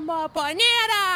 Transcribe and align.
Maponeira! 0.00 1.07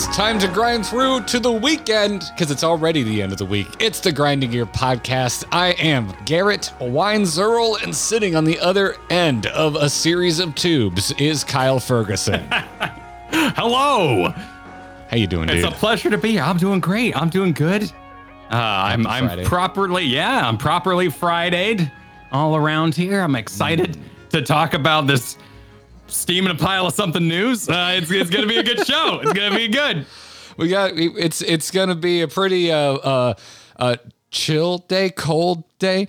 It's 0.00 0.06
time 0.16 0.38
to 0.38 0.46
grind 0.46 0.86
through 0.86 1.24
to 1.24 1.40
the 1.40 1.50
weekend 1.50 2.30
because 2.32 2.52
it's 2.52 2.62
already 2.62 3.02
the 3.02 3.20
end 3.20 3.32
of 3.32 3.38
the 3.38 3.44
week. 3.44 3.66
It's 3.80 3.98
the 3.98 4.12
Grinding 4.12 4.52
Gear 4.52 4.64
podcast. 4.64 5.42
I 5.50 5.70
am 5.72 6.14
Garrett 6.24 6.72
Weinzierl, 6.78 7.82
and 7.82 7.92
sitting 7.92 8.36
on 8.36 8.44
the 8.44 8.60
other 8.60 8.94
end 9.10 9.46
of 9.46 9.74
a 9.74 9.90
series 9.90 10.38
of 10.38 10.54
tubes 10.54 11.10
is 11.18 11.42
Kyle 11.42 11.80
Ferguson. 11.80 12.46
Hello. 13.32 14.28
How 15.10 15.16
you 15.16 15.26
doing, 15.26 15.48
It's 15.48 15.64
dude? 15.64 15.72
a 15.72 15.76
pleasure 15.76 16.10
to 16.10 16.18
be 16.18 16.30
here. 16.30 16.42
I'm 16.42 16.58
doing 16.58 16.78
great. 16.78 17.16
I'm 17.20 17.28
doing 17.28 17.52
good. 17.52 17.82
Uh, 17.82 18.54
I'm 18.54 19.04
I'm 19.04 19.26
Friday. 19.26 19.44
properly 19.46 20.04
yeah. 20.04 20.46
I'm 20.46 20.58
properly 20.58 21.08
Fridayed 21.08 21.90
all 22.30 22.54
around 22.54 22.94
here. 22.94 23.20
I'm 23.20 23.34
excited 23.34 23.98
to 24.30 24.42
talk 24.42 24.74
about 24.74 25.08
this 25.08 25.38
steaming 26.08 26.50
a 26.50 26.54
pile 26.54 26.86
of 26.86 26.94
something 26.94 27.26
news. 27.26 27.68
Uh, 27.68 27.92
it's 27.96 28.10
it's 28.10 28.30
gonna 28.30 28.46
be 28.46 28.58
a 28.58 28.62
good 28.62 28.86
show. 28.86 29.20
It's 29.22 29.32
gonna 29.32 29.56
be 29.56 29.68
good. 29.68 30.06
we 30.56 30.68
got 30.68 30.92
it's 30.96 31.40
it's 31.42 31.70
gonna 31.70 31.94
be 31.94 32.22
a 32.22 32.28
pretty 32.28 32.72
uh 32.72 32.78
uh 32.94 33.34
uh 33.76 33.96
chill 34.30 34.78
day, 34.78 35.10
cold 35.10 35.64
day. 35.78 36.08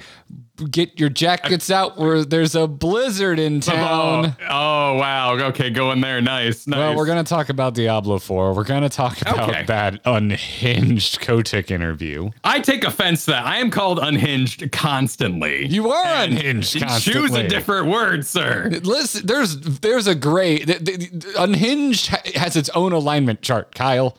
Get 0.71 0.99
your 0.99 1.09
jackets 1.09 1.69
out 1.71 1.97
where 1.97 2.25
there's 2.25 2.53
a 2.55 2.67
blizzard 2.67 3.39
in 3.39 3.57
Oh, 3.57 3.59
town. 3.61 4.35
oh 4.49 4.95
wow. 4.95 5.35
Okay, 5.49 5.69
going 5.69 6.01
there. 6.01 6.19
Nice. 6.21 6.67
Nice. 6.67 6.77
Well, 6.77 6.95
we're 6.95 7.05
gonna 7.05 7.23
talk 7.23 7.49
about 7.49 7.73
Diablo 7.75 8.19
4. 8.19 8.53
We're 8.53 8.63
gonna 8.63 8.89
talk 8.89 9.21
about 9.21 9.49
Okay. 9.49 9.63
that 9.65 10.01
unhinged 10.05 11.21
Kotick 11.21 11.71
interview. 11.71 12.29
I 12.43 12.59
take 12.59 12.83
offense 12.83 13.25
to 13.25 13.31
that. 13.31 13.45
I 13.45 13.57
am 13.57 13.71
called 13.71 13.99
unhinged 13.99 14.71
constantly. 14.71 15.67
You 15.67 15.89
are 15.91 16.05
And 16.05 16.33
unhinged 16.33 16.77
Choose 17.01 17.33
a 17.35 17.47
different 17.47 17.87
word, 17.87 18.25
sir. 18.25 18.69
Listen, 18.83 19.25
there's 19.25 19.55
there's 19.59 20.07
a 20.07 20.15
gray. 20.15 20.59
th- 20.59 20.83
th- 20.83 20.99
th- 21.11 21.23
Unhinged 21.37 22.07
has 22.35 22.55
its 22.55 22.69
own 22.69 22.91
alignment 22.91 23.41
chart, 23.41 23.73
Kyle. 23.75 24.17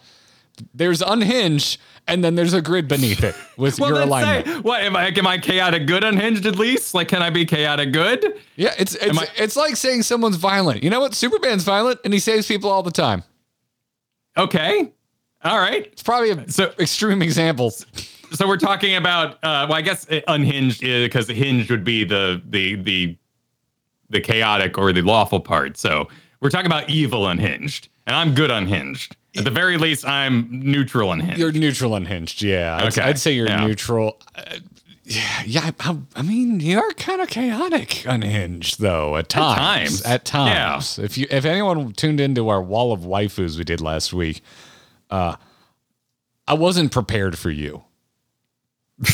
There's 0.75 1.03
unhinged, 1.03 1.78
and 2.06 2.22
then 2.25 2.34
there's 2.34 2.53
a 2.55 2.62
grid 2.62 2.89
beneath 2.89 3.22
it 3.25 3.34
with 3.56 3.78
Well, 3.80 3.91
your 3.91 4.00
alignment. 4.03 4.47
say, 4.47 4.58
what 4.61 4.83
am 4.83 4.97
I? 4.97 5.08
Am 5.08 5.27
I 5.27 5.39
chaotic 5.39 5.86
good 5.86 6.05
unhinged 6.05 6.47
at 6.47 6.56
least? 6.56 6.94
Like, 6.94 7.08
can 7.08 7.22
I 7.22 7.30
be 7.30 7.44
chaotic 7.44 7.92
good? 7.92 8.39
yeah, 8.56 8.75
it's 8.78 8.94
it's, 8.97 9.19
I- 9.19 9.28
it's 9.36 9.56
like 9.56 9.77
saying 9.77 10.03
someone's 10.03 10.36
violent. 10.36 10.83
You 10.83 10.91
know 10.91 11.00
what? 11.00 11.14
Superman's 11.14 11.64
violent, 11.64 12.00
and 12.05 12.12
he 12.12 12.20
saves 12.20 12.47
people 12.47 12.70
all 12.70 12.83
the 12.83 12.91
time. 12.91 13.22
Okay, 14.36 14.92
all 15.44 15.58
right. 15.58 15.86
It's 15.86 16.03
probably 16.03 16.31
a 16.31 16.48
So- 16.50 16.72
extreme 16.78 17.22
examples. 17.22 17.86
So 18.33 18.47
we're 18.47 18.58
talking 18.58 18.94
about. 18.94 19.33
Uh, 19.42 19.66
well, 19.69 19.72
I 19.72 19.81
guess 19.83 20.08
uh, 20.08 20.20
unhinged 20.28 20.83
because 20.83 21.27
the 21.27 21.34
hinged 21.34 21.69
would 21.69 21.83
be 21.83 22.05
the 22.05 22.41
the 22.48 22.77
the 22.77 23.16
the 24.08 24.20
chaotic 24.20 24.78
or 24.78 24.92
the 24.92 25.03
lawful 25.03 25.41
part. 25.41 25.77
So 25.77 26.06
we're 26.41 26.50
talking 26.50 26.66
about 26.66 26.88
evil 26.88 27.27
unhinged, 27.27 27.88
and 28.06 28.14
I'm 28.14 28.33
good 28.36 28.53
unhinged. 28.53 29.16
At 29.36 29.45
the 29.45 29.50
very 29.50 29.78
least, 29.78 30.06
I'm 30.06 30.48
neutral 30.50 31.12
unhinged. 31.12 31.39
You're 31.39 31.53
neutral 31.53 31.95
unhinged, 31.95 32.42
yeah. 32.42 32.77
I'd, 32.77 32.89
Okay, 32.89 33.03
I'd 33.03 33.19
say 33.19 33.33
you're 33.33 33.47
yeah. 33.47 33.64
neutral. 33.64 34.20
Uh, 34.34 34.56
yeah, 35.05 35.42
yeah. 35.47 35.70
I, 35.81 35.97
I 36.17 36.22
mean, 36.22 36.61
you're 36.61 36.92
kind 36.95 37.20
of 37.20 37.28
chaotic 37.28 38.05
unhinged, 38.06 38.81
though. 38.81 39.17
At 39.17 39.28
times, 39.28 40.03
times. 40.03 40.03
at 40.03 40.25
times. 40.25 40.98
If 40.98 41.17
you, 41.17 41.27
if 41.31 41.45
anyone 41.45 41.92
tuned 41.92 42.20
into 42.20 42.48
our 42.48 42.62
wall 42.62 42.92
of 42.92 43.00
waifus 43.00 43.56
we 43.56 43.65
did 43.65 43.81
last 43.81 44.12
week, 44.12 44.43
uh, 45.10 45.37
I 46.49 46.54
wasn't 46.54 46.91
prepared 46.91 47.38
for 47.38 47.50
you. 47.50 47.84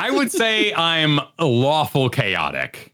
I 0.00 0.10
would 0.10 0.32
say 0.32 0.72
I'm 0.74 1.20
a 1.38 1.44
lawful 1.44 2.08
chaotic. 2.08 2.93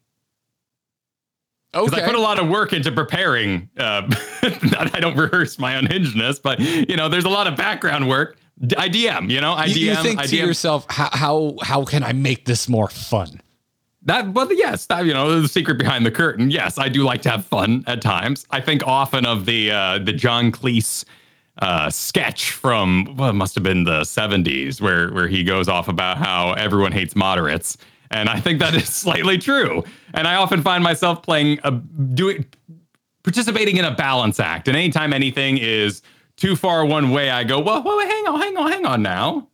Because 1.73 1.93
Okay. 1.93 2.03
I 2.03 2.07
put 2.07 2.15
a 2.17 2.21
lot 2.21 2.39
of 2.41 2.49
work 2.49 2.73
into 2.73 2.91
preparing. 2.91 3.69
Uh, 3.79 4.03
I 4.43 4.99
don't 5.01 5.17
rehearse 5.17 5.59
my 5.59 5.73
unhingedness, 5.75 6.43
but 6.43 6.59
you 6.61 6.97
know, 6.97 7.09
there's 7.09 7.25
a 7.25 7.29
lot 7.29 7.47
of 7.47 7.57
background 7.57 8.09
work. 8.09 8.37
D- 8.67 8.75
I 8.77 8.89
DM, 8.89 9.31
you 9.31 9.41
know, 9.41 9.53
I 9.53 9.67
you, 9.67 9.75
DM. 9.93 9.97
you 9.97 10.03
think 10.03 10.19
I 10.21 10.27
to 10.27 10.37
yourself, 10.37 10.85
how, 10.91 11.09
how 11.13 11.57
how 11.63 11.85
can 11.85 12.03
I 12.03 12.13
make 12.13 12.45
this 12.45 12.69
more 12.69 12.89
fun? 12.89 13.41
That, 14.03 14.33
but 14.33 14.57
yes, 14.57 14.87
that, 14.87 15.05
you 15.05 15.13
know, 15.15 15.41
the 15.43 15.49
secret 15.49 15.79
behind 15.79 16.05
the 16.07 16.11
curtain. 16.11 16.51
Yes, 16.51 16.79
I 16.79 16.89
do 16.89 17.03
like 17.05 17.21
to 17.23 17.31
have 17.31 17.45
fun 17.45 17.85
at 17.87 18.01
times. 18.01 18.47
I 18.51 18.61
think 18.61 18.83
often 18.87 19.25
of 19.27 19.45
the 19.47 19.71
uh, 19.71 19.99
the 19.99 20.13
John 20.13 20.51
Cleese 20.51 21.05
uh, 21.59 21.89
sketch 21.91 22.51
from 22.53 23.15
well, 23.17 23.31
it 23.31 23.35
must 23.35 23.55
have 23.55 23.63
been 23.65 23.85
the 23.85 24.01
'70s, 24.01 24.81
where 24.81 25.11
where 25.13 25.29
he 25.29 25.45
goes 25.45 25.69
off 25.69 25.87
about 25.89 26.17
how 26.17 26.53
everyone 26.55 26.93
hates 26.93 27.15
moderates, 27.15 27.77
and 28.11 28.29
I 28.29 28.41
think 28.41 28.59
that 28.61 28.75
is 28.75 28.89
slightly 28.95 29.39
true. 29.39 29.85
And 30.15 30.27
I 30.27 30.37
often 30.37 30.63
find 30.63 30.83
myself 30.83 31.23
playing 31.23 31.59
a 31.65 31.73
doing 31.73 32.47
participating 33.23 33.77
in 33.77 33.85
a 33.85 33.95
balance 33.95 34.41
act, 34.41 34.69
and 34.69 34.77
anytime 34.77 35.13
anything 35.13 35.59
is 35.59 36.03
too 36.37 36.57
far 36.57 36.87
one 36.87 37.11
way, 37.11 37.31
I 37.31 37.45
go, 37.45 37.61
well, 37.61 37.83
well, 37.83 38.01
hang 38.01 38.27
on, 38.27 38.41
hang 38.41 38.57
on, 38.57 38.73
hang 38.73 38.87
on 38.87 39.03
now. 39.03 39.47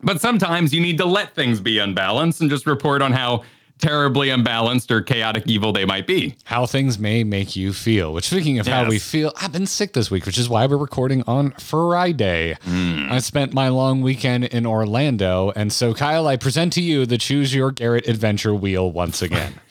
But 0.00 0.20
sometimes 0.20 0.72
you 0.72 0.80
need 0.80 0.98
to 0.98 1.04
let 1.04 1.34
things 1.34 1.60
be 1.60 1.78
unbalanced 1.78 2.40
and 2.40 2.48
just 2.48 2.66
report 2.66 3.02
on 3.02 3.12
how 3.12 3.42
terribly 3.84 4.30
unbalanced 4.30 4.90
or 4.90 5.02
chaotic 5.02 5.44
evil 5.46 5.72
they 5.72 5.84
might 5.84 6.06
be. 6.06 6.34
How 6.44 6.66
things 6.66 6.98
may 6.98 7.22
make 7.22 7.54
you 7.54 7.72
feel. 7.72 8.12
Which, 8.12 8.26
speaking 8.26 8.58
of 8.58 8.66
how 8.66 8.88
we 8.88 8.98
feel, 8.98 9.32
I've 9.40 9.52
been 9.52 9.66
sick 9.66 9.92
this 9.92 10.10
week, 10.10 10.24
which 10.26 10.38
is 10.38 10.48
why 10.48 10.66
we're 10.66 10.76
recording 10.76 11.22
on 11.26 11.52
Friday. 11.52 12.56
Hmm. 12.62 13.08
I 13.10 13.18
spent 13.18 13.52
my 13.52 13.68
long 13.68 14.00
weekend 14.00 14.44
in 14.44 14.64
Orlando, 14.66 15.52
and 15.54 15.72
so 15.72 15.92
Kyle, 15.92 16.26
I 16.26 16.36
present 16.36 16.72
to 16.74 16.80
you 16.80 17.04
the 17.04 17.18
Choose 17.18 17.54
Your 17.54 17.70
Garrett 17.70 18.08
Adventure 18.08 18.54
wheel 18.54 18.90
once 18.90 19.22
again. 19.22 19.54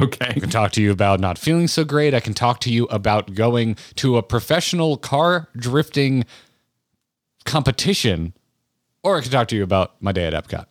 Okay. 0.00 0.26
I 0.26 0.40
can 0.40 0.48
talk 0.48 0.72
to 0.72 0.80
you 0.80 0.90
about 0.90 1.20
not 1.20 1.36
feeling 1.36 1.68
so 1.68 1.84
great. 1.84 2.14
I 2.14 2.20
can 2.20 2.32
talk 2.32 2.60
to 2.60 2.72
you 2.72 2.86
about 2.86 3.34
going 3.34 3.76
to 3.96 4.16
a 4.16 4.22
professional 4.22 4.96
car 4.96 5.48
drifting 5.54 6.24
competition, 7.44 8.32
or 9.02 9.18
I 9.18 9.20
can 9.20 9.30
talk 9.30 9.48
to 9.48 9.56
you 9.56 9.62
about 9.62 10.00
my 10.00 10.12
day 10.12 10.24
at 10.24 10.32
Epcot. 10.32 10.64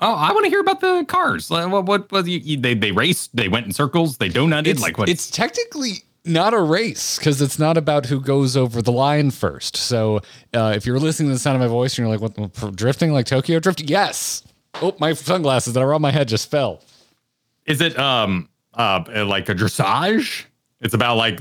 Oh, 0.00 0.14
I 0.14 0.32
want 0.32 0.44
to 0.44 0.50
hear 0.50 0.60
about 0.60 0.80
the 0.80 1.04
cars. 1.08 1.50
Like, 1.50 1.70
What? 1.70 1.86
What? 1.86 2.12
what 2.12 2.26
you, 2.26 2.38
you- 2.38 2.56
they 2.56 2.74
they 2.74 2.92
raced. 2.92 3.34
They 3.34 3.48
went 3.48 3.66
in 3.66 3.72
circles. 3.72 4.18
They 4.18 4.28
donutted. 4.30 4.66
It's, 4.68 4.80
like 4.82 4.96
what? 4.98 5.08
it's 5.08 5.30
technically 5.30 6.04
not 6.24 6.52
a 6.54 6.60
race 6.60 7.18
because 7.18 7.40
it's 7.42 7.58
not 7.58 7.76
about 7.76 8.06
who 8.06 8.20
goes 8.20 8.56
over 8.56 8.80
the 8.82 8.92
line 8.92 9.30
first. 9.30 9.76
So 9.76 10.20
uh, 10.54 10.72
if 10.76 10.84
you're 10.86 10.98
listening 11.00 11.30
to 11.30 11.34
the 11.34 11.38
sound 11.38 11.56
of 11.56 11.60
my 11.62 11.68
voice 11.68 11.98
and 11.98 12.06
you're 12.06 12.16
like, 12.16 12.20
what, 12.36 12.76
drifting 12.76 13.12
like 13.12 13.26
Tokyo 13.26 13.58
Drift? 13.60 13.80
Yes. 13.82 14.42
Oh, 14.82 14.94
my 15.00 15.14
sunglasses 15.14 15.72
that 15.74 15.80
are 15.82 15.94
on 15.94 16.02
my 16.02 16.10
head 16.10 16.28
just 16.28 16.50
fell. 16.50 16.82
Is 17.66 17.80
it 17.80 17.98
um 17.98 18.48
uh 18.74 19.02
like 19.26 19.48
a 19.48 19.54
dressage? 19.54 20.44
It's 20.80 20.94
about 20.94 21.16
like 21.16 21.40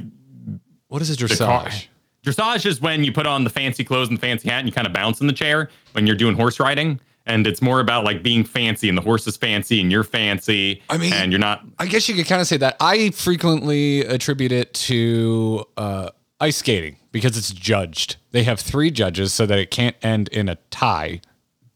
What 0.87 1.01
is 1.03 1.11
a 1.11 1.15
dressage? 1.15 1.87
Dressage 2.25 2.65
is 2.65 2.81
when 2.81 3.03
you 3.03 3.11
put 3.13 3.27
on 3.27 3.43
the 3.43 3.49
fancy 3.49 3.83
clothes 3.83 4.09
and 4.09 4.17
the 4.17 4.21
fancy 4.21 4.49
hat 4.49 4.59
and 4.59 4.67
you 4.67 4.73
kind 4.73 4.87
of 4.87 4.93
bounce 4.93 5.21
in 5.21 5.27
the 5.27 5.33
chair 5.33 5.69
when 5.93 6.07
you're 6.07 6.15
doing 6.15 6.35
horse 6.35 6.59
riding. 6.59 6.99
And 7.27 7.45
it's 7.45 7.61
more 7.61 7.79
about 7.79 8.03
like 8.03 8.23
being 8.23 8.43
fancy 8.43 8.89
and 8.89 8.97
the 8.97 9.01
horse 9.01 9.27
is 9.27 9.37
fancy 9.37 9.81
and 9.81 9.91
you're 9.91 10.03
fancy. 10.03 10.81
I 10.89 10.97
mean- 10.97 11.13
and 11.13 11.31
you're 11.31 11.39
not. 11.39 11.63
I 11.79 11.85
guess 11.85 12.07
you 12.09 12.15
could 12.15 12.25
kind 12.25 12.41
of 12.41 12.47
say 12.47 12.57
that. 12.57 12.77
I 12.79 13.09
frequently 13.11 14.01
attribute 14.01 14.51
it 14.51 14.73
to 14.75 15.65
uh, 15.75 16.09
ice 16.39 16.57
skating 16.57 16.97
because 17.11 17.37
it's 17.37 17.51
judged. 17.51 18.15
They 18.31 18.43
have 18.43 18.59
three 18.59 18.91
judges 18.91 19.33
so 19.33 19.45
that 19.45 19.59
it 19.59 19.71
can't 19.71 19.95
end 20.01 20.27
in 20.29 20.47
a 20.49 20.55
tie, 20.71 21.21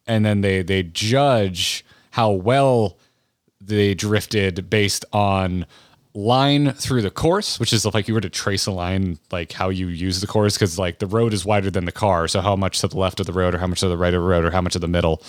and 0.07 0.25
then 0.25 0.41
they 0.41 0.61
they 0.61 0.84
judge 0.84 1.84
how 2.11 2.31
well 2.31 2.97
they 3.59 3.93
drifted 3.93 4.70
based 4.70 5.05
on 5.14 5.66
line 6.13 6.73
through 6.73 7.02
the 7.02 7.09
course, 7.11 7.59
which 7.59 7.72
is 7.73 7.85
like 7.85 8.08
you 8.08 8.13
were 8.13 8.22
to 8.22 8.29
trace 8.29 8.66
a 8.66 8.72
line, 8.72 9.17
like 9.31 9.52
how 9.53 9.69
you 9.69 9.87
use 9.87 10.22
the 10.22 10.28
course, 10.28 10.55
because 10.55 10.78
like 10.78 10.99
the 10.99 11.08
road 11.08 11.34
is 11.34 11.46
wider 11.46 11.72
than 11.72 11.85
the 11.85 11.91
car. 11.91 12.28
So 12.28 12.41
how 12.41 12.55
much 12.55 12.79
to 12.81 12.87
the 12.87 12.97
left 12.97 13.19
of 13.19 13.25
the 13.25 13.34
road, 13.34 13.55
or 13.55 13.58
how 13.59 13.67
much 13.67 13.79
to 13.81 13.87
the 13.87 13.97
right 13.97 14.13
of 14.13 14.22
the 14.22 14.28
road, 14.28 14.43
or 14.46 14.52
how 14.52 14.61
much 14.61 14.73
to 14.73 14.79
the 14.79 14.87
middle. 14.87 15.22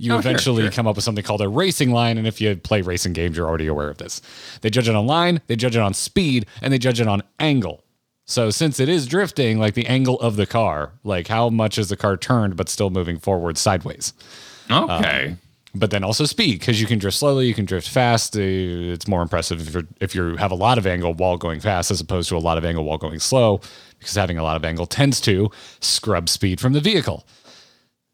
You 0.00 0.14
Oh, 0.14 0.18
eventually 0.18 0.62
sure. 0.62 0.70
come 0.70 0.86
up 0.86 0.94
with 0.94 1.04
something 1.04 1.24
called 1.24 1.40
a 1.40 1.48
racing 1.48 1.90
line. 1.90 2.18
And 2.18 2.26
if 2.26 2.40
you 2.40 2.54
play 2.54 2.82
racing 2.82 3.14
games, 3.14 3.36
you're 3.36 3.48
already 3.48 3.66
aware 3.66 3.88
of 3.90 3.98
this. 3.98 4.22
They 4.60 4.70
judge 4.70 4.88
it 4.88 4.94
on 4.94 5.06
line, 5.06 5.40
they 5.48 5.56
judge 5.56 5.74
it 5.74 5.82
on 5.82 5.92
speed, 5.92 6.46
and 6.62 6.72
they 6.72 6.78
judge 6.78 7.00
it 7.00 7.08
on 7.08 7.22
angle. 7.40 7.82
So 8.24 8.50
since 8.50 8.78
it 8.78 8.88
is 8.88 9.06
drifting, 9.06 9.58
like 9.58 9.74
the 9.74 9.86
angle 9.86 10.20
of 10.20 10.36
the 10.36 10.46
car, 10.46 10.92
like 11.02 11.26
how 11.28 11.48
much 11.48 11.78
is 11.78 11.88
the 11.88 11.96
car 11.96 12.16
turned 12.16 12.56
but 12.56 12.68
still 12.68 12.90
moving 12.90 13.18
forward 13.18 13.58
sideways? 13.58 14.12
Okay. 14.70 15.28
Um, 15.30 15.38
but 15.74 15.90
then 15.90 16.02
also 16.02 16.24
speed 16.24 16.58
because 16.60 16.80
you 16.80 16.86
can 16.86 16.98
drift 16.98 17.16
slowly, 17.16 17.46
you 17.46 17.54
can 17.54 17.64
drift 17.64 17.88
fast. 17.88 18.36
Uh, 18.36 18.40
It's 18.40 19.06
more 19.06 19.22
impressive 19.22 19.66
if, 19.66 19.74
you're, 19.74 19.86
if 20.00 20.14
you 20.14 20.36
have 20.36 20.50
a 20.50 20.56
lot 20.56 20.78
of 20.78 20.86
angle 20.86 21.14
while 21.14 21.36
going 21.36 21.60
fast 21.60 21.90
as 21.90 22.00
opposed 22.00 22.28
to 22.30 22.36
a 22.36 22.38
lot 22.38 22.58
of 22.58 22.64
angle 22.64 22.84
while 22.84 22.98
going 22.98 23.18
slow, 23.18 23.60
because 23.98 24.14
having 24.14 24.38
a 24.38 24.42
lot 24.42 24.56
of 24.56 24.64
angle 24.64 24.86
tends 24.86 25.20
to 25.22 25.50
scrub 25.80 26.28
speed 26.28 26.60
from 26.60 26.72
the 26.72 26.80
vehicle. 26.80 27.26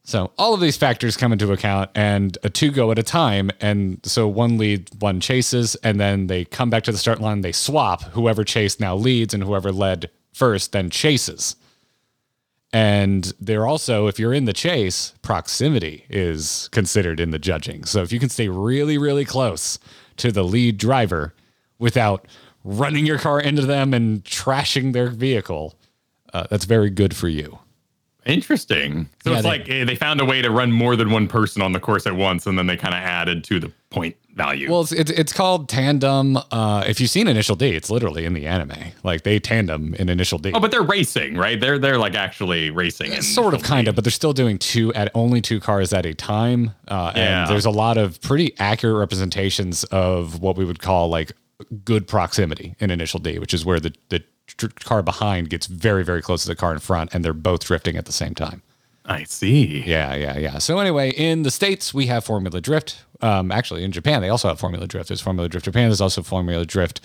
So 0.07 0.33
all 0.37 0.53
of 0.53 0.61
these 0.61 0.77
factors 0.77 1.17
come 1.17 1.33
into 1.33 1.51
account, 1.53 1.91
and 1.95 2.37
a 2.43 2.51
two 2.51 2.71
go 2.71 2.91
at 2.91 2.99
a 2.99 3.03
time. 3.03 3.51
And 3.61 4.01
so 4.03 4.29
one 4.29 4.59
lead, 4.59 4.91
one 4.99 5.19
chases, 5.19 5.77
and 5.77 5.99
then 5.99 6.27
they 6.27 6.45
come 6.45 6.69
back 6.69 6.83
to 6.85 6.93
the 6.93 6.99
start 6.99 7.23
line. 7.23 7.41
They 7.41 7.53
swap. 7.53 8.03
Whoever 8.13 8.45
chased 8.45 8.81
now 8.81 8.97
leads, 8.97 9.33
and 9.33 9.43
whoever 9.43 9.73
led 9.73 10.11
first 10.35 10.73
then 10.73 10.91
chases. 10.91 11.57
And 12.75 13.33
they're 13.41 13.69
also, 13.69 14.09
if 14.09 14.19
you're 14.19 14.35
in 14.35 14.47
the 14.47 14.53
chase, 14.53 15.15
proximity 15.23 16.07
is 16.11 16.69
considered 16.73 17.21
in 17.21 17.31
the 17.31 17.39
judging. 17.39 17.85
So 17.85 18.03
if 18.03 18.11
you 18.11 18.19
can 18.19 18.29
stay 18.29 18.49
really, 18.49 18.99
really 18.99 19.25
close 19.25 19.79
to 20.17 20.33
the 20.33 20.43
lead 20.43 20.77
driver 20.77 21.35
without 21.79 22.27
running 22.65 23.07
your 23.07 23.19
car 23.19 23.39
into 23.41 23.63
them 23.63 23.95
and 23.95 24.25
trashing 24.25 24.93
their 24.93 25.09
vehicle, 25.09 25.77
uh, 26.33 26.49
that's 26.51 26.65
very 26.65 26.91
good 26.91 27.15
for 27.15 27.29
you. 27.29 27.61
Interesting. 28.27 29.09
So 29.23 29.31
Yeah, 29.31 29.37
it's 29.37 29.43
they- 29.45 29.49
like 29.49 29.69
eh, 29.71 29.85
they 29.85 29.95
found 29.95 30.21
a 30.21 30.25
way 30.25 30.43
to 30.43 30.51
run 30.51 30.73
more 30.73 30.97
than 30.97 31.11
one 31.13 31.29
person 31.29 31.63
on 31.63 31.71
the 31.73 31.81
course 31.81 32.09
at 32.09 32.17
once, 32.17 32.45
and 32.45 32.59
then 32.59 32.67
they 32.67 32.77
kind 32.77 32.95
of 32.95 33.01
added 33.01 33.45
to 33.45 33.61
the 33.61 33.71
point 33.91 34.17
value. 34.35 34.71
Well, 34.71 34.83
it's, 34.83 34.93
it's, 34.93 35.11
it's 35.11 35.33
called 35.33 35.69
tandem. 35.69 36.37
Uh, 36.51 36.85
if 36.87 37.01
you've 37.01 37.11
seen 37.11 37.29
Initial 37.29 37.57
D, 37.57 37.69
it's 37.71 37.91
literally 37.91 38.25
in 38.25 38.35
the 38.35 38.47
anime. 38.47 38.93
Like 39.03 39.23
they 39.23 39.39
tandem 39.39 39.95
in 39.95 40.09
Initial 40.09 40.39
D. 40.39 40.53
oh, 40.55 40.61
but 40.61 40.71
they're 40.71 40.83
racing, 40.83 41.37
right? 41.37 41.59
They're 41.61 41.79
they're 41.79 41.99
like 41.99 42.15
actually 42.15 42.71
racing. 42.71 43.13
in 43.13 43.23
sort 43.23 43.55
of, 43.55 43.63
kind 43.63 43.87
D. 43.87 43.91
of, 43.91 43.95
but 43.95 44.05
they're 44.05 44.11
still 44.11 44.33
doing 44.33 44.59
two 44.59 44.93
at 44.95 45.11
only 45.15 45.41
two 45.41 45.61
cars 45.61 45.93
at 45.93 46.05
a 46.07 46.15
time. 46.15 46.73
Uh, 46.89 47.13
Yeah. 47.15 47.43
And 47.43 47.51
there's 47.51 47.65
a 47.67 47.71
lot 47.71 47.97
of 47.97 48.21
pretty 48.21 48.55
accurate 48.59 48.97
representations 48.99 49.85
of 49.85 50.41
what 50.41 50.57
we 50.57 50.65
would 50.65 50.81
call 50.81 51.09
like 51.09 51.33
good 51.85 52.07
proximity 52.07 52.75
in 52.81 52.91
Initial 52.91 53.21
D, 53.21 53.39
which 53.39 53.55
is 53.55 53.65
where 53.65 53.81
the 53.81 53.93
the 54.09 54.23
tr- 54.47 54.67
car 54.81 55.03
behind 55.03 55.49
gets 55.51 55.67
very 55.67 56.05
very 56.05 56.21
close 56.23 56.43
to 56.43 56.49
the 56.49 56.57
car 56.57 56.73
in 56.73 56.79
front, 56.81 57.15
and 57.15 57.25
they're 57.25 57.33
both 57.33 57.65
drifting 57.65 57.97
at 57.97 58.07
the 58.07 58.13
same 58.13 58.35
time. 58.35 58.63
I 59.07 59.25
see. 59.25 59.83
Yeah, 59.87 60.15
yeah, 60.15 60.39
yeah. 60.39 60.59
So 60.59 60.79
anyway, 60.79 61.11
in 61.11 61.43
the 61.43 61.51
states 61.51 61.93
we 61.93 62.07
have 62.07 62.25
Formula 62.25 62.59
Drift. 62.61 63.05
Um, 63.25 63.51
actually, 63.51 63.85
in 63.85 63.93
Japan 63.93 64.21
they 64.21 64.29
also 64.29 64.49
have 64.49 64.61
Formula 64.61 64.87
Drift. 64.87 65.09
There's 65.09 65.21
Formula 65.21 65.49
Drift 65.49 65.65
Japan. 65.65 65.89
There's 65.89 66.01
also 66.01 66.23
Formula 66.23 66.65
Drift 66.65 67.01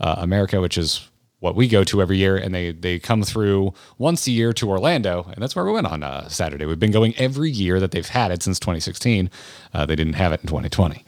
uh, 0.00 0.16
America, 0.18 0.60
which 0.60 0.78
is 0.78 1.08
what 1.40 1.56
we 1.56 1.66
go 1.68 1.84
to 1.84 2.00
every 2.00 2.16
year, 2.16 2.36
and 2.36 2.54
they 2.54 2.70
they 2.72 2.98
come 2.98 3.22
through 3.22 3.74
once 3.98 4.26
a 4.26 4.30
year 4.30 4.52
to 4.52 4.70
Orlando, 4.70 5.26
and 5.32 5.42
that's 5.42 5.56
where 5.56 5.64
we 5.64 5.72
went 5.72 5.86
on 5.86 6.02
uh, 6.02 6.28
Saturday. 6.28 6.64
We've 6.64 6.78
been 6.78 6.92
going 6.92 7.14
every 7.16 7.50
year 7.50 7.80
that 7.80 7.90
they've 7.90 8.06
had 8.06 8.30
it 8.30 8.42
since 8.42 8.60
2016. 8.60 9.30
Uh, 9.72 9.84
they 9.84 9.96
didn't 9.96 10.14
have 10.14 10.32
it 10.32 10.40
in 10.42 10.48
2020 10.48 11.04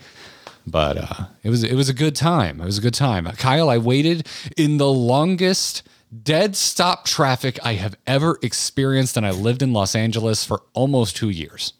but 0.66 0.98
uh, 0.98 1.26
it 1.44 1.50
was 1.50 1.62
it 1.62 1.74
was 1.74 1.88
a 1.88 1.94
good 1.94 2.16
time. 2.16 2.60
It 2.60 2.64
was 2.64 2.78
a 2.78 2.82
good 2.82 2.94
time. 2.94 3.24
Kyle, 3.36 3.70
I 3.70 3.78
waited 3.78 4.26
in 4.56 4.78
the 4.78 4.90
longest 4.90 5.84
dead 6.22 6.56
stop 6.56 7.04
traffic 7.04 7.58
I 7.64 7.74
have 7.74 7.96
ever 8.06 8.38
experienced, 8.42 9.16
and 9.16 9.24
I 9.24 9.30
lived 9.30 9.62
in 9.62 9.72
Los 9.72 9.94
Angeles 9.94 10.44
for 10.44 10.62
almost 10.74 11.16
two 11.16 11.30
years. 11.30 11.72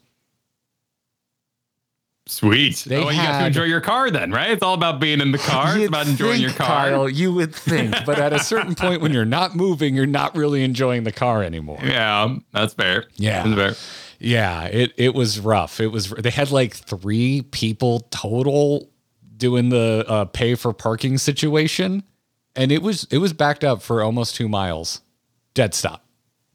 Sweet. 2.27 2.83
They 2.87 2.97
oh, 2.97 3.09
you 3.09 3.17
got 3.17 3.39
to 3.39 3.47
enjoy 3.47 3.63
your 3.63 3.81
car 3.81 4.11
then, 4.11 4.31
right? 4.31 4.51
It's 4.51 4.63
all 4.63 4.73
about 4.73 4.99
being 4.99 5.21
in 5.21 5.31
the 5.31 5.37
car. 5.37 5.77
it's 5.77 5.87
about 5.87 6.07
enjoying 6.07 6.41
your 6.41 6.51
car. 6.51 6.89
Kyle. 6.89 7.09
You 7.09 7.33
would 7.33 7.55
think, 7.55 7.95
but 8.05 8.19
at 8.19 8.33
a 8.33 8.39
certain 8.39 8.75
point 8.75 9.01
when 9.01 9.13
you're 9.13 9.25
not 9.25 9.55
moving, 9.55 9.95
you're 9.95 10.05
not 10.05 10.35
really 10.35 10.63
enjoying 10.63 11.03
the 11.03 11.11
car 11.11 11.43
anymore. 11.43 11.79
Yeah, 11.81 12.35
that's 12.51 12.73
fair. 12.73 13.05
Yeah. 13.15 13.43
That's 13.43 13.55
fair. 13.55 13.75
Yeah, 14.19 14.65
it 14.65 14.93
it 14.97 15.13
was 15.13 15.39
rough. 15.39 15.79
It 15.79 15.87
was 15.87 16.09
they 16.09 16.31
had 16.31 16.51
like 16.51 16.73
three 16.73 17.43
people 17.43 18.01
total 18.09 18.89
doing 19.37 19.69
the 19.69 20.05
uh, 20.07 20.25
pay 20.25 20.55
for 20.55 20.73
parking 20.73 21.17
situation, 21.17 22.03
and 22.55 22.71
it 22.71 22.81
was 22.81 23.07
it 23.11 23.19
was 23.19 23.33
backed 23.33 23.63
up 23.63 23.81
for 23.81 24.01
almost 24.01 24.35
two 24.35 24.49
miles, 24.49 25.01
dead 25.53 25.73
stop. 25.75 26.03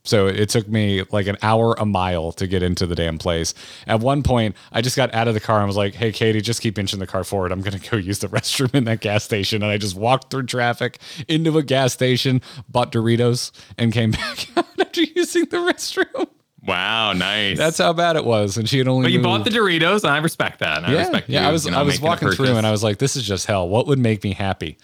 So 0.05 0.27
it 0.27 0.49
took 0.49 0.67
me 0.69 1.05
like 1.13 1.29
an 1.29 1.37
hour 1.43 1.75
a 1.79 1.87
mile 1.87 2.33
to 2.33 2.49
get 2.49 2.63
into 2.63 2.87
the 2.87 2.97
damn 2.97 3.19
place. 3.19 3.55
At 3.87 4.01
one 4.01 4.25
point, 4.25 4.57
I 4.73 4.81
just 4.83 4.97
got 4.97 5.15
out 5.15 5.29
of 5.29 5.35
the 5.35 5.41
car 5.41 5.59
and 5.59 5.67
was 5.69 5.77
like, 5.77 5.95
"Hey, 5.95 6.11
Katie, 6.11 6.41
just 6.41 6.61
keep 6.61 6.77
inching 6.77 6.99
the 6.99 7.07
car 7.07 7.23
forward. 7.23 7.53
I'm 7.53 7.61
gonna 7.61 7.79
go 7.79 7.97
use 7.97 8.19
the 8.19 8.29
restroom 8.29 8.75
in 8.75 8.85
that 8.85 9.01
gas 9.01 9.23
station." 9.23 9.63
And 9.63 9.71
I 9.71 9.79
just 9.79 9.95
walked 9.95 10.31
through 10.31 10.47
traffic 10.47 10.99
into 11.29 11.57
a 11.57 11.63
gas 11.63 11.93
station, 11.93 12.43
bought 12.69 12.91
Doritos, 12.91 13.53
and 13.79 13.93
came 13.93 14.11
back 14.13 14.49
out 14.57 14.67
after 14.81 15.03
using 15.03 15.45
the 15.45 15.59
restroom. 15.59 16.29
Wow, 16.65 17.13
nice. 17.13 17.59
That's 17.59 17.79
how 17.79 17.93
bad 17.93 18.17
it 18.17 18.25
was, 18.25 18.57
and 18.57 18.69
she 18.69 18.79
had 18.79 18.89
only. 18.89 19.05
But 19.05 19.13
you 19.13 19.19
moved- 19.19 19.25
bought 19.25 19.45
the 19.45 19.51
Doritos, 19.51 20.03
and 20.03 20.13
I 20.13 20.19
respect 20.19 20.59
that. 20.61 20.85
I 20.85 20.93
yeah, 20.93 20.99
respect 20.99 21.29
yeah. 21.29 21.43
you, 21.43 21.49
I 21.49 21.53
was 21.53 21.65
you 21.65 21.71
know, 21.71 21.79
I 21.79 21.83
was 21.83 22.01
walking 22.01 22.31
through, 22.31 22.57
and 22.57 22.67
I 22.67 22.73
was 22.73 22.83
like, 22.83 22.99
"This 22.99 23.15
is 23.15 23.23
just 23.23 23.47
hell. 23.47 23.69
What 23.69 23.87
would 23.87 24.01
make 24.01 24.25
me 24.25 24.33
happy?" 24.33 24.79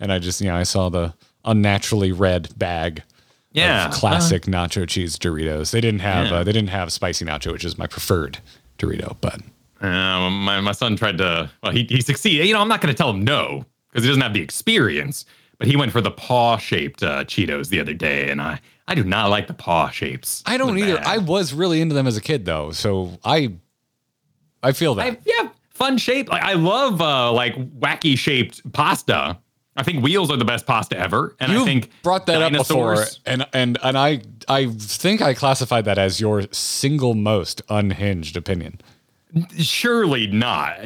And 0.00 0.10
I 0.10 0.18
just, 0.18 0.40
you 0.40 0.48
know, 0.48 0.56
I 0.56 0.64
saw 0.64 0.88
the 0.88 1.14
unnaturally 1.44 2.12
red 2.12 2.58
bag 2.58 3.02
yeah, 3.54 3.90
classic 3.92 4.42
nacho 4.42 4.86
cheese 4.86 5.18
Doritos. 5.18 5.70
They 5.70 5.80
didn't 5.80 6.00
have 6.00 6.26
Yeah. 6.28 6.34
uh, 6.38 6.44
they 6.44 6.52
didn't 6.52 6.68
have 6.70 6.92
spicy 6.92 7.24
nacho, 7.24 7.52
which 7.52 7.64
is 7.64 7.78
my 7.78 7.86
preferred 7.86 8.38
Dorito. 8.78 9.16
But 9.20 9.40
Uh, 9.80 10.28
my, 10.30 10.60
my 10.60 10.72
son 10.72 10.96
tried 10.96 11.18
to, 11.18 11.50
well, 11.62 11.72
he, 11.72 11.84
he 11.88 12.00
succeeded. 12.00 12.46
You 12.46 12.54
know, 12.54 12.60
I'm 12.60 12.68
not 12.68 12.80
going 12.80 12.92
to 12.94 12.96
tell 12.96 13.10
him 13.10 13.22
no 13.24 13.64
because 13.90 14.02
he 14.04 14.08
doesn't 14.08 14.22
have 14.22 14.32
the 14.34 14.40
experience, 14.40 15.24
but 15.58 15.66
he 15.68 15.76
went 15.76 15.92
for 15.92 16.00
the 16.00 16.10
paw 16.10 16.56
shaped 16.58 17.02
uh, 17.02 17.24
Cheetos 17.24 17.68
the 17.68 17.80
other 17.80 17.94
day. 17.94 18.30
And 18.30 18.40
I, 18.42 18.60
I 18.88 18.94
do 18.94 19.04
not 19.04 19.30
like 19.30 19.46
the 19.46 19.54
paw 19.54 19.88
shapes. 19.90 20.42
I 20.46 20.56
don't 20.56 20.76
either. 20.78 21.00
I 21.04 21.18
was 21.18 21.52
really 21.54 21.80
into 21.80 21.94
them 21.94 22.06
as 22.06 22.16
a 22.16 22.20
kid, 22.20 22.44
though, 22.44 22.70
so 22.72 23.18
I 23.24 23.52
I 24.62 24.72
feel 24.72 24.94
that. 24.96 25.06
I, 25.06 25.18
yeah, 25.24 25.48
fun 25.70 25.96
shape. 25.98 26.28
Like 26.28 26.42
I 26.42 26.54
love 26.54 27.00
uh, 27.00 27.32
like 27.32 27.54
wacky 27.78 28.16
shaped 28.18 28.60
pasta. 28.72 29.38
I 29.76 29.82
think 29.82 30.04
wheels 30.04 30.30
are 30.30 30.36
the 30.36 30.44
best 30.44 30.66
pasta 30.66 30.96
ever. 30.98 31.34
And 31.40 31.52
you 31.52 31.62
I 31.62 31.64
think 31.64 31.90
brought 32.02 32.26
that 32.26 32.40
up 32.42 32.52
before, 32.52 32.94
dinosaurs- 32.94 33.20
and 33.26 33.46
and 33.52 33.78
and 33.82 33.98
I 33.98 34.22
I 34.48 34.66
think 34.66 35.20
I 35.20 35.34
classified 35.34 35.84
that 35.86 35.98
as 35.98 36.20
your 36.20 36.42
single 36.52 37.14
most 37.14 37.62
unhinged 37.68 38.36
opinion. 38.36 38.80
Surely 39.58 40.26
not. 40.28 40.78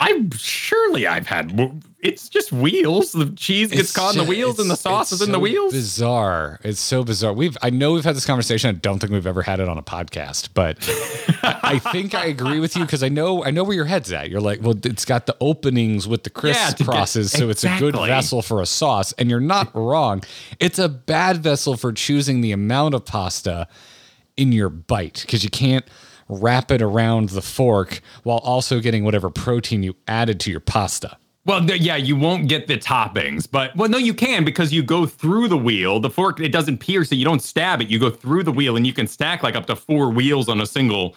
I 0.00 0.26
surely 0.36 1.06
I've 1.06 1.26
had. 1.26 1.82
It's 2.04 2.28
just 2.28 2.52
wheels. 2.52 3.12
The 3.12 3.30
cheese 3.30 3.70
gets 3.70 3.80
It's 3.84 3.92
caught 3.92 4.14
in 4.14 4.22
the 4.22 4.28
wheels, 4.28 4.58
and 4.58 4.70
the 4.70 4.76
sauce 4.76 5.10
is 5.10 5.22
in 5.22 5.32
the 5.32 5.38
wheels. 5.40 5.72
Bizarre. 5.72 6.60
It's 6.62 6.78
so 6.78 7.02
bizarre. 7.02 7.32
We've 7.32 7.56
I 7.62 7.70
know 7.70 7.94
we've 7.94 8.04
had 8.04 8.14
this 8.14 8.26
conversation. 8.26 8.68
I 8.68 8.72
don't 8.78 8.98
think 8.98 9.10
we've 9.10 9.26
ever 9.26 9.40
had 9.40 9.58
it 9.58 9.70
on 9.70 9.78
a 9.78 9.82
podcast, 9.82 10.50
but 10.52 10.76
I, 11.42 11.60
I 11.62 11.78
think 11.78 12.14
I 12.14 12.26
agree 12.26 12.60
with 12.60 12.76
you 12.76 12.84
because 12.84 13.02
I 13.02 13.08
know 13.08 13.42
I 13.42 13.50
know 13.50 13.64
where 13.64 13.74
your 13.74 13.86
head's 13.86 14.12
at. 14.12 14.28
You're 14.28 14.42
like, 14.42 14.60
well, 14.62 14.74
it's 14.84 15.06
got 15.06 15.24
the 15.24 15.34
openings 15.40 16.06
with 16.06 16.24
the 16.24 16.30
Yeah, 16.44 16.70
crisscrosses, 16.72 17.30
so 17.30 17.48
it's 17.48 17.64
a 17.64 17.74
good 17.78 17.94
vessel 17.96 18.42
for 18.42 18.60
a 18.60 18.66
sauce. 18.66 19.12
And 19.14 19.30
you're 19.30 19.40
not 19.40 19.74
wrong. 19.74 20.22
It's 20.60 20.78
a 20.78 20.90
bad 20.90 21.38
vessel 21.38 21.74
for 21.74 21.90
choosing 21.90 22.42
the 22.42 22.52
amount 22.52 22.94
of 22.94 23.06
pasta 23.06 23.66
in 24.36 24.52
your 24.52 24.68
bite 24.68 25.22
because 25.22 25.42
you 25.42 25.48
can't 25.50 25.86
wrap 26.28 26.70
it 26.70 26.82
around 26.82 27.30
the 27.30 27.42
fork 27.42 28.00
while 28.24 28.38
also 28.38 28.80
getting 28.80 29.04
whatever 29.04 29.30
protein 29.30 29.82
you 29.82 29.96
added 30.06 30.38
to 30.40 30.50
your 30.50 30.60
pasta. 30.60 31.16
Well, 31.46 31.62
no, 31.62 31.74
yeah, 31.74 31.96
you 31.96 32.16
won't 32.16 32.48
get 32.48 32.66
the 32.66 32.78
toppings, 32.78 33.46
but 33.50 33.76
well, 33.76 33.88
no, 33.88 33.98
you 33.98 34.14
can 34.14 34.44
because 34.44 34.72
you 34.72 34.82
go 34.82 35.04
through 35.04 35.48
the 35.48 35.58
wheel. 35.58 36.00
The 36.00 36.08
fork 36.08 36.40
it 36.40 36.52
doesn't 36.52 36.78
pierce 36.78 37.12
it. 37.12 37.16
You 37.16 37.24
don't 37.24 37.42
stab 37.42 37.82
it. 37.82 37.88
You 37.88 37.98
go 37.98 38.08
through 38.08 38.44
the 38.44 38.52
wheel, 38.52 38.76
and 38.76 38.86
you 38.86 38.94
can 38.94 39.06
stack 39.06 39.42
like 39.42 39.54
up 39.54 39.66
to 39.66 39.76
four 39.76 40.10
wheels 40.10 40.48
on 40.48 40.60
a 40.60 40.66
single 40.66 41.16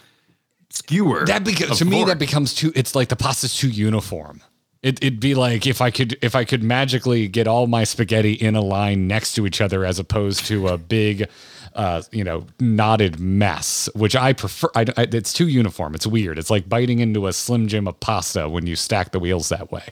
skewer. 0.70 1.24
That 1.24 1.44
becomes 1.44 1.72
of 1.72 1.78
to 1.78 1.84
me 1.86 2.04
that 2.04 2.18
becomes 2.18 2.54
too. 2.54 2.72
It's 2.74 2.94
like 2.94 3.08
the 3.08 3.16
pasta's 3.16 3.56
too 3.56 3.70
uniform. 3.70 4.42
It, 4.82 5.02
it'd 5.02 5.18
be 5.18 5.34
like 5.34 5.66
if 5.66 5.80
I 5.80 5.90
could 5.90 6.16
if 6.22 6.34
I 6.34 6.44
could 6.44 6.62
magically 6.62 7.26
get 7.26 7.48
all 7.48 7.66
my 7.66 7.84
spaghetti 7.84 8.34
in 8.34 8.54
a 8.54 8.60
line 8.60 9.08
next 9.08 9.34
to 9.34 9.46
each 9.46 9.60
other 9.60 9.84
as 9.84 9.98
opposed 9.98 10.46
to 10.46 10.68
a 10.68 10.78
big, 10.78 11.28
uh, 11.74 12.02
you 12.12 12.22
know, 12.22 12.46
knotted 12.60 13.18
mess, 13.18 13.88
which 13.94 14.14
I 14.14 14.34
prefer. 14.34 14.68
I, 14.76 14.82
I, 14.96 15.08
it's 15.10 15.32
too 15.32 15.48
uniform. 15.48 15.94
It's 15.94 16.06
weird. 16.06 16.38
It's 16.38 16.50
like 16.50 16.68
biting 16.68 17.00
into 17.00 17.26
a 17.26 17.32
Slim 17.32 17.66
Jim 17.66 17.88
of 17.88 17.98
pasta 17.98 18.48
when 18.48 18.66
you 18.66 18.76
stack 18.76 19.10
the 19.10 19.18
wheels 19.18 19.48
that 19.48 19.72
way. 19.72 19.84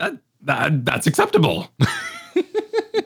That, 0.00 0.14
that 0.42 0.84
that's 0.84 1.06
acceptable. 1.06 1.70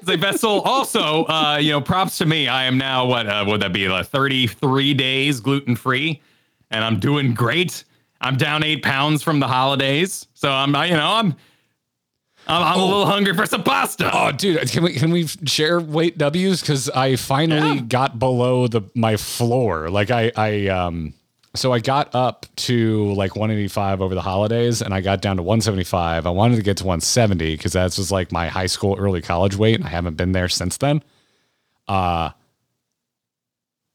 the 0.03 0.17
vessel 0.17 0.61
also, 0.63 1.25
uh, 1.27 1.59
you 1.61 1.73
know, 1.73 1.81
props 1.81 2.19
to 2.19 2.27
me. 2.27 2.49
I 2.49 2.65
am 2.65 2.79
now 2.79 3.07
what 3.07 3.27
uh, 3.27 3.45
would 3.47 3.61
that 3.61 3.73
be? 3.73 3.89
Like 3.89 4.07
thirty 4.07 4.47
three 4.47 4.95
days 4.95 5.41
gluten 5.41 5.77
free, 5.77 6.23
and 6.71 6.83
I'm 6.85 6.99
doing 6.99 7.35
great. 7.35 7.85
I'm 8.21 8.37
down 8.37 8.65
eight 8.65 8.83
pounds 8.83 9.23
from 9.23 9.41
the 9.41 9.49
holidays, 9.49 10.27
so 10.33 10.51
I'm, 10.51 10.71
you 10.89 10.97
know, 10.97 11.11
I'm, 11.13 11.35
I'm, 12.47 12.63
I'm 12.63 12.79
a 12.81 12.85
little 12.85 13.05
hungry 13.07 13.35
for 13.35 13.45
some 13.45 13.63
pasta. 13.63 14.09
Oh, 14.11 14.33
dude, 14.33 14.71
can 14.71 14.83
we 14.83 14.95
can 14.95 15.11
we 15.11 15.27
share 15.27 15.81
weight 15.81 16.17
W's? 16.17 16.61
Because 16.63 16.89
I 16.91 17.17
finally 17.17 17.75
Yeah. 17.77 17.81
got 17.83 18.19
below 18.19 18.67
the 18.69 18.83
my 18.95 19.17
floor. 19.17 19.91
Like 19.91 20.11
I 20.11 20.33
I 20.37 20.69
um 20.69 21.13
so 21.55 21.73
I 21.73 21.79
got 21.79 22.15
up 22.15 22.47
to 22.57 23.13
like 23.15 23.37
185 23.37 24.01
over 24.03 24.15
the 24.15 24.23
holidays, 24.23 24.83
and 24.83 24.93
I 24.95 25.01
got 25.01 25.21
down 25.23 25.37
to 25.37 25.43
175. 25.43 26.27
I 26.27 26.31
wanted 26.31 26.57
to 26.57 26.63
get 26.63 26.77
to 26.79 26.85
170 26.85 27.57
because 27.57 27.73
that 27.75 27.85
was 27.97 28.11
like 28.11 28.33
my 28.33 28.49
high 28.49 28.67
school, 28.67 28.97
early 28.99 29.23
college 29.23 29.57
weight, 29.57 29.77
and 29.77 29.85
I 29.85 29.89
haven't 29.89 30.17
been 30.17 30.33
there 30.33 30.49
since 30.49 30.77
then. 30.79 31.03
Uh 31.89 32.31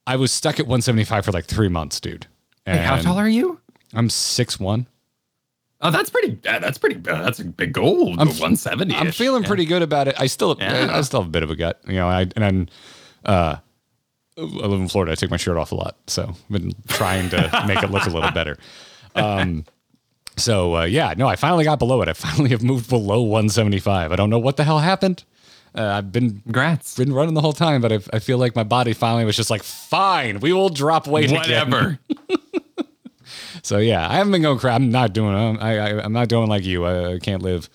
I 0.08 0.16
was 0.16 0.32
stuck 0.32 0.60
at 0.60 0.66
175 0.66 1.26
for 1.26 1.32
like 1.32 1.46
three 1.46 1.68
months, 1.70 2.00
dude. 2.00 2.26
Hey, 2.66 2.78
how 2.78 2.98
tall 2.98 3.18
are 3.20 3.28
you? 3.30 3.60
I'm 3.94 4.10
six 4.10 4.60
one. 4.60 4.88
Oh, 5.82 5.92
that's 5.92 6.10
pretty. 6.10 6.40
That's 6.44 6.78
pretty. 6.78 6.96
Uh, 6.98 7.22
that's 7.24 7.40
a 7.40 7.46
big 7.46 7.74
goal. 7.74 8.10
I'm- 8.20 8.28
170. 8.28 8.96
I'm 8.96 9.12
feeling 9.12 9.44
pretty 9.44 9.66
good 9.66 9.82
about 9.82 10.08
it. 10.08 10.16
I 10.20 10.26
still, 10.28 10.58
Yeah. 10.60 10.88
I, 10.92 10.98
I 10.98 11.02
still 11.02 11.22
have 11.22 11.28
a 11.30 11.32
bit 11.32 11.44
of 11.44 11.50
a 11.52 11.56
gut, 11.56 11.80
you 11.88 11.94
know. 11.94 12.08
I 12.10 12.22
and 12.22 12.32
then, 12.36 12.70
uh, 13.24 13.56
I 14.40 14.68
live 14.68 14.80
in 14.80 14.88
Florida. 14.88 15.12
I 15.12 15.16
take 15.16 15.30
my 15.30 15.38
shirt 15.38 15.58
off 15.58 15.72
a 15.72 15.76
lot, 15.76 15.98
so 16.08 16.30
I've 16.30 16.50
been 16.50 16.74
trying 16.88 17.30
to 17.32 17.64
make 17.68 17.84
it 17.84 17.92
look 17.92 18.06
a 18.06 18.10
little 18.10 18.32
better. 18.32 18.58
Um, 19.16 19.66
so 20.38 20.78
uh, 20.78 20.84
yeah, 20.86 21.14
no, 21.18 21.28
I 21.28 21.36
finally 21.36 21.64
got 21.66 21.80
below 21.80 22.02
it. 22.02 22.08
I 22.08 22.14
finally 22.14 22.50
have 22.52 22.64
moved 22.64 22.90
below 22.90 23.22
175. 23.22 24.12
I 24.12 24.16
don't 24.16 24.30
know 24.30 24.40
what 24.40 24.58
the 24.58 24.64
hell 24.64 24.80
happened. 24.80 25.24
Uh, 25.76 25.84
I've 25.86 26.12
been 26.12 26.42
Congrats. 26.42 26.96
been 26.96 27.14
running 27.14 27.34
the 27.36 27.42
whole 27.42 27.54
time, 27.54 27.82
but 27.82 27.92
I, 27.92 28.00
I 28.14 28.20
feel 28.20 28.38
like 28.40 28.56
my 28.56 28.64
body 28.64 28.94
finally 28.94 29.26
was 29.26 29.36
just 29.36 29.50
like, 29.52 29.62
fine, 29.62 30.40
we 30.40 30.52
will 30.54 30.70
drop 30.70 31.08
weight. 31.08 31.32
Whatever. 31.32 32.00
So 33.62 33.78
yeah, 33.78 34.10
I 34.10 34.16
haven't 34.16 34.32
been 34.32 34.42
going 34.42 34.58
crap. 34.58 34.76
I'm 34.76 34.90
not 34.90 35.14
doing. 35.14 35.36
I, 35.36 36.00
I'm 36.00 36.14
not 36.14 36.30
doing 36.30 36.48
like 36.48 36.64
you. 36.64 36.86
I, 36.86 37.14
I 37.16 37.20
can't 37.20 37.44
live. 37.44 37.70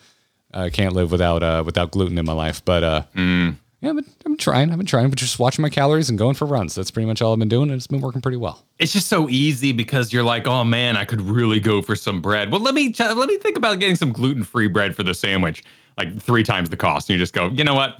I 0.52 0.70
can't 0.70 0.94
live 0.94 1.12
without 1.12 1.42
uh 1.42 1.62
without 1.64 1.90
gluten 1.90 2.16
in 2.18 2.24
my 2.24 2.32
life. 2.32 2.64
But 2.64 2.82
uh, 2.82 3.02
yeah, 3.84 3.92
but 3.92 4.04
I'm 4.24 4.36
trying. 4.36 4.70
I've 4.70 4.78
been 4.78 4.86
trying, 4.86 5.10
but 5.10 5.18
just 5.18 5.38
watching 5.38 5.62
my 5.62 5.68
calories 5.68 6.08
and 6.08 6.18
going 6.18 6.34
for 6.34 6.46
runs. 6.46 6.74
That's 6.74 6.90
pretty 6.90 7.06
much 7.06 7.20
all 7.22 7.32
I've 7.32 7.38
been 7.38 7.48
doing, 7.48 7.70
and 7.70 7.76
it's 7.76 7.86
been 7.86 8.00
working 8.00 8.20
pretty 8.20 8.38
well. 8.38 8.64
it's 8.78 8.92
just 8.92 9.08
so 9.08 9.28
easy 9.28 9.72
because 9.72 10.12
you're 10.12 10.22
like, 10.24 10.46
oh 10.46 10.64
man, 10.64 10.96
I 10.96 11.04
could 11.04 11.20
really 11.20 11.60
go 11.60 11.82
for 11.82 11.94
some 11.96 12.20
bread. 12.20 12.50
Well, 12.50 12.60
let 12.60 12.74
me 12.74 12.92
ch- 12.92 13.00
let 13.00 13.28
me 13.28 13.36
think 13.38 13.56
about 13.56 13.78
getting 13.78 13.96
some 13.96 14.12
gluten 14.12 14.44
free 14.44 14.68
bread 14.68 14.96
for 14.96 15.02
the 15.02 15.14
sandwich, 15.14 15.62
like 15.98 16.20
three 16.20 16.42
times 16.42 16.70
the 16.70 16.76
cost. 16.76 17.08
And 17.08 17.18
you 17.18 17.22
just 17.22 17.34
go, 17.34 17.48
you 17.48 17.64
know 17.64 17.74
what, 17.74 17.98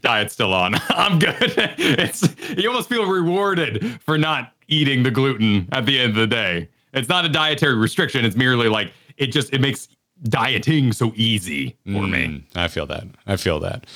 diet's 0.00 0.34
still 0.34 0.52
on. 0.52 0.74
I'm 0.90 1.18
good. 1.18 1.34
it's 1.40 2.28
you 2.56 2.68
almost 2.68 2.88
feel 2.88 3.06
rewarded 3.06 4.00
for 4.02 4.18
not 4.18 4.52
eating 4.68 5.02
the 5.02 5.10
gluten 5.10 5.68
at 5.72 5.86
the 5.86 5.98
end 5.98 6.10
of 6.10 6.16
the 6.16 6.26
day. 6.26 6.68
It's 6.92 7.08
not 7.08 7.24
a 7.24 7.28
dietary 7.28 7.76
restriction. 7.76 8.24
It's 8.24 8.36
merely 8.36 8.68
like 8.68 8.92
it 9.16 9.28
just 9.28 9.52
it 9.52 9.60
makes 9.60 9.88
dieting 10.24 10.92
so 10.92 11.12
easy 11.16 11.76
for 11.86 12.06
me. 12.06 12.26
Mm, 12.26 12.42
I 12.54 12.68
feel 12.68 12.84
that. 12.86 13.04
I 13.26 13.36
feel 13.36 13.58
that. 13.60 13.86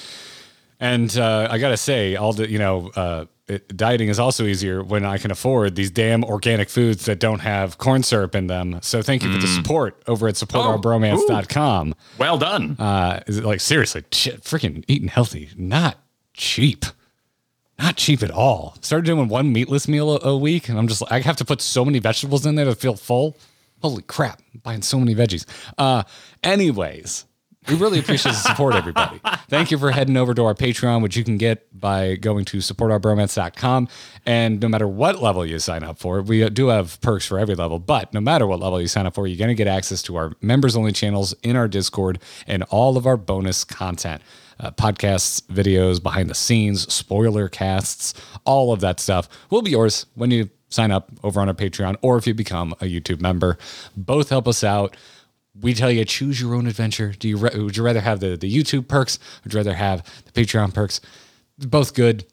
And 0.81 1.17
uh, 1.17 1.49
I 1.51 1.59
gotta 1.59 1.77
say, 1.77 2.17
all 2.17 2.33
the 2.33 2.51
you 2.51 2.59
know, 2.59 2.91
uh, 2.97 3.27
it, 3.47 3.77
dieting 3.77 4.09
is 4.09 4.19
also 4.19 4.45
easier 4.45 4.83
when 4.83 5.05
I 5.05 5.19
can 5.19 5.31
afford 5.31 5.77
these 5.77 5.91
damn 5.91 6.25
organic 6.25 6.69
foods 6.69 7.05
that 7.05 7.21
don't 7.21 7.41
have 7.41 7.79
corn 7.79 8.03
syrup 8.03 8.35
in 8.35 8.47
them. 8.47 8.79
So 8.83 9.03
thank 9.03 9.23
you 9.23 9.33
for 9.33 9.39
the 9.39 9.47
support 9.47 10.03
over 10.07 10.29
at 10.29 10.35
supportourbromance.com. 10.35 11.95
Well 12.19 12.39
done. 12.39 12.77
Uh, 12.79 13.21
is 13.27 13.39
it 13.39 13.45
like 13.45 13.61
seriously, 13.61 14.05
shit, 14.13 14.43
freaking 14.43 14.85
eating 14.89 15.09
healthy, 15.09 15.51
not 15.57 15.99
cheap, 16.33 16.85
not 17.79 17.97
cheap 17.97 18.23
at 18.23 18.31
all. 18.31 18.77
Started 18.81 19.07
doing 19.07 19.29
one 19.29 19.53
meatless 19.53 19.89
meal 19.89 20.17
a, 20.17 20.31
a 20.31 20.37
week, 20.37 20.69
and 20.69 20.79
I'm 20.79 20.89
just 20.89 21.03
I 21.11 21.21
have 21.21 21.37
to 21.37 21.45
put 21.45 21.61
so 21.61 21.85
many 21.85 21.99
vegetables 21.99 22.47
in 22.47 22.55
there 22.55 22.65
to 22.67 22.75
feel 22.75 22.97
full. 22.97 23.37
Holy 23.83 24.03
crap, 24.03 24.41
I'm 24.55 24.61
buying 24.61 24.83
so 24.83 24.99
many 24.99 25.15
veggies. 25.15 25.45
Uh, 25.77 26.05
anyways, 26.43 27.27
we 27.69 27.75
really 27.77 27.99
appreciate 27.99 28.33
the 28.33 28.39
support, 28.39 28.75
everybody. 28.75 29.21
Thank 29.49 29.71
you 29.71 29.79
for 29.79 29.91
heading 29.91 30.17
over 30.17 30.35
to 30.35 30.45
our 30.45 30.55
Patreon, 30.55 31.03
which 31.03 31.17
you 31.17 31.25
can 31.25 31.39
get 31.39 31.67
by 31.79 32.17
going 32.17 32.45
to 32.47 32.59
supportourbromance.com. 32.59 33.89
And 34.27 34.61
no 34.61 34.69
matter 34.69 34.87
what 34.87 35.23
level 35.23 35.47
you 35.47 35.59
sign 35.59 35.83
up 35.83 35.99
for, 35.99 36.21
we 36.23 36.49
do 36.51 36.69
have 36.69 37.01
perks 37.01 37.27
for 37.27 37.39
every 37.39 37.55
level, 37.55 37.79
but 37.79 38.13
no 38.13 38.21
matter 38.21 38.47
what 38.47 38.61
level 38.61 38.81
you 38.81 38.89
sign 38.89 39.07
up 39.07 39.15
for, 39.15 39.27
you're 39.27 39.39
going 39.39 39.49
to 39.49 39.55
get 39.55 39.67
access 39.67 40.03
to 40.05 40.17
our 40.17 40.33
members 40.41 40.77
only 40.77 40.93
channels 40.93 41.35
in 41.43 41.57
our 41.57 41.69
Discord 41.69 42.19
and 42.47 42.63
all 42.65 42.97
of 42.97 43.07
our 43.07 43.17
bonus 43.17 43.65
content. 43.65 44.23
Uh, 44.61 44.71
podcasts, 44.71 45.43
videos, 45.43 46.01
behind 46.01 46.31
the 46.31 46.35
scenes, 46.35 46.93
spoiler 46.93 47.49
casts, 47.49 48.15
all 48.45 48.73
of 48.73 48.79
that 48.81 49.01
stuff 49.01 49.29
will 49.51 49.63
be 49.63 49.73
yours 49.73 50.07
when 50.15 50.31
you 50.31 50.49
sign 50.69 50.91
up 50.91 51.11
over 51.23 51.41
on 51.41 51.49
our 51.49 51.55
Patreon 51.55 51.97
or 52.03 52.19
if 52.19 52.27
you 52.27 52.35
become 52.35 52.73
a 52.81 52.85
YouTube 52.85 53.21
member. 53.21 53.57
Both 53.97 54.29
help 54.29 54.47
us 54.47 54.63
out 54.63 54.97
we 55.61 55.75
tell 55.75 55.91
you 55.91 56.05
choose 56.05 56.41
your 56.41 56.55
own 56.55 56.67
adventure. 56.67 57.13
Do 57.19 57.29
you 57.29 57.37
ra- 57.37 57.51
would 57.55 57.77
you 57.77 57.83
rather 57.83 58.01
have 58.01 58.21
the, 58.21 58.37
the 58.37 58.53
YouTube 58.53 58.89
perks? 58.89 59.19
Would 59.45 59.53
you 59.53 59.59
rather 59.59 59.75
have 59.75 60.03
the 60.25 60.33
Patreon 60.33 60.75
perks? 60.75 61.01
Both 61.59 61.95
good. 61.95 62.27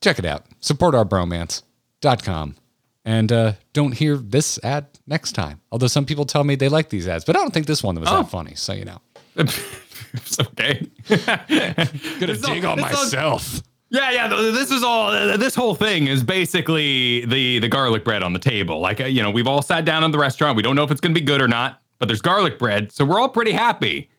Check 0.00 0.18
it 0.18 0.24
out. 0.24 0.44
Support 0.60 0.94
our 0.94 1.04
bromance.com. 1.04 2.56
And 3.04 3.32
uh, 3.32 3.52
don't 3.72 3.92
hear 3.92 4.16
this 4.16 4.60
ad 4.62 4.86
next 5.06 5.32
time. 5.32 5.60
Although 5.72 5.88
some 5.88 6.04
people 6.06 6.24
tell 6.24 6.44
me 6.44 6.54
they 6.54 6.68
like 6.68 6.88
these 6.88 7.08
ads, 7.08 7.24
but 7.24 7.34
I 7.36 7.40
don't 7.40 7.52
think 7.52 7.66
this 7.66 7.82
one 7.82 7.98
was 7.98 8.08
Oh. 8.08 8.18
that 8.22 8.30
funny. 8.30 8.54
So 8.54 8.72
you 8.74 8.84
know, 8.84 9.00
it's 9.34 10.38
okay. 10.40 10.86
gonna 11.08 11.26
It's 11.48 12.44
all- 12.44 12.54
dig 12.54 12.64
on 12.64 12.78
it's 12.78 12.94
all- 12.94 13.02
myself. 13.04 13.62
Yeah, 13.90 14.10
yeah. 14.10 14.28
This 14.28 14.70
is 14.70 14.82
all. 14.82 15.10
This 15.36 15.54
whole 15.54 15.74
thing 15.74 16.06
is 16.06 16.22
basically 16.22 17.26
the 17.26 17.58
the 17.58 17.68
garlic 17.68 18.04
bread 18.04 18.22
on 18.22 18.32
the 18.32 18.38
table. 18.38 18.80
Like 18.80 19.02
uh, 19.02 19.04
you 19.04 19.22
know, 19.22 19.30
we've 19.30 19.46
all 19.46 19.60
sat 19.60 19.84
down 19.84 20.02
in 20.02 20.10
the 20.12 20.18
restaurant. 20.18 20.56
We 20.56 20.62
don't 20.62 20.76
know 20.76 20.82
if 20.84 20.90
it's 20.90 21.00
going 21.02 21.12
to 21.14 21.20
be 21.20 21.26
good 21.26 21.42
or 21.42 21.48
not, 21.48 21.81
but 22.02 22.08
there's 22.08 22.20
garlic 22.20 22.58
bread, 22.58 22.90
so 22.90 23.04
we're 23.04 23.20
all 23.20 23.28
pretty 23.28 23.52
happy. 23.52 24.10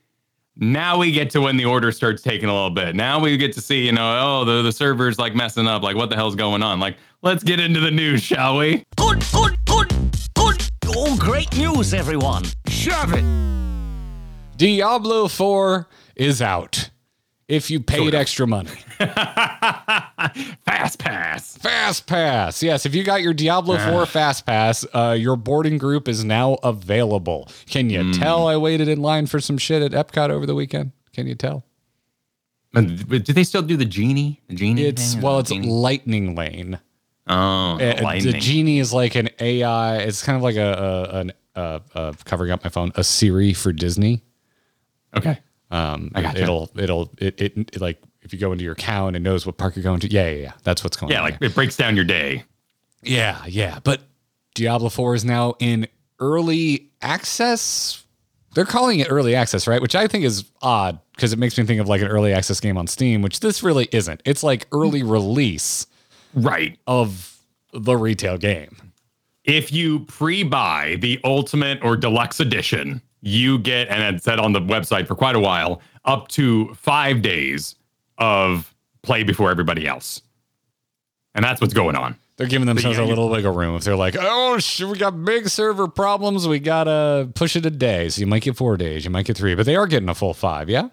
Now 0.55 0.97
we 0.97 1.11
get 1.11 1.29
to 1.31 1.41
when 1.41 1.57
the 1.57 1.65
order 1.65 1.91
starts 1.91 2.21
taking 2.21 2.47
a 2.47 2.53
little 2.53 2.69
bit. 2.69 2.95
Now 2.95 3.19
we 3.19 3.35
get 3.35 3.51
to 3.55 3.61
see, 3.61 3.85
you 3.85 3.91
know, 3.91 4.19
oh, 4.21 4.45
the 4.45 4.61
the 4.61 4.71
server's 4.71 5.19
like 5.19 5.35
messing 5.35 5.67
up. 5.67 5.83
Like, 5.83 5.97
what 5.97 6.09
the 6.09 6.15
hell's 6.15 6.37
going 6.37 6.63
on? 6.63 6.79
Like, 6.79 6.95
let's 7.23 7.43
get 7.43 7.59
into 7.59 7.81
the 7.81 7.91
news, 7.91 8.23
shall 8.23 8.55
we? 8.55 8.85
Good, 8.95 9.21
good, 9.33 9.57
good, 9.65 9.89
good. 10.33 10.69
Oh, 10.95 11.17
great 11.17 11.53
news, 11.57 11.93
everyone. 11.93 12.45
Shove 12.69 13.13
it. 13.13 13.25
Diablo 14.55 15.27
4 15.27 15.85
is 16.15 16.41
out. 16.41 16.89
If 17.47 17.69
you 17.69 17.79
paid 17.81 18.15
extra 18.15 18.47
money. 18.47 18.71
Fast 20.65 20.99
pass. 20.99 21.57
Fast 21.57 22.07
Pass. 22.07 22.63
Yes, 22.63 22.85
if 22.85 22.95
you 22.95 23.03
got 23.03 23.21
your 23.21 23.33
Diablo 23.33 23.77
4 23.77 24.05
Fast 24.05 24.45
Pass, 24.45 24.85
uh, 24.93 25.15
your 25.17 25.35
boarding 25.35 25.77
group 25.77 26.07
is 26.07 26.23
now 26.23 26.53
available. 26.63 27.49
Can 27.67 27.89
you 27.89 28.03
Hmm. 28.03 28.11
tell 28.11 28.47
I 28.47 28.57
waited 28.57 28.87
in 28.87 29.01
line 29.01 29.25
for 29.27 29.39
some 29.39 29.57
shit 29.57 29.81
at 29.81 29.91
Epcot 29.91 30.29
over 30.29 30.45
the 30.45 30.55
weekend? 30.55 30.91
Can 31.13 31.27
you 31.27 31.35
tell? 31.35 31.65
And 32.73 33.07
Do 33.07 33.19
they 33.33 33.43
still 33.43 33.61
do 33.61 33.77
the 33.77 33.85
genie? 33.85 34.41
The 34.47 34.55
genie. 34.55 34.83
It's 34.85 35.15
well, 35.17 35.39
it's 35.39 35.51
genie? 35.51 35.67
Lightning 35.69 36.35
Lane. 36.35 36.79
oh, 37.27 37.77
Uh, 37.79 38.19
the 38.19 38.33
genie 38.33 38.79
is 38.79 38.91
like 38.91 39.15
an 39.15 39.29
AI. 39.39 39.97
It's 39.97 40.23
kind 40.23 40.35
of 40.35 40.41
like 40.41 40.55
a, 40.55 40.71
a 41.11 41.19
an 41.19 41.31
uh, 41.55 41.79
uh, 41.93 42.13
covering 42.25 42.51
up 42.51 42.63
my 42.63 42.69
phone, 42.71 42.91
a 42.95 43.03
Siri 43.03 43.53
for 43.53 43.71
Disney. 43.71 44.23
okay. 45.15 45.39
Um, 45.73 46.09
gotcha. 46.13 46.41
it'll 46.41 46.69
it'll 46.77 47.11
it, 47.17 47.41
it, 47.41 47.57
it 47.57 47.81
like 47.81 47.99
if 48.21 48.31
you 48.31 48.39
go 48.39 48.51
into 48.51 48.63
your 48.63 48.73
account, 48.73 49.15
it 49.15 49.19
knows 49.21 49.45
what 49.45 49.57
park 49.57 49.75
you're 49.75 49.83
going 49.83 49.99
to. 50.01 50.09
Yeah, 50.09 50.29
yeah, 50.29 50.41
yeah. 50.41 50.51
That's 50.63 50.83
what's 50.83 50.95
going 50.95 51.11
Yeah, 51.11 51.19
on. 51.19 51.23
like 51.25 51.39
there. 51.39 51.49
it 51.49 51.55
breaks 51.55 51.75
down 51.75 51.95
your 51.95 52.05
day. 52.05 52.43
Yeah, 53.01 53.43
yeah. 53.47 53.79
But 53.83 54.01
Diablo 54.55 54.87
4 54.89 55.15
is 55.15 55.25
now 55.25 55.55
in 55.59 55.87
early 56.19 56.89
access. 57.01 58.03
They're 58.53 58.65
calling 58.65 58.99
it 58.99 59.07
early 59.09 59.33
access, 59.35 59.67
right? 59.67 59.81
Which 59.81 59.95
I 59.95 60.07
think 60.07 60.23
is 60.25 60.45
odd 60.61 60.99
because 61.15 61.33
it 61.33 61.39
makes 61.39 61.57
me 61.57 61.65
think 61.65 61.81
of 61.81 61.87
like 61.89 62.01
an 62.01 62.07
early 62.07 62.31
access 62.33 62.59
game 62.59 62.77
on 62.77 62.85
Steam, 62.87 63.21
which 63.23 63.39
this 63.39 63.63
really 63.63 63.89
isn't. 63.91 64.21
It's 64.25 64.43
like 64.43 64.67
early 64.71 65.01
release 65.03 65.87
Right. 66.35 66.77
of 66.87 67.37
the 67.73 67.95
retail 67.97 68.37
game. 68.37 68.77
if 69.43 69.71
you 69.73 69.99
pre-buy 70.01 70.95
the 71.01 71.19
ultimate 71.25 71.79
or 71.83 71.97
deluxe 71.97 72.39
edition, 72.39 73.01
you 73.23 73.57
get, 73.57 73.87
and 73.87 74.15
it 74.15 74.21
said 74.21 74.37
on 74.37 74.51
the 74.51 74.59
website 74.59 75.07
for 75.07 75.15
quite 75.15 75.35
a 75.35 75.39
while, 75.39 75.81
up 76.03 76.27
to 76.27 76.73
five 76.75 77.21
days 77.21 77.75
of 78.17 78.73
play 79.01 79.23
before 79.23 79.49
everybody 79.49 79.87
else. 79.87 80.21
And 81.33 81.43
that's 81.43 81.61
what's 81.61 81.73
going 81.73 81.95
on. 81.95 82.17
They're 82.35 82.47
giving 82.47 82.67
themselves 82.67 82.97
yeah, 82.97 83.05
a 83.05 83.07
little 83.07 83.29
wiggle 83.29 83.53
room. 83.53 83.75
If 83.75 83.83
they're 83.83 83.95
like, 83.95 84.17
oh, 84.19 84.57
shit, 84.59 84.87
we 84.87 84.97
got 84.97 85.23
big 85.23 85.47
server 85.47 85.87
problems, 85.87 86.47
we 86.47 86.59
gotta 86.59 87.29
push 87.33 87.55
it 87.55 87.65
a 87.65 87.71
day. 87.71 88.09
So 88.09 88.19
you 88.19 88.27
might 88.27 88.41
get 88.41 88.57
four 88.57 88.75
days, 88.75 89.05
you 89.05 89.11
might 89.11 89.25
get 89.25 89.37
three, 89.37 89.55
but 89.55 89.65
they 89.65 89.75
are 89.75 89.87
getting 89.87 90.09
a 90.09 90.15
full 90.15 90.33
five, 90.33 90.69
yeah? 90.69 90.89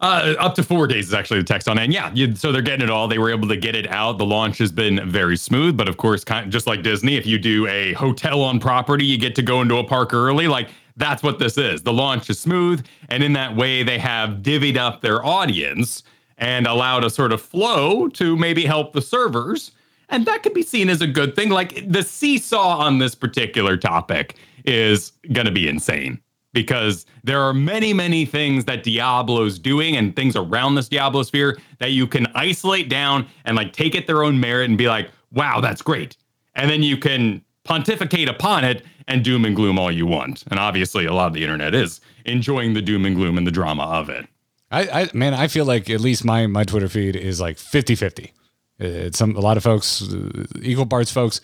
Uh, 0.00 0.34
up 0.38 0.54
to 0.56 0.62
four 0.62 0.86
days 0.86 1.06
is 1.08 1.14
actually 1.14 1.40
the 1.40 1.46
text 1.46 1.68
on 1.68 1.78
it. 1.78 1.84
And 1.84 1.92
yeah, 1.92 2.12
you, 2.12 2.34
so 2.34 2.52
they're 2.52 2.60
getting 2.60 2.84
it 2.84 2.90
all. 2.90 3.08
They 3.08 3.18
were 3.18 3.30
able 3.30 3.48
to 3.48 3.56
get 3.56 3.74
it 3.74 3.88
out. 3.88 4.18
The 4.18 4.26
launch 4.26 4.58
has 4.58 4.70
been 4.70 5.08
very 5.08 5.38
smooth, 5.38 5.74
but 5.74 5.88
of 5.88 5.96
course, 5.96 6.22
kind 6.22 6.44
of 6.44 6.52
just 6.52 6.66
like 6.66 6.82
Disney, 6.82 7.16
if 7.16 7.24
you 7.24 7.38
do 7.38 7.66
a 7.68 7.94
hotel 7.94 8.42
on 8.42 8.60
property, 8.60 9.06
you 9.06 9.16
get 9.16 9.34
to 9.36 9.42
go 9.42 9.62
into 9.62 9.78
a 9.78 9.84
park 9.84 10.12
early. 10.12 10.48
Like 10.48 10.68
that's 10.96 11.22
what 11.22 11.38
this 11.38 11.58
is. 11.58 11.82
The 11.82 11.92
launch 11.92 12.30
is 12.30 12.38
smooth, 12.40 12.84
and 13.08 13.22
in 13.22 13.32
that 13.34 13.54
way, 13.54 13.82
they 13.82 13.98
have 13.98 14.42
divvied 14.42 14.76
up 14.76 15.00
their 15.00 15.24
audience 15.24 16.02
and 16.38 16.66
allowed 16.66 17.04
a 17.04 17.10
sort 17.10 17.32
of 17.32 17.40
flow 17.40 18.08
to 18.08 18.36
maybe 18.36 18.64
help 18.64 18.92
the 18.92 19.02
servers. 19.02 19.72
And 20.08 20.26
that 20.26 20.42
could 20.42 20.54
be 20.54 20.62
seen 20.62 20.88
as 20.88 21.00
a 21.00 21.06
good 21.06 21.34
thing. 21.34 21.50
Like 21.50 21.90
the 21.90 22.02
seesaw 22.02 22.78
on 22.78 22.98
this 22.98 23.14
particular 23.14 23.76
topic 23.76 24.36
is 24.64 25.12
going 25.32 25.46
to 25.46 25.52
be 25.52 25.68
insane 25.68 26.20
because 26.52 27.04
there 27.24 27.40
are 27.40 27.52
many, 27.52 27.92
many 27.92 28.24
things 28.24 28.64
that 28.64 28.82
Diablo's 28.82 29.58
doing 29.58 29.96
and 29.96 30.14
things 30.16 30.36
around 30.36 30.74
this 30.74 30.88
Diablo 30.88 31.22
sphere 31.22 31.58
that 31.78 31.90
you 31.90 32.06
can 32.06 32.26
isolate 32.34 32.88
down 32.88 33.26
and 33.44 33.56
like 33.56 33.72
take 33.72 33.94
it 33.94 34.06
their 34.06 34.22
own 34.22 34.40
merit 34.40 34.68
and 34.68 34.78
be 34.78 34.88
like, 34.88 35.10
wow, 35.32 35.60
that's 35.60 35.82
great. 35.82 36.16
And 36.54 36.70
then 36.70 36.82
you 36.82 36.96
can 36.96 37.42
pontificate 37.66 38.28
upon 38.28 38.64
it 38.64 38.84
and 39.08 39.24
doom 39.24 39.44
and 39.44 39.54
gloom 39.54 39.78
all 39.78 39.90
you 39.90 40.06
want. 40.06 40.44
And 40.50 40.58
obviously, 40.58 41.06
a 41.06 41.12
lot 41.12 41.28
of 41.28 41.32
the 41.32 41.42
internet 41.42 41.74
is 41.74 42.00
enjoying 42.24 42.74
the 42.74 42.82
doom 42.82 43.04
and 43.04 43.14
gloom 43.16 43.38
and 43.38 43.46
the 43.46 43.50
drama 43.50 43.84
of 43.84 44.08
it. 44.08 44.26
I, 44.70 45.02
I 45.02 45.10
man, 45.14 45.34
I 45.34 45.46
feel 45.48 45.64
like 45.64 45.88
at 45.90 46.00
least 46.00 46.24
my 46.24 46.46
my 46.46 46.64
Twitter 46.64 46.88
feed 46.88 47.14
is 47.16 47.40
like 47.40 47.56
50-50. 47.56 48.30
It's 48.78 49.18
some 49.18 49.36
a 49.36 49.40
lot 49.40 49.56
of 49.56 49.62
folks, 49.62 50.02
uh, 50.12 50.44
equal 50.60 50.86
parts 50.86 51.10
folks, 51.10 51.40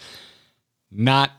not 0.91 1.31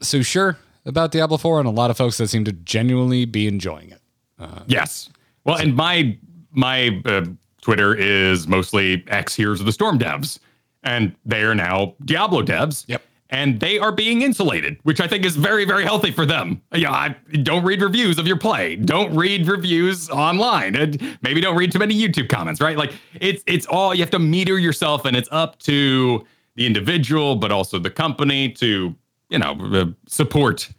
so 0.00 0.22
sure 0.22 0.56
about 0.86 1.10
Diablo 1.12 1.36
4, 1.36 1.60
and 1.60 1.68
a 1.68 1.72
lot 1.72 1.90
of 1.90 1.96
folks 1.96 2.16
that 2.18 2.28
seem 2.28 2.44
to 2.44 2.52
genuinely 2.52 3.24
be 3.24 3.46
enjoying 3.46 3.90
it. 3.90 4.00
Uh, 4.38 4.60
Yes. 4.66 5.10
Well, 5.44 5.56
and 5.56 5.74
my 5.74 6.16
my 6.52 7.00
uh, 7.04 7.24
Twitter 7.62 7.94
is 7.94 8.46
mostly 8.46 9.04
X 9.08 9.34
Heroes 9.34 9.60
of 9.60 9.66
the 9.66 9.72
Storm 9.72 9.98
devs, 9.98 10.38
and 10.82 11.14
they 11.26 11.42
are 11.42 11.54
now 11.54 11.94
Diablo 12.04 12.42
devs. 12.42 12.84
Yep. 12.86 13.02
And 13.30 13.60
they 13.60 13.78
are 13.78 13.92
being 13.92 14.22
insulated, 14.22 14.78
which 14.84 15.00
I 15.00 15.06
think 15.06 15.26
is 15.26 15.36
very, 15.36 15.66
very 15.66 15.84
healthy 15.84 16.10
for 16.10 16.24
them. 16.24 16.62
Yeah, 16.74 16.90
I, 16.90 17.16
don't 17.42 17.62
read 17.62 17.82
reviews 17.82 18.18
of 18.18 18.26
your 18.26 18.38
play. 18.38 18.76
Don't 18.76 19.14
read 19.14 19.46
reviews 19.46 20.08
online, 20.08 20.74
and 20.74 21.18
maybe 21.20 21.42
don't 21.42 21.56
read 21.56 21.70
too 21.70 21.78
many 21.78 21.94
YouTube 21.94 22.30
comments. 22.30 22.60
Right? 22.60 22.78
Like 22.78 22.94
it's 23.20 23.42
it's 23.46 23.66
all 23.66 23.94
you 23.94 24.00
have 24.00 24.10
to 24.12 24.18
meter 24.18 24.58
yourself, 24.58 25.04
and 25.04 25.14
it's 25.14 25.28
up 25.30 25.58
to 25.60 26.24
the 26.54 26.66
individual, 26.66 27.36
but 27.36 27.52
also 27.52 27.78
the 27.78 27.90
company 27.90 28.48
to 28.52 28.94
you 29.28 29.38
know 29.38 29.56
uh, 29.72 29.86
support 30.06 30.70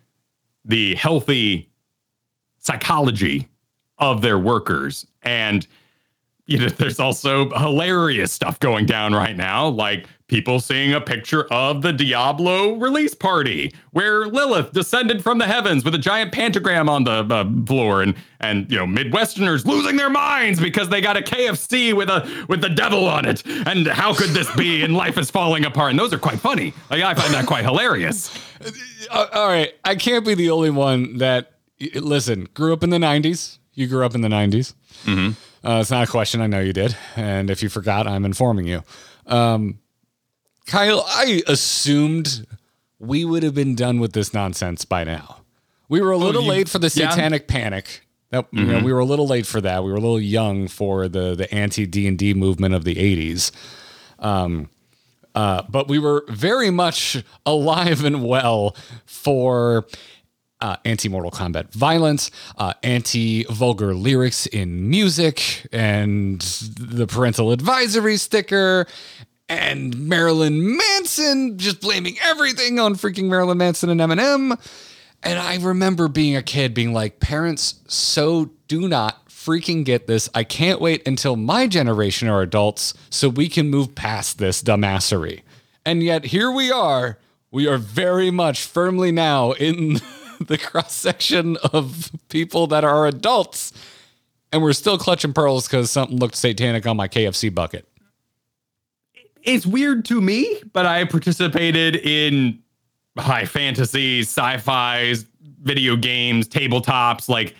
the 0.65 0.95
healthy 0.95 1.69
psychology 2.57 3.47
of 3.99 4.21
their 4.21 4.39
workers. 4.39 5.05
And 5.21 5.67
you 6.45 6.57
know, 6.57 6.67
there's 6.77 6.99
also 6.99 7.49
hilarious 7.51 8.31
stuff 8.31 8.59
going 8.59 8.85
down 8.85 9.13
right 9.13 9.35
now, 9.35 9.67
like 9.67 10.07
people 10.29 10.59
seeing 10.59 10.93
a 10.93 11.01
picture 11.01 11.51
of 11.51 11.81
the 11.81 11.91
Diablo 11.91 12.75
release 12.75 13.13
party 13.13 13.73
where 13.91 14.27
Lilith 14.27 14.71
descended 14.71 15.21
from 15.21 15.39
the 15.39 15.45
heavens 15.45 15.83
with 15.83 15.93
a 15.95 15.97
giant 15.97 16.31
pentagram 16.31 16.87
on 16.87 17.03
the 17.03 17.25
uh, 17.29 17.65
floor, 17.65 18.01
and 18.01 18.15
and 18.39 18.71
you 18.71 18.77
know 18.77 18.85
Midwesterners 18.85 19.65
losing 19.65 19.97
their 19.97 20.09
minds 20.09 20.59
because 20.59 20.87
they 20.89 21.01
got 21.01 21.17
a 21.17 21.21
KFC 21.21 21.93
with 21.93 22.09
a 22.09 22.45
with 22.47 22.61
the 22.61 22.69
devil 22.69 23.07
on 23.07 23.25
it, 23.25 23.45
and 23.45 23.87
how 23.87 24.13
could 24.13 24.29
this 24.29 24.49
be? 24.55 24.83
And 24.83 24.95
life 24.95 25.17
is 25.17 25.29
falling 25.29 25.65
apart, 25.65 25.89
and 25.89 25.99
those 25.99 26.13
are 26.13 26.19
quite 26.19 26.39
funny. 26.39 26.73
Like 26.89 27.03
I 27.03 27.13
find 27.13 27.33
that 27.33 27.45
quite 27.45 27.65
hilarious. 27.65 28.31
Uh, 29.09 29.25
all 29.33 29.47
right, 29.47 29.73
I 29.85 29.95
can't 29.95 30.25
be 30.25 30.35
the 30.35 30.49
only 30.49 30.69
one 30.69 31.17
that 31.17 31.53
listen. 31.95 32.47
Grew 32.53 32.73
up 32.73 32.83
in 32.83 32.89
the 32.89 32.97
'90s. 32.97 33.57
You 33.73 33.87
grew 33.87 34.05
up 34.05 34.13
in 34.13 34.21
the 34.21 34.27
'90s. 34.27 34.73
Mm-hmm. 35.05 35.67
Uh, 35.67 35.79
it's 35.79 35.89
not 35.89 36.07
a 36.07 36.11
question. 36.11 36.41
I 36.41 36.47
know 36.47 36.59
you 36.59 36.73
did. 36.73 36.95
And 37.15 37.49
if 37.49 37.63
you 37.63 37.69
forgot, 37.69 38.07
I'm 38.07 38.25
informing 38.25 38.67
you. 38.67 38.83
Um, 39.25 39.79
Kyle, 40.69 41.03
I 41.07 41.41
assumed 41.47 42.45
we 42.99 43.25
would 43.25 43.41
have 43.41 43.55
been 43.55 43.73
done 43.73 43.99
with 43.99 44.13
this 44.13 44.33
nonsense 44.35 44.85
by 44.85 45.03
now. 45.03 45.37
We 45.89 45.99
were 45.99 46.11
a 46.11 46.17
little 46.17 46.43
you- 46.43 46.49
late 46.49 46.69
for 46.69 46.77
the 46.77 46.91
yeah. 46.93 47.09
satanic 47.09 47.47
panic. 47.47 48.05
That, 48.29 48.45
you 48.51 48.63
know, 48.63 48.83
we 48.83 48.93
were 48.93 48.99
a 48.99 49.05
little 49.05 49.25
late 49.25 49.47
for 49.47 49.59
that. 49.61 49.83
We 49.83 49.89
were 49.89 49.97
a 49.97 50.01
little 50.01 50.21
young 50.21 50.67
for 50.67 51.07
the 51.07 51.33
the 51.33 51.51
anti 51.51 51.87
D 51.87 52.07
and 52.07 52.15
D 52.15 52.35
movement 52.35 52.75
of 52.75 52.83
the 52.83 52.93
'80s. 52.93 53.49
Um, 54.19 54.69
uh, 55.33 55.63
but 55.67 55.87
we 55.87 55.97
were 55.97 56.23
very 56.27 56.69
much 56.69 57.23
alive 57.47 58.03
and 58.05 58.23
well 58.23 58.75
for 59.07 59.87
uh, 60.61 60.75
anti 60.85 61.09
Mortal 61.09 61.31
Kombat 61.31 61.71
violence, 61.71 62.31
uh, 62.57 62.73
anti 62.83 63.45
vulgar 63.45 63.93
lyrics 63.95 64.45
in 64.45 64.89
music, 64.89 65.67
and 65.71 66.41
the 66.41 67.07
parental 67.07 67.51
advisory 67.51 68.17
sticker, 68.17 68.85
and 69.49 70.07
Marilyn 70.07 70.77
Manson 70.77 71.57
just 71.57 71.81
blaming 71.81 72.15
everything 72.21 72.79
on 72.79 72.95
freaking 72.95 73.25
Marilyn 73.25 73.57
Manson 73.57 73.89
and 73.89 73.99
Eminem. 73.99 74.57
And 75.23 75.39
I 75.39 75.57
remember 75.57 76.07
being 76.07 76.35
a 76.35 76.43
kid 76.43 76.73
being 76.73 76.93
like, 76.93 77.19
parents, 77.19 77.81
so 77.87 78.51
do 78.67 78.87
not 78.87 79.27
freaking 79.27 79.83
get 79.83 80.05
this. 80.05 80.29
I 80.35 80.43
can't 80.43 80.79
wait 80.79 81.05
until 81.07 81.35
my 81.35 81.67
generation 81.67 82.29
are 82.29 82.41
adults 82.41 82.93
so 83.09 83.27
we 83.27 83.49
can 83.49 83.69
move 83.69 83.95
past 83.95 84.37
this 84.37 84.61
dumbassery. 84.61 85.41
And 85.85 86.03
yet 86.03 86.25
here 86.25 86.51
we 86.51 86.71
are. 86.71 87.17
We 87.51 87.67
are 87.67 87.79
very 87.79 88.29
much 88.29 88.63
firmly 88.63 89.11
now 89.11 89.53
in 89.53 89.99
the 90.39 90.57
cross 90.57 90.93
section 90.93 91.57
of 91.73 92.11
people 92.29 92.67
that 92.67 92.83
are 92.83 93.07
adults. 93.07 93.73
And 94.51 94.61
we're 94.61 94.73
still 94.73 94.97
clutching 94.97 95.33
pearls 95.33 95.67
because 95.67 95.89
something 95.89 96.17
looked 96.17 96.35
satanic 96.35 96.85
on 96.85 96.95
my 96.95 97.07
KFC 97.07 97.53
bucket. 97.53 97.87
It's 99.49 99.65
weird 99.65 100.05
to 100.05 100.21
me, 100.21 100.61
but 100.73 100.85
I 100.85 101.05
participated 101.05 101.95
in 101.97 102.59
high 103.17 103.45
fantasy, 103.45 104.21
sci-fi, 104.21 105.15
video 105.61 105.95
games, 105.95 106.47
tabletops. 106.47 107.27
Like, 107.27 107.55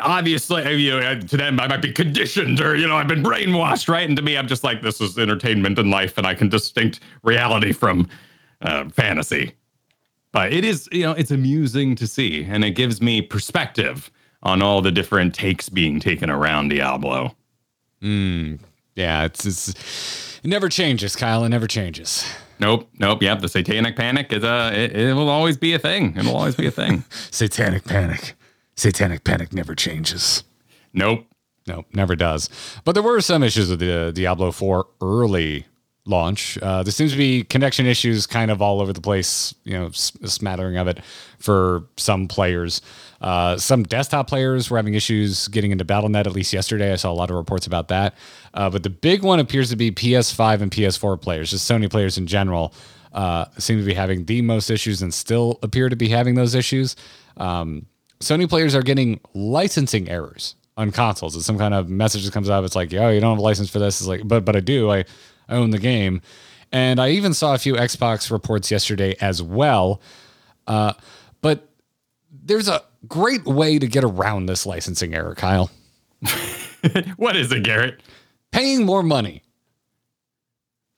obviously, 0.00 0.76
you 0.76 0.98
know, 0.98 1.20
to 1.20 1.36
them, 1.36 1.58
I 1.58 1.66
might 1.66 1.82
be 1.82 1.92
conditioned 1.92 2.60
or 2.60 2.76
you 2.76 2.86
know, 2.86 2.96
I've 2.96 3.08
been 3.08 3.22
brainwashed, 3.22 3.88
right? 3.88 4.08
And 4.08 4.16
to 4.16 4.22
me, 4.22 4.36
I'm 4.36 4.46
just 4.46 4.64
like, 4.64 4.82
this 4.82 5.00
is 5.00 5.18
entertainment 5.18 5.78
in 5.78 5.90
life, 5.90 6.16
and 6.16 6.26
I 6.26 6.34
can 6.34 6.48
distinct 6.48 7.00
reality 7.22 7.72
from 7.72 8.08
uh, 8.62 8.88
fantasy. 8.90 9.52
But 10.32 10.52
it 10.52 10.64
is, 10.64 10.88
you 10.92 11.02
know, 11.02 11.12
it's 11.12 11.32
amusing 11.32 11.96
to 11.96 12.06
see, 12.06 12.44
and 12.44 12.64
it 12.64 12.72
gives 12.72 13.02
me 13.02 13.20
perspective 13.20 14.10
on 14.44 14.62
all 14.62 14.80
the 14.80 14.92
different 14.92 15.34
takes 15.34 15.68
being 15.68 15.98
taken 15.98 16.30
around 16.30 16.68
Diablo. 16.68 17.34
Yeah, 18.96 19.24
it's, 19.24 19.46
it's 19.46 20.38
it 20.42 20.48
never 20.48 20.68
changes, 20.68 21.16
Kyle. 21.16 21.44
It 21.44 21.48
never 21.50 21.66
changes. 21.66 22.24
Nope, 22.58 22.88
nope. 22.98 23.22
Yep, 23.22 23.40
the 23.40 23.48
satanic 23.48 23.96
panic 23.96 24.32
is 24.32 24.44
uh 24.44 24.70
it, 24.74 24.94
it 24.94 25.14
will 25.14 25.28
always 25.30 25.56
be 25.56 25.72
a 25.74 25.78
thing. 25.78 26.16
It 26.16 26.24
will 26.24 26.36
always 26.36 26.56
be 26.56 26.66
a 26.66 26.70
thing. 26.70 27.04
Satanic 27.30 27.84
panic. 27.84 28.34
Satanic 28.76 29.24
panic 29.24 29.52
never 29.52 29.74
changes. 29.74 30.44
nope. 30.92 31.26
nope, 31.66 31.86
never 31.92 32.16
does. 32.16 32.48
But 32.84 32.92
there 32.92 33.02
were 33.02 33.20
some 33.20 33.42
issues 33.42 33.70
with 33.70 33.80
the 33.80 34.12
Diablo 34.14 34.50
4 34.52 34.86
early 35.00 35.66
launch. 36.06 36.58
Uh, 36.58 36.82
there 36.82 36.92
seems 36.92 37.12
to 37.12 37.18
be 37.18 37.44
connection 37.44 37.86
issues 37.86 38.26
kind 38.26 38.50
of 38.50 38.62
all 38.62 38.80
over 38.80 38.92
the 38.92 39.00
place, 39.00 39.54
you 39.64 39.72
know, 39.72 39.90
smattering 39.92 40.76
of 40.76 40.88
it 40.88 41.00
for 41.38 41.84
some 41.96 42.26
players. 42.28 42.80
Uh, 43.20 43.56
some 43.58 43.82
desktop 43.82 44.28
players 44.28 44.70
were 44.70 44.78
having 44.78 44.94
issues 44.94 45.48
getting 45.48 45.72
into 45.72 45.84
BattleNet, 45.84 46.26
at 46.26 46.32
least 46.32 46.52
yesterday. 46.52 46.92
I 46.92 46.96
saw 46.96 47.10
a 47.10 47.14
lot 47.14 47.30
of 47.30 47.36
reports 47.36 47.66
about 47.66 47.88
that. 47.88 48.14
Uh, 48.54 48.70
but 48.70 48.82
the 48.82 48.90
big 48.90 49.22
one 49.22 49.40
appears 49.40 49.68
to 49.70 49.76
be 49.76 49.90
PS5 49.90 50.62
and 50.62 50.70
PS4 50.70 51.20
players, 51.20 51.50
just 51.50 51.70
Sony 51.70 51.90
players 51.90 52.16
in 52.16 52.26
general. 52.26 52.74
Uh, 53.12 53.44
seem 53.58 53.78
to 53.78 53.84
be 53.84 53.94
having 53.94 54.24
the 54.24 54.40
most 54.40 54.70
issues 54.70 55.02
and 55.02 55.12
still 55.12 55.58
appear 55.62 55.88
to 55.88 55.96
be 55.96 56.08
having 56.08 56.34
those 56.34 56.54
issues. 56.54 56.96
Um, 57.36 57.86
Sony 58.20 58.48
players 58.48 58.74
are 58.74 58.82
getting 58.82 59.20
licensing 59.34 60.08
errors 60.08 60.54
on 60.76 60.90
consoles. 60.92 61.36
It's 61.36 61.44
some 61.44 61.58
kind 61.58 61.74
of 61.74 61.88
message 61.88 62.24
that 62.24 62.32
comes 62.32 62.48
up. 62.48 62.64
It's 62.64 62.76
like, 62.76 62.92
oh, 62.94 63.10
you 63.10 63.20
don't 63.20 63.32
have 63.32 63.38
a 63.38 63.42
license 63.42 63.68
for 63.68 63.78
this. 63.78 64.00
It's 64.00 64.08
like, 64.08 64.26
but 64.26 64.44
but 64.44 64.56
I 64.56 64.60
do. 64.60 64.90
I 64.90 65.04
own 65.50 65.70
the 65.70 65.78
game, 65.78 66.22
and 66.72 67.00
I 67.00 67.10
even 67.10 67.34
saw 67.34 67.54
a 67.54 67.58
few 67.58 67.74
Xbox 67.74 68.30
reports 68.30 68.70
yesterday 68.70 69.16
as 69.20 69.42
well. 69.42 70.00
Uh, 70.66 70.92
but 71.42 71.68
there's 72.30 72.68
a 72.68 72.82
great 73.08 73.44
way 73.44 73.78
to 73.78 73.86
get 73.86 74.04
around 74.04 74.46
this 74.46 74.66
licensing 74.66 75.14
error, 75.14 75.34
Kyle. 75.34 75.70
What 77.16 77.36
is 77.36 77.52
it, 77.52 77.62
Garrett? 77.62 78.00
Paying 78.52 78.84
more 78.84 79.02
money 79.02 79.42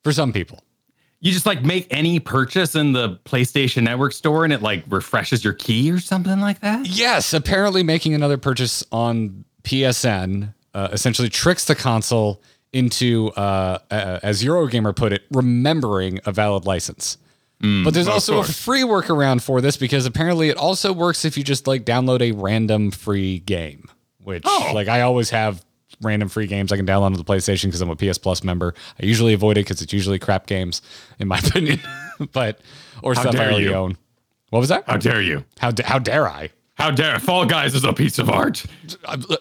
for 0.05 0.13
some 0.13 0.33
people. 0.33 0.63
You 1.21 1.31
just 1.31 1.47
like 1.47 1.63
make 1.63 1.87
any 1.91 2.19
purchase 2.19 2.75
in 2.75 2.93
the 2.93 3.21
PlayStation 3.25 3.85
Network 3.85 4.13
store 4.13 4.45
and 4.45 4.53
it 4.53 4.61
like 4.61 4.85
refreshes 4.89 5.45
your 5.45 5.53
key 5.53 5.91
or 5.91 6.01
something 6.01 6.41
like 6.41 6.61
that? 6.61 6.87
Yes, 6.87 7.33
apparently 7.33 7.83
making 7.83 8.15
another 8.15 8.39
purchase 8.39 8.85
on 8.91 9.45
PSN 9.63 10.53
uh, 10.75 10.89
essentially 10.91 11.29
tricks 11.29 11.67
the 11.67 11.77
console 11.77 12.43
into, 12.73 13.29
uh, 13.37 13.79
uh, 13.91 14.21
as 14.23 14.43
Eurogamer 14.43 14.95
put 14.95 15.13
it, 15.13 15.23
remembering 15.31 16.21
a 16.25 16.33
valid 16.33 16.65
license. 16.65 17.19
but 17.61 17.91
there's 17.95 18.09
also 18.09 18.41
a 18.41 18.45
free 18.45 18.83
workaround 18.83 19.41
for 19.41 19.61
this 19.61 19.77
because 19.77 20.05
apparently 20.05 20.49
it 20.49 20.57
also 20.57 20.93
works 20.93 21.25
if 21.25 21.37
you 21.39 21.45
just 21.45 21.67
like 21.69 21.85
download 21.85 22.21
a 22.21 22.33
random 22.33 22.91
free 22.91 23.39
game, 23.41 23.89
which 24.25 24.43
Oh. 24.47 24.73
like 24.75 24.89
I 24.89 25.03
always 25.03 25.31
have 25.31 25.65
random 26.01 26.29
free 26.29 26.49
games 26.49 26.73
I 26.73 26.77
can 26.77 26.87
download 26.87 27.03
on 27.03 27.13
the 27.13 27.23
PlayStation 27.23 27.67
because 27.67 27.81
I'm 27.81 27.91
a 27.91 27.95
PS 27.95 28.19
Plus 28.19 28.43
member. 28.43 28.75
I 29.01 29.07
usually 29.07 29.33
avoid 29.33 29.59
it 29.59 29.61
because 29.67 29.81
it's 29.81 29.93
usually 29.93 30.19
crap 30.19 30.47
games, 30.47 30.83
in 31.21 31.29
my 31.29 31.39
opinion. 31.47 31.81
but 32.33 32.59
or 33.03 33.15
stuff 33.15 33.37
I 33.37 33.45
already 33.47 33.65
you. 33.65 33.75
own. 33.75 33.97
What 34.51 34.59
was 34.59 34.69
that? 34.71 34.83
How 34.89 34.97
dare 34.97 35.23
you? 35.23 35.45
How 35.61 35.71
how 35.85 36.01
dare 36.01 36.27
I? 36.29 36.51
How 36.75 36.91
dare 36.91 37.21
Fall 37.21 37.47
Guys 37.47 37.75
is 37.77 37.85
a 37.85 37.93
piece 37.93 38.19
of 38.19 38.29
art. 38.29 38.65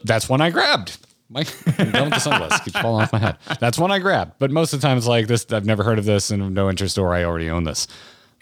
That's 0.04 0.30
one 0.30 0.42
I 0.42 0.52
grabbed. 0.52 0.98
My, 1.32 1.46
I'm 1.78 1.92
done 1.92 2.04
with 2.06 2.16
the 2.16 2.20
sunglasses. 2.20 2.60
Keeps 2.60 2.80
falling 2.80 3.04
off 3.04 3.14
my 3.14 3.20
head. 3.20 3.38
That's 3.62 3.80
one 3.80 3.90
I 3.90 4.00
grab. 4.00 4.34
But 4.38 4.52
most 4.52 4.74
of 4.74 4.82
the 4.82 4.88
time, 4.88 4.98
it's 4.98 5.08
like 5.08 5.28
this. 5.28 5.46
I've 5.52 5.66
never 5.66 5.84
heard 5.84 5.98
of 5.98 6.04
this 6.04 6.30
and 6.30 6.54
no 6.54 6.70
interest, 6.70 6.98
or 6.98 7.14
I 7.14 7.24
already 7.24 7.50
own 7.50 7.64
this. 7.64 7.88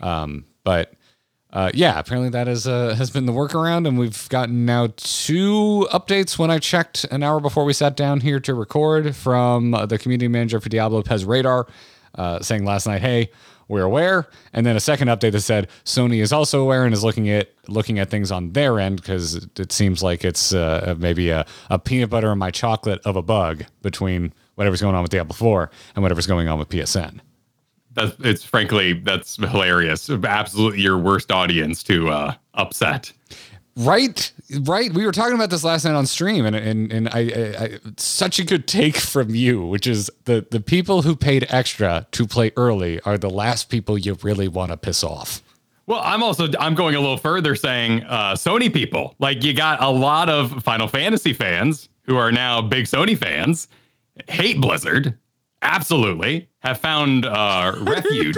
Um, 0.01 0.45
but 0.63 0.93
uh, 1.51 1.69
yeah, 1.73 1.99
apparently 1.99 2.29
that 2.29 2.47
is 2.47 2.67
uh, 2.67 2.95
has 2.95 3.11
been 3.11 3.25
the 3.27 3.31
workaround, 3.31 3.87
and 3.87 3.97
we've 3.97 4.27
gotten 4.29 4.65
now 4.65 4.87
two 4.97 5.87
updates. 5.91 6.39
When 6.39 6.49
I 6.49 6.57
checked 6.57 7.05
an 7.11 7.21
hour 7.21 7.39
before 7.39 7.63
we 7.63 7.73
sat 7.73 7.95
down 7.95 8.21
here 8.21 8.39
to 8.39 8.53
record, 8.55 9.15
from 9.15 9.73
uh, 9.73 9.85
the 9.85 9.97
community 9.97 10.27
manager 10.27 10.59
for 10.59 10.69
Diablo 10.69 11.03
PezRadar, 11.03 11.67
uh, 12.15 12.39
saying 12.41 12.65
last 12.65 12.87
night, 12.87 13.01
"Hey, 13.01 13.29
we're 13.69 13.83
aware," 13.83 14.27
and 14.51 14.65
then 14.65 14.75
a 14.75 14.79
second 14.81 15.07
update 15.07 15.31
that 15.31 15.41
said 15.41 15.69
Sony 15.85 16.21
is 16.21 16.33
also 16.33 16.61
aware 16.61 16.83
and 16.83 16.93
is 16.93 17.03
looking 17.03 17.29
at 17.29 17.49
looking 17.67 17.99
at 17.99 18.09
things 18.09 18.31
on 18.31 18.51
their 18.51 18.79
end 18.79 18.97
because 18.97 19.35
it, 19.35 19.71
seems 19.71 20.03
like 20.03 20.25
it's 20.25 20.53
uh, 20.53 20.95
maybe 20.97 21.29
a, 21.29 21.45
a 21.69 21.79
peanut 21.79 22.09
butter 22.09 22.31
and 22.31 22.39
my 22.39 22.51
chocolate 22.51 22.99
of 23.05 23.15
a 23.15 23.21
bug 23.21 23.63
between 23.81 24.33
whatever's 24.55 24.81
going 24.81 24.95
on 24.95 25.01
with 25.01 25.11
Diablo 25.11 25.33
4 25.33 25.71
and 25.95 26.03
whatever's 26.03 26.27
going 26.27 26.49
on 26.49 26.59
with 26.59 26.67
PSN. 26.67 27.21
That's 27.93 28.15
it's 28.19 28.43
frankly 28.43 28.93
that's 28.93 29.37
hilarious. 29.37 30.09
Absolutely 30.09 30.81
your 30.81 30.97
worst 30.97 31.31
audience 31.31 31.81
to 31.83 32.09
uh 32.09 32.33
upset. 32.55 33.13
Right, 33.79 34.33
right. 34.63 34.93
We 34.93 35.05
were 35.05 35.13
talking 35.13 35.35
about 35.35 35.51
this 35.51 35.63
last 35.63 35.85
night 35.85 35.95
on 35.95 36.05
stream, 36.05 36.45
and 36.45 36.53
and 36.53 36.91
and 36.91 37.07
I, 37.07 37.19
I, 37.19 37.63
I 37.63 37.79
such 37.95 38.37
a 38.37 38.43
good 38.43 38.67
take 38.67 38.97
from 38.97 39.33
you, 39.33 39.65
which 39.65 39.87
is 39.87 40.11
the 40.25 40.45
the 40.51 40.59
people 40.59 41.03
who 41.03 41.15
paid 41.15 41.47
extra 41.49 42.05
to 42.11 42.27
play 42.27 42.51
early 42.57 42.99
are 43.01 43.17
the 43.17 43.29
last 43.29 43.69
people 43.69 43.97
you 43.97 44.17
really 44.21 44.49
want 44.49 44.71
to 44.71 44.77
piss 44.77 45.01
off. 45.01 45.41
Well, 45.87 46.01
I'm 46.03 46.21
also 46.21 46.49
I'm 46.59 46.75
going 46.75 46.95
a 46.95 46.99
little 46.99 47.15
further, 47.15 47.55
saying 47.55 48.03
uh, 48.03 48.33
Sony 48.33 48.71
people. 48.71 49.15
Like 49.17 49.45
you 49.45 49.53
got 49.53 49.81
a 49.81 49.89
lot 49.89 50.27
of 50.27 50.61
Final 50.61 50.89
Fantasy 50.89 51.31
fans 51.31 51.87
who 52.03 52.17
are 52.17 52.33
now 52.33 52.61
big 52.61 52.83
Sony 52.83 53.17
fans, 53.17 53.69
hate 54.27 54.59
Blizzard, 54.59 55.17
absolutely 55.61 56.48
have 56.59 56.77
found 56.79 57.25
uh, 57.25 57.73
refuge 57.81 58.37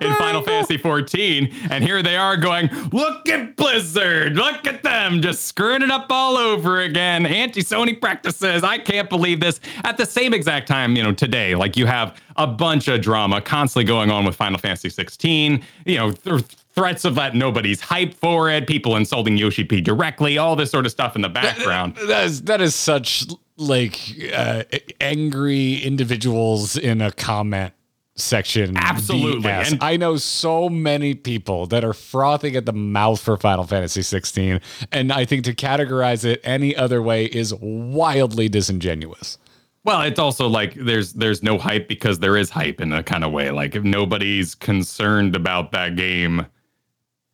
in 0.00 0.14
Final 0.14 0.42
Fantasy 0.42 0.78
XIV, 0.78 1.52
and 1.70 1.84
here 1.84 2.02
they 2.02 2.16
are 2.16 2.36
going, 2.36 2.68
"Look 2.92 3.28
at 3.28 3.56
Blizzard! 3.56 4.36
Look 4.36 4.66
at 4.66 4.82
them, 4.82 5.20
just 5.20 5.44
screwing 5.44 5.82
it 5.82 5.90
up 5.90 6.06
all 6.10 6.36
over 6.36 6.80
again. 6.80 7.26
Anti-Sony 7.26 8.00
practices. 8.00 8.62
I 8.62 8.78
can't 8.78 9.08
believe 9.08 9.40
this." 9.40 9.60
At 9.84 9.96
the 9.96 10.06
same 10.06 10.32
exact 10.32 10.68
time, 10.68 10.96
you 10.96 11.02
know, 11.02 11.12
today, 11.12 11.54
like 11.54 11.76
you 11.76 11.86
have 11.86 12.20
a 12.36 12.46
bunch 12.46 12.88
of 12.88 13.00
drama 13.00 13.40
constantly 13.40 13.84
going 13.84 14.10
on 14.10 14.24
with 14.24 14.36
Final 14.36 14.58
Fantasy 14.58 14.88
XVI. 14.88 15.62
You 15.84 15.96
know. 15.96 16.12
Th- 16.12 16.44
threats 16.78 17.04
of 17.04 17.16
that 17.16 17.34
nobody's 17.34 17.80
hype 17.80 18.14
for 18.14 18.48
it, 18.48 18.68
people 18.68 18.94
insulting 18.94 19.36
Yoshi 19.36 19.64
P 19.64 19.80
directly, 19.80 20.38
all 20.38 20.54
this 20.54 20.70
sort 20.70 20.86
of 20.86 20.92
stuff 20.92 21.16
in 21.16 21.22
the 21.22 21.28
background. 21.28 21.96
That 22.06 22.24
is 22.24 22.42
that 22.42 22.60
is 22.60 22.76
such 22.76 23.26
like 23.58 23.98
uh, 24.32 24.64
angry 25.00 25.74
individuals 25.74 26.76
in 26.76 27.00
a 27.00 27.12
comment 27.12 27.74
section. 28.14 28.76
Absolutely. 28.76 29.50
And- 29.50 29.78
I 29.82 29.96
know 29.96 30.16
so 30.16 30.68
many 30.68 31.14
people 31.14 31.66
that 31.66 31.84
are 31.84 31.92
frothing 31.92 32.56
at 32.56 32.66
the 32.66 32.72
mouth 32.72 33.20
for 33.20 33.36
Final 33.36 33.64
Fantasy 33.64 34.02
16, 34.02 34.60
and 34.92 35.12
I 35.12 35.24
think 35.24 35.44
to 35.44 35.54
categorize 35.54 36.24
it 36.24 36.40
any 36.44 36.74
other 36.74 37.02
way 37.02 37.26
is 37.26 37.54
wildly 37.54 38.48
disingenuous. 38.48 39.38
Well, 39.84 40.02
it's 40.02 40.18
also 40.18 40.48
like 40.48 40.74
there's 40.74 41.14
there's 41.14 41.42
no 41.42 41.56
hype 41.56 41.88
because 41.88 42.18
there 42.18 42.36
is 42.36 42.50
hype 42.50 42.80
in 42.80 42.92
a 42.92 43.02
kind 43.02 43.24
of 43.24 43.32
way. 43.32 43.50
Like 43.50 43.74
if 43.74 43.84
nobody's 43.84 44.54
concerned 44.54 45.34
about 45.34 45.72
that 45.72 45.96
game 45.96 46.46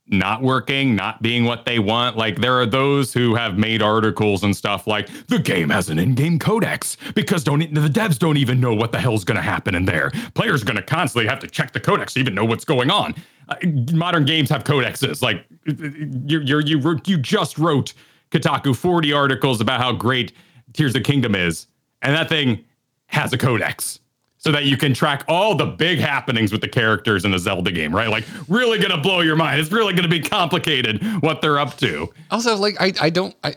not 0.06 0.42
working, 0.42 0.94
not 0.94 1.22
being 1.22 1.44
what 1.44 1.64
they 1.64 1.78
want. 1.78 2.16
Like 2.16 2.40
there 2.40 2.54
are 2.60 2.66
those 2.66 3.12
who 3.12 3.34
have 3.34 3.56
made 3.56 3.80
articles 3.80 4.42
and 4.42 4.54
stuff 4.54 4.86
like 4.86 5.08
the 5.28 5.38
game 5.38 5.70
has 5.70 5.88
an 5.88 5.98
in-game 5.98 6.38
codex 6.38 6.96
because 7.14 7.42
don't 7.42 7.60
the 7.72 7.88
devs 7.88 8.18
don't 8.18 8.36
even 8.36 8.60
know 8.60 8.74
what 8.74 8.92
the 8.92 9.00
hell's 9.00 9.24
going 9.24 9.36
to 9.36 9.42
happen 9.42 9.74
in 9.74 9.86
there. 9.86 10.10
Players 10.34 10.62
are 10.62 10.66
going 10.66 10.76
to 10.76 10.82
constantly 10.82 11.28
have 11.28 11.38
to 11.40 11.48
check 11.48 11.72
the 11.72 11.80
codex 11.80 12.14
to 12.14 12.20
even 12.20 12.34
know 12.34 12.44
what's 12.44 12.64
going 12.64 12.90
on. 12.90 13.14
Uh, 13.48 13.56
modern 13.92 14.24
games 14.24 14.50
have 14.50 14.64
codexes. 14.64 15.22
Like 15.22 15.44
you 15.66 16.40
you 16.40 16.60
you 16.60 16.78
wrote, 16.78 17.08
you 17.08 17.16
just 17.16 17.58
wrote 17.58 17.94
Kotaku 18.30 18.76
40 18.76 19.12
articles 19.12 19.60
about 19.60 19.80
how 19.80 19.92
great 19.92 20.32
Tears 20.74 20.94
of 20.94 21.02
Kingdom 21.02 21.34
is, 21.34 21.66
and 22.02 22.14
that 22.14 22.28
thing 22.28 22.64
has 23.06 23.32
a 23.32 23.38
codex 23.38 24.00
so 24.44 24.52
that 24.52 24.66
you 24.66 24.76
can 24.76 24.92
track 24.92 25.24
all 25.26 25.54
the 25.54 25.64
big 25.64 25.98
happenings 25.98 26.52
with 26.52 26.61
the 26.61 26.68
characters 26.68 27.24
in 27.24 27.33
a 27.33 27.38
Zelda 27.38 27.72
game, 27.72 27.96
right? 27.96 28.11
Like, 28.11 28.26
really 28.46 28.78
gonna 28.78 29.00
blow 29.00 29.22
your 29.22 29.37
mind. 29.37 29.59
It's 29.59 29.72
really 29.72 29.94
gonna 29.94 30.07
be 30.07 30.20
complicated 30.20 31.02
what 31.22 31.40
they're 31.40 31.59
up 31.59 31.78
to. 31.78 32.12
Also, 32.30 32.54
like 32.54 32.76
I, 32.78 32.92
I 33.00 33.09
don't. 33.09 33.35
I, 33.42 33.54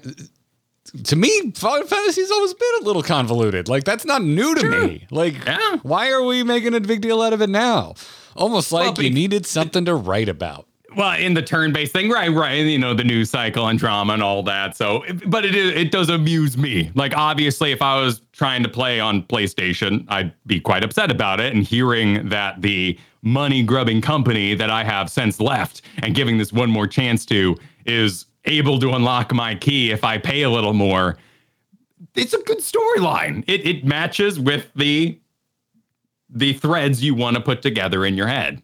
to 1.03 1.15
me, 1.17 1.51
Final 1.51 1.85
Fantasy's 1.85 2.31
always 2.31 2.53
been 2.53 2.69
a 2.79 2.83
little 2.85 3.03
convoluted. 3.03 3.67
Like 3.67 3.83
that's 3.83 4.05
not 4.05 4.23
new 4.23 4.55
to 4.55 4.65
me. 4.69 5.05
Like, 5.11 5.33
Yeah. 5.45 5.75
why 5.83 6.09
are 6.11 6.23
we 6.23 6.43
making 6.43 6.73
a 6.73 6.79
big 6.79 7.01
deal 7.01 7.21
out 7.21 7.33
of 7.33 7.41
it 7.41 7.49
now? 7.49 7.95
Almost 8.37 8.71
like 8.71 8.95
Well, 8.95 9.03
you 9.03 9.09
needed 9.09 9.45
something 9.45 9.83
to 9.83 9.93
write 9.95 10.29
about. 10.29 10.67
Well, 10.97 11.15
in 11.15 11.35
the 11.35 11.43
turn-based 11.43 11.93
thing, 11.93 12.09
right, 12.09 12.31
right, 12.31 12.55
you 12.55 12.79
know, 12.79 12.95
the 12.95 13.03
news 13.03 13.29
cycle 13.29 13.67
and 13.67 13.77
drama 13.77 14.13
and 14.13 14.23
all 14.23 14.41
that. 14.43 14.75
So, 14.75 15.03
but 15.27 15.45
it 15.45 15.53
it 15.55 15.91
does 15.91 16.09
amuse 16.09 16.57
me. 16.57 16.89
Like, 16.95 17.15
obviously, 17.15 17.71
if 17.71 17.83
I 17.83 18.01
was 18.01 18.21
trying 18.31 18.63
to 18.63 18.69
play 18.69 18.99
on 18.99 19.21
PlayStation, 19.21 20.05
I'd 20.07 20.33
be 20.47 20.59
quite 20.59 20.83
upset 20.83 21.11
about 21.11 21.39
it. 21.39 21.53
And 21.53 21.63
hearing 21.63 22.27
that 22.29 22.63
the 22.63 22.97
money-grubbing 23.21 24.01
company 24.01 24.55
that 24.55 24.71
I 24.71 24.83
have 24.83 25.11
since 25.11 25.39
left 25.39 25.83
and 25.99 26.15
giving 26.15 26.39
this 26.39 26.51
one 26.51 26.71
more 26.71 26.87
chance 26.87 27.27
to 27.27 27.55
is 27.85 28.25
able 28.45 28.79
to 28.79 28.93
unlock 28.93 29.31
my 29.31 29.53
key 29.53 29.91
if 29.91 30.03
I 30.03 30.17
pay 30.17 30.41
a 30.41 30.49
little 30.49 30.73
more, 30.73 31.17
it's 32.15 32.33
a 32.33 32.41
good 32.41 32.59
storyline. 32.59 33.43
It 33.47 33.67
it 33.67 33.85
matches 33.85 34.39
with 34.39 34.71
the 34.75 35.19
the 36.27 36.53
threads 36.53 37.03
you 37.03 37.13
want 37.13 37.35
to 37.35 37.41
put 37.41 37.61
together 37.61 38.03
in 38.03 38.17
your 38.17 38.27
head. 38.27 38.63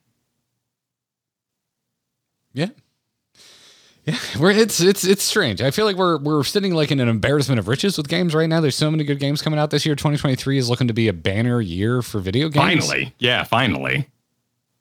Yeah. 2.53 2.67
Yeah, 4.05 4.17
we're 4.39 4.51
it's 4.51 4.81
it's 4.81 5.05
it's 5.05 5.23
strange. 5.23 5.61
I 5.61 5.71
feel 5.71 5.85
like 5.85 5.95
we're 5.95 6.17
we're 6.17 6.43
sitting 6.43 6.73
like 6.73 6.91
in 6.91 6.99
an 6.99 7.07
embarrassment 7.07 7.59
of 7.59 7.67
riches 7.69 7.97
with 7.97 8.09
games 8.09 8.35
right 8.35 8.49
now. 8.49 8.59
There's 8.59 8.75
so 8.75 8.91
many 8.91 9.05
good 9.05 9.19
games 9.19 9.41
coming 9.41 9.59
out 9.59 9.69
this 9.69 9.85
year. 9.85 9.95
2023 9.95 10.57
is 10.57 10.69
looking 10.69 10.87
to 10.89 10.93
be 10.93 11.07
a 11.07 11.13
banner 11.13 11.61
year 11.61 12.01
for 12.01 12.19
video 12.19 12.49
games. 12.49 12.85
Finally, 12.85 13.15
yeah, 13.19 13.43
finally. 13.43 14.09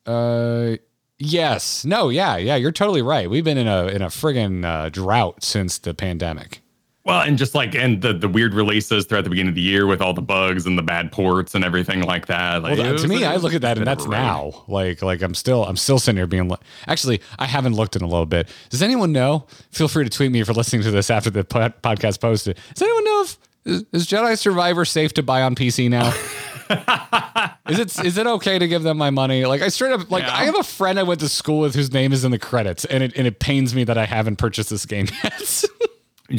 Uh 0.04 0.76
yes. 1.18 1.84
No, 1.84 2.08
yeah, 2.08 2.36
yeah, 2.36 2.56
you're 2.56 2.72
totally 2.72 3.02
right. 3.02 3.30
We've 3.30 3.44
been 3.44 3.58
in 3.58 3.68
a 3.68 3.86
in 3.86 4.02
a 4.02 4.08
friggin' 4.08 4.64
uh, 4.64 4.88
drought 4.88 5.44
since 5.44 5.78
the 5.78 5.94
pandemic. 5.94 6.61
Well, 7.04 7.20
and 7.22 7.36
just 7.36 7.54
like 7.54 7.74
and 7.74 8.00
the 8.00 8.12
the 8.12 8.28
weird 8.28 8.54
releases 8.54 9.06
throughout 9.06 9.24
the 9.24 9.30
beginning 9.30 9.48
of 9.48 9.54
the 9.56 9.60
year 9.60 9.86
with 9.86 10.00
all 10.00 10.14
the 10.14 10.22
bugs 10.22 10.66
and 10.66 10.78
the 10.78 10.82
bad 10.82 11.10
ports 11.10 11.54
and 11.56 11.64
everything 11.64 12.02
like 12.02 12.26
that. 12.26 12.62
Like, 12.62 12.78
Well, 12.78 12.96
to 12.96 13.08
me, 13.08 13.24
I 13.24 13.36
look 13.36 13.54
at 13.54 13.62
that 13.62 13.76
and 13.76 13.84
that's 13.84 14.06
now. 14.06 14.64
Like, 14.68 15.02
like 15.02 15.20
I'm 15.20 15.34
still, 15.34 15.64
I'm 15.64 15.76
still 15.76 15.98
sitting 15.98 16.16
here 16.16 16.28
being. 16.28 16.48
Li- 16.48 16.58
Actually, 16.86 17.20
I 17.40 17.46
haven't 17.46 17.74
looked 17.74 17.96
in 17.96 18.02
a 18.02 18.06
little 18.06 18.26
bit. 18.26 18.48
Does 18.70 18.82
anyone 18.82 19.10
know? 19.10 19.46
Feel 19.72 19.88
free 19.88 20.04
to 20.04 20.10
tweet 20.10 20.30
me 20.30 20.44
for 20.44 20.52
listening 20.52 20.82
to 20.82 20.92
this 20.92 21.10
after 21.10 21.28
the 21.28 21.42
po- 21.42 21.72
podcast 21.82 22.20
posted. 22.20 22.56
Does 22.72 22.82
anyone 22.82 23.04
know 23.04 23.22
if 23.22 23.38
is, 23.64 23.84
is 23.92 24.06
Jedi 24.06 24.38
Survivor 24.38 24.84
safe 24.84 25.12
to 25.14 25.24
buy 25.24 25.42
on 25.42 25.56
PC 25.56 25.90
now? 25.90 26.08
is 27.68 27.78
it 27.80 28.04
is 28.04 28.16
it 28.16 28.26
okay 28.28 28.58
to 28.60 28.68
give 28.68 28.84
them 28.84 28.96
my 28.96 29.10
money? 29.10 29.44
Like 29.44 29.60
I 29.60 29.68
straight 29.68 29.92
up 29.92 30.08
like 30.08 30.22
Yeah. 30.22 30.34
I 30.36 30.44
have 30.44 30.56
a 30.58 30.62
friend 30.62 31.00
I 31.00 31.02
went 31.02 31.18
to 31.20 31.28
school 31.28 31.58
with 31.60 31.74
whose 31.74 31.92
name 31.92 32.12
is 32.12 32.24
in 32.24 32.30
the 32.30 32.38
credits, 32.38 32.84
and 32.84 33.02
it 33.02 33.12
and 33.16 33.26
it 33.26 33.40
pains 33.40 33.74
me 33.74 33.82
that 33.84 33.98
I 33.98 34.04
haven't 34.06 34.36
purchased 34.36 34.70
this 34.70 34.86
game 34.86 35.06
yet. 35.24 35.64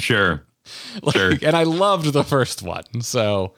Sure. 0.02 0.44
Like, 1.02 1.16
Sure. 1.16 1.32
And 1.42 1.56
I 1.56 1.64
loved 1.64 2.14
the 2.14 2.24
first 2.24 2.62
one. 2.62 3.02
So 3.02 3.54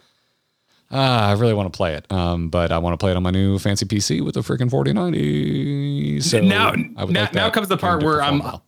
uh, 0.91 0.95
I 0.97 1.31
really 1.33 1.53
want 1.53 1.71
to 1.71 1.75
play 1.75 1.95
it. 1.95 2.09
Um, 2.11 2.49
but 2.49 2.71
I 2.71 2.77
want 2.77 2.93
to 2.93 2.97
play 2.97 3.11
it 3.11 3.17
on 3.17 3.23
my 3.23 3.31
new 3.31 3.59
fancy 3.59 3.85
PC 3.85 4.23
with 4.23 4.37
a 4.37 4.41
freaking 4.41 4.69
4090. 4.71 6.21
So 6.21 6.39
Now- 6.39 6.71
now- 6.71 7.05
like 7.05 7.33
now 7.33 7.49
comes 7.49 7.67
the 7.67 7.77
part 7.77 8.03
where 8.03 8.21
I'm- 8.21 8.39
well. 8.39 8.63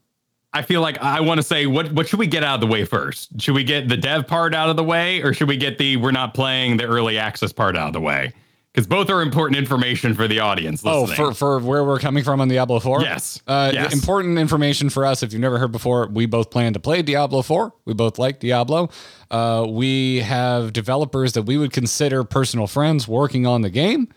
I 0.54 0.62
feel 0.64 0.82
like 0.82 0.98
I 1.00 1.20
want 1.22 1.38
to 1.40 1.44
say 1.44 1.68
what 1.68 1.92
what 1.92 2.08
should 2.08 2.20
we 2.20 2.26
get 2.26 2.44
out 2.44 2.56
of 2.56 2.62
the 2.62 2.68
way 2.68 2.84
first? 2.86 3.40
Should 3.40 3.54
we 3.54 3.64
get 3.64 3.90
the 3.90 3.98
dev 3.98 4.26
part 4.26 4.56
out 4.56 4.70
of 4.70 4.76
the 4.76 4.84
way, 4.84 5.22
or 5.22 5.34
should 5.34 5.48
we 5.50 5.58
get 5.58 5.78
the 5.78 5.98
we're 5.98 6.12
not 6.12 6.34
playing 6.34 6.78
the 6.78 6.86
early 6.86 7.18
access 7.20 7.52
part 7.52 7.78
out 7.78 7.88
of 7.88 7.94
the 7.94 8.00
way? 8.02 8.34
Because 8.78 8.86
both 8.86 9.10
are 9.10 9.24
important 9.24 9.58
information 9.58 10.14
for 10.14 10.28
the 10.28 10.40
audience. 10.40 10.84
Oh, 10.86 11.08
for, 11.08 11.34
for 11.34 11.58
where 11.58 11.84
we're 11.84 11.98
coming 11.98 12.24
from 12.24 12.40
on 12.40 12.48
Diablo 12.48 12.80
4? 12.80 13.02
Yes. 13.02 13.42
Uh, 13.48 13.72
Yes. 13.74 13.92
Important 13.92 14.38
information 14.38 14.92
for 14.92 15.04
us. 15.04 15.24
If 15.24 15.34
you've 15.34 15.42
never 15.42 15.58
heard 15.58 15.72
before, 15.72 16.06
we 16.06 16.28
both 16.28 16.52
plan 16.52 16.74
to 16.74 16.80
play 16.80 17.02
Diablo 17.02 17.42
4. 17.42 17.74
We 17.86 17.96
both 17.96 18.20
like 18.20 18.40
Diablo. 18.40 18.90
Uh, 19.32 19.66
we 19.68 20.20
have 20.20 20.74
developers 20.74 21.34
that 21.34 21.42
we 21.42 21.58
would 21.58 21.74
consider 21.74 22.24
personal 22.24 22.68
friends 22.68 23.08
working 23.08 23.48
on 23.48 23.64
the 23.64 23.72
game. 23.72 24.10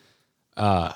Uh, 0.58 0.92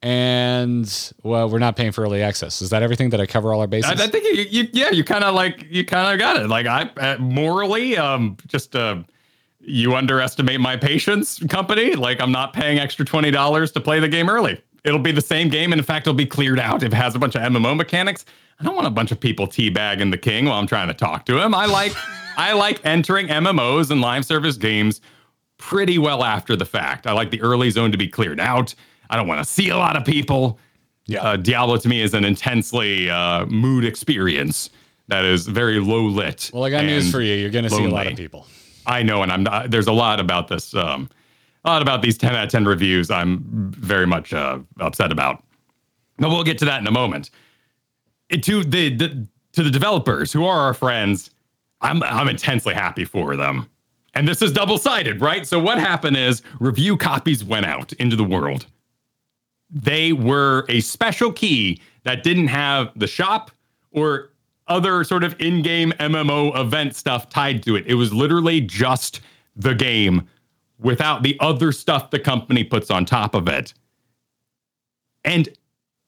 and, 0.00 1.12
well, 1.24 1.50
we're 1.50 1.58
not 1.58 1.74
paying 1.74 1.90
for 1.90 2.04
early 2.04 2.22
access. 2.22 2.62
Is 2.62 2.70
that 2.70 2.84
everything? 2.84 3.10
that 3.10 3.20
I 3.20 3.26
cover 3.26 3.52
all 3.52 3.60
our 3.60 3.66
bases? 3.66 4.00
I, 4.00 4.04
I 4.04 4.06
think 4.06 4.26
you, 4.26 4.44
you 4.62 4.68
yeah, 4.72 4.90
you 4.92 5.02
kind 5.02 5.24
of 5.24 5.34
like 5.34 5.66
you 5.68 5.84
kind 5.84 6.12
of 6.12 6.20
got 6.20 6.36
it. 6.36 6.46
Like 6.46 6.66
I 6.66 6.82
uh, 6.96 7.18
morally, 7.18 7.96
um, 7.96 8.36
just 8.46 8.76
uh, 8.76 9.02
you 9.68 9.94
underestimate 9.94 10.60
my 10.60 10.76
patience, 10.76 11.38
company. 11.48 11.94
Like 11.94 12.20
I'm 12.20 12.32
not 12.32 12.52
paying 12.52 12.78
extra 12.78 13.04
twenty 13.04 13.30
dollars 13.30 13.70
to 13.72 13.80
play 13.80 14.00
the 14.00 14.08
game 14.08 14.28
early. 14.28 14.60
It'll 14.84 14.98
be 14.98 15.12
the 15.12 15.20
same 15.20 15.48
game, 15.48 15.72
and 15.72 15.78
in 15.78 15.84
fact, 15.84 16.06
it'll 16.06 16.14
be 16.14 16.26
cleared 16.26 16.58
out 16.58 16.82
if 16.82 16.92
it 16.92 16.96
has 16.96 17.14
a 17.14 17.18
bunch 17.18 17.34
of 17.34 17.42
MMO 17.42 17.76
mechanics. 17.76 18.24
I 18.60 18.64
don't 18.64 18.74
want 18.74 18.86
a 18.86 18.90
bunch 18.90 19.12
of 19.12 19.20
people 19.20 19.46
teabagging 19.46 20.10
the 20.10 20.18
king 20.18 20.46
while 20.46 20.58
I'm 20.58 20.66
trying 20.66 20.88
to 20.88 20.94
talk 20.94 21.26
to 21.26 21.38
him. 21.42 21.54
I 21.54 21.66
like 21.66 21.92
I 22.36 22.52
like 22.52 22.84
entering 22.84 23.28
MMOs 23.28 23.90
and 23.90 24.00
live 24.00 24.24
service 24.24 24.56
games 24.56 25.00
pretty 25.58 25.98
well 25.98 26.24
after 26.24 26.56
the 26.56 26.64
fact. 26.64 27.06
I 27.06 27.12
like 27.12 27.30
the 27.30 27.40
early 27.42 27.70
zone 27.70 27.92
to 27.92 27.98
be 27.98 28.08
cleared 28.08 28.40
out. 28.40 28.74
I 29.10 29.16
don't 29.16 29.26
want 29.26 29.44
to 29.44 29.44
see 29.44 29.70
a 29.70 29.76
lot 29.76 29.96
of 29.96 30.04
people. 30.04 30.58
Yeah. 31.06 31.22
Uh, 31.22 31.36
Diablo 31.36 31.76
to 31.78 31.88
me 31.88 32.00
is 32.00 32.14
an 32.14 32.24
intensely 32.24 33.10
uh, 33.10 33.46
mood 33.46 33.84
experience 33.84 34.70
that 35.08 35.24
is 35.24 35.46
very 35.46 35.80
low 35.80 36.04
lit. 36.04 36.50
well, 36.52 36.64
I 36.64 36.70
got 36.70 36.84
news 36.84 37.10
for 37.10 37.20
you. 37.20 37.34
You're 37.34 37.50
going 37.50 37.64
to 37.64 37.70
see 37.70 37.84
a 37.84 37.88
lot 37.88 38.06
of 38.06 38.16
people. 38.16 38.46
I 38.88 39.02
know, 39.02 39.22
and 39.22 39.30
I'm 39.30 39.42
not, 39.44 39.70
there's 39.70 39.86
a 39.86 39.92
lot 39.92 40.18
about 40.18 40.48
this, 40.48 40.74
um, 40.74 41.08
a 41.64 41.68
lot 41.70 41.82
about 41.82 42.02
these 42.02 42.16
10 42.18 42.34
out 42.34 42.44
of 42.44 42.50
10 42.50 42.64
reviews. 42.64 43.10
I'm 43.10 43.44
very 43.72 44.06
much 44.06 44.32
uh, 44.32 44.58
upset 44.80 45.12
about. 45.12 45.44
But 46.16 46.30
we'll 46.30 46.42
get 46.44 46.58
to 46.58 46.64
that 46.64 46.80
in 46.80 46.86
a 46.86 46.90
moment. 46.92 47.30
It- 48.30 48.42
to 48.44 48.64
the, 48.64 48.94
the 48.96 49.26
to 49.52 49.62
the 49.62 49.70
developers 49.70 50.32
who 50.32 50.44
are 50.44 50.60
our 50.60 50.74
friends, 50.74 51.30
I'm 51.80 52.02
I'm 52.02 52.28
intensely 52.28 52.74
happy 52.74 53.04
for 53.04 53.36
them. 53.36 53.68
And 54.14 54.26
this 54.28 54.42
is 54.42 54.52
double 54.52 54.78
sided, 54.78 55.20
right? 55.20 55.46
So 55.46 55.58
what 55.58 55.78
happened 55.78 56.16
is 56.16 56.42
review 56.60 56.96
copies 56.96 57.44
went 57.44 57.66
out 57.66 57.92
into 57.94 58.16
the 58.16 58.24
world. 58.24 58.66
They 59.70 60.12
were 60.12 60.64
a 60.68 60.80
special 60.80 61.32
key 61.32 61.80
that 62.04 62.22
didn't 62.22 62.48
have 62.48 62.90
the 62.96 63.06
shop 63.06 63.50
or 63.90 64.30
other 64.68 65.04
sort 65.04 65.24
of 65.24 65.34
in-game 65.40 65.92
MMO 66.00 66.58
event 66.58 66.96
stuff 66.96 67.28
tied 67.28 67.62
to 67.64 67.76
it. 67.76 67.86
It 67.86 67.94
was 67.94 68.12
literally 68.12 68.60
just 68.60 69.20
the 69.56 69.74
game 69.74 70.28
without 70.78 71.22
the 71.22 71.36
other 71.40 71.72
stuff 71.72 72.10
the 72.10 72.18
company 72.18 72.64
puts 72.64 72.90
on 72.90 73.04
top 73.04 73.34
of 73.34 73.48
it. 73.48 73.74
And 75.24 75.48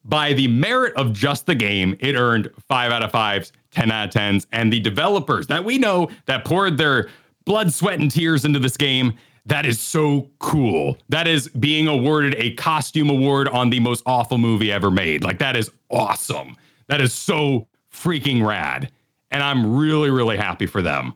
by 0.05 0.33
the 0.33 0.49
merit 0.49 0.94
of 0.96 1.12
just 1.12 1.46
the 1.46 1.55
game, 1.55 1.96
it 2.01 2.14
earned 2.14 2.51
five 2.68 2.92
out 2.92 3.03
of 3.03 3.11
fives, 3.11 3.53
10 3.73 3.90
out 3.90 4.09
of 4.09 4.14
10s. 4.14 4.46
And 4.53 4.73
the 4.73 4.81
developers 4.81 5.46
that 5.49 5.64
we 5.64 5.79
know 5.79 6.09
that 6.27 6.44
poured 6.44 6.79
their 6.79 7.11
blood, 7.44 7.73
sweat, 7.73 8.01
and 8.01 8.11
tears 8.11 8.44
into 8.44 8.59
this 8.59 8.77
game, 8.77 9.14
that 9.46 9.66
is 9.66 9.81
so 9.81 10.31
cool. 10.38 10.96
That 11.09 11.27
is 11.27 11.49
being 11.49 11.88
awarded 11.88 12.35
a 12.37 12.55
costume 12.55 13.11
award 13.11 13.49
on 13.49 13.70
the 13.70 13.81
most 13.81 14.03
awful 14.07 14.38
movie 14.38 14.70
ever 14.70 14.90
made. 14.90 15.25
Like, 15.25 15.38
that 15.38 15.57
is 15.57 15.70
awesome. 15.90 16.57
That 16.88 17.01
is 17.01 17.12
so 17.12 17.66
freaking 18.02 18.46
rad. 18.46 18.90
And 19.30 19.42
I'm 19.42 19.76
really, 19.76 20.10
really 20.10 20.36
happy 20.36 20.66
for 20.66 20.82
them. 20.82 21.14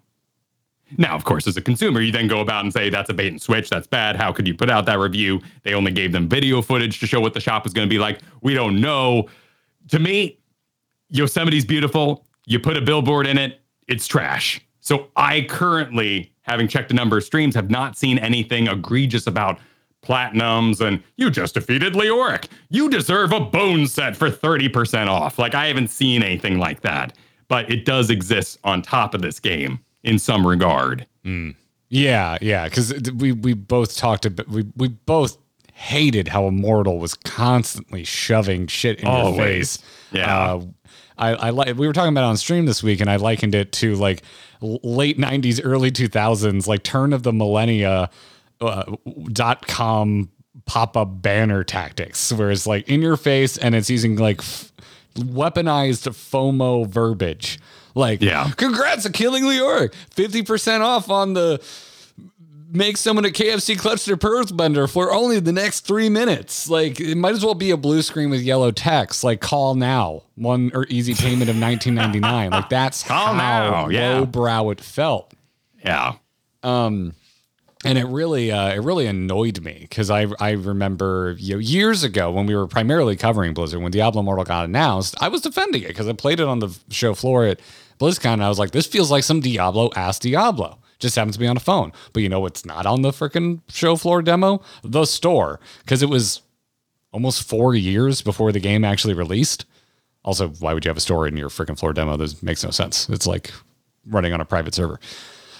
Now, 0.96 1.16
of 1.16 1.24
course, 1.24 1.46
as 1.46 1.56
a 1.56 1.62
consumer, 1.62 2.00
you 2.00 2.12
then 2.12 2.28
go 2.28 2.40
about 2.40 2.62
and 2.62 2.72
say, 2.72 2.90
that's 2.90 3.10
a 3.10 3.14
bait 3.14 3.28
and 3.28 3.42
switch. 3.42 3.70
That's 3.70 3.86
bad. 3.86 4.16
How 4.16 4.32
could 4.32 4.46
you 4.46 4.54
put 4.54 4.70
out 4.70 4.84
that 4.86 4.98
review? 4.98 5.40
They 5.62 5.74
only 5.74 5.90
gave 5.90 6.12
them 6.12 6.28
video 6.28 6.62
footage 6.62 7.00
to 7.00 7.06
show 7.06 7.20
what 7.20 7.34
the 7.34 7.40
shop 7.40 7.64
was 7.64 7.72
going 7.72 7.88
to 7.88 7.92
be 7.92 7.98
like. 7.98 8.20
We 8.42 8.54
don't 8.54 8.80
know. 8.80 9.28
To 9.88 9.98
me, 9.98 10.38
Yosemite's 11.08 11.64
beautiful. 11.64 12.26
You 12.46 12.60
put 12.60 12.76
a 12.76 12.80
billboard 12.80 13.26
in 13.26 13.38
it, 13.38 13.60
it's 13.88 14.06
trash. 14.06 14.60
So 14.80 15.08
I 15.16 15.42
currently, 15.48 16.32
having 16.42 16.68
checked 16.68 16.90
a 16.90 16.94
number 16.94 17.16
of 17.16 17.24
streams, 17.24 17.54
have 17.54 17.70
not 17.70 17.96
seen 17.96 18.18
anything 18.18 18.68
egregious 18.68 19.26
about 19.26 19.58
platinums 20.04 20.80
and 20.80 21.02
you 21.16 21.30
just 21.30 21.54
defeated 21.54 21.94
Leoric. 21.94 22.48
You 22.70 22.88
deserve 22.90 23.32
a 23.32 23.40
bone 23.40 23.86
set 23.86 24.16
for 24.16 24.30
30% 24.30 25.08
off. 25.08 25.38
Like 25.38 25.54
I 25.54 25.66
haven't 25.66 25.88
seen 25.88 26.22
anything 26.22 26.58
like 26.58 26.82
that, 26.82 27.16
but 27.48 27.70
it 27.70 27.84
does 27.84 28.10
exist 28.10 28.58
on 28.64 28.82
top 28.82 29.14
of 29.14 29.22
this 29.22 29.40
game 29.40 29.80
in 30.02 30.18
some 30.18 30.46
regard. 30.46 31.06
Mm. 31.24 31.54
Yeah, 31.88 32.38
yeah, 32.40 32.64
because 32.64 32.92
we 33.16 33.32
we 33.32 33.52
both 33.54 33.96
talked 33.96 34.26
about 34.26 34.48
we 34.48 34.64
we 34.76 34.88
both 34.88 35.36
hated 35.74 36.28
how 36.28 36.46
Immortal 36.46 36.98
was 36.98 37.14
constantly 37.14 38.04
shoving 38.04 38.66
shit 38.66 39.00
in 39.00 39.06
Always. 39.06 39.36
your 39.36 39.46
face. 39.46 39.78
Yeah. 40.12 40.52
Uh, 40.54 40.60
I, 41.16 41.28
I 41.34 41.50
like 41.50 41.76
we 41.76 41.86
were 41.86 41.92
talking 41.92 42.12
about 42.12 42.22
it 42.24 42.30
on 42.30 42.36
stream 42.36 42.66
this 42.66 42.82
week, 42.82 43.00
and 43.00 43.08
I 43.08 43.16
likened 43.16 43.54
it 43.54 43.70
to 43.72 43.94
like 43.94 44.22
late 44.60 45.18
'90s, 45.18 45.60
early 45.62 45.90
2000s, 45.92 46.66
like 46.66 46.82
turn 46.82 47.12
of 47.12 47.22
the 47.22 47.32
millennia 47.32 48.10
uh, 48.60 48.84
dot 49.32 49.66
com 49.66 50.30
pop 50.66 50.96
up 50.96 51.20
banner 51.22 51.62
tactics, 51.64 52.32
where 52.32 52.50
it's 52.50 52.66
like 52.66 52.88
in 52.88 53.02
your 53.02 53.16
face, 53.16 53.56
and 53.58 53.74
it's 53.74 53.90
using 53.90 54.16
like 54.16 54.38
f- 54.40 54.72
weaponized 55.16 56.08
FOMO 56.10 56.86
verbiage. 56.86 57.58
Like, 57.94 58.20
Yeah. 58.22 58.50
congrats 58.56 59.06
on 59.06 59.12
killing 59.12 59.44
Leoric, 59.44 59.92
50% 60.14 60.80
off 60.80 61.10
on 61.10 61.34
the 61.34 61.62
make 62.72 62.96
someone 62.96 63.24
at 63.24 63.32
KFC 63.34 63.76
clutch 63.78 64.04
their 64.04 64.16
purse 64.16 64.50
bender 64.50 64.88
for 64.88 65.12
only 65.12 65.38
the 65.38 65.52
next 65.52 65.82
three 65.86 66.08
minutes. 66.08 66.68
Like 66.68 66.98
it 66.98 67.14
might 67.16 67.34
as 67.34 67.44
well 67.44 67.54
be 67.54 67.70
a 67.70 67.76
blue 67.76 68.02
screen 68.02 68.30
with 68.30 68.40
yellow 68.40 68.72
text. 68.72 69.22
Like 69.22 69.40
call 69.40 69.76
now, 69.76 70.22
one 70.34 70.72
or 70.74 70.84
easy 70.88 71.14
payment 71.14 71.48
of 71.48 71.54
19.99. 71.56 72.50
like 72.50 72.68
that's 72.68 73.04
Call 73.04 73.26
how 73.26 73.32
now, 73.34 73.88
yeah. 73.90 74.14
lowbrow 74.18 74.70
it 74.70 74.80
felt. 74.80 75.32
Yeah. 75.84 76.14
And 77.84 77.98
it 77.98 78.06
really 78.06 78.50
uh, 78.50 78.72
it 78.72 78.80
really 78.80 79.06
annoyed 79.06 79.60
me 79.62 79.78
because 79.80 80.10
I 80.10 80.26
I 80.40 80.52
remember 80.52 81.36
you 81.38 81.54
know, 81.54 81.58
years 81.58 82.04
ago 82.04 82.30
when 82.30 82.46
we 82.46 82.54
were 82.54 82.66
primarily 82.66 83.16
covering 83.16 83.54
Blizzard 83.54 83.82
when 83.82 83.92
Diablo 83.92 84.20
Immortal 84.20 84.44
got 84.44 84.64
announced, 84.64 85.14
I 85.20 85.28
was 85.28 85.42
defending 85.42 85.82
it 85.82 85.88
because 85.88 86.08
I 86.08 86.12
played 86.12 86.40
it 86.40 86.46
on 86.46 86.58
the 86.60 86.76
show 86.90 87.14
floor 87.14 87.44
at 87.44 87.60
BlizzCon. 87.98 88.34
And 88.34 88.44
I 88.44 88.48
was 88.48 88.58
like, 88.58 88.72
this 88.72 88.86
feels 88.86 89.10
like 89.10 89.24
some 89.24 89.40
Diablo 89.40 89.90
ass 89.96 90.18
Diablo. 90.18 90.78
Just 90.98 91.16
happens 91.16 91.34
to 91.34 91.40
be 91.40 91.46
on 91.46 91.56
a 91.56 91.60
phone, 91.60 91.92
but 92.12 92.22
you 92.22 92.28
know 92.28 92.40
what's 92.40 92.64
not 92.64 92.86
on 92.86 93.02
the 93.02 93.10
freaking 93.10 93.60
show 93.68 93.96
floor 93.96 94.22
demo? 94.22 94.62
The 94.82 95.04
store 95.04 95.60
because 95.80 96.02
it 96.02 96.08
was 96.08 96.40
almost 97.12 97.48
four 97.48 97.74
years 97.74 98.22
before 98.22 98.52
the 98.52 98.60
game 98.60 98.84
actually 98.84 99.14
released. 99.14 99.66
Also, 100.24 100.48
why 100.48 100.72
would 100.72 100.84
you 100.84 100.88
have 100.88 100.96
a 100.96 101.00
store 101.00 101.26
in 101.26 101.36
your 101.36 101.50
freaking 101.50 101.78
floor 101.78 101.92
demo? 101.92 102.16
This 102.16 102.42
makes 102.42 102.64
no 102.64 102.70
sense. 102.70 103.08
It's 103.10 103.26
like 103.26 103.52
running 104.06 104.32
on 104.32 104.40
a 104.40 104.44
private 104.44 104.74
server. 104.74 104.98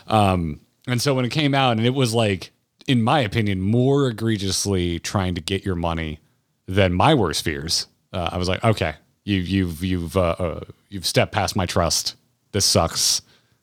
Um, 0.07 0.61
and 0.87 1.01
so 1.01 1.15
when 1.15 1.25
it 1.25 1.31
came 1.31 1.55
out, 1.55 1.77
and 1.77 1.87
it 1.87 1.95
was 1.95 2.13
like, 2.15 2.51
in 2.87 3.03
my 3.03 3.21
opinion, 3.21 3.61
more 3.61 4.09
egregiously 4.09 4.99
trying 4.99 5.35
to 5.35 5.41
get 5.41 5.65
your 5.65 5.75
money 5.77 6.21
than 6.67 6.93
my 6.93 7.15
worst 7.15 7.45
fears. 7.45 7.87
Uh, 8.13 8.29
I 8.33 8.39
was 8.39 8.49
like, 8.49 8.63
okay, 8.65 8.95
you, 9.25 9.39
you've 9.41 9.83
you've 9.83 10.17
uh, 10.17 10.37
uh, 10.39 10.61
you've 10.89 11.07
stepped 11.07 11.33
past 11.33 11.57
my 11.57 11.67
trust. 11.67 12.17
This 12.53 12.65
sucks. 12.65 13.23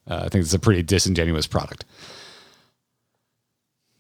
Uh, 0.10 0.16
I 0.26 0.30
think 0.30 0.44
it's 0.44 0.54
a 0.54 0.60
pretty 0.60 0.84
disingenuous 0.84 1.48
product. 1.48 1.86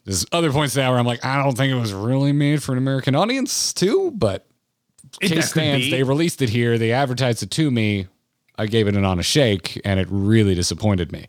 There's 0.05 0.25
other 0.31 0.51
points 0.51 0.75
now 0.75 0.89
where 0.89 0.99
I'm 0.99 1.05
like, 1.05 1.23
I 1.23 1.41
don't 1.43 1.55
think 1.55 1.71
it 1.71 1.79
was 1.79 1.93
really 1.93 2.31
made 2.31 2.63
for 2.63 2.71
an 2.71 2.77
American 2.79 3.15
audience 3.15 3.71
too, 3.73 4.11
but 4.15 4.47
It- 5.21 5.29
case 5.29 5.51
stands, 5.51 5.89
they 5.91 6.03
released 6.03 6.41
it 6.41 6.49
here. 6.49 6.77
They 6.77 6.91
advertised 6.91 7.43
it 7.43 7.51
to 7.51 7.69
me. 7.69 8.07
I 8.57 8.65
gave 8.65 8.87
it 8.87 8.95
an 8.95 9.05
honest 9.05 9.29
shake, 9.29 9.79
and 9.85 9.99
it 9.99 10.07
really 10.11 10.53
disappointed 10.55 11.11
me. 11.11 11.27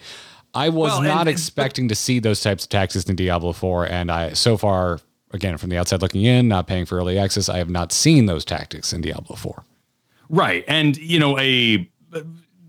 I 0.55 0.69
was 0.69 0.93
Well, 0.93 1.03
not 1.03 1.21
and- 1.21 1.29
expecting 1.31 1.89
to 1.89 1.95
see 1.95 2.19
those 2.19 2.41
types 2.41 2.65
of 2.65 2.69
tactics 2.71 3.05
in 3.07 3.17
Diablo 3.17 3.53
4, 3.53 3.87
and 3.87 4.11
I 4.11 4.33
so 4.35 4.57
far, 4.57 5.01
again 5.33 5.57
from 5.57 5.71
the 5.71 5.79
outside 5.79 6.03
looking 6.03 6.23
in, 6.25 6.49
not 6.49 6.67
paying 6.67 6.85
for 6.87 6.99
early 6.99 7.19
access, 7.19 7.49
I 7.49 7.59
have 7.59 7.71
not 7.71 7.91
seen 7.93 8.27
those 8.27 8.45
tactics 8.45 8.93
in 8.93 9.01
Diablo 9.01 9.37
4. 9.37 9.65
Right. 10.29 10.65
And 10.69 10.97
you 10.99 11.19
know, 11.19 11.39
a 11.39 11.89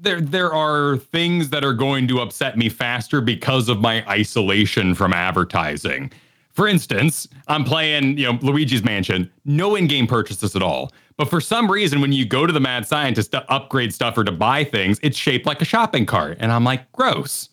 there 0.01 0.19
there 0.21 0.53
are 0.53 0.97
things 0.97 1.49
that 1.49 1.63
are 1.63 1.73
going 1.73 2.07
to 2.09 2.19
upset 2.19 2.57
me 2.57 2.69
faster 2.69 3.21
because 3.21 3.69
of 3.69 3.79
my 3.81 4.07
isolation 4.09 4.95
from 4.95 5.13
advertising. 5.13 6.11
For 6.51 6.67
instance, 6.67 7.27
I'm 7.47 7.63
playing, 7.63 8.17
you 8.19 8.31
know, 8.31 8.37
Luigi's 8.41 8.83
Mansion, 8.83 9.31
no 9.43 9.75
in-game 9.75 10.05
purchases 10.07 10.55
at 10.55 10.61
all. 10.61 10.91
But 11.17 11.27
for 11.29 11.41
some 11.41 11.69
reason, 11.71 11.99
when 11.99 12.11
you 12.11 12.25
go 12.25 12.45
to 12.45 12.53
the 12.53 12.59
Mad 12.59 12.87
Scientist 12.87 13.31
to 13.31 13.49
upgrade 13.51 13.91
stuff 13.93 14.17
or 14.17 14.23
to 14.23 14.31
buy 14.31 14.63
things, 14.63 14.99
it's 15.01 15.17
shaped 15.17 15.45
like 15.47 15.61
a 15.61 15.65
shopping 15.65 16.05
cart. 16.05 16.37
And 16.39 16.51
I'm 16.51 16.63
like, 16.63 16.91
gross. 16.91 17.49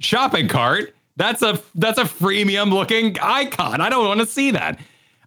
Shopping 0.00 0.48
cart? 0.48 0.94
That's 1.16 1.42
a 1.42 1.60
that's 1.74 1.98
a 1.98 2.04
freemium 2.04 2.72
looking 2.72 3.16
icon. 3.20 3.80
I 3.80 3.88
don't 3.88 4.06
want 4.06 4.20
to 4.20 4.26
see 4.26 4.52
that. 4.52 4.78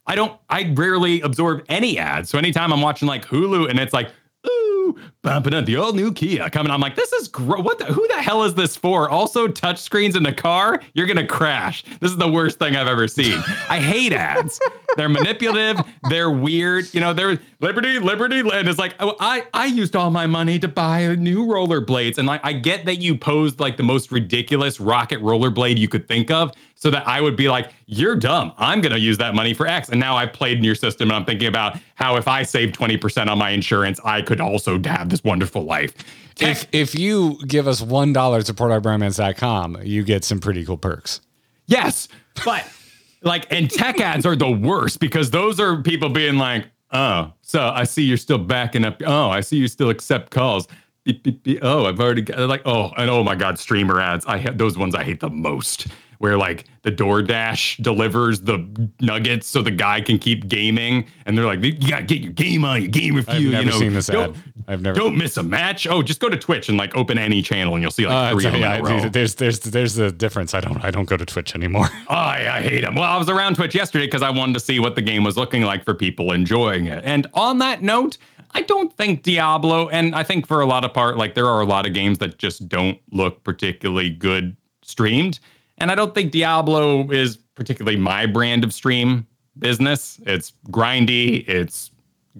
I 0.07 0.15
don't 0.15 0.39
I 0.49 0.71
rarely 0.73 1.21
absorb 1.21 1.65
any 1.67 1.99
ads. 1.99 2.29
So 2.29 2.37
anytime 2.37 2.71
I'm 2.71 2.81
watching 2.81 3.07
like 3.07 3.25
Hulu 3.25 3.69
and 3.69 3.79
it's 3.79 3.93
like, 3.93 4.09
ooh, 4.47 4.97
the 5.23 5.77
old 5.77 5.95
new 5.95 6.11
Kia 6.11 6.49
coming, 6.49 6.71
I'm 6.71 6.81
like, 6.81 6.95
this 6.95 7.13
is 7.13 7.27
gro- 7.27 7.61
what 7.61 7.77
the, 7.77 7.85
who 7.85 8.07
the 8.07 8.21
hell 8.21 8.43
is 8.43 8.55
this 8.55 8.75
for? 8.75 9.09
Also, 9.09 9.47
touch 9.47 9.79
screens 9.79 10.15
in 10.15 10.23
the 10.23 10.33
car, 10.33 10.81
you're 10.93 11.05
gonna 11.05 11.27
crash. 11.27 11.83
This 11.99 12.11
is 12.11 12.17
the 12.17 12.29
worst 12.29 12.57
thing 12.59 12.75
I've 12.75 12.87
ever 12.87 13.07
seen. 13.07 13.41
I 13.69 13.79
hate 13.79 14.13
ads. 14.13 14.59
They're 14.97 15.09
manipulative, 15.09 15.85
they're 16.09 16.31
weird, 16.31 16.93
you 16.93 16.99
know, 16.99 17.13
they're 17.13 17.39
liberty, 17.59 17.99
liberty, 17.99 18.39
and 18.39 18.67
it's 18.67 18.79
like, 18.79 18.95
oh, 18.99 19.15
I 19.19 19.45
I 19.53 19.67
used 19.67 19.95
all 19.95 20.09
my 20.11 20.27
money 20.27 20.59
to 20.59 20.67
buy 20.67 21.15
new 21.15 21.45
rollerblades. 21.45 22.17
And 22.17 22.27
like 22.27 22.41
I 22.43 22.53
get 22.53 22.85
that 22.85 22.97
you 22.97 23.15
posed 23.17 23.59
like 23.59 23.77
the 23.77 23.83
most 23.83 24.11
ridiculous 24.11 24.79
rocket 24.79 25.21
rollerblade 25.21 25.77
you 25.77 25.87
could 25.87 26.07
think 26.07 26.31
of 26.31 26.51
so 26.81 26.89
that 26.89 27.07
I 27.07 27.21
would 27.21 27.35
be 27.35 27.47
like, 27.47 27.71
you're 27.85 28.15
dumb. 28.15 28.53
I'm 28.57 28.81
going 28.81 28.91
to 28.91 28.99
use 28.99 29.19
that 29.19 29.35
money 29.35 29.53
for 29.53 29.67
X. 29.67 29.89
And 29.89 29.99
now 29.99 30.17
I 30.17 30.25
played 30.25 30.57
in 30.57 30.63
your 30.63 30.73
system 30.73 31.11
and 31.11 31.15
I'm 31.15 31.25
thinking 31.25 31.47
about 31.47 31.77
how 31.93 32.15
if 32.15 32.27
I 32.27 32.41
saved 32.41 32.73
20% 32.73 33.27
on 33.27 33.37
my 33.37 33.51
insurance, 33.51 33.99
I 34.03 34.23
could 34.23 34.41
also 34.41 34.81
have 34.85 35.07
this 35.11 35.23
wonderful 35.23 35.63
life. 35.63 35.93
If 36.39 36.67
if 36.71 36.95
you 36.95 37.37
give 37.47 37.67
us 37.67 37.81
one 37.81 38.13
dollar 38.13 38.41
to 38.41 38.53
supportourbromance.com, 38.53 39.79
you 39.83 40.03
get 40.03 40.23
some 40.23 40.39
pretty 40.39 40.65
cool 40.65 40.77
perks. 40.77 41.21
Yes, 41.67 42.07
but 42.43 42.65
like, 43.21 43.45
and 43.51 43.69
tech 43.69 43.99
ads 44.01 44.25
are 44.25 44.35
the 44.35 44.49
worst 44.49 44.99
because 44.99 45.29
those 45.31 45.59
are 45.59 45.81
people 45.81 46.09
being 46.09 46.37
like, 46.37 46.65
oh, 46.91 47.31
so 47.41 47.69
I 47.69 47.83
see 47.83 48.03
you're 48.03 48.17
still 48.17 48.37
backing 48.39 48.83
up. 48.83 49.01
Oh, 49.05 49.29
I 49.29 49.41
see 49.41 49.57
you 49.57 49.67
still 49.67 49.89
accept 49.89 50.31
calls. 50.31 50.67
Beep, 51.03 51.23
beep, 51.23 51.43
beep. 51.43 51.59
Oh, 51.61 51.85
I've 51.85 51.99
already 51.99 52.21
got 52.21 52.39
like, 52.47 52.61
oh, 52.65 52.91
and 52.97 53.09
oh 53.09 53.23
my 53.23 53.35
God, 53.35 53.57
streamer 53.57 53.99
ads. 53.99 54.25
I 54.25 54.37
ha- 54.37 54.53
those 54.53 54.77
ones 54.77 54.95
I 54.95 55.03
hate 55.03 55.19
the 55.19 55.29
most. 55.29 55.87
Where 56.21 56.37
like 56.37 56.65
the 56.83 56.91
DoorDash 56.91 57.81
delivers 57.81 58.41
the 58.41 58.63
nuggets 58.99 59.47
so 59.47 59.63
the 59.63 59.71
guy 59.71 60.01
can 60.01 60.19
keep 60.19 60.47
gaming, 60.47 61.07
and 61.25 61.35
they're 61.35 61.45
like, 61.45 61.63
you 61.63 61.73
gotta 61.89 62.03
get 62.03 62.21
your 62.21 62.31
game 62.31 62.63
on, 62.63 62.81
your 62.83 62.91
game 62.91 63.15
review. 63.15 63.33
I've 63.33 63.51
never 63.51 63.63
you 63.63 63.71
know, 63.71 63.79
seen 63.79 63.93
this 63.93 64.07
ad. 64.07 64.35
I've 64.67 64.83
never. 64.83 64.95
Don't 64.99 65.17
miss 65.17 65.37
a 65.37 65.43
match. 65.43 65.87
Oh, 65.87 66.03
just 66.03 66.19
go 66.19 66.29
to 66.29 66.37
Twitch 66.37 66.69
and 66.69 66.77
like 66.77 66.95
open 66.95 67.17
any 67.17 67.41
channel, 67.41 67.73
and 67.73 67.81
you'll 67.81 67.89
see 67.89 68.05
like 68.05 68.15
Uh, 68.15 68.31
three 68.35 68.45
of 68.45 68.51
them 68.51 68.61
yeah, 68.61 68.75
in 68.75 68.85
a 68.85 69.03
row. 69.03 69.09
there's 69.09 69.33
there's 69.33 69.59
there's 69.61 69.97
a 69.97 70.11
difference. 70.11 70.53
I 70.53 70.61
don't 70.61 70.83
I 70.83 70.91
don't 70.91 71.09
go 71.09 71.17
to 71.17 71.25
Twitch 71.25 71.55
anymore. 71.55 71.89
Oh, 72.07 72.13
I, 72.13 72.57
I 72.57 72.61
hate 72.61 72.81
them. 72.81 72.93
Well, 72.95 73.03
I 73.05 73.17
was 73.17 73.29
around 73.29 73.55
Twitch 73.55 73.73
yesterday 73.73 74.05
because 74.05 74.21
I 74.21 74.29
wanted 74.29 74.53
to 74.53 74.59
see 74.59 74.79
what 74.79 74.95
the 74.95 75.01
game 75.01 75.23
was 75.23 75.37
looking 75.37 75.63
like 75.63 75.83
for 75.85 75.93
people 75.95 76.33
enjoying 76.33 76.85
it. 76.85 77.03
And 77.03 77.25
on 77.33 77.57
that 77.59 77.81
note, 77.81 78.17
I 78.51 78.61
don't 78.61 78.95
think 78.95 79.23
Diablo, 79.23 79.87
and 79.89 80.13
I 80.13 80.21
think 80.23 80.45
for 80.45 80.61
a 80.61 80.65
lot 80.65 80.83
of 80.85 80.93
part, 80.93 81.17
like 81.17 81.33
there 81.35 81.47
are 81.47 81.61
a 81.61 81.65
lot 81.65 81.85
of 81.87 81.93
games 81.93 82.17
that 82.19 82.37
just 82.37 82.67
don't 82.69 82.99
look 83.11 83.43
particularly 83.43 84.09
good 84.11 84.55
streamed. 84.83 85.39
And 85.81 85.89
I 85.91 85.95
don't 85.95 86.13
think 86.13 86.31
Diablo 86.31 87.09
is 87.09 87.37
particularly 87.55 87.97
my 87.97 88.27
brand 88.27 88.63
of 88.63 88.71
stream 88.71 89.25
business. 89.57 90.19
It's 90.27 90.53
grindy, 90.69 91.43
it's 91.49 91.89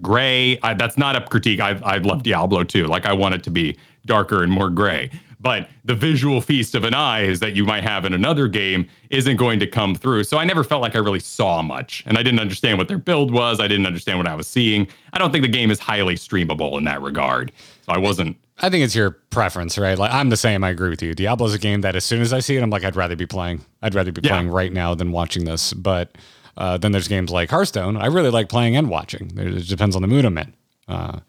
gray. 0.00 0.60
I, 0.62 0.74
that's 0.74 0.96
not 0.96 1.16
a 1.16 1.22
critique. 1.22 1.58
I, 1.58 1.70
I 1.82 1.98
love 1.98 2.22
Diablo 2.22 2.62
too. 2.62 2.86
Like 2.86 3.04
I 3.04 3.12
want 3.12 3.34
it 3.34 3.42
to 3.42 3.50
be 3.50 3.76
darker 4.06 4.44
and 4.44 4.52
more 4.52 4.70
gray. 4.70 5.10
But 5.40 5.68
the 5.84 5.96
visual 5.96 6.40
feast 6.40 6.76
of 6.76 6.84
an 6.84 6.94
eye 6.94 7.22
is 7.22 7.40
that 7.40 7.56
you 7.56 7.64
might 7.64 7.82
have 7.82 8.04
in 8.04 8.14
another 8.14 8.46
game 8.46 8.88
isn't 9.10 9.36
going 9.38 9.58
to 9.58 9.66
come 9.66 9.96
through. 9.96 10.22
So 10.22 10.38
I 10.38 10.44
never 10.44 10.62
felt 10.62 10.80
like 10.80 10.94
I 10.94 11.00
really 11.00 11.18
saw 11.18 11.62
much. 11.62 12.04
And 12.06 12.16
I 12.16 12.22
didn't 12.22 12.38
understand 12.38 12.78
what 12.78 12.86
their 12.86 12.96
build 12.96 13.32
was. 13.32 13.58
I 13.58 13.66
didn't 13.66 13.86
understand 13.86 14.18
what 14.18 14.28
I 14.28 14.36
was 14.36 14.46
seeing. 14.46 14.86
I 15.12 15.18
don't 15.18 15.32
think 15.32 15.42
the 15.42 15.50
game 15.50 15.72
is 15.72 15.80
highly 15.80 16.14
streamable 16.14 16.78
in 16.78 16.84
that 16.84 17.02
regard. 17.02 17.50
So 17.84 17.90
I 17.92 17.98
wasn't 17.98 18.36
I 18.60 18.68
think 18.70 18.84
it's 18.84 18.94
your 18.94 19.10
preference, 19.30 19.76
right? 19.78 19.98
Like 19.98 20.12
I'm 20.12 20.28
the 20.28 20.36
same. 20.36 20.62
I 20.62 20.70
agree 20.70 20.90
with 20.90 21.02
you. 21.02 21.14
Diablo's 21.14 21.54
a 21.54 21.58
game 21.58 21.80
that 21.80 21.96
as 21.96 22.04
soon 22.04 22.20
as 22.20 22.32
I 22.32 22.40
see 22.40 22.56
it, 22.56 22.62
I'm 22.62 22.70
like, 22.70 22.84
I'd 22.84 22.96
rather 22.96 23.16
be 23.16 23.26
playing. 23.26 23.64
I'd 23.80 23.94
rather 23.94 24.12
be 24.12 24.20
Yeah. 24.22 24.30
playing 24.32 24.50
right 24.50 24.72
now 24.72 24.94
than 24.94 25.10
watching 25.10 25.44
this. 25.44 25.72
But 25.72 26.16
uh, 26.56 26.76
then 26.76 26.92
there's 26.92 27.08
games 27.08 27.30
like 27.30 27.50
Hearthstone. 27.50 27.96
I 27.96 28.06
really 28.06 28.30
like 28.30 28.48
playing 28.48 28.76
and 28.76 28.88
watching. 28.90 29.32
It 29.36 29.66
depends 29.68 29.96
on 29.96 30.02
the 30.02 30.08
mood 30.08 30.24
I'm 30.24 30.36
in. 30.38 30.52
Uh, 30.86 31.20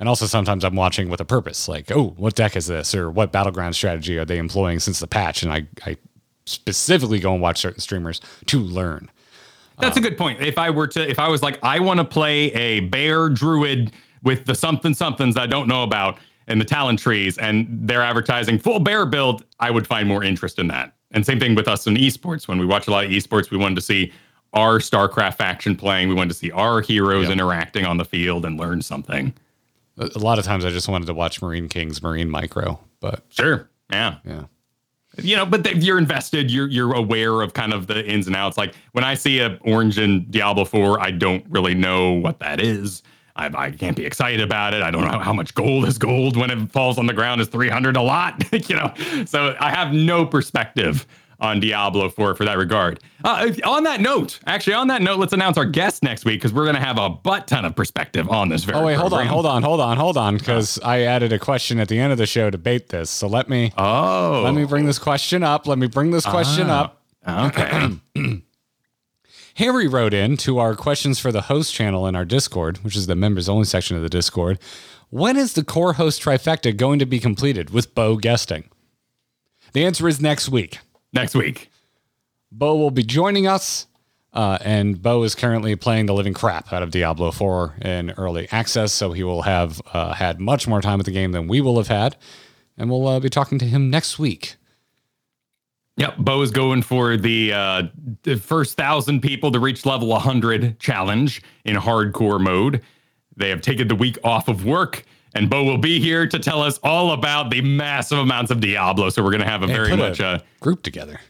and 0.00 0.08
also 0.08 0.26
sometimes 0.26 0.64
I'm 0.64 0.74
watching 0.74 1.08
with 1.08 1.20
a 1.20 1.24
purpose, 1.24 1.68
like, 1.68 1.92
oh, 1.92 2.14
what 2.16 2.34
deck 2.34 2.56
is 2.56 2.66
this, 2.66 2.94
or 2.94 3.08
what 3.10 3.30
battleground 3.30 3.76
strategy 3.76 4.18
are 4.18 4.24
they 4.24 4.38
employing 4.38 4.80
since 4.80 4.98
the 4.98 5.06
patch? 5.06 5.42
And 5.44 5.52
I, 5.52 5.66
I 5.86 5.96
specifically 6.46 7.20
go 7.20 7.32
and 7.34 7.40
watch 7.42 7.58
certain 7.60 7.80
streamers 7.80 8.20
to 8.46 8.58
learn. 8.58 9.10
That's 9.78 9.96
a 9.96 10.00
good 10.00 10.16
point. 10.18 10.40
If 10.40 10.58
I 10.58 10.70
were 10.70 10.86
to, 10.88 11.08
if 11.08 11.18
I 11.18 11.28
was 11.28 11.42
like, 11.42 11.58
I 11.62 11.78
want 11.80 11.98
to 11.98 12.04
play 12.04 12.52
a 12.52 12.80
bear 12.80 13.28
druid 13.28 13.92
with 14.22 14.44
the 14.46 14.54
something 14.54 14.94
somethings 14.94 15.36
I 15.36 15.46
don't 15.46 15.68
know 15.68 15.82
about 15.82 16.18
and 16.46 16.60
the 16.60 16.64
talent 16.64 16.98
trees, 16.98 17.38
and 17.38 17.66
they're 17.70 18.02
advertising 18.02 18.58
full 18.58 18.80
bear 18.80 19.06
build, 19.06 19.44
I 19.60 19.70
would 19.70 19.86
find 19.86 20.08
more 20.08 20.24
interest 20.24 20.58
in 20.58 20.68
that. 20.68 20.94
And 21.12 21.24
same 21.24 21.38
thing 21.38 21.54
with 21.54 21.68
us 21.68 21.86
in 21.86 21.94
esports. 21.94 22.48
When 22.48 22.58
we 22.58 22.66
watch 22.66 22.88
a 22.88 22.90
lot 22.90 23.04
of 23.04 23.10
esports, 23.10 23.50
we 23.50 23.58
wanted 23.58 23.74
to 23.76 23.82
see 23.82 24.12
our 24.54 24.78
StarCraft 24.78 25.34
faction 25.34 25.76
playing. 25.76 26.08
We 26.08 26.14
wanted 26.14 26.30
to 26.30 26.36
see 26.36 26.50
our 26.50 26.80
heroes 26.80 27.28
interacting 27.30 27.84
on 27.84 27.96
the 27.96 28.04
field 28.04 28.44
and 28.44 28.58
learn 28.58 28.82
something. 28.82 29.34
A 29.98 30.18
lot 30.18 30.38
of 30.38 30.44
times 30.44 30.64
I 30.64 30.70
just 30.70 30.88
wanted 30.88 31.06
to 31.06 31.14
watch 31.14 31.40
MarineKing's, 31.40 32.02
Marine 32.02 32.30
Micro, 32.30 32.80
but 33.00 33.24
Sure. 33.28 33.68
Yeah. 33.90 34.16
yeah. 34.24 34.44
you 35.18 35.36
know, 35.36 35.44
but 35.44 35.82
you're 35.82 35.98
invested. 35.98 36.50
You're 36.50 36.68
you're 36.68 36.94
aware 36.94 37.42
of 37.42 37.52
kind 37.52 37.74
of 37.74 37.86
the 37.86 38.04
ins 38.06 38.26
and 38.26 38.34
outs. 38.34 38.56
Like 38.56 38.74
when 38.92 39.04
I 39.04 39.14
see 39.14 39.40
a 39.40 39.58
orange 39.62 39.98
in 39.98 40.26
Diablo 40.30 40.64
Four, 40.64 40.98
I 41.00 41.10
don't 41.10 41.44
really 41.50 41.74
know 41.74 42.12
what 42.12 42.38
that 42.38 42.58
is. 42.60 43.02
I, 43.34 43.46
I 43.46 43.70
can't 43.70 43.96
be 43.96 44.04
excited 44.04 44.40
about 44.40 44.74
it. 44.74 44.82
I 44.82 44.90
don't 44.90 45.04
know 45.10 45.18
how 45.18 45.32
much 45.32 45.54
gold 45.54 45.86
is 45.86 45.96
gold 45.98 46.36
when 46.36 46.50
it 46.50 46.70
falls 46.70 46.98
on 46.98 47.06
the 47.06 47.14
ground 47.14 47.40
is 47.40 47.48
300 47.48 47.96
a 47.96 48.02
lot, 48.02 48.44
you 48.68 48.76
know. 48.76 48.92
So 49.26 49.56
I 49.58 49.70
have 49.70 49.92
no 49.94 50.26
perspective 50.26 51.06
on 51.40 51.58
Diablo 51.58 52.08
4 52.08 52.36
for 52.36 52.44
that 52.44 52.56
regard. 52.56 53.00
Uh, 53.24 53.50
on 53.64 53.82
that 53.82 54.00
note, 54.00 54.38
actually, 54.46 54.74
on 54.74 54.86
that 54.88 55.02
note, 55.02 55.18
let's 55.18 55.32
announce 55.32 55.58
our 55.58 55.64
guest 55.64 56.02
next 56.04 56.24
week 56.24 56.38
because 56.40 56.52
we're 56.52 56.62
going 56.64 56.76
to 56.76 56.80
have 56.80 56.98
a 56.98 57.08
butt 57.08 57.48
ton 57.48 57.64
of 57.64 57.74
perspective 57.74 58.28
on 58.28 58.48
this 58.48 58.62
very 58.62 58.78
Oh 58.78 58.84
wait, 58.84 58.94
hold 58.94 59.12
on, 59.12 59.26
hold 59.26 59.46
on, 59.46 59.62
hold 59.62 59.80
on, 59.80 59.96
hold 59.96 60.16
on, 60.16 60.36
because 60.36 60.78
I 60.84 61.00
added 61.00 61.32
a 61.32 61.40
question 61.40 61.80
at 61.80 61.88
the 61.88 61.98
end 61.98 62.12
of 62.12 62.18
the 62.18 62.26
show 62.26 62.48
to 62.50 62.58
bait 62.58 62.90
this. 62.90 63.10
So 63.10 63.26
let 63.26 63.48
me 63.48 63.72
Oh, 63.76 64.42
let 64.44 64.54
me 64.54 64.64
bring 64.64 64.84
this 64.86 65.00
question 65.00 65.42
up. 65.42 65.66
Let 65.66 65.78
me 65.78 65.88
bring 65.88 66.10
this 66.12 66.24
question 66.24 66.70
up. 66.70 67.02
okay. 67.26 67.88
Harry 69.56 69.86
wrote 69.86 70.14
in 70.14 70.36
to 70.38 70.58
our 70.58 70.74
questions 70.74 71.18
for 71.18 71.30
the 71.30 71.42
host 71.42 71.74
channel 71.74 72.06
in 72.06 72.16
our 72.16 72.24
Discord, 72.24 72.78
which 72.78 72.96
is 72.96 73.06
the 73.06 73.14
members 73.16 73.48
only 73.48 73.64
section 73.64 73.96
of 73.96 74.02
the 74.02 74.08
Discord. 74.08 74.58
When 75.10 75.36
is 75.36 75.52
the 75.52 75.64
core 75.64 75.94
host 75.94 76.22
trifecta 76.22 76.74
going 76.76 76.98
to 76.98 77.06
be 77.06 77.20
completed 77.20 77.70
with 77.70 77.94
Bo 77.94 78.16
guesting? 78.16 78.64
The 79.74 79.84
answer 79.84 80.08
is 80.08 80.20
next 80.20 80.48
week. 80.48 80.78
next 81.12 81.34
week. 81.34 81.70
Bo 82.50 82.76
will 82.76 82.90
be 82.90 83.02
joining 83.02 83.46
us, 83.46 83.86
uh, 84.32 84.58
and 84.62 85.00
Bo 85.00 85.22
is 85.22 85.34
currently 85.34 85.76
playing 85.76 86.06
the 86.06 86.14
living 86.14 86.34
crap 86.34 86.72
out 86.72 86.82
of 86.82 86.90
Diablo 86.90 87.30
4 87.30 87.76
in 87.82 88.10
early 88.12 88.48
access, 88.50 88.92
so 88.92 89.12
he 89.12 89.22
will 89.22 89.42
have 89.42 89.80
uh, 89.92 90.14
had 90.14 90.40
much 90.40 90.66
more 90.66 90.80
time 90.80 90.98
with 90.98 91.06
the 91.06 91.12
game 91.12 91.32
than 91.32 91.48
we 91.48 91.60
will 91.60 91.76
have 91.76 91.88
had, 91.88 92.16
and 92.76 92.90
we'll 92.90 93.06
uh, 93.06 93.20
be 93.20 93.30
talking 93.30 93.58
to 93.58 93.66
him 93.66 93.90
next 93.90 94.18
week. 94.18 94.56
Yep, 95.96 96.16
Bo 96.18 96.40
is 96.40 96.50
going 96.50 96.82
for 96.82 97.16
the, 97.16 97.52
uh, 97.52 97.82
the 98.22 98.36
first 98.36 98.76
thousand 98.76 99.20
people 99.20 99.52
to 99.52 99.60
reach 99.60 99.84
level 99.84 100.08
100 100.08 100.78
challenge 100.78 101.42
in 101.64 101.76
hardcore 101.76 102.40
mode. 102.40 102.82
They 103.36 103.50
have 103.50 103.60
taken 103.60 103.88
the 103.88 103.94
week 103.94 104.18
off 104.24 104.48
of 104.48 104.64
work, 104.64 105.04
and 105.34 105.50
Bo 105.50 105.64
will 105.64 105.78
be 105.78 106.00
here 106.00 106.26
to 106.26 106.38
tell 106.38 106.62
us 106.62 106.78
all 106.82 107.12
about 107.12 107.50
the 107.50 107.60
massive 107.60 108.18
amounts 108.18 108.50
of 108.50 108.60
Diablo. 108.60 109.10
So 109.10 109.22
we're 109.22 109.30
going 109.30 109.42
to 109.42 109.48
have 109.48 109.62
a 109.62 109.66
very 109.66 109.96
much 109.96 110.20
a 110.20 110.26
uh, 110.26 110.38
group 110.60 110.82
together. 110.82 111.20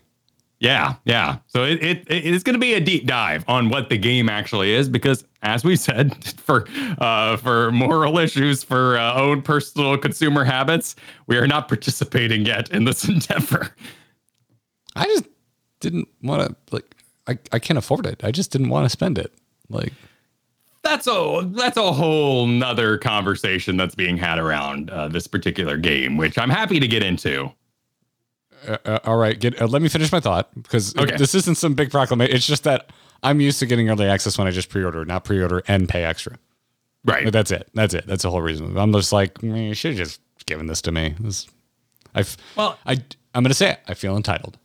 yeah, 0.60 0.94
yeah. 1.04 1.38
So 1.48 1.64
it, 1.64 1.82
it 1.82 2.04
it 2.08 2.24
is 2.24 2.42
going 2.42 2.54
to 2.54 2.60
be 2.60 2.74
a 2.74 2.80
deep 2.80 3.06
dive 3.06 3.44
on 3.48 3.68
what 3.68 3.88
the 3.88 3.98
game 3.98 4.28
actually 4.28 4.72
is, 4.74 4.88
because 4.88 5.24
as 5.42 5.64
we 5.64 5.76
said, 5.76 6.24
for 6.38 6.66
uh, 6.98 7.36
for 7.36 7.72
moral 7.72 8.18
issues, 8.18 8.62
for 8.62 8.96
uh, 8.96 9.14
own 9.14 9.42
personal 9.42 9.96
consumer 9.98 10.44
habits, 10.44 10.94
we 11.26 11.36
are 11.36 11.46
not 11.46 11.68
participating 11.68 12.46
yet 12.46 12.70
in 12.70 12.84
this 12.84 13.04
endeavor. 13.08 13.74
I 14.96 15.04
just 15.06 15.24
didn't 15.80 16.08
want 16.22 16.48
to 16.48 16.74
like. 16.74 16.94
I, 17.26 17.38
I 17.52 17.58
can't 17.58 17.78
afford 17.78 18.06
it. 18.06 18.22
I 18.24 18.30
just 18.32 18.50
didn't 18.50 18.68
want 18.68 18.84
to 18.84 18.88
spend 18.90 19.16
it. 19.18 19.32
Like 19.68 19.92
that's 20.82 21.06
a 21.06 21.48
that's 21.54 21.76
a 21.76 21.92
whole 21.92 22.46
nother 22.46 22.98
conversation 22.98 23.76
that's 23.76 23.94
being 23.94 24.16
had 24.16 24.38
around 24.38 24.90
uh, 24.90 25.08
this 25.08 25.26
particular 25.26 25.76
game, 25.76 26.16
which 26.16 26.36
I'm 26.38 26.50
happy 26.50 26.80
to 26.80 26.88
get 26.88 27.02
into. 27.02 27.50
uh, 28.68 28.98
all 29.04 29.16
right, 29.16 29.38
get 29.38 29.60
uh, 29.60 29.66
let 29.66 29.82
me 29.82 29.88
finish 29.88 30.12
my 30.12 30.20
thought 30.20 30.50
because 30.60 30.96
Okay. 30.96 31.16
this 31.16 31.34
isn't 31.34 31.56
some 31.56 31.74
big 31.74 31.90
proclamation. 31.90 32.34
It's 32.36 32.46
just 32.46 32.64
that 32.64 32.90
I'm 33.22 33.40
used 33.40 33.58
to 33.60 33.66
getting 33.66 33.88
early 33.88 34.06
access 34.06 34.36
when 34.38 34.46
I 34.46 34.50
just 34.50 34.68
pre-order, 34.68 35.04
not 35.04 35.24
pre-order 35.24 35.62
and 35.68 35.88
pay 35.88 36.04
extra. 36.04 36.36
Right. 37.04 37.24
But 37.24 37.32
that's 37.32 37.50
it. 37.50 37.68
That's 37.74 37.94
it. 37.94 38.06
That's 38.06 38.22
the 38.22 38.30
whole 38.30 38.42
reason. 38.42 38.76
I'm 38.76 38.92
just 38.92 39.12
like, 39.12 39.34
"Mm, 39.38 39.68
you 39.68 39.74
should 39.74 39.92
have 39.96 40.06
just 40.08 40.20
given 40.46 40.66
this 40.66 40.80
to 40.82 40.92
me. 40.92 41.14
This, 41.18 41.46
I, 42.14 42.24
Well- 42.56 42.78
I, 42.86 42.92
I'm 43.34 43.42
gonna 43.42 43.54
say 43.54 43.70
it. 43.72 43.80
I 43.88 43.94
feel 43.94 44.16
entitled. 44.16 44.58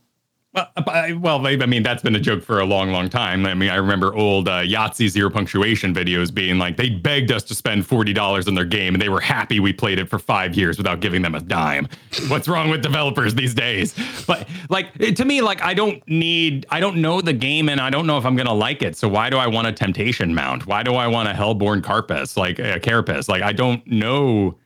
Well, 0.54 0.66
uh, 0.76 0.82
I- 0.86 1.12
well, 1.12 1.46
I 1.46 1.56
mean, 1.66 1.82
that's 1.82 2.02
been 2.02 2.16
a 2.16 2.20
joke 2.20 2.42
for 2.42 2.60
a 2.60 2.64
long, 2.64 2.90
long 2.90 3.10
time. 3.10 3.44
I 3.44 3.52
mean, 3.52 3.68
I 3.68 3.76
remember 3.76 4.14
old 4.14 4.48
uh, 4.48 4.62
Yahtzee 4.62 5.08
zero 5.08 5.28
punctuation 5.28 5.94
videos 5.94 6.32
being 6.32 6.58
like, 6.58 6.76
they 6.78 6.88
begged 6.88 7.30
us 7.30 7.42
to 7.44 7.54
spend 7.54 7.86
$40 7.86 8.48
on 8.48 8.54
their 8.54 8.64
game 8.64 8.94
and 8.94 9.02
they 9.02 9.10
were 9.10 9.20
happy 9.20 9.60
we 9.60 9.74
played 9.74 9.98
it 9.98 10.08
for 10.08 10.18
five 10.18 10.54
years 10.54 10.78
without 10.78 11.00
giving 11.00 11.20
them 11.20 11.34
a 11.34 11.40
dime. 11.40 11.86
What's 12.28 12.48
wrong 12.48 12.70
with 12.70 12.82
developers 12.82 13.34
these 13.34 13.52
days? 13.54 13.94
But 14.26 14.48
like, 14.70 14.92
to 14.98 15.24
me, 15.24 15.42
like, 15.42 15.62
I 15.62 15.74
don't 15.74 16.02
need, 16.08 16.64
I 16.70 16.80
don't 16.80 16.96
know 16.96 17.20
the 17.20 17.34
game 17.34 17.68
and 17.68 17.80
I 17.80 17.90
don't 17.90 18.06
know 18.06 18.16
if 18.16 18.24
I'm 18.24 18.34
going 18.36 18.46
to 18.48 18.52
like 18.54 18.82
it. 18.82 18.96
So 18.96 19.06
why 19.06 19.28
do 19.28 19.36
I 19.36 19.46
want 19.46 19.66
a 19.66 19.72
temptation 19.72 20.34
mount? 20.34 20.66
Why 20.66 20.82
do 20.82 20.94
I 20.94 21.06
want 21.08 21.28
a 21.28 21.34
Hellborn 21.34 21.82
Carpus, 21.82 22.36
like 22.38 22.58
a 22.58 22.80
Carapace? 22.80 23.28
Like, 23.28 23.42
I 23.42 23.52
don't 23.52 23.86
know 23.86 24.56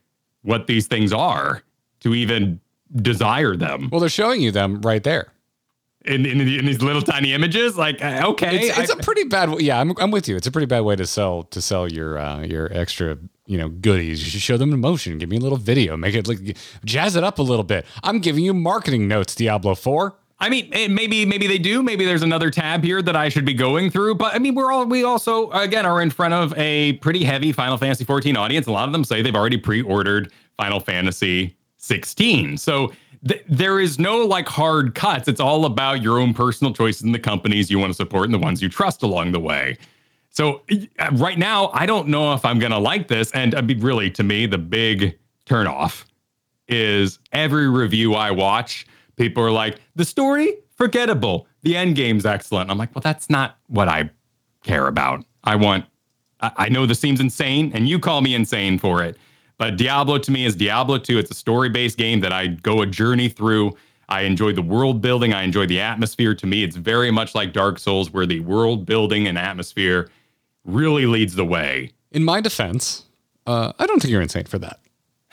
what 0.43 0.69
these 0.69 0.87
things 0.87 1.13
are 1.13 1.63
to 2.01 2.15
even 2.15 2.61
desire 2.97 3.57
them 3.57 3.89
Well, 3.91 4.01
they're 4.01 4.09
showing 4.09 4.41
you 4.43 4.51
them 4.53 4.81
right 4.83 5.03
there. 5.03 5.33
In, 6.05 6.27
in, 6.27 6.41
in 6.41 6.67
these 6.67 6.83
little 6.83 7.03
tiny 7.03 7.33
images. 7.33 7.77
Like, 7.77 8.03
uh, 8.05 8.23
okay, 8.31 8.69
It's, 8.69 8.79
it's 8.79 8.91
I- 8.91 8.95
a 8.95 9.03
pretty 9.03 9.25
bad. 9.25 9.61
Yeah, 9.61 9.81
I'm, 9.81 9.93
I'm 9.99 10.11
with 10.11 10.29
you. 10.29 10.37
It's 10.37 10.47
a 10.47 10.51
pretty 10.53 10.67
bad 10.67 10.81
way 10.81 10.97
to 10.97 11.07
sell 11.07 11.45
to 11.45 11.61
sell 11.61 11.91
your 11.91 12.19
uh, 12.19 12.43
your 12.43 12.73
extra 12.73 13.19
you 13.47 13.59
know 13.59 13.69
goodies. 13.69 14.23
You 14.25 14.31
should 14.31 14.41
show 14.43 14.57
them 14.57 14.73
in 14.73 14.81
motion. 14.81 15.19
Give 15.19 15.29
me 15.29 15.37
a 15.37 15.41
little 15.41 15.59
video. 15.59 15.97
Make 15.97 16.15
it 16.15 16.27
like 16.29 16.57
jazz 16.85 17.17
it 17.17 17.25
up 17.25 17.39
a 17.39 17.43
little 17.43 17.65
bit. 17.65 17.87
I'm 18.03 18.19
giving 18.21 18.45
you 18.45 18.55
marketing 18.55 19.09
notes. 19.09 19.35
Diablo 19.35 19.75
Four. 19.75 20.17
I 20.39 20.49
mean, 20.49 20.71
eh, 20.73 20.89
maybe 20.89 21.25
maybe 21.25 21.47
they 21.47 21.59
do. 21.59 21.85
Maybe 21.85 22.05
there's 22.05 22.23
another 22.25 22.51
tab 22.51 22.83
here 22.83 23.01
that 23.01 23.15
I 23.15 23.29
should 23.29 23.45
be 23.45 23.55
going 23.55 23.91
through. 23.91 24.17
But 24.17 24.35
I 24.35 24.41
mean, 24.41 24.57
we're 24.57 24.73
all 24.73 24.85
we 24.87 25.05
also 25.05 25.51
again 25.53 25.87
are 25.87 26.03
in 26.03 26.11
front 26.11 26.35
of 26.35 26.53
a 26.59 26.95
pretty 26.95 27.23
heavy 27.23 27.53
Final 27.53 27.77
Fantasy 27.79 28.05
14 28.05 28.37
audience. 28.37 28.67
A 28.67 28.73
lot 28.73 28.87
of 28.89 28.93
them 28.93 29.05
say 29.05 29.23
they've 29.23 29.37
already 29.37 29.57
pre-ordered 29.59 30.33
Final 30.57 30.81
Fantasy 30.81 31.57
16. 31.79 32.57
So 32.59 32.93
th- 33.27 33.45
there 33.49 33.81
is 33.81 33.99
no 33.99 34.19
like 34.19 34.49
hard 34.49 34.95
cuts. 34.95 35.29
It's 35.29 35.41
all 35.41 35.65
about 35.65 36.03
your 36.03 36.19
own 36.19 36.35
personal 36.35 36.73
choices 36.73 37.03
and 37.03 37.15
the 37.15 37.19
companies 37.19 37.71
you 37.71 37.79
want 37.79 37.91
to 37.91 37.97
support 37.97 38.25
and 38.25 38.35
the 38.35 38.39
ones 38.39 38.63
you 38.63 38.69
trust 38.69 39.03
along 39.03 39.33
the 39.33 39.41
way. 39.41 39.79
So 40.31 40.63
uh, 40.99 41.11
right 41.13 41.39
now, 41.39 41.71
I 41.75 41.87
don't 41.87 42.09
know 42.09 42.33
if 42.33 42.45
I'm 42.45 42.59
gonna 42.59 42.79
like 42.79 43.09
this. 43.09 43.31
And 43.33 43.55
I 43.55 43.61
mean, 43.61 43.81
really, 43.81 44.11
to 44.13 44.23
me, 44.23 44.47
the 44.47 44.59
big 44.59 45.19
turnoff 45.47 46.05
is 46.69 47.19
every 47.33 47.69
review 47.69 48.15
I 48.15 48.31
watch, 48.31 48.87
people 49.17 49.43
are 49.43 49.51
like, 49.51 49.79
the 49.95 50.05
story, 50.05 50.55
forgettable. 50.75 51.47
The 51.63 51.77
end 51.77 51.97
game's 51.97 52.25
excellent. 52.25 52.71
I'm 52.71 52.79
like, 52.79 52.95
well, 52.95 53.03
that's 53.03 53.29
not 53.29 53.59
what 53.67 53.89
I 53.89 54.11
care 54.65 54.87
about. 54.87 55.25
I 55.45 55.57
want, 55.57 55.85
I, 56.41 56.53
I 56.57 56.69
know 56.71 56.87
this 56.87 56.99
seems 56.99 57.21
insane, 57.21 57.73
and 57.75 57.89
you 57.89 57.99
call 57.99 58.21
me 58.21 58.35
insane 58.35 58.79
for 58.79 59.03
it. 59.03 59.17
But 59.63 59.77
Diablo 59.77 60.19
to 60.19 60.33
me 60.33 60.45
is 60.45 60.57
Diablo 60.57 60.99
2. 60.99 61.21
It's 61.21 61.31
a 61.31 61.35
story 61.35 61.69
based 61.69 61.97
game 61.97 62.19
that 62.23 62.33
I 62.33 62.49
go 62.49 62.83
a 62.83 62.87
journey 62.87 63.29
through. 63.29 63.77
I 64.09 64.23
enjoy 64.23 64.55
the 64.55 64.61
world 64.61 65.01
building. 65.01 65.33
I 65.33 65.45
enjoy 65.45 65.69
the 65.69 65.79
atmosphere. 65.79 66.35
To 66.35 66.49
me, 66.49 66.65
it's 66.65 66.75
very 66.75 67.13
much 67.13 67.37
like 67.37 67.53
Dark 67.53 67.79
Souls, 67.79 68.11
where 68.13 68.27
the 68.27 68.41
world 68.41 68.85
building 68.87 69.29
and 69.29 69.39
atmosphere 69.39 70.11
really 70.65 71.07
leads 71.07 71.37
the 71.37 71.45
way. 71.45 71.93
In 72.11 72.25
my 72.25 72.41
defense, 72.41 73.05
uh, 73.47 73.73
I 73.79 73.87
don't 73.87 74.03
think 74.03 74.11
you're 74.11 74.21
insane 74.21 74.47
for 74.47 74.59
that. 74.59 74.81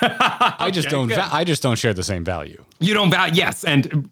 I 0.00 0.70
just 0.72 0.88
Okay, 0.88 0.96
don't. 0.96 1.08
Va- 1.08 1.28
I 1.30 1.44
just 1.44 1.62
don't 1.62 1.76
share 1.76 1.92
the 1.92 2.02
same 2.02 2.24
value. 2.24 2.64
You 2.80 2.94
don't 2.94 3.10
value, 3.10 3.34
yes. 3.34 3.62
And 3.62 4.08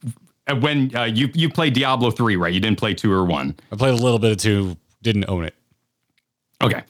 uh, 0.46 0.56
when 0.56 0.94
uh, 0.94 1.04
you 1.04 1.30
you 1.32 1.48
played 1.48 1.72
Diablo 1.72 2.10
3, 2.10 2.36
right? 2.36 2.52
You 2.52 2.60
didn't 2.60 2.78
play 2.78 2.92
2 2.92 3.10
or 3.10 3.24
1. 3.24 3.56
I 3.72 3.76
played 3.76 3.94
a 3.98 4.02
little 4.02 4.18
bit 4.18 4.32
of 4.32 4.36
two. 4.36 4.76
Didn't 5.00 5.24
own 5.26 5.46
it. 5.46 5.54
Okay. 6.64 6.82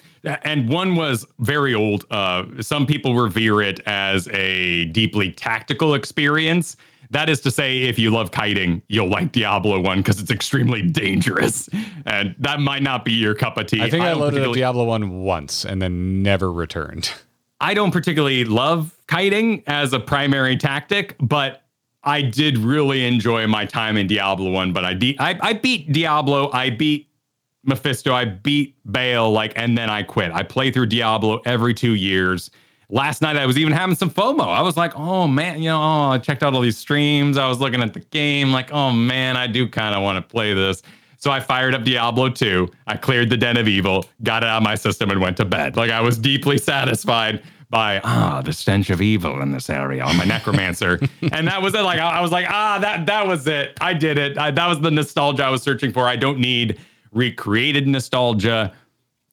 And 0.42 0.68
one 0.68 0.96
was 0.96 1.26
very 1.38 1.74
old. 1.74 2.06
Uh, 2.10 2.44
some 2.60 2.86
people 2.86 3.14
revere 3.14 3.60
it 3.60 3.80
as 3.86 4.26
a 4.28 4.86
deeply 4.86 5.30
tactical 5.32 5.94
experience. 5.94 6.76
That 7.10 7.28
is 7.28 7.40
to 7.42 7.50
say, 7.50 7.82
if 7.82 7.98
you 7.98 8.10
love 8.10 8.30
kiting, 8.30 8.82
you'll 8.88 9.10
like 9.10 9.32
Diablo 9.32 9.78
1 9.80 9.98
because 9.98 10.20
it's 10.20 10.30
extremely 10.30 10.82
dangerous. 10.82 11.68
And 12.06 12.34
that 12.38 12.60
might 12.60 12.82
not 12.82 13.04
be 13.04 13.12
your 13.12 13.34
cup 13.34 13.58
of 13.58 13.66
tea. 13.66 13.82
I 13.82 13.90
think 13.90 14.02
I, 14.02 14.10
don't 14.10 14.20
loaded 14.20 14.32
particularly- 14.36 14.60
Diablo 14.60 14.84
1 14.84 15.22
once 15.22 15.64
and 15.64 15.80
then 15.82 16.22
never 16.22 16.50
returned. 16.50 17.12
I 17.60 17.74
don't 17.74 17.92
particularly 17.92 18.44
love 18.44 18.98
kiting 19.06 19.62
as 19.66 19.92
a 19.92 20.00
primary 20.00 20.56
tactic, 20.56 21.16
but 21.20 21.62
I 22.02 22.20
did 22.22 22.58
really 22.58 23.06
enjoy 23.06 23.46
my 23.46 23.64
time 23.64 23.96
in 23.96 24.06
Diablo 24.06 24.50
1. 24.50 24.72
But 24.72 24.84
I, 24.84 24.94
de- 24.94 25.16
I, 25.18 25.38
I 25.40 25.52
beat 25.52 25.92
Diablo, 25.92 26.50
I 26.52 26.70
beat 26.70 27.08
Mephisto, 27.64 28.12
I 28.12 28.24
beat 28.24 28.76
Baal, 28.84 29.30
like, 29.30 29.52
and 29.56 29.76
then 29.76 29.90
I 29.90 30.02
quit. 30.02 30.32
I 30.32 30.42
play 30.42 30.70
through 30.70 30.86
Diablo 30.86 31.40
every 31.44 31.74
two 31.74 31.94
years. 31.94 32.50
Last 32.90 33.22
night 33.22 33.36
I 33.36 33.46
was 33.46 33.58
even 33.58 33.72
having 33.72 33.96
some 33.96 34.10
FOMO. 34.10 34.46
I 34.46 34.60
was 34.60 34.76
like, 34.76 34.94
oh 34.96 35.26
man, 35.26 35.62
you 35.62 35.70
know, 35.70 35.80
oh, 35.80 36.10
I 36.10 36.18
checked 36.18 36.42
out 36.42 36.54
all 36.54 36.60
these 36.60 36.76
streams. 36.76 37.38
I 37.38 37.48
was 37.48 37.58
looking 37.58 37.82
at 37.82 37.94
the 37.94 38.00
game, 38.00 38.52
like, 38.52 38.72
oh 38.72 38.92
man, 38.92 39.36
I 39.36 39.46
do 39.46 39.66
kind 39.66 39.94
of 39.94 40.02
want 40.02 40.16
to 40.16 40.22
play 40.22 40.52
this. 40.52 40.82
So 41.16 41.30
I 41.30 41.40
fired 41.40 41.74
up 41.74 41.84
Diablo 41.84 42.28
2. 42.28 42.68
I 42.86 42.98
cleared 42.98 43.30
the 43.30 43.38
Den 43.38 43.56
of 43.56 43.66
Evil, 43.66 44.04
got 44.22 44.42
it 44.42 44.48
out 44.48 44.58
of 44.58 44.62
my 44.62 44.74
system, 44.74 45.10
and 45.10 45.20
went 45.20 45.38
to 45.38 45.46
bed. 45.46 45.74
Like 45.74 45.90
I 45.90 46.02
was 46.02 46.18
deeply 46.18 46.58
satisfied 46.58 47.42
by 47.70 48.00
ah 48.04 48.42
the 48.44 48.52
stench 48.52 48.90
of 48.90 49.00
evil 49.00 49.40
in 49.40 49.50
this 49.50 49.70
area 49.70 50.04
on 50.04 50.16
my 50.18 50.24
necromancer, 50.24 51.00
and 51.32 51.48
that 51.48 51.62
was 51.62 51.74
it. 51.74 51.80
Like 51.80 51.98
I, 51.98 52.18
I 52.18 52.20
was 52.20 52.30
like 52.30 52.46
ah 52.48 52.78
that 52.80 53.06
that 53.06 53.26
was 53.26 53.46
it. 53.46 53.78
I 53.80 53.94
did 53.94 54.18
it. 54.18 54.36
I, 54.36 54.50
that 54.50 54.66
was 54.66 54.80
the 54.80 54.90
nostalgia 54.90 55.44
I 55.44 55.50
was 55.50 55.62
searching 55.62 55.92
for. 55.92 56.06
I 56.06 56.16
don't 56.16 56.38
need 56.38 56.78
recreated 57.14 57.86
nostalgia. 57.86 58.72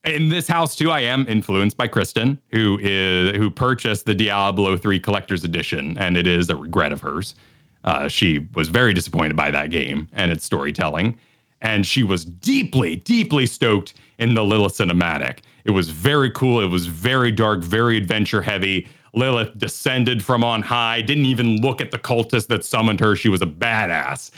In 0.03 0.29
this 0.29 0.47
house 0.47 0.75
too, 0.75 0.89
I 0.91 1.01
am 1.01 1.27
influenced 1.27 1.77
by 1.77 1.88
Kristen, 1.88 2.39
who 2.51 2.79
is 2.82 3.36
who 3.36 3.51
purchased 3.51 4.05
the 4.05 4.15
Diablo 4.15 4.77
3 4.77 4.99
collector's 4.99 5.43
edition, 5.43 5.97
and 5.97 6.17
it 6.17 6.27
is 6.27 6.49
a 6.49 6.55
regret 6.55 6.91
of 6.91 7.01
hers. 7.01 7.36
Uh, 7.84 8.07
she 8.07 8.47
was 8.53 8.69
very 8.69 8.93
disappointed 8.93 9.36
by 9.36 9.51
that 9.51 9.69
game 9.71 10.07
and 10.13 10.32
its 10.32 10.45
storytelling, 10.45 11.17
and 11.61 11.86
she 11.86 12.03
was 12.03 12.25
deeply, 12.25 12.97
deeply 12.97 13.45
stoked 13.45 13.93
in 14.19 14.34
the 14.34 14.43
Lilith 14.43 14.77
cinematic. 14.77 15.39
It 15.65 15.71
was 15.71 15.89
very 15.89 16.32
cool. 16.32 16.61
It 16.61 16.67
was 16.67 16.86
very 16.86 17.32
dark, 17.32 17.61
very 17.61 17.97
adventure 17.97 18.41
heavy. 18.41 18.88
Lilith 19.13 19.57
descended 19.57 20.23
from 20.23 20.43
on 20.43 20.61
high, 20.61 21.01
didn't 21.01 21.25
even 21.25 21.61
look 21.61 21.82
at 21.82 21.91
the 21.91 21.99
cultist 21.99 22.47
that 22.47 22.63
summoned 22.63 22.99
her. 22.99 23.15
She 23.15 23.29
was 23.29 23.41
a 23.41 23.47
badass. 23.47 24.32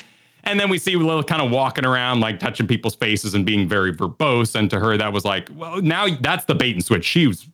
And 0.46 0.60
then 0.60 0.70
we 0.70 0.78
see 0.78 0.96
Lilith 0.96 1.28
kind 1.28 1.42
of 1.42 1.52
walking 1.52 1.86
around, 1.86 2.20
like 2.20 2.40
touching 2.40 2.68
people's 2.68 2.96
faces 2.96 3.34
and 3.34 3.46
being 3.46 3.68
very 3.68 3.94
verbose. 3.94 4.56
And 4.56 4.70
to 4.70 4.80
her, 4.80 4.98
that 4.98 5.14
was 5.14 5.24
like, 5.24 5.50
well, 5.56 5.82
now 5.82 6.08
that's 6.20 6.46
the 6.46 6.56
bait 6.56 6.76
and 6.76 6.84
switch 6.84 7.06
she 7.06 7.28
was 7.28 7.48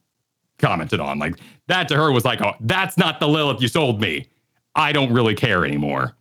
commented 0.57 0.99
on. 0.99 1.19
Like 1.19 1.35
that 1.67 1.87
to 1.89 1.95
her 1.95 2.11
was 2.11 2.25
like, 2.25 2.41
oh, 2.41 2.53
that's 2.61 2.97
not 2.97 3.19
the 3.19 3.27
Lilith 3.27 3.61
you 3.61 3.67
sold 3.67 4.01
me. 4.01 4.27
I 4.75 4.91
don't 4.91 5.11
really 5.13 5.35
care 5.35 5.65
anymore. 5.65 6.15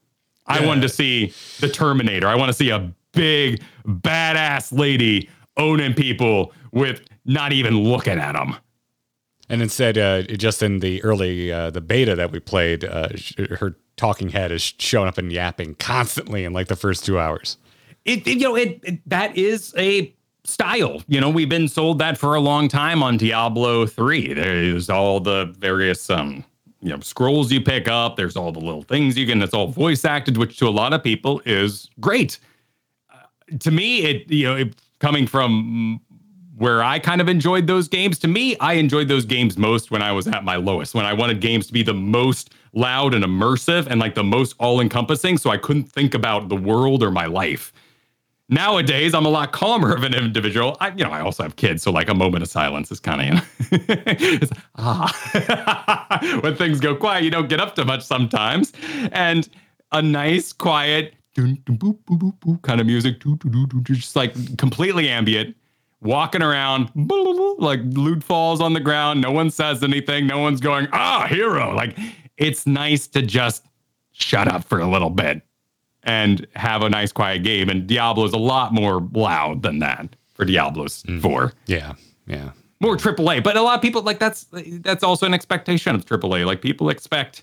I 0.46 0.64
wanted 0.64 0.80
to 0.82 0.88
see 0.88 1.32
the 1.60 1.68
Terminator. 1.68 2.26
I 2.26 2.34
want 2.34 2.48
to 2.48 2.54
see 2.54 2.70
a 2.70 2.90
big, 3.12 3.62
badass 3.86 4.76
lady 4.76 5.28
owning 5.58 5.92
people 5.92 6.52
with 6.72 7.02
not 7.26 7.52
even 7.52 7.78
looking 7.78 8.18
at 8.18 8.32
them. 8.32 8.56
And 9.51 9.62
instead, 9.62 9.96
uh, 9.96 10.22
just 10.22 10.62
in 10.62 10.80
the 10.80 11.03
early 11.03 11.51
uh, 11.53 11.70
the 11.70 11.80
beta 11.80 12.14
that 12.14 12.30
we 12.32 12.38
played, 12.40 12.84
uh, 12.84 13.09
her 13.59 13.76
talking 13.96 14.28
head 14.28 14.53
is 14.53 14.62
showing 14.78 15.09
up 15.09 15.18
and 15.18 15.32
yapping 15.32 15.74
constantly 15.76 16.44
in 16.44 16.53
like 16.53 16.68
the 16.68 16.76
first 16.76 17.05
two 17.05 17.18
hours. 17.18 17.57
it, 18.05 18.26
it- 18.26 18.38
you 18.38 18.44
know 18.49 18.57
it, 18.57 18.80
it 18.84 19.01
that 19.09 19.36
is 19.36 19.74
a 19.78 20.14
style. 20.44 21.03
You 21.09 21.20
know 21.20 21.30
we've 21.30 21.49
been 21.49 21.68
sold 21.68 21.99
that 21.99 22.16
for 22.18 22.34
a 22.34 22.40
long 22.40 22.68
time 22.68 23.03
on 23.03 23.16
diablo 23.16 23.84
3 23.86 24.32
there's 24.34 24.88
all 24.88 25.20
the 25.20 25.46
various 25.59 26.09
um 26.11 26.44
you 26.80 26.90
know 26.90 27.01
scrolls 27.01 27.51
you 27.51 27.61
pick 27.61 27.88
up. 27.88 28.16
There's 28.16 28.36
all 28.36 28.53
the 28.53 28.61
little 28.61 28.82
things 28.82 29.16
you 29.18 29.26
can 29.26 29.42
it's 29.42 29.53
all 29.55 29.66
voice 29.68 30.05
acted 30.05 30.36
which 30.36 30.59
to 30.59 30.68
a 30.68 30.70
lot 30.70 30.92
of 30.92 31.03
people 31.03 31.42
is 31.44 31.88
great. 32.01 32.38
Uh, 33.12 33.16
to 33.59 33.70
me 33.70 34.03
it 34.05 34.30
you 34.30 34.46
know 34.46 34.70
coming 35.01 35.26
from 35.26 36.01
where 36.59 36.82
I 36.82 36.98
kind 36.98 37.20
of 37.20 37.28
enjoyed 37.28 37.66
those 37.66 37.88
games. 37.88 38.18
To 38.20 38.28
me, 38.28 38.56
I 38.59 38.74
enjoyed 38.74 39.09
those 39.09 39.24
games 39.24 39.56
most 39.56 39.90
when 39.90 40.02
I 40.02 40.11
was 40.12 40.26
at 40.26 40.44
my 40.44 40.56
lowest, 40.56 40.92
when 40.92 41.06
I 41.06 41.12
wanted 41.12 41.40
games 41.40 41.68
to 41.68 41.72
be 41.72 41.84
the 41.84 41.94
most 41.94 42.52
loud 42.72 43.14
and 43.14 43.24
immersive 43.24 43.86
and 43.86 44.00
like 44.00 44.14
the 44.14 44.24
most 44.24 44.56
all 44.59 44.80
encompassing. 44.80 45.38
So 45.38 45.50
I 45.50 45.56
couldn't 45.56 45.84
think 45.84 46.14
about 46.14 46.48
the 46.48 46.56
world 46.56 47.02
or 47.02 47.11
my 47.12 47.26
life. 47.26 47.72
Nowadays, 48.50 49.14
I'm 49.14 49.26
a 49.26 49.28
lot 49.28 49.52
calmer 49.52 49.94
of 49.94 50.02
an 50.02 50.14
individual. 50.14 50.76
I, 50.80 50.88
you 50.88 51.04
know, 51.04 51.11
I 51.11 51.20
also 51.20 51.42
have 51.42 51.56
kids, 51.56 51.82
so 51.82 51.92
like 51.92 52.09
a 52.09 52.14
moment 52.14 52.42
of 52.42 52.48
silence 52.48 52.90
is 52.90 52.98
kind 52.98 53.20
of, 53.20 53.44
you 53.70 53.78
know, 53.86 54.48
ah. 54.76 56.38
when 56.40 56.56
things 56.56 56.80
go 56.80 56.96
quiet, 56.96 57.24
you 57.24 57.30
don't 57.30 57.50
get 57.50 57.61
up 57.61 57.74
to 57.74 57.84
much 57.84 58.02
sometimes, 58.02 58.72
and 59.12 59.50
a 59.92 60.00
nice, 60.00 60.54
quiet, 60.54 61.12
kind 62.62 62.80
of 62.80 62.86
music, 62.86 63.22
just 63.82 64.16
like 64.16 64.56
completely 64.56 65.11
ambient, 65.11 65.54
walking 66.01 66.42
around, 66.42 66.90
like 67.59 67.80
loot 67.84 68.22
falls 68.22 68.61
on 68.61 68.72
the 68.72 68.80
ground. 68.80 69.20
No 69.20 69.30
one 69.30 69.51
says 69.51 69.82
anything. 69.82 70.26
No 70.26 70.38
one's 70.38 70.61
going, 70.61 70.88
ah, 70.92 71.26
hero. 71.28 71.74
Like 71.74 71.99
it's 72.36 72.66
nice 72.66 73.07
to 73.09 73.22
just 73.22 73.64
shut 74.12 74.49
up 74.49 74.64
for 74.64 74.78
a 74.80 74.88
little 74.88 75.11
bit 75.11 75.42
and 76.05 76.46
have 76.55 76.82
a 76.82 76.88
nice 76.88 77.12
quiet 77.12 77.42
game. 77.42 77.68
And 77.68 77.86
Diablo's 77.86 78.32
a 78.32 78.38
lot 78.38 78.72
more 78.72 79.07
loud 79.12 79.62
than 79.62 79.78
that 79.80 80.16
for 80.34 80.44
Diablo's 80.44 81.05
4. 81.20 81.53
Yeah, 81.66 81.94
yeah. 82.26 82.51
More 82.80 82.96
AAA. 82.96 83.42
But 83.42 83.57
a 83.57 83.62
lot 83.62 83.74
of 83.74 83.82
people 83.82 84.03
like 84.03 84.20
that's 84.20 84.46
that's 84.80 85.03
also 85.03 85.26
an 85.26 85.34
expectation 85.34 85.96
of 85.96 86.05
AAA. 86.05 86.46
Like 86.46 86.62
people 86.62 86.90
expect 86.90 87.42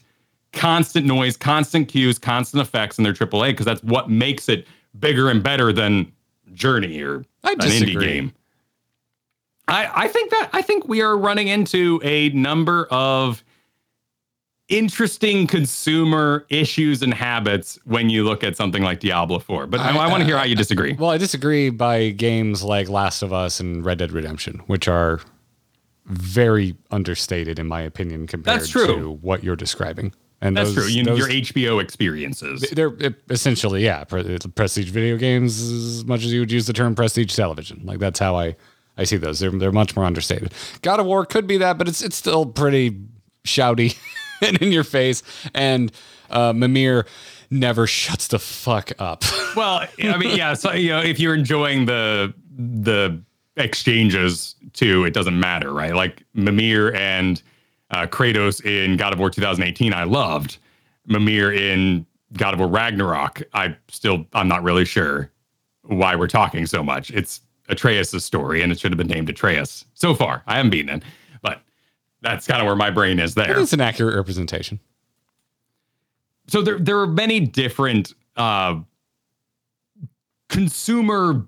constant 0.53 1.06
noise, 1.06 1.36
constant 1.36 1.89
cues, 1.89 2.18
constant 2.18 2.62
effects 2.62 2.97
in 2.97 3.03
their 3.03 3.14
AAA 3.14 3.49
because 3.49 3.66
that's 3.66 3.84
what 3.84 4.10
makes 4.10 4.47
it 4.47 4.66
bigger 4.97 5.30
and 5.30 5.43
better 5.43 5.74
than 5.74 6.10
Journey 6.53 7.01
or 7.01 7.26
I 7.43 7.51
an 7.51 7.60
indie 7.60 7.99
game. 7.99 8.34
I, 9.68 9.89
I 10.05 10.07
think 10.07 10.32
that 10.32 10.49
I 10.53 10.61
think 10.61 10.88
we 10.88 11.01
are 11.01 11.18
running 11.18 11.47
into 11.47 11.99
a 12.03 12.30
number 12.30 12.88
of 12.91 13.43
interesting 14.68 15.45
consumer 15.45 16.45
issues 16.49 17.01
and 17.03 17.13
habits 17.13 17.78
when 17.86 18.09
you 18.09 18.24
look 18.24 18.43
at 18.43 18.57
something 18.57 18.82
like 18.84 18.99
Diablo 18.99 19.39
4. 19.39 19.68
But 19.68 19.80
I, 19.80 19.95
I 19.95 20.09
want 20.09 20.22
to 20.22 20.26
hear 20.26 20.38
how 20.38 20.43
you 20.43 20.55
disagree. 20.55 20.93
Well, 20.93 21.11
I 21.11 21.18
disagree 21.18 21.70
by 21.70 22.09
games 22.09 22.63
like 22.63 22.89
Last 22.89 23.22
of 23.22 23.32
Us 23.32 23.59
and 23.59 23.86
Red 23.86 23.99
Dead 23.99 24.11
Redemption, 24.11 24.61
which 24.68 24.88
are 24.88 25.20
very 26.05 26.76
understated 26.91 27.59
in 27.59 27.68
my 27.68 27.82
opinion 27.82 28.28
compared 28.28 28.59
That's 28.59 28.70
true. 28.70 28.88
to 28.88 29.11
what 29.11 29.43
you're 29.43 29.55
describing. 29.55 30.13
And 30.41 30.55
That's 30.57 30.74
those, 30.74 30.86
true. 30.86 30.93
You, 30.93 31.03
those- 31.05 31.20
your 31.20 31.28
HBO 31.30 31.82
experiences. 31.82 32.61
they're 32.72 32.89
uh, 33.03 33.09
essentially 33.30 33.84
yeah, 33.86 34.03
it's 34.11 34.45
prestige 34.47 34.89
video 34.89 35.18
games 35.18 35.61
as 35.61 36.05
much 36.05 36.24
as 36.24 36.34
you 36.34 36.39
would 36.41 36.51
use 36.51 36.68
the 36.68 36.74
term 36.74 36.93
prestige 36.95 37.36
television. 37.36 37.82
Like 37.84 37.99
that's 37.99 38.20
how 38.20 38.36
I 38.36 38.55
I 38.98 39.04
see 39.04 39.18
those. 39.18 39.39
They're 39.39 39.52
they're 39.52 39.72
much 39.72 39.96
more 39.96 40.06
understated. 40.06 40.54
God 40.82 41.00
of 41.00 41.06
War 41.06 41.26
could 41.26 41.48
be 41.48 41.58
that, 41.58 41.78
but 41.78 41.88
it's 41.88 42.02
it's 42.02 42.16
still 42.16 42.46
pretty 42.46 43.00
shouty 43.43 43.98
and 44.41 44.58
in 44.62 44.72
your 44.72 44.84
face. 44.84 45.24
And 45.54 45.91
uh, 46.30 46.54
Mimir 46.54 47.06
never 47.50 47.88
shuts 47.88 48.28
the 48.28 48.39
fuck 48.39 48.91
up. 49.00 49.24
Well, 49.56 49.88
I 50.04 50.18
mean, 50.18 50.36
yeah. 50.36 50.54
So 50.54 50.74
you 50.74 50.89
know, 50.89 51.00
if 51.00 51.18
you're 51.18 51.34
enjoying 51.34 51.86
the 51.86 52.34
the 52.58 53.22
exchanges 53.56 54.56
too, 54.74 55.06
it 55.06 55.14
doesn't 55.14 55.39
matter, 55.39 55.72
right? 55.72 55.96
Like 55.96 56.26
Mimir 56.34 56.93
and 56.93 57.41
uh, 57.89 58.06
Kratos 58.06 58.66
in 58.66 58.98
God 58.98 59.14
of 59.14 59.20
War 59.20 59.30
2018, 59.30 59.93
I 59.93 60.04
loved. 60.04 60.58
Mimir 61.06 61.54
in 61.54 62.06
God 62.34 62.54
of 62.54 62.60
War 62.60 62.68
Ragnarok, 62.68 63.43
I 63.54 63.78
still 63.88 64.26
I'm 64.34 64.50
not 64.50 64.62
really 64.62 64.84
sure 64.84 65.32
why 65.84 66.18
we're 66.18 66.28
talking 66.28 66.66
so 66.66 66.84
much. 66.84 67.10
It's 67.12 67.39
Atreus' 67.70 68.24
story, 68.24 68.61
and 68.61 68.72
it 68.72 68.80
should 68.80 68.91
have 68.91 68.97
been 68.97 69.07
named 69.07 69.30
Atreus. 69.30 69.86
So 69.93 70.13
far, 70.13 70.43
I 70.47 70.57
haven't 70.57 70.72
beaten 70.72 70.89
it, 70.97 71.03
but 71.41 71.61
that's 72.22 72.45
kind 72.47 72.61
of 72.61 72.68
where 72.68 72.76
my 72.76 72.91
brain 72.91 73.20
is 73.20 73.36
there. 73.36 73.59
it's 73.59 73.74
an 73.74 73.82
accurate 73.82 74.16
representation. 74.16 74.80
so 76.47 76.61
there 76.61 76.80
there 76.80 76.99
are 76.99 77.07
many 77.07 77.39
different 77.39 78.13
uh 78.38 78.80
consumer 80.49 81.45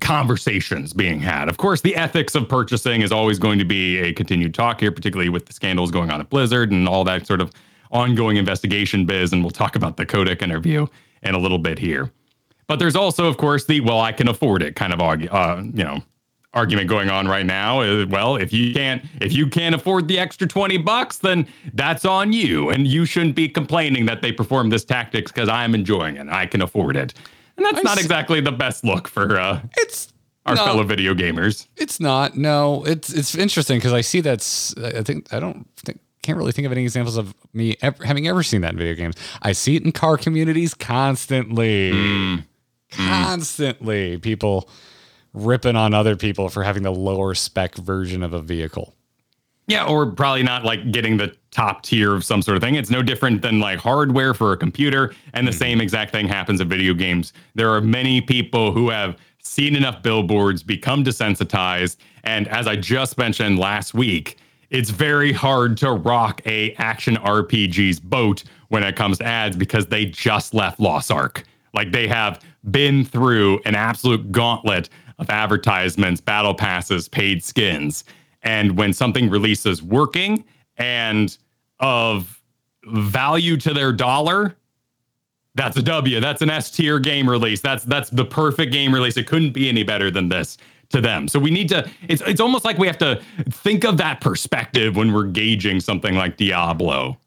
conversations 0.00 0.92
being 0.92 1.20
had. 1.20 1.48
Of 1.48 1.56
course, 1.56 1.80
the 1.80 1.96
ethics 1.96 2.34
of 2.34 2.48
purchasing 2.48 3.02
is 3.02 3.10
always 3.10 3.38
going 3.38 3.58
to 3.58 3.64
be 3.64 3.98
a 3.98 4.12
continued 4.12 4.54
talk 4.54 4.80
here, 4.80 4.92
particularly 4.92 5.30
with 5.30 5.46
the 5.46 5.52
scandals 5.52 5.90
going 5.90 6.10
on 6.10 6.20
at 6.20 6.30
Blizzard 6.30 6.70
and 6.70 6.88
all 6.88 7.02
that 7.04 7.26
sort 7.26 7.40
of 7.40 7.50
ongoing 7.90 8.36
investigation 8.36 9.04
biz. 9.04 9.32
And 9.32 9.42
we'll 9.42 9.50
talk 9.50 9.74
about 9.74 9.96
the 9.96 10.06
Kotick 10.06 10.42
interview 10.42 10.86
in 11.22 11.34
a 11.34 11.38
little 11.38 11.58
bit 11.58 11.78
here. 11.78 12.10
But 12.70 12.78
there's 12.78 12.94
also, 12.94 13.26
of 13.26 13.36
course, 13.36 13.64
the 13.64 13.80
well, 13.80 14.00
I 14.00 14.12
can 14.12 14.28
afford 14.28 14.62
it 14.62 14.76
kind 14.76 14.92
of 14.92 15.00
uh, 15.00 15.62
you 15.74 15.82
know 15.82 16.04
argument 16.54 16.88
going 16.88 17.10
on 17.10 17.26
right 17.26 17.44
now. 17.44 17.80
Uh, 17.80 18.06
well, 18.08 18.36
if 18.36 18.52
you 18.52 18.72
can't 18.72 19.04
if 19.20 19.32
you 19.32 19.48
can't 19.48 19.74
afford 19.74 20.06
the 20.06 20.20
extra 20.20 20.46
20 20.46 20.76
bucks, 20.78 21.18
then 21.18 21.48
that's 21.74 22.04
on 22.04 22.32
you. 22.32 22.70
And 22.70 22.86
you 22.86 23.06
shouldn't 23.06 23.34
be 23.34 23.48
complaining 23.48 24.06
that 24.06 24.22
they 24.22 24.30
perform 24.30 24.70
this 24.70 24.84
tactics 24.84 25.32
because 25.32 25.48
I'm 25.48 25.74
enjoying 25.74 26.16
it. 26.16 26.28
I 26.28 26.46
can 26.46 26.62
afford 26.62 26.96
it. 26.96 27.12
And 27.56 27.66
that's 27.66 27.78
I 27.80 27.82
not 27.82 27.98
s- 27.98 28.04
exactly 28.04 28.40
the 28.40 28.52
best 28.52 28.84
look 28.84 29.08
for 29.08 29.36
uh 29.36 29.60
It's 29.76 30.12
our 30.46 30.54
No. 30.54 30.64
fellow 30.64 30.84
video 30.84 31.12
gamers. 31.12 31.66
It's 31.76 31.98
not. 31.98 32.36
No, 32.36 32.84
it's 32.84 33.12
it's 33.12 33.34
interesting 33.34 33.78
because 33.78 33.92
I 33.92 34.00
see 34.00 34.20
that's. 34.20 34.76
I 34.78 35.02
think 35.02 35.32
I 35.34 35.40
don't 35.40 35.66
think 35.76 35.98
can't 36.22 36.38
really 36.38 36.52
think 36.52 36.66
of 36.66 36.72
any 36.72 36.82
examples 36.82 37.16
of 37.16 37.34
me 37.52 37.76
ever, 37.82 38.04
having 38.04 38.28
ever 38.28 38.42
seen 38.42 38.60
that 38.60 38.72
in 38.72 38.78
video 38.78 38.94
games. 38.94 39.16
I 39.42 39.52
see 39.52 39.74
it 39.76 39.84
in 39.84 39.90
car 39.92 40.16
communities 40.18 40.74
constantly, 40.74 42.44
Mm. 42.92 43.24
constantly. 43.24 44.18
People 44.18 44.68
ripping 45.32 45.76
on 45.76 45.94
other 45.94 46.16
people 46.16 46.48
for 46.48 46.62
having 46.62 46.82
the 46.82 46.90
lower 46.90 47.34
spec 47.34 47.76
version 47.76 48.22
of 48.22 48.32
a 48.32 48.40
vehicle. 48.40 48.94
Yeah, 49.66 49.86
or 49.86 50.10
probably 50.10 50.42
not 50.42 50.64
like 50.64 50.90
getting 50.90 51.16
the 51.16 51.32
top 51.52 51.84
tier 51.84 52.14
of 52.14 52.24
some 52.24 52.42
sort 52.42 52.56
of 52.56 52.62
thing. 52.62 52.74
It's 52.74 52.90
no 52.90 53.02
different 53.02 53.42
than 53.42 53.60
like 53.60 53.78
hardware 53.78 54.34
for 54.34 54.52
a 54.52 54.56
computer. 54.56 55.14
And 55.32 55.46
the 55.46 55.52
mm-hmm. 55.52 55.58
same 55.58 55.80
exact 55.80 56.10
thing 56.10 56.26
happens 56.26 56.60
in 56.60 56.68
video 56.68 56.92
games. 56.92 57.32
There 57.54 57.70
are 57.70 57.80
many 57.80 58.20
people 58.20 58.72
who 58.72 58.90
have 58.90 59.16
seen 59.42 59.76
enough 59.76 60.02
billboards, 60.02 60.62
become 60.62 61.04
desensitized. 61.04 61.96
And 62.24 62.48
as 62.48 62.66
I 62.66 62.76
just 62.76 63.16
mentioned 63.16 63.58
last 63.58 63.94
week, 63.94 64.38
it's 64.70 64.90
very 64.90 65.32
hard 65.32 65.76
to 65.78 65.92
rock 65.92 66.40
a 66.46 66.74
action 66.74 67.16
RPG's 67.16 68.00
boat 68.00 68.44
when 68.68 68.82
it 68.82 68.96
comes 68.96 69.18
to 69.18 69.24
ads 69.24 69.56
because 69.56 69.86
they 69.86 70.04
just 70.06 70.54
left 70.54 70.78
Lost 70.78 71.10
Ark. 71.10 71.44
Like 71.74 71.92
they 71.92 72.08
have 72.08 72.40
been 72.70 73.04
through 73.04 73.60
an 73.64 73.74
absolute 73.74 74.32
gauntlet 74.32 74.88
of 75.18 75.30
advertisements, 75.30 76.20
battle 76.20 76.54
passes, 76.54 77.08
paid 77.08 77.44
skins. 77.44 78.04
And 78.42 78.76
when 78.76 78.92
something 78.92 79.28
releases 79.28 79.82
working 79.82 80.44
and 80.76 81.36
of 81.78 82.40
value 82.86 83.56
to 83.58 83.74
their 83.74 83.92
dollar, 83.92 84.56
that's 85.54 85.76
a 85.76 85.82
W. 85.82 86.20
That's 86.20 86.42
an 86.42 86.50
S 86.50 86.70
tier 86.70 86.98
game 86.98 87.28
release. 87.28 87.60
That's 87.60 87.84
that's 87.84 88.10
the 88.10 88.24
perfect 88.24 88.72
game 88.72 88.94
release. 88.94 89.16
It 89.16 89.26
couldn't 89.26 89.52
be 89.52 89.68
any 89.68 89.82
better 89.82 90.10
than 90.10 90.28
this 90.28 90.56
to 90.90 91.00
them. 91.00 91.28
So 91.28 91.38
we 91.38 91.50
need 91.50 91.68
to 91.70 91.88
it's 92.08 92.22
it's 92.22 92.40
almost 92.40 92.64
like 92.64 92.78
we 92.78 92.86
have 92.86 92.98
to 92.98 93.20
think 93.50 93.84
of 93.84 93.96
that 93.98 94.20
perspective 94.20 94.96
when 94.96 95.12
we're 95.12 95.24
gauging 95.24 95.80
something 95.80 96.14
like 96.14 96.36
Diablo. 96.36 97.18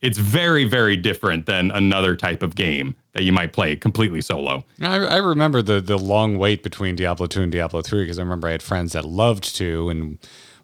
It's 0.00 0.18
very 0.18 0.64
very 0.64 0.96
different 0.96 1.46
than 1.46 1.70
another 1.70 2.16
type 2.16 2.42
of 2.42 2.54
game 2.54 2.94
that 3.12 3.24
you 3.24 3.32
might 3.32 3.52
play 3.52 3.74
completely 3.76 4.20
solo. 4.20 4.64
I, 4.80 4.96
I 4.96 5.16
remember 5.16 5.62
the 5.62 5.80
the 5.80 5.98
long 5.98 6.38
wait 6.38 6.62
between 6.62 6.96
Diablo 6.96 7.26
two 7.26 7.42
and 7.42 7.50
Diablo 7.52 7.82
three 7.82 8.04
because 8.04 8.18
I 8.18 8.22
remember 8.22 8.48
I 8.48 8.52
had 8.52 8.62
friends 8.62 8.92
that 8.92 9.04
loved 9.04 9.56
two 9.56 9.88
and 9.88 10.18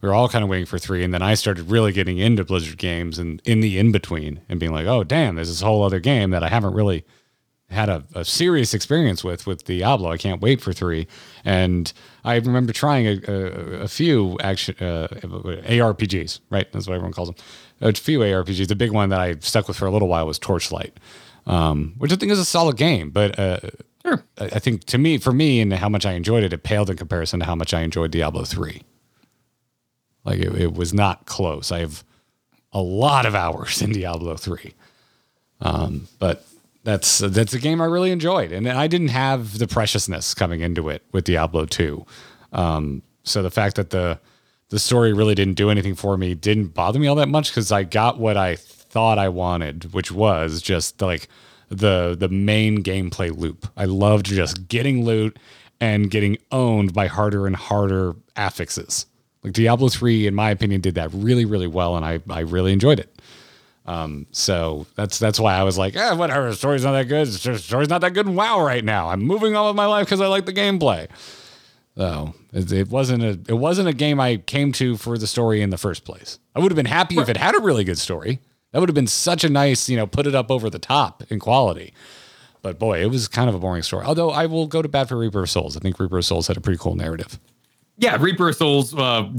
we 0.04 0.08
were 0.08 0.14
all 0.14 0.28
kind 0.28 0.44
of 0.44 0.50
waiting 0.50 0.66
for 0.66 0.78
three, 0.78 1.02
and 1.02 1.14
then 1.14 1.22
I 1.22 1.32
started 1.32 1.70
really 1.70 1.90
getting 1.90 2.18
into 2.18 2.44
Blizzard 2.44 2.76
games 2.76 3.18
and 3.18 3.40
in 3.46 3.60
the 3.60 3.78
in 3.78 3.90
between 3.90 4.42
and 4.50 4.60
being 4.60 4.70
like, 4.70 4.86
oh 4.86 5.02
damn, 5.02 5.36
there's 5.36 5.48
this 5.48 5.62
whole 5.62 5.82
other 5.82 5.98
game 5.98 6.28
that 6.30 6.42
I 6.42 6.48
haven't 6.48 6.74
really 6.74 7.06
had 7.70 7.88
a, 7.88 8.04
a 8.14 8.22
serious 8.22 8.74
experience 8.74 9.24
with 9.24 9.46
with 9.46 9.64
Diablo. 9.64 10.10
I 10.10 10.18
can't 10.18 10.42
wait 10.42 10.60
for 10.60 10.74
three, 10.74 11.06
and 11.42 11.90
I 12.22 12.36
remember 12.36 12.74
trying 12.74 13.06
a, 13.06 13.20
a, 13.26 13.34
a 13.84 13.88
few 13.88 14.36
action 14.40 14.76
uh, 14.78 15.08
ARPGs. 15.08 16.40
Right, 16.50 16.70
that's 16.70 16.86
what 16.86 16.94
everyone 16.94 17.14
calls 17.14 17.28
them. 17.30 17.36
A 17.84 17.92
few 17.92 18.18
ARPGs. 18.20 18.66
The 18.66 18.74
big 18.74 18.90
one 18.90 19.10
that 19.10 19.20
I 19.20 19.36
stuck 19.40 19.68
with 19.68 19.76
for 19.76 19.86
a 19.86 19.90
little 19.90 20.08
while 20.08 20.26
was 20.26 20.38
Torchlight, 20.38 20.98
um, 21.46 21.94
which 21.98 22.12
I 22.12 22.16
think 22.16 22.32
is 22.32 22.38
a 22.38 22.44
solid 22.44 22.76
game, 22.76 23.10
but. 23.10 23.38
Uh, 23.38 23.60
Sure. 24.06 24.22
I 24.38 24.44
I 24.44 24.58
think 24.58 24.84
to 24.84 24.98
me, 24.98 25.16
for 25.16 25.32
me, 25.32 25.60
and 25.60 25.72
how 25.72 25.88
much 25.88 26.04
I 26.04 26.12
enjoyed 26.12 26.44
it, 26.44 26.52
it 26.52 26.62
paled 26.62 26.90
in 26.90 26.96
comparison 26.98 27.40
to 27.40 27.46
how 27.46 27.54
much 27.54 27.72
I 27.72 27.80
enjoyed 27.80 28.10
Diablo 28.10 28.44
three. 28.44 28.82
Like 30.24 30.40
it, 30.40 30.54
it 30.54 30.74
was 30.74 30.92
not 30.92 31.26
close. 31.26 31.72
I 31.72 31.80
have 31.80 32.04
a 32.72 32.82
lot 32.82 33.24
of 33.24 33.34
hours 33.34 33.80
in 33.84 33.92
Diablo 33.92 34.36
three, 34.36 34.74
um, 35.62 36.08
but 36.18 36.44
that's 36.82 37.18
that's 37.18 37.54
a 37.54 37.58
game 37.58 37.80
I 37.80 37.86
really 37.86 38.10
enjoyed, 38.10 38.52
and 38.52 38.68
I 38.68 38.86
didn't 38.88 39.08
have 39.08 39.58
the 39.58 39.66
preciousness 39.66 40.34
coming 40.34 40.60
into 40.60 40.90
it 40.90 41.02
with 41.12 41.24
Diablo 41.24 41.64
two. 41.64 42.04
Um, 42.52 43.02
so 43.22 43.42
the 43.42 43.50
fact 43.50 43.76
that 43.76 43.88
the 43.88 44.18
the 44.74 44.80
story 44.80 45.12
really 45.12 45.36
didn't 45.36 45.54
do 45.54 45.70
anything 45.70 45.94
for 45.94 46.16
me 46.16 46.34
didn't 46.34 46.74
bother 46.74 46.98
me 46.98 47.06
all 47.06 47.14
that 47.14 47.28
much 47.28 47.48
because 47.48 47.70
I 47.70 47.84
got 47.84 48.18
what 48.18 48.36
I 48.36 48.56
thought 48.56 49.20
I 49.20 49.28
wanted, 49.28 49.92
which 49.94 50.10
was 50.10 50.60
just 50.60 51.00
like 51.00 51.28
the 51.68 52.16
the 52.18 52.28
main 52.28 52.82
gameplay 52.82 53.30
loop. 53.30 53.68
I 53.76 53.84
loved 53.84 54.26
just 54.26 54.66
getting 54.66 55.04
loot 55.04 55.38
and 55.80 56.10
getting 56.10 56.38
owned 56.50 56.92
by 56.92 57.06
harder 57.06 57.46
and 57.46 57.54
harder 57.54 58.16
affixes. 58.34 59.06
Like 59.44 59.52
Diablo 59.52 59.88
3, 59.88 60.26
in 60.26 60.34
my 60.34 60.50
opinion, 60.50 60.80
did 60.80 60.96
that 60.96 61.10
really, 61.12 61.44
really 61.44 61.68
well, 61.68 61.96
and 61.96 62.04
I, 62.04 62.20
I 62.28 62.40
really 62.40 62.72
enjoyed 62.72 62.98
it. 62.98 63.14
Um, 63.86 64.26
so 64.32 64.88
that's 64.96 65.20
that's 65.20 65.38
why 65.38 65.54
I 65.54 65.62
was 65.62 65.78
like, 65.78 65.94
eh, 65.94 66.14
whatever, 66.14 66.52
story's 66.52 66.82
not 66.82 66.92
that 66.92 67.04
good. 67.04 67.28
Story's 67.28 67.90
not 67.90 68.00
that 68.00 68.12
good 68.12 68.28
WoW 68.28 68.60
right 68.60 68.84
now. 68.84 69.10
I'm 69.10 69.22
moving 69.22 69.54
on 69.54 69.68
with 69.68 69.76
my 69.76 69.86
life 69.86 70.06
because 70.06 70.20
I 70.20 70.26
like 70.26 70.46
the 70.46 70.52
gameplay. 70.52 71.08
So 71.96 72.34
it, 72.52 72.72
it 72.72 72.88
wasn't 72.88 73.22
a 73.22 73.38
it 73.48 73.58
wasn't 73.58 73.88
a 73.88 73.92
game 73.92 74.18
I 74.20 74.38
came 74.38 74.72
to 74.72 74.96
for 74.96 75.16
the 75.16 75.26
story 75.26 75.62
in 75.62 75.70
the 75.70 75.78
first 75.78 76.04
place. 76.04 76.38
I 76.54 76.60
would 76.60 76.72
have 76.72 76.76
been 76.76 76.86
happy 76.86 77.18
if 77.18 77.28
it 77.28 77.36
had 77.36 77.54
a 77.54 77.60
really 77.60 77.84
good 77.84 77.98
story. 77.98 78.40
That 78.72 78.80
would 78.80 78.88
have 78.88 78.94
been 78.94 79.06
such 79.06 79.44
a 79.44 79.48
nice, 79.48 79.88
you 79.88 79.96
know, 79.96 80.06
put 80.06 80.26
it 80.26 80.34
up 80.34 80.50
over 80.50 80.68
the 80.68 80.80
top 80.80 81.22
in 81.30 81.38
quality. 81.38 81.94
But 82.62 82.78
boy, 82.78 83.00
it 83.00 83.10
was 83.10 83.28
kind 83.28 83.48
of 83.48 83.54
a 83.54 83.58
boring 83.60 83.82
story. 83.82 84.04
Although 84.04 84.30
I 84.30 84.46
will 84.46 84.66
go 84.66 84.82
to 84.82 84.88
bat 84.88 85.08
for 85.08 85.16
Reaper 85.16 85.42
of 85.42 85.50
Souls. 85.50 85.76
I 85.76 85.80
think 85.80 86.00
Reaper 86.00 86.18
of 86.18 86.24
Souls 86.24 86.48
had 86.48 86.56
a 86.56 86.60
pretty 86.60 86.78
cool 86.78 86.96
narrative. 86.96 87.38
Yeah, 87.98 88.16
Reaper 88.20 88.48
of 88.48 88.56
Souls 88.56 88.92
uh, 88.94 89.30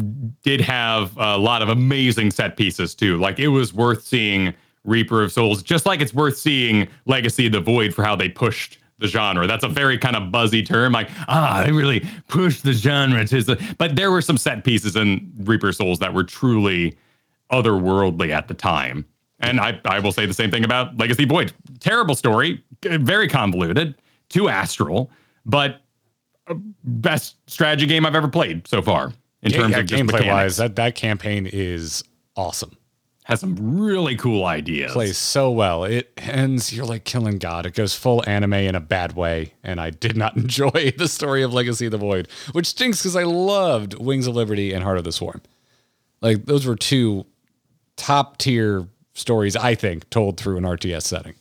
did 0.44 0.62
have 0.62 1.18
a 1.18 1.38
lot 1.38 1.62
of 1.62 1.68
amazing 1.68 2.32
set 2.32 2.56
pieces 2.56 2.96
too. 2.96 3.18
Like 3.18 3.40
it 3.40 3.50
was 3.50 3.74
worth 3.74 4.06
seeing 4.06 4.54
Reaper 4.86 5.24
of 5.24 5.34
Souls, 5.34 5.62
just 5.62 5.86
like 5.86 6.00
it's 6.00 6.14
worth 6.14 6.38
seeing 6.38 6.88
Legacy 7.06 7.48
of 7.48 7.52
the 7.52 7.60
Void 7.60 7.94
for 7.94 8.06
how 8.06 8.16
they 8.16 8.30
pushed 8.30 8.78
the 8.98 9.08
genre. 9.08 9.48
That's 9.48 9.64
a 9.64 9.70
very 9.70 9.98
kind 9.98 10.16
of 10.16 10.32
buzzy 10.32 10.64
term. 10.64 10.94
Like, 10.94 11.10
ah, 11.28 11.64
they 11.66 11.72
really 11.72 12.06
pushed 12.28 12.64
the 12.64 12.74
genre 12.74 13.26
to 13.26 13.44
the. 13.44 13.76
But 13.78 13.96
there 13.96 14.12
were 14.12 14.22
some 14.22 14.38
set 14.38 14.64
pieces 14.64 14.96
in 14.96 15.32
Reaper 15.40 15.74
Souls 15.74 16.00
that 16.00 16.14
were 16.14 16.24
truly 16.24 16.98
otherworldly 17.52 18.30
at 18.30 18.48
the 18.48 18.54
time. 18.54 19.06
And 19.40 19.60
I, 19.60 19.80
I 19.86 20.00
will 20.00 20.12
say 20.12 20.26
the 20.26 20.34
same 20.34 20.50
thing 20.50 20.64
about 20.64 20.98
Legacy 20.98 21.26
Void. 21.26 21.54
Terrible 21.80 22.16
story, 22.16 22.64
very 22.84 23.28
convoluted, 23.28 23.96
too 24.30 24.48
astral, 24.48 25.12
but 25.46 25.82
best 26.84 27.36
strategy 27.50 27.86
game 27.86 28.06
I've 28.06 28.16
ever 28.16 28.28
played 28.28 28.68
so 28.68 28.82
far 28.82 29.12
in 29.42 29.52
terms 29.52 29.74
yeah, 29.74 29.80
of 29.80 29.86
gameplay 29.88 30.28
wise. 30.28 30.58
that, 30.58 30.76
that 30.78 30.96
campaign 30.96 31.50
is 31.52 32.04
awesome. 32.36 32.78
Has 33.26 33.40
some 33.40 33.80
really 33.80 34.16
cool 34.16 34.46
ideas. 34.46 34.92
Plays 34.94 35.18
so 35.18 35.50
well. 35.50 35.84
It 35.84 36.12
ends, 36.18 36.72
you're 36.72 36.86
like 36.86 37.06
killing 37.06 37.40
God. 37.40 37.66
It 37.66 37.74
goes 37.74 37.96
full 37.96 38.24
anime 38.28 38.54
in 38.54 38.76
a 38.76 38.80
bad 38.80 39.14
way. 39.16 39.54
And 39.64 39.82
I 39.82 39.90
did 39.90 40.16
not 40.16 40.38
enjoy 40.38 40.94
the 40.98 41.08
story 41.08 41.42
of 41.42 41.52
Legacy 41.52 41.88
of 41.88 41.92
the 41.92 41.98
Void, 41.98 42.28
which 42.52 42.68
stinks 42.68 43.00
because 43.00 43.16
I 43.16 43.24
loved 43.24 43.96
Wings 43.96 44.28
of 44.28 44.36
Liberty 44.36 44.74
and 44.74 44.84
Heart 44.84 45.00
of 45.00 45.04
the 45.06 45.12
Swarm. 45.12 45.42
Like 46.22 46.46
those 46.46 46.68
were 46.68 46.76
two 46.76 47.26
top 47.98 48.38
tier 48.38 48.88
stories, 49.14 49.56
I 49.56 49.74
think, 49.74 50.08
told 50.12 50.38
through 50.40 50.58
an 50.58 50.64
RTS 50.64 51.02
setting. 51.04 51.34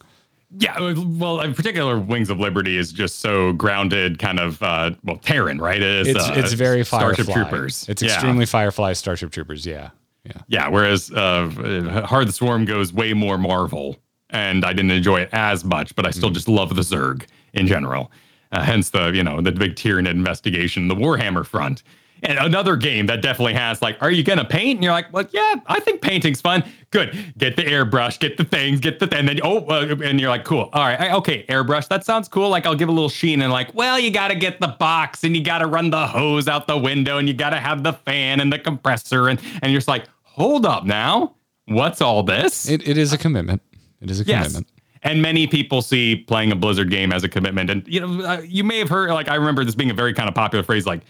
Yeah, 0.57 0.95
well, 0.97 1.41
in 1.41 1.53
particular, 1.53 1.99
Wings 1.99 2.31
of 2.31 2.39
Liberty 2.39 2.77
is 2.79 2.93
just 2.93 3.19
so 3.19 3.53
grounded, 3.53 4.19
kind 4.21 4.39
of 4.39 4.63
uh, 4.63 4.93
well, 5.03 5.17
Terran, 5.17 5.59
right? 5.61 5.83
It's 5.83 6.09
It's 6.11 6.29
uh, 6.29 6.33
it's 6.37 6.53
very 6.53 6.85
Starship 6.85 7.27
Troopers. 7.27 7.87
It's 7.89 8.01
Yeah. 8.01 8.13
extremely 8.15 8.47
Firefly 8.47 8.93
Starship 8.93 9.33
Troopers. 9.33 9.67
Yeah, 9.67 9.91
yeah. 10.25 10.41
Yeah, 10.49 10.69
whereas 10.69 11.11
uh, 11.13 11.51
the 11.55 12.33
Swarm 12.33 12.65
goes 12.65 12.93
way 12.93 13.13
more 13.13 13.39
Marvel, 13.39 13.97
and 14.31 14.65
I 14.65 14.73
didn't 14.73 14.91
enjoy 14.93 15.21
it 15.21 15.29
as 15.33 15.65
much, 15.65 15.95
but 15.95 16.07
I 16.07 16.11
still 16.11 16.31
just 16.31 16.49
love 16.49 16.75
the 16.75 16.83
Zerg 16.83 17.27
in 17.53 17.67
general. 17.67 18.11
Uh, 18.53 18.63
hence 18.63 18.91
the 18.91 19.11
you 19.13 19.25
know 19.25 19.41
the 19.41 19.53
big 19.53 19.75
Tyranid 19.75 20.11
investigation, 20.13 20.89
the 20.89 20.95
Warhammer 20.95 21.45
front, 21.45 21.83
and 22.23 22.39
another 22.39 22.77
game 22.77 23.07
that 23.07 23.21
definitely 23.21 23.55
has 23.55 23.83
like, 23.83 23.97
are 24.01 24.11
you 24.13 24.23
gonna 24.23 24.45
paint? 24.45 24.77
And 24.79 24.85
you're 24.85 24.93
like, 24.93 25.13
well, 25.13 25.27
yeah, 25.33 25.57
I 25.67 25.81
think 25.81 26.01
painting's 26.01 26.41
fun. 26.41 26.63
Good, 26.91 27.35
get 27.37 27.57
the 27.57 27.63
airbrush, 27.65 28.21
get 28.21 28.37
the 28.37 28.45
things, 28.45 28.79
get 28.81 29.01
the 29.01 29.13
and 29.17 29.29
then 29.29 29.41
oh, 29.43 29.67
uh, 29.67 29.97
and 30.05 30.21
you're 30.21 30.31
like, 30.31 30.45
cool, 30.45 30.71
all 30.73 30.85
right, 30.87 31.01
I- 31.01 31.13
okay, 31.17 31.45
airbrush, 31.49 31.89
that 31.89 32.05
sounds 32.05 32.29
cool. 32.29 32.49
Like 32.49 32.65
I'll 32.65 32.77
give 32.77 32.89
a 32.89 32.93
little 32.93 33.09
sheen, 33.09 33.43
and 33.43 33.53
like, 33.53 33.75
well, 33.75 33.99
you 33.99 34.11
gotta 34.13 34.37
get 34.37 34.61
the 34.61 34.69
box, 34.69 35.25
and 35.25 35.37
you 35.37 35.43
gotta 35.43 35.67
run 35.67 35.91
the 35.91 36.07
hose 36.07 36.47
out 36.47 36.67
the 36.69 36.79
window, 36.79 37.19
and 37.19 37.27
you 37.29 37.35
gotta 37.35 37.59
have 37.59 37.83
the 37.83 37.93
fan 37.93 38.39
and 38.41 38.53
the 38.53 38.59
compressor, 38.61 39.29
and 39.29 39.41
and 39.63 39.73
you're 39.73 39.79
just 39.81 39.89
like, 39.89 40.05
hold 40.35 40.67
up 40.67 40.85
now, 40.85 41.35
what's 41.67 42.01
all 42.01 42.23
this? 42.23 42.69
It, 42.69 42.87
it 42.87 42.99
is 42.99 43.13
a 43.13 43.19
commitment. 43.19 43.63
It 44.01 44.11
is 44.11 44.21
a 44.21 44.25
Yes. 44.25 44.43
commitment. 44.49 44.67
And 45.03 45.21
many 45.23 45.47
people 45.47 45.81
see 45.83 46.17
playing 46.17 46.51
a 46.51 46.57
Blizzard 46.57 46.91
game 46.91 47.13
as 47.13 47.23
a 47.25 47.29
commitment. 47.29 47.71
And, 47.71 47.87
you 47.87 48.01
know, 48.01 48.25
uh, 48.25 48.41
you 48.45 48.65
may 48.65 48.79
have 48.79 48.89
heard, 48.89 49.11
like, 49.11 49.29
I 49.29 49.35
remember 49.37 49.65
this 49.65 49.75
being 49.75 49.91
a 49.91 49.95
very 49.95 50.13
kind 50.15 50.29
of 50.29 50.35
popular 50.35 50.63
phrase, 50.65 50.87
like 50.87 51.03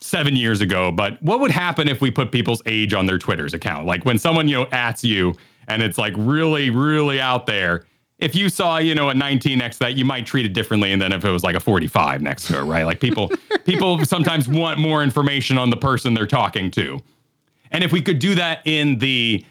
seven 0.00 0.34
years 0.34 0.60
ago. 0.60 0.90
But 0.90 1.22
what 1.22 1.38
would 1.40 1.50
happen 1.50 1.88
if 1.88 2.00
we 2.00 2.10
put 2.10 2.32
people's 2.32 2.62
age 2.66 2.94
on 2.94 3.06
their 3.06 3.18
Twitter's 3.18 3.54
account? 3.54 3.86
Like, 3.86 4.04
when 4.04 4.18
someone, 4.18 4.48
you 4.48 4.56
know, 4.56 4.66
ats 4.72 5.04
you 5.04 5.34
and 5.68 5.82
it's 5.82 5.98
like 5.98 6.14
really, 6.16 6.70
really 6.70 7.20
out 7.20 7.46
there. 7.46 7.84
If 8.18 8.34
you 8.34 8.48
saw, 8.48 8.78
you 8.78 8.94
know, 8.96 9.10
a 9.10 9.14
19 9.14 9.58
next 9.58 9.76
to 9.76 9.84
that, 9.84 9.94
you 9.96 10.04
might 10.04 10.26
treat 10.26 10.44
it 10.44 10.52
differently 10.54 10.90
And 10.92 11.00
then 11.00 11.12
if 11.12 11.24
it 11.24 11.30
was 11.30 11.44
like 11.44 11.54
a 11.54 11.60
45 11.60 12.20
next 12.20 12.48
to 12.48 12.58
it, 12.58 12.62
right? 12.62 12.84
Like 12.84 12.98
people, 12.98 13.30
people 13.64 14.04
sometimes 14.04 14.48
want 14.48 14.80
more 14.80 15.04
information 15.04 15.56
on 15.58 15.70
the 15.70 15.76
person 15.76 16.14
they're 16.14 16.26
talking 16.26 16.70
to. 16.72 16.98
And 17.70 17.84
if 17.84 17.92
we 17.92 18.02
could 18.02 18.18
do 18.18 18.34
that 18.34 18.60
in 18.64 18.98
the 18.98 19.44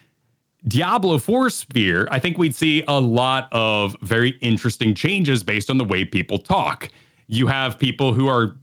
Diablo 0.68 1.18
4 1.18 1.50
sphere, 1.50 2.08
I 2.12 2.20
think 2.20 2.38
we'd 2.38 2.56
see 2.56 2.84
a 2.88 3.00
lot 3.00 3.48
of 3.52 3.96
very 4.02 4.32
interesting 4.42 4.94
changes 4.94 5.44
based 5.44 5.70
on 5.70 5.78
the 5.78 5.86
way 5.86 6.04
people 6.04 6.40
talk. 6.40 6.90
You 7.28 7.48
have 7.48 7.78
people 7.80 8.14
who 8.14 8.28
are 8.28 8.56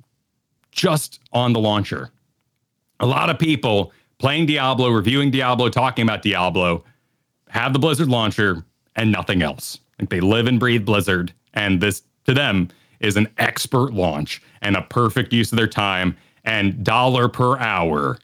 just 0.70 1.20
on 1.32 1.52
the 1.52 1.60
launcher. 1.60 2.10
A 3.00 3.06
lot 3.06 3.30
of 3.30 3.38
people 3.38 3.92
playing 4.18 4.46
Diablo, 4.46 4.90
reviewing 4.90 5.30
Diablo, 5.30 5.68
talking 5.68 6.02
about 6.02 6.22
Diablo, 6.22 6.84
have 7.48 7.72
the 7.72 7.78
Blizzard 7.78 8.08
launcher 8.08 8.64
and 8.96 9.10
nothing 9.12 9.42
else. 9.42 9.78
Like 9.98 10.10
they 10.10 10.20
live 10.20 10.46
and 10.46 10.58
breathe 10.58 10.84
Blizzard, 10.84 11.32
and 11.54 11.80
this 11.80 12.02
to 12.24 12.34
them 12.34 12.68
is 13.00 13.16
an 13.16 13.28
expert 13.38 13.92
launch 13.92 14.42
and 14.62 14.76
a 14.76 14.82
perfect 14.82 15.32
use 15.32 15.52
of 15.52 15.58
their 15.58 15.68
time 15.68 16.16
and 16.44 16.82
dollar 16.82 17.28
per 17.28 17.58
hour. 17.58 18.18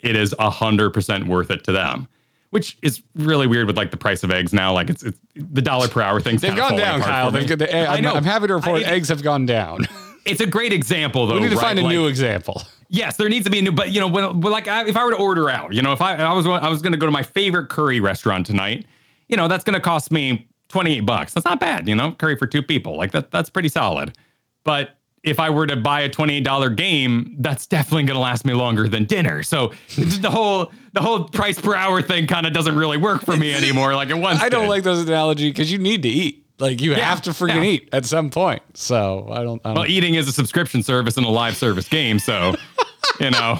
It 0.00 0.16
is 0.16 0.34
a 0.38 0.50
hundred 0.50 0.90
percent 0.90 1.26
worth 1.26 1.50
it 1.50 1.64
to 1.64 1.72
them, 1.72 2.08
which 2.50 2.78
is 2.82 3.02
really 3.14 3.46
weird 3.46 3.66
with 3.66 3.76
like 3.76 3.90
the 3.90 3.96
price 3.96 4.22
of 4.22 4.30
eggs 4.30 4.52
now. 4.52 4.72
Like 4.72 4.90
it's, 4.90 5.02
it's 5.02 5.18
the 5.34 5.62
dollar 5.62 5.88
per 5.88 6.00
hour 6.00 6.20
things. 6.20 6.40
They've 6.40 6.56
gone 6.56 6.76
down, 6.76 7.00
Kyle. 7.00 7.30
They've, 7.30 7.48
the, 7.48 7.76
I 7.76 7.96
I'm, 7.96 8.02
know. 8.02 8.14
I'm 8.14 8.24
happy 8.24 8.46
to 8.46 8.54
report 8.54 8.82
I, 8.82 8.90
eggs 8.90 9.08
have 9.08 9.22
gone 9.22 9.46
down. 9.46 9.86
It's 10.28 10.42
a 10.42 10.46
great 10.46 10.74
example, 10.74 11.26
though. 11.26 11.34
We 11.34 11.40
need 11.40 11.50
to 11.50 11.56
right? 11.56 11.62
find 11.62 11.78
a 11.78 11.82
like, 11.82 11.90
new 11.90 12.06
example. 12.06 12.62
Yes, 12.90 13.16
there 13.16 13.30
needs 13.30 13.44
to 13.46 13.50
be 13.50 13.60
a 13.60 13.62
new. 13.62 13.72
But 13.72 13.92
you 13.92 14.00
know, 14.00 14.08
when, 14.08 14.40
like 14.40 14.66
if 14.66 14.94
I 14.94 15.04
were 15.04 15.12
to 15.12 15.16
order 15.16 15.48
out, 15.48 15.72
you 15.72 15.80
know, 15.80 15.92
if 15.92 16.02
I 16.02 16.16
I 16.16 16.34
was 16.34 16.46
I 16.46 16.68
was 16.68 16.82
going 16.82 16.92
to 16.92 16.98
go 16.98 17.06
to 17.06 17.12
my 17.12 17.22
favorite 17.22 17.68
curry 17.68 18.00
restaurant 18.00 18.44
tonight, 18.44 18.84
you 19.28 19.36
know, 19.36 19.48
that's 19.48 19.64
going 19.64 19.74
to 19.74 19.80
cost 19.80 20.10
me 20.10 20.46
28 20.68 21.00
bucks. 21.00 21.32
That's 21.32 21.44
not 21.44 21.60
bad, 21.60 21.88
you 21.88 21.94
know, 21.94 22.12
curry 22.12 22.36
for 22.36 22.46
two 22.46 22.62
people. 22.62 22.96
Like 22.96 23.12
that 23.12 23.30
that's 23.30 23.48
pretty 23.48 23.68
solid. 23.68 24.16
But 24.64 24.97
if 25.24 25.40
I 25.40 25.50
were 25.50 25.66
to 25.66 25.76
buy 25.76 26.02
a 26.02 26.08
$28 26.08 26.76
game, 26.76 27.36
that's 27.40 27.66
definitely 27.66 28.04
going 28.04 28.14
to 28.16 28.20
last 28.20 28.44
me 28.44 28.54
longer 28.54 28.88
than 28.88 29.04
dinner. 29.04 29.42
So 29.42 29.72
the 29.96 30.30
whole 30.30 30.72
the 30.92 31.00
whole 31.02 31.24
price 31.24 31.60
per 31.60 31.74
hour 31.74 32.00
thing 32.02 32.26
kind 32.26 32.46
of 32.46 32.52
doesn't 32.52 32.76
really 32.76 32.96
work 32.98 33.22
for 33.24 33.36
me 33.36 33.52
anymore 33.62 33.94
like 33.94 34.08
it 34.10 34.16
once 34.18 34.40
I 34.40 34.48
don't 34.48 34.62
did. 34.62 34.68
like 34.70 34.82
those 34.84 35.06
analogy 35.06 35.50
because 35.50 35.70
you 35.72 35.78
need 35.78 36.02
to 36.02 36.08
eat. 36.08 36.44
Like 36.60 36.80
you 36.80 36.90
Yeah, 36.92 37.08
have 37.08 37.22
to 37.22 37.30
freaking 37.30 37.56
yeah. 37.64 37.70
eat 37.70 37.88
at 37.92 38.04
some 38.04 38.30
point. 38.30 38.62
So 38.74 39.28
I 39.30 39.42
don't. 39.44 39.60
I 39.64 39.68
don't 39.68 39.74
Well, 39.76 39.86
eating 39.86 40.14
is 40.14 40.26
a 40.28 40.32
subscription 40.32 40.82
service 40.82 41.16
and 41.16 41.24
a 41.24 41.28
live 41.30 41.56
service 41.56 41.88
game, 41.88 42.18
so 42.18 42.54
you 43.20 43.30
know. 43.30 43.58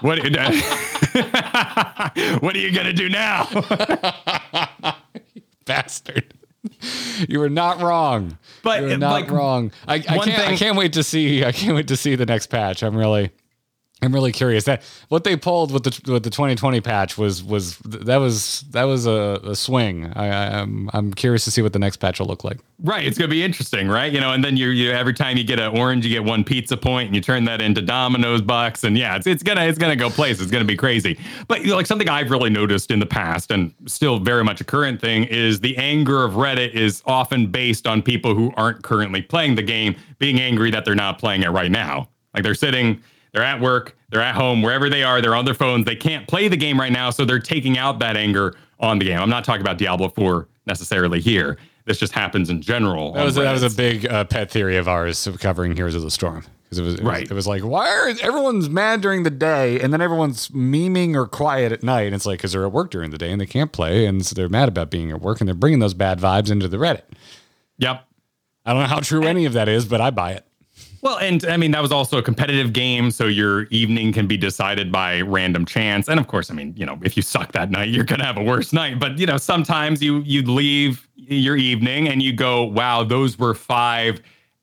What 0.00 0.18
what 2.42 2.54
are 2.56 2.58
you 2.58 2.72
gonna 2.72 2.92
do 2.92 3.08
now? 3.08 3.48
bastard. 5.64 6.33
You 7.28 7.40
were 7.40 7.50
not 7.50 7.80
wrong. 7.80 8.38
But, 8.62 8.80
you 8.80 8.86
were 8.86 8.94
uh, 8.94 8.98
not 8.98 9.12
like, 9.12 9.30
wrong. 9.30 9.72
I, 9.86 9.94
I 9.94 10.00
can't. 10.00 10.38
I 10.38 10.56
can't 10.56 10.76
wait 10.76 10.92
to 10.94 11.02
see. 11.02 11.44
I 11.44 11.52
can't 11.52 11.74
wait 11.74 11.88
to 11.88 11.96
see 11.96 12.14
the 12.14 12.26
next 12.26 12.46
patch. 12.46 12.82
I'm 12.82 12.96
really, 12.96 13.30
I'm 14.02 14.12
really 14.12 14.32
curious. 14.32 14.64
That 14.64 14.82
what 15.08 15.24
they 15.24 15.36
pulled 15.36 15.72
with 15.72 15.84
the 15.84 16.12
with 16.12 16.24
the 16.24 16.30
2020 16.30 16.80
patch 16.82 17.16
was 17.16 17.42
was 17.42 17.78
that 17.78 18.16
was 18.16 18.62
that 18.70 18.84
was 18.84 19.06
a, 19.06 19.40
a 19.44 19.56
swing. 19.56 20.12
I, 20.14 20.28
I, 20.28 20.60
I'm 20.60 20.90
I'm 20.92 21.14
curious 21.14 21.44
to 21.44 21.50
see 21.50 21.62
what 21.62 21.72
the 21.72 21.78
next 21.78 21.98
patch 21.98 22.20
will 22.20 22.26
look 22.26 22.44
like. 22.44 22.58
Right, 22.82 23.06
it's 23.06 23.16
gonna 23.16 23.28
be 23.28 23.42
interesting, 23.42 23.88
right? 23.88 24.12
You 24.12 24.20
know, 24.20 24.32
and 24.32 24.44
then 24.44 24.56
you 24.56 24.68
you 24.68 24.90
every 24.90 25.14
time 25.14 25.38
you 25.38 25.44
get 25.44 25.58
an 25.58 25.78
orange, 25.78 26.04
you 26.04 26.10
get 26.10 26.24
one 26.24 26.44
pizza 26.44 26.76
point, 26.76 27.06
and 27.06 27.14
you 27.16 27.22
turn 27.22 27.44
that 27.44 27.62
into 27.62 27.80
Domino's 27.80 28.42
bucks, 28.42 28.84
and 28.84 28.98
yeah, 28.98 29.16
it's 29.16 29.26
it's 29.26 29.42
gonna 29.42 29.64
it's 29.64 29.78
gonna 29.78 29.96
go 29.96 30.10
places. 30.10 30.42
It's 30.42 30.52
gonna 30.52 30.64
be 30.64 30.76
crazy. 30.76 31.18
But 31.48 31.62
you 31.62 31.68
know, 31.68 31.76
like 31.76 31.86
something 31.86 32.08
I've 32.08 32.30
really 32.30 32.50
noticed 32.50 32.90
in 32.90 32.98
the 32.98 33.06
past, 33.06 33.50
and 33.50 33.72
still 33.86 34.18
very 34.18 34.44
much 34.44 34.60
a 34.60 34.64
current 34.64 35.00
thing, 35.00 35.24
is 35.24 35.60
the 35.60 35.76
anger 35.78 36.24
of 36.24 36.32
Reddit 36.32 36.74
is 36.74 37.02
often 37.06 37.46
based 37.46 37.86
on 37.86 38.02
people 38.02 38.34
who 38.34 38.52
aren't 38.56 38.82
currently 38.82 39.22
playing 39.22 39.54
the 39.54 39.62
game 39.62 39.96
being 40.18 40.40
angry 40.40 40.70
that 40.72 40.84
they're 40.84 40.94
not 40.94 41.18
playing 41.18 41.42
it 41.42 41.50
right 41.50 41.70
now. 41.70 42.08
Like 42.34 42.42
they're 42.42 42.54
sitting, 42.54 43.00
they're 43.34 43.42
at 43.42 43.60
work, 43.60 43.96
they're 44.10 44.22
at 44.22 44.36
home, 44.36 44.62
wherever 44.62 44.88
they 44.88 45.02
are, 45.02 45.20
they're 45.20 45.34
on 45.34 45.44
their 45.44 45.54
phones. 45.54 45.84
They 45.84 45.96
can't 45.96 46.26
play 46.28 46.46
the 46.46 46.56
game 46.56 46.78
right 46.78 46.92
now, 46.92 47.10
so 47.10 47.24
they're 47.24 47.40
taking 47.40 47.76
out 47.76 47.98
that 47.98 48.16
anger 48.16 48.54
on 48.78 49.00
the 49.00 49.04
game. 49.04 49.18
I'm 49.18 49.28
not 49.28 49.44
talking 49.44 49.60
about 49.60 49.76
Diablo 49.76 50.08
4 50.08 50.48
necessarily 50.66 51.20
here. 51.20 51.58
This 51.84 51.98
just 51.98 52.12
happens 52.12 52.48
in 52.48 52.62
general. 52.62 53.12
That 53.12 53.24
was 53.24 53.34
that 53.34 53.52
was 53.52 53.62
a 53.62 53.68
big 53.76 54.06
uh, 54.06 54.24
pet 54.24 54.50
theory 54.50 54.78
of 54.78 54.88
ours 54.88 55.26
of 55.26 55.38
covering 55.38 55.76
Heroes 55.76 55.94
of 55.94 56.00
the 56.00 56.10
Storm 56.10 56.46
because 56.62 56.78
it 56.78 56.82
was, 56.82 56.94
it 56.94 57.00
was 57.02 57.10
Right. 57.10 57.30
It 57.30 57.34
was 57.34 57.46
like 57.46 57.62
why 57.62 57.90
are 57.90 58.08
everyone's 58.22 58.70
mad 58.70 59.02
during 59.02 59.22
the 59.24 59.30
day 59.30 59.78
and 59.80 59.92
then 59.92 60.00
everyone's 60.00 60.48
memeing 60.48 61.14
or 61.14 61.26
quiet 61.26 61.72
at 61.72 61.82
night? 61.82 62.04
And 62.04 62.14
it's 62.14 62.24
like 62.24 62.38
because 62.38 62.52
they're 62.52 62.64
at 62.64 62.72
work 62.72 62.90
during 62.90 63.10
the 63.10 63.18
day 63.18 63.30
and 63.30 63.38
they 63.38 63.44
can't 63.46 63.70
play 63.70 64.06
and 64.06 64.24
so 64.24 64.34
they're 64.34 64.48
mad 64.48 64.70
about 64.70 64.90
being 64.90 65.10
at 65.10 65.20
work 65.20 65.42
and 65.42 65.48
they're 65.48 65.54
bringing 65.54 65.80
those 65.80 65.92
bad 65.92 66.20
vibes 66.20 66.50
into 66.50 66.68
the 66.68 66.78
Reddit. 66.78 67.02
Yep. 67.76 68.02
I 68.64 68.72
don't 68.72 68.80
know 68.80 68.88
how 68.88 69.00
true 69.00 69.24
any 69.26 69.44
of 69.44 69.52
that 69.52 69.68
is, 69.68 69.84
but 69.84 70.00
I 70.00 70.10
buy 70.10 70.32
it. 70.32 70.46
Well, 71.04 71.18
and 71.18 71.44
I 71.44 71.58
mean 71.58 71.70
that 71.72 71.82
was 71.82 71.92
also 71.92 72.16
a 72.16 72.22
competitive 72.22 72.72
game, 72.72 73.10
so 73.10 73.26
your 73.26 73.64
evening 73.64 74.10
can 74.10 74.26
be 74.26 74.38
decided 74.38 74.90
by 74.90 75.20
random 75.20 75.66
chance. 75.66 76.08
And 76.08 76.18
of 76.18 76.28
course, 76.28 76.50
I 76.50 76.54
mean, 76.54 76.72
you 76.78 76.86
know, 76.86 76.98
if 77.02 77.14
you 77.14 77.22
suck 77.22 77.52
that 77.52 77.70
night, 77.70 77.90
you're 77.90 78.04
gonna 78.04 78.24
have 78.24 78.38
a 78.38 78.42
worse 78.42 78.72
night. 78.72 78.98
But 78.98 79.18
you 79.18 79.26
know, 79.26 79.36
sometimes 79.36 80.02
you 80.02 80.20
you 80.20 80.40
leave 80.42 81.06
your 81.14 81.56
evening 81.56 82.08
and 82.08 82.22
you 82.22 82.32
go, 82.32 82.64
"Wow, 82.64 83.04
those 83.04 83.38
were 83.38 83.52
five 83.52 84.22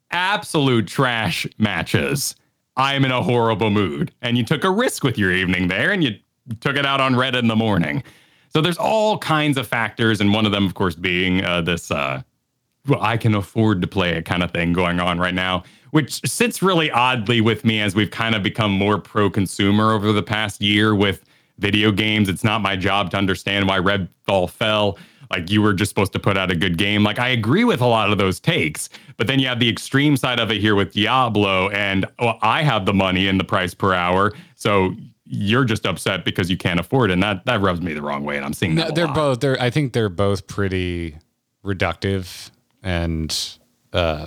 absolute 0.09 0.87
trash 0.87 1.45
matches. 1.59 2.35
I'm 2.75 3.05
in 3.05 3.11
a 3.11 3.21
horrible 3.21 3.69
mood." 3.69 4.11
And 4.23 4.35
you 4.35 4.43
took 4.43 4.63
a 4.63 4.71
risk 4.71 5.03
with 5.03 5.19
your 5.19 5.31
evening 5.31 5.67
there, 5.67 5.91
and 5.91 6.03
you 6.03 6.17
took 6.59 6.75
it 6.75 6.87
out 6.87 6.99
on 6.99 7.13
Reddit 7.13 7.37
in 7.37 7.49
the 7.49 7.55
morning. 7.55 8.01
So 8.49 8.61
there's 8.61 8.79
all 8.79 9.19
kinds 9.19 9.57
of 9.59 9.67
factors, 9.67 10.19
and 10.19 10.33
one 10.33 10.47
of 10.47 10.51
them, 10.51 10.65
of 10.65 10.73
course, 10.73 10.95
being 10.95 11.45
uh, 11.45 11.61
this 11.61 11.91
uh, 11.91 12.23
well, 12.87 13.01
I 13.01 13.17
can 13.17 13.35
afford 13.35 13.81
to 13.81 13.87
play 13.87 14.11
it 14.11 14.25
kind 14.25 14.43
of 14.43 14.51
thing 14.51 14.73
going 14.73 14.99
on 14.99 15.19
right 15.19 15.33
now, 15.33 15.63
which 15.91 16.27
sits 16.27 16.61
really 16.61 16.89
oddly 16.91 17.41
with 17.41 17.63
me 17.63 17.79
as 17.79 17.95
we've 17.95 18.11
kind 18.11 18.35
of 18.35 18.43
become 18.43 18.71
more 18.71 18.97
pro 18.97 19.29
consumer 19.29 19.93
over 19.93 20.11
the 20.11 20.23
past 20.23 20.61
year 20.61 20.95
with 20.95 21.23
video 21.59 21.91
games. 21.91 22.27
It's 22.27 22.43
not 22.43 22.61
my 22.61 22.75
job 22.75 23.11
to 23.11 23.17
understand 23.17 23.67
why 23.67 23.79
Redfall 23.79 24.49
fell. 24.49 24.97
Like 25.29 25.49
you 25.49 25.61
were 25.61 25.73
just 25.73 25.89
supposed 25.89 26.11
to 26.13 26.19
put 26.19 26.37
out 26.37 26.51
a 26.51 26.55
good 26.55 26.77
game. 26.77 27.03
Like 27.03 27.19
I 27.19 27.29
agree 27.29 27.63
with 27.63 27.79
a 27.79 27.85
lot 27.85 28.11
of 28.11 28.17
those 28.17 28.39
takes, 28.39 28.89
but 29.15 29.27
then 29.27 29.39
you 29.39 29.47
have 29.47 29.59
the 29.59 29.69
extreme 29.69 30.17
side 30.17 30.39
of 30.39 30.51
it 30.51 30.59
here 30.59 30.75
with 30.75 30.93
Diablo, 30.93 31.69
and 31.69 32.05
well, 32.19 32.37
I 32.41 32.63
have 32.63 32.85
the 32.85 32.93
money 32.93 33.29
and 33.29 33.39
the 33.39 33.45
price 33.45 33.73
per 33.73 33.93
hour, 33.93 34.33
so 34.55 34.93
you're 35.25 35.63
just 35.63 35.85
upset 35.85 36.25
because 36.25 36.51
you 36.51 36.57
can't 36.57 36.81
afford 36.81 37.11
it, 37.11 37.13
and 37.13 37.23
that 37.23 37.45
that 37.45 37.61
rubs 37.61 37.79
me 37.81 37.93
the 37.93 38.01
wrong 38.01 38.25
way. 38.25 38.35
And 38.35 38.45
I'm 38.45 38.51
seeing 38.51 38.75
that. 38.75 38.89
No, 38.89 38.93
they're 38.93 39.05
lot. 39.05 39.15
both. 39.15 39.39
They're. 39.39 39.61
I 39.61 39.69
think 39.69 39.93
they're 39.93 40.09
both 40.09 40.47
pretty 40.47 41.17
reductive 41.63 42.51
and 42.83 43.57
uh, 43.93 44.25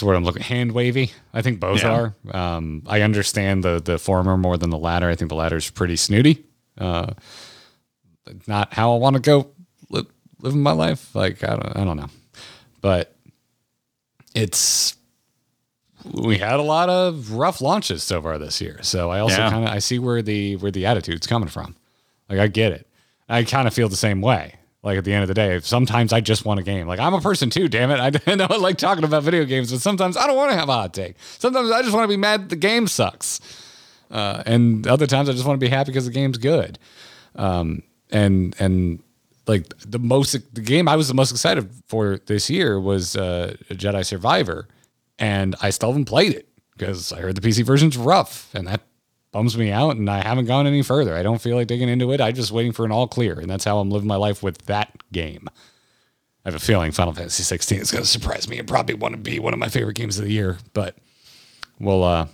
the 0.00 0.06
word 0.06 0.14
I'm 0.16 0.24
looking? 0.24 0.42
Hand 0.42 0.72
wavy. 0.72 1.12
I 1.32 1.42
think 1.42 1.60
both 1.60 1.82
Yeah. 1.82 2.12
are. 2.32 2.36
Um, 2.56 2.82
I 2.86 3.00
understand 3.02 3.62
the 3.64 3.80
the 3.84 3.98
former 3.98 4.36
more 4.36 4.56
than 4.56 4.70
the 4.70 4.78
latter. 4.78 5.08
I 5.08 5.14
think 5.16 5.28
the 5.28 5.34
latter's 5.36 5.70
pretty 5.70 5.96
snooty. 5.96 6.44
Uh, 6.78 7.12
not 8.46 8.72
how 8.74 8.94
I 8.94 8.98
want 8.98 9.14
to 9.14 9.20
go 9.20 9.50
li- 9.90 10.06
living 10.40 10.62
my 10.62 10.72
life. 10.72 11.14
Like 11.14 11.44
I 11.44 11.48
don't. 11.56 11.76
I 11.76 11.84
don't 11.84 11.96
know, 11.96 12.08
but 12.80 13.14
it's. 14.34 14.96
We 16.12 16.36
had 16.36 16.60
a 16.60 16.62
lot 16.62 16.90
of 16.90 17.32
rough 17.32 17.62
launches 17.62 18.02
so 18.02 18.20
far 18.20 18.36
this 18.38 18.60
year, 18.60 18.78
so 18.82 19.10
I 19.10 19.20
also 19.20 19.38
Yeah. 19.38 19.50
kind 19.50 19.64
of 19.66 19.70
I 19.70 19.78
see 19.78 19.98
where 19.98 20.20
the 20.20 20.56
where 20.56 20.70
the 20.70 20.84
attitude's 20.84 21.26
coming 21.26 21.48
from. 21.48 21.76
Like 22.28 22.38
I 22.40 22.46
get 22.48 22.72
it. 22.72 22.86
I 23.28 23.42
kind 23.44 23.66
of 23.66 23.72
feel 23.72 23.88
the 23.88 23.96
same 23.96 24.20
way. 24.20 24.56
Like 24.84 24.98
at 24.98 25.04
the 25.04 25.14
end 25.14 25.22
of 25.22 25.28
the 25.28 25.34
day, 25.34 25.58
sometimes 25.60 26.12
I 26.12 26.20
just 26.20 26.44
want 26.44 26.60
a 26.60 26.62
game. 26.62 26.86
Like 26.86 27.00
I'm 27.00 27.14
a 27.14 27.20
person 27.20 27.48
too, 27.48 27.68
damn 27.68 27.90
it. 27.90 27.98
I 28.28 28.34
know 28.34 28.46
I 28.48 28.56
like 28.58 28.76
talking 28.76 29.02
about 29.02 29.22
video 29.22 29.44
games, 29.46 29.72
but 29.72 29.80
sometimes 29.80 30.14
I 30.16 30.26
don't 30.26 30.36
want 30.36 30.52
to 30.52 30.56
have 30.58 30.68
a 30.68 30.72
hot 30.72 30.92
take. 30.92 31.16
Sometimes 31.38 31.70
I 31.70 31.80
just 31.80 31.94
want 31.94 32.04
to 32.04 32.08
be 32.08 32.18
mad 32.18 32.50
the 32.50 32.56
game 32.56 32.86
sucks. 32.86 33.40
Uh, 34.10 34.42
and 34.44 34.86
other 34.86 35.06
times 35.06 35.30
I 35.30 35.32
just 35.32 35.46
want 35.46 35.58
to 35.58 35.64
be 35.64 35.70
happy 35.70 35.90
because 35.90 36.04
the 36.04 36.12
game's 36.12 36.36
good. 36.36 36.78
Um, 37.34 37.82
and 38.10 38.54
and 38.58 39.02
like 39.46 39.72
the 39.78 39.98
most 39.98 40.32
the 40.54 40.60
game 40.60 40.86
I 40.86 40.96
was 40.96 41.08
the 41.08 41.14
most 41.14 41.30
excited 41.30 41.70
for 41.86 42.18
this 42.26 42.50
year 42.50 42.78
was 42.78 43.16
uh, 43.16 43.56
Jedi 43.70 44.04
Survivor, 44.04 44.68
and 45.18 45.56
I 45.62 45.70
still 45.70 45.90
haven't 45.90 46.04
played 46.04 46.34
it 46.34 46.46
because 46.76 47.10
I 47.10 47.20
heard 47.20 47.36
the 47.36 47.40
PC 47.46 47.64
version's 47.64 47.96
rough, 47.96 48.54
and 48.54 48.66
that 48.66 48.82
bums 49.34 49.58
me 49.58 49.70
out. 49.70 49.96
And 49.96 50.08
I 50.08 50.22
haven't 50.22 50.46
gone 50.46 50.66
any 50.66 50.80
further. 50.80 51.14
I 51.14 51.22
don't 51.22 51.40
feel 51.40 51.56
like 51.56 51.66
digging 51.66 51.90
into 51.90 52.12
it. 52.12 52.20
I'm 52.20 52.34
just 52.34 52.52
waiting 52.52 52.72
for 52.72 52.86
an 52.86 52.92
all 52.92 53.08
clear, 53.08 53.38
and 53.38 53.50
that's 53.50 53.64
how 53.64 53.78
I'm 53.78 53.90
living 53.90 54.08
my 54.08 54.16
life 54.16 54.42
with 54.42 54.58
that 54.66 54.90
game. 55.12 55.48
I 56.44 56.50
have 56.50 56.54
a 56.54 56.58
feeling 56.60 56.92
Final 56.92 57.12
Fantasy 57.12 57.42
16 57.42 57.80
is 57.80 57.90
going 57.90 58.04
to 58.04 58.08
surprise 58.08 58.48
me 58.48 58.58
and 58.58 58.68
probably 58.68 58.94
want 58.94 59.14
to 59.14 59.20
be 59.20 59.38
one 59.38 59.52
of 59.52 59.58
my 59.58 59.68
favorite 59.68 59.96
games 59.96 60.18
of 60.18 60.24
the 60.24 60.32
year, 60.32 60.58
but 60.72 60.96
we'll 61.80 62.04
uh 62.04 62.26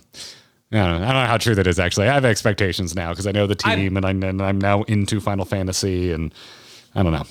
I 0.73 0.77
don't, 0.77 1.01
know, 1.01 1.07
I 1.07 1.11
don't 1.11 1.23
know 1.23 1.27
how 1.27 1.37
true 1.37 1.55
that 1.55 1.67
is 1.67 1.79
actually. 1.79 2.07
I 2.07 2.13
have 2.13 2.23
expectations 2.23 2.95
now 2.95 3.09
because 3.09 3.27
I 3.27 3.31
know 3.31 3.47
the 3.47 3.55
team 3.55 3.97
and, 3.97 4.05
I'm, 4.05 4.23
and 4.23 4.41
I'm 4.41 4.59
now 4.59 4.83
into 4.83 5.19
Final 5.19 5.43
Fantasy 5.43 6.11
and 6.11 6.33
I 6.95 7.03
don't 7.03 7.11
know. 7.11 7.25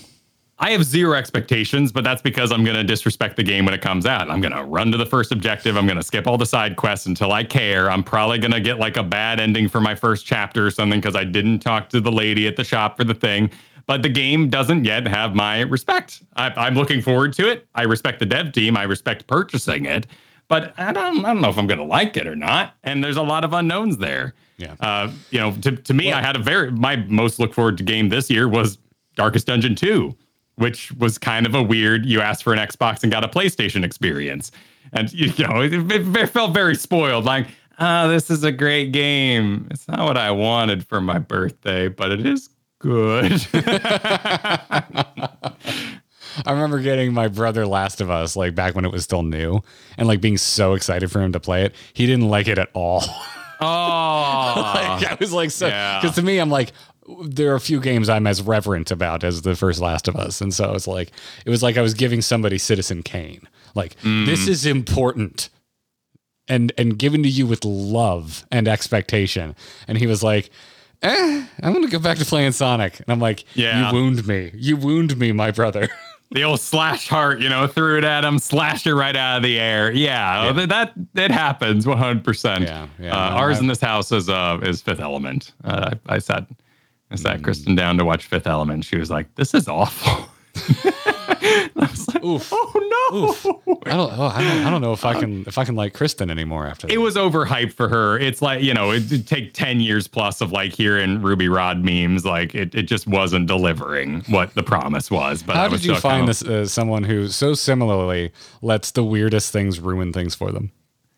I 0.62 0.72
have 0.72 0.84
zero 0.84 1.14
expectations, 1.14 1.90
but 1.90 2.04
that's 2.04 2.20
because 2.20 2.52
I'm 2.52 2.64
going 2.64 2.76
to 2.76 2.84
disrespect 2.84 3.36
the 3.36 3.42
game 3.42 3.64
when 3.64 3.72
it 3.72 3.80
comes 3.80 4.04
out. 4.04 4.30
I'm 4.30 4.42
going 4.42 4.52
to 4.52 4.62
run 4.62 4.92
to 4.92 4.98
the 4.98 5.06
first 5.06 5.32
objective. 5.32 5.74
I'm 5.74 5.86
going 5.86 5.96
to 5.96 6.02
skip 6.02 6.26
all 6.26 6.36
the 6.36 6.44
side 6.44 6.76
quests 6.76 7.06
until 7.06 7.32
I 7.32 7.44
care. 7.44 7.90
I'm 7.90 8.04
probably 8.04 8.38
going 8.38 8.52
to 8.52 8.60
get 8.60 8.78
like 8.78 8.98
a 8.98 9.02
bad 9.02 9.40
ending 9.40 9.68
for 9.68 9.80
my 9.80 9.94
first 9.94 10.26
chapter 10.26 10.66
or 10.66 10.70
something 10.70 11.00
because 11.00 11.16
I 11.16 11.24
didn't 11.24 11.60
talk 11.60 11.88
to 11.88 12.00
the 12.00 12.12
lady 12.12 12.46
at 12.46 12.56
the 12.56 12.64
shop 12.64 12.98
for 12.98 13.04
the 13.04 13.14
thing. 13.14 13.50
But 13.86 14.02
the 14.02 14.10
game 14.10 14.50
doesn't 14.50 14.84
yet 14.84 15.08
have 15.08 15.34
my 15.34 15.60
respect. 15.60 16.22
I, 16.36 16.50
I'm 16.50 16.74
looking 16.74 17.00
forward 17.00 17.32
to 17.34 17.50
it. 17.50 17.66
I 17.74 17.84
respect 17.84 18.18
the 18.18 18.26
dev 18.26 18.52
team. 18.52 18.76
I 18.76 18.82
respect 18.82 19.26
purchasing 19.26 19.86
it. 19.86 20.06
But 20.48 20.74
I 20.78 20.92
don't, 20.92 21.24
I 21.24 21.32
don't 21.32 21.40
know 21.40 21.48
if 21.48 21.56
I'm 21.56 21.68
going 21.68 21.78
to 21.78 21.84
like 21.84 22.18
it 22.18 22.26
or 22.26 22.36
not. 22.36 22.74
And 22.84 23.02
there's 23.02 23.16
a 23.16 23.22
lot 23.22 23.44
of 23.44 23.54
unknowns 23.54 23.96
there. 23.96 24.34
Yeah. 24.58 24.74
Uh, 24.78 25.10
you 25.30 25.40
know, 25.40 25.52
to, 25.62 25.72
to 25.72 25.94
me, 25.94 26.12
I 26.12 26.20
had 26.20 26.36
a 26.36 26.38
very, 26.38 26.70
my 26.70 26.96
most 26.96 27.38
look 27.38 27.54
forward 27.54 27.78
to 27.78 27.82
game 27.82 28.10
this 28.10 28.28
year 28.28 28.46
was 28.46 28.76
Darkest 29.16 29.46
Dungeon 29.46 29.74
2 29.74 30.14
which 30.60 30.92
was 30.92 31.16
kind 31.16 31.46
of 31.46 31.54
a 31.54 31.62
weird. 31.62 32.04
You 32.04 32.20
asked 32.20 32.44
for 32.44 32.52
an 32.52 32.58
Xbox 32.58 33.02
and 33.02 33.10
got 33.10 33.24
a 33.24 33.28
PlayStation 33.28 33.82
experience, 33.82 34.52
and 34.92 35.10
you 35.12 35.32
know 35.46 35.62
it, 35.62 35.72
it, 35.72 36.26
felt 36.28 36.52
very 36.52 36.74
spoiled. 36.74 37.24
Like, 37.24 37.48
oh, 37.78 38.08
this 38.08 38.30
is 38.30 38.44
a 38.44 38.52
great 38.52 38.92
game. 38.92 39.66
It's 39.70 39.88
not 39.88 40.00
what 40.00 40.16
I 40.18 40.30
wanted 40.30 40.86
for 40.86 41.00
my 41.00 41.18
birthday, 41.18 41.88
but 41.88 42.12
it 42.12 42.26
is 42.26 42.50
good. 42.78 43.46
I 46.46 46.52
remember 46.52 46.78
getting 46.80 47.12
my 47.12 47.28
brother 47.28 47.66
Last 47.66 48.00
of 48.00 48.10
Us 48.10 48.36
like 48.36 48.54
back 48.54 48.74
when 48.74 48.84
it 48.84 48.92
was 48.92 49.02
still 49.04 49.22
new 49.22 49.60
and 49.98 50.06
like 50.06 50.20
being 50.20 50.38
so 50.38 50.74
excited 50.74 51.10
for 51.10 51.20
him 51.20 51.32
to 51.32 51.40
play 51.40 51.64
it. 51.64 51.74
He 51.94 52.06
didn't 52.06 52.28
like 52.28 52.48
it 52.48 52.58
at 52.58 52.68
all. 52.74 53.02
oh, 53.60 54.72
like, 55.00 55.10
I 55.10 55.16
was 55.18 55.32
like, 55.32 55.50
so 55.50 55.66
Yeah. 55.66 56.00
because 56.00 56.16
to 56.16 56.22
me, 56.22 56.38
I'm 56.38 56.50
like, 56.50 56.72
there 57.24 57.50
are 57.52 57.56
a 57.56 57.60
few 57.60 57.80
games 57.80 58.08
I'm 58.08 58.26
as 58.26 58.42
reverent 58.42 58.90
about 58.90 59.24
as 59.24 59.42
the 59.42 59.54
first 59.56 59.80
Last 59.80 60.08
of 60.08 60.16
Us, 60.16 60.40
and 60.40 60.52
so 60.54 60.72
it's 60.74 60.86
like 60.86 61.10
it 61.44 61.50
was 61.50 61.62
like 61.62 61.76
I 61.76 61.82
was 61.82 61.94
giving 61.94 62.22
somebody 62.22 62.58
Citizen 62.58 63.02
Kane. 63.02 63.48
Like 63.74 63.96
this 64.02 64.48
is 64.48 64.66
important. 64.66 65.48
And, 66.48 66.72
and 66.76 66.98
given 66.98 67.22
to 67.22 67.28
you 67.28 67.46
with 67.46 67.64
love 67.64 68.44
and 68.50 68.66
expectation. 68.66 69.54
And 69.86 69.96
he 69.96 70.08
was 70.08 70.24
like, 70.24 70.50
eh, 71.00 71.46
I'm 71.62 71.72
going 71.72 71.84
to 71.84 71.90
go 71.92 72.00
back 72.00 72.18
to 72.18 72.24
playing 72.24 72.50
Sonic. 72.50 72.98
And 72.98 73.06
I'm 73.08 73.20
like, 73.20 73.44
Yeah. 73.54 73.88
you 73.88 73.94
wound 73.94 74.26
me. 74.26 74.50
You 74.54 74.76
wound 74.76 75.16
me, 75.16 75.30
my 75.30 75.52
brother. 75.52 75.88
the 76.32 76.42
old 76.42 76.58
slash 76.58 77.06
heart, 77.08 77.40
you 77.40 77.48
know, 77.48 77.68
threw 77.68 77.98
it 77.98 78.04
at 78.04 78.24
him, 78.24 78.40
slashed 78.40 78.88
it 78.88 78.96
right 78.96 79.14
out 79.14 79.36
of 79.36 79.42
the 79.44 79.60
air. 79.60 79.92
Yeah, 79.92 80.50
that 80.52 80.68
that 80.68 80.94
it 81.14 81.30
happens 81.30 81.86
100. 81.86 82.24
percent 82.24 82.64
Yeah, 82.64 82.88
yeah, 82.98 83.14
Uh, 83.14 83.30
ours 83.36 83.58
I- 83.58 83.60
in 83.60 83.66
this 83.68 83.80
house 83.80 84.10
is 84.10 84.28
uh 84.28 84.58
is 84.60 84.82
Fifth 84.82 84.98
Element. 85.00 85.52
Uh, 85.62 85.90
I, 86.08 86.16
I 86.16 86.18
sat 86.18 86.48
I 87.10 87.14
Mm. 87.16 87.18
sat 87.18 87.42
Kristen 87.42 87.74
down 87.74 87.98
to 87.98 88.04
watch 88.04 88.26
Fifth 88.26 88.46
Element. 88.46 88.84
She 88.84 88.96
was 88.96 89.10
like, 89.10 89.34
"This 89.34 89.52
is 89.54 89.66
awful." 89.68 90.28
I 90.56 91.70
was 91.76 92.08
like, 92.14 92.24
Oof. 92.24 92.50
"Oh 92.52 93.60
no!" 93.66 93.80
I 93.86 93.96
don't, 93.96 94.12
oh, 94.18 94.26
I 94.26 94.42
don't, 94.42 94.66
I 94.66 94.70
don't 94.70 94.80
know 94.82 94.92
if 94.92 95.04
I 95.04 95.18
can, 95.18 95.44
if 95.46 95.58
I 95.58 95.64
can 95.64 95.74
like 95.74 95.94
Kristen 95.94 96.30
anymore 96.30 96.66
after 96.66 96.86
that. 96.86 96.92
It 96.92 96.98
was 96.98 97.16
overhyped 97.16 97.72
for 97.72 97.88
her. 97.88 98.18
It's 98.18 98.40
like, 98.42 98.62
you 98.62 98.74
know, 98.74 98.92
it'd 98.92 99.26
take 99.26 99.52
10 99.54 99.80
years 99.80 100.06
plus 100.06 100.40
of 100.40 100.52
like 100.52 100.72
hearing 100.72 101.20
Ruby 101.22 101.48
Rhod 101.48 101.82
memes. 101.82 102.24
Like 102.24 102.54
it, 102.54 102.74
it 102.74 102.82
just 102.82 103.06
wasn't 103.06 103.46
delivering 103.46 104.20
what 104.28 104.54
the 104.54 104.62
promise 104.62 105.10
was. 105.10 105.42
But 105.42 105.56
I 105.56 105.60
How 105.64 105.70
was 105.70 105.80
did 105.80 105.88
you 105.88 105.94
find 105.94 106.02
kind 106.02 106.20
of- 106.22 106.26
this 106.28 106.42
uh, 106.42 106.66
someone 106.66 107.04
who 107.04 107.28
so 107.28 107.54
similarly 107.54 108.32
lets 108.62 108.90
the 108.92 109.02
weirdest 109.04 109.52
things 109.52 109.80
ruin 109.80 110.12
things 110.12 110.34
for 110.34 110.52
them? 110.52 110.70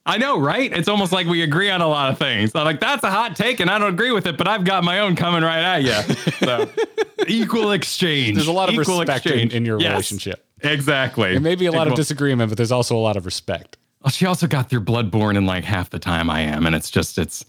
I 0.04 0.18
know, 0.18 0.38
right? 0.40 0.72
It's 0.76 0.88
almost 0.88 1.12
like 1.12 1.26
we 1.28 1.42
agree 1.42 1.70
on 1.70 1.80
a 1.80 1.86
lot 1.86 2.10
of 2.10 2.18
things. 2.18 2.52
I'm 2.54 2.64
like, 2.64 2.80
that's 2.80 3.04
a 3.04 3.10
hot 3.10 3.36
take, 3.36 3.60
and 3.60 3.70
I 3.70 3.78
don't 3.78 3.94
agree 3.94 4.10
with 4.10 4.26
it, 4.26 4.36
but 4.36 4.48
I've 4.48 4.64
got 4.64 4.82
my 4.82 4.98
own 5.00 5.14
coming 5.16 5.42
right 5.42 5.62
at 5.62 5.82
you. 5.84 6.14
So 6.42 6.68
equal 7.28 7.70
exchange. 7.70 8.34
There's 8.34 8.48
a 8.48 8.52
lot 8.52 8.68
of 8.68 8.74
Equal 8.74 8.98
respect 8.98 9.26
in, 9.26 9.32
exchange. 9.32 9.54
in 9.54 9.64
your 9.64 9.78
Yes, 9.80 9.90
relationship. 9.92 10.44
Exactly. 10.64 11.30
There 11.32 11.40
may 11.40 11.54
be 11.54 11.66
a 11.66 11.72
lot 11.72 11.86
of 11.86 11.94
disagreement, 11.94 12.50
but 12.50 12.56
there's 12.56 12.72
also 12.72 12.96
a 12.96 12.98
lot 12.98 13.16
of 13.16 13.24
respect. 13.26 13.76
Well, 14.02 14.10
she 14.10 14.26
also 14.26 14.48
got 14.48 14.68
through 14.68 14.80
Bloodborne 14.84 15.36
in 15.36 15.46
like 15.46 15.62
half 15.62 15.90
the 15.90 16.00
time 16.00 16.28
I 16.28 16.40
am, 16.40 16.66
and 16.66 16.74
it's 16.74 16.90
just 16.90 17.18
it's 17.18 17.44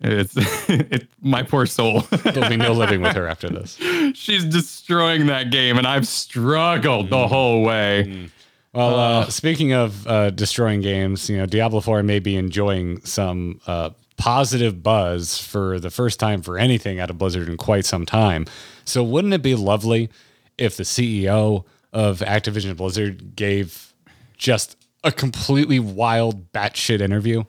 it's 0.00 0.34
it, 0.68 1.08
my 1.20 1.42
poor 1.42 1.66
soul. 1.66 2.02
There'll 2.02 2.48
be 2.48 2.56
no 2.56 2.72
living 2.72 3.00
with 3.02 3.16
her 3.16 3.26
after 3.32 3.48
this. 3.50 3.76
She's 4.14 4.44
destroying 4.44 5.26
that 5.26 5.50
game, 5.50 5.76
and 5.76 5.88
I've 5.88 6.06
struggled 6.06 7.10
the 7.10 7.26
whole 7.26 7.62
way. 7.62 8.04
Mm. 8.06 8.30
Well, 8.72 8.94
uh, 8.94 9.30
speaking 9.30 9.72
of 9.72 10.06
uh, 10.06 10.30
destroying 10.30 10.80
games, 10.80 11.28
you 11.28 11.36
know, 11.36 11.46
Diablo 11.46 11.80
4 11.80 12.02
may 12.02 12.20
be 12.20 12.36
enjoying 12.36 13.04
some 13.04 13.60
uh, 13.66 13.90
positive 14.16 14.82
buzz 14.82 15.38
for 15.38 15.80
the 15.80 15.90
first 15.90 16.20
time 16.20 16.40
for 16.42 16.56
anything 16.56 17.00
out 17.00 17.10
of 17.10 17.18
Blizzard 17.18 17.48
in 17.48 17.56
quite 17.56 17.84
some 17.84 18.06
time. 18.06 18.46
So, 18.84 19.02
wouldn't 19.02 19.34
it 19.34 19.42
be 19.42 19.56
lovely 19.56 20.08
if 20.56 20.76
the 20.76 20.84
CEO 20.84 21.64
of 21.92 22.20
Activision 22.20 22.76
Blizzard 22.76 23.34
gave 23.34 23.92
just 24.36 24.76
a 25.02 25.10
completely 25.10 25.80
wild 25.80 26.52
batshit 26.52 27.00
interview? 27.00 27.44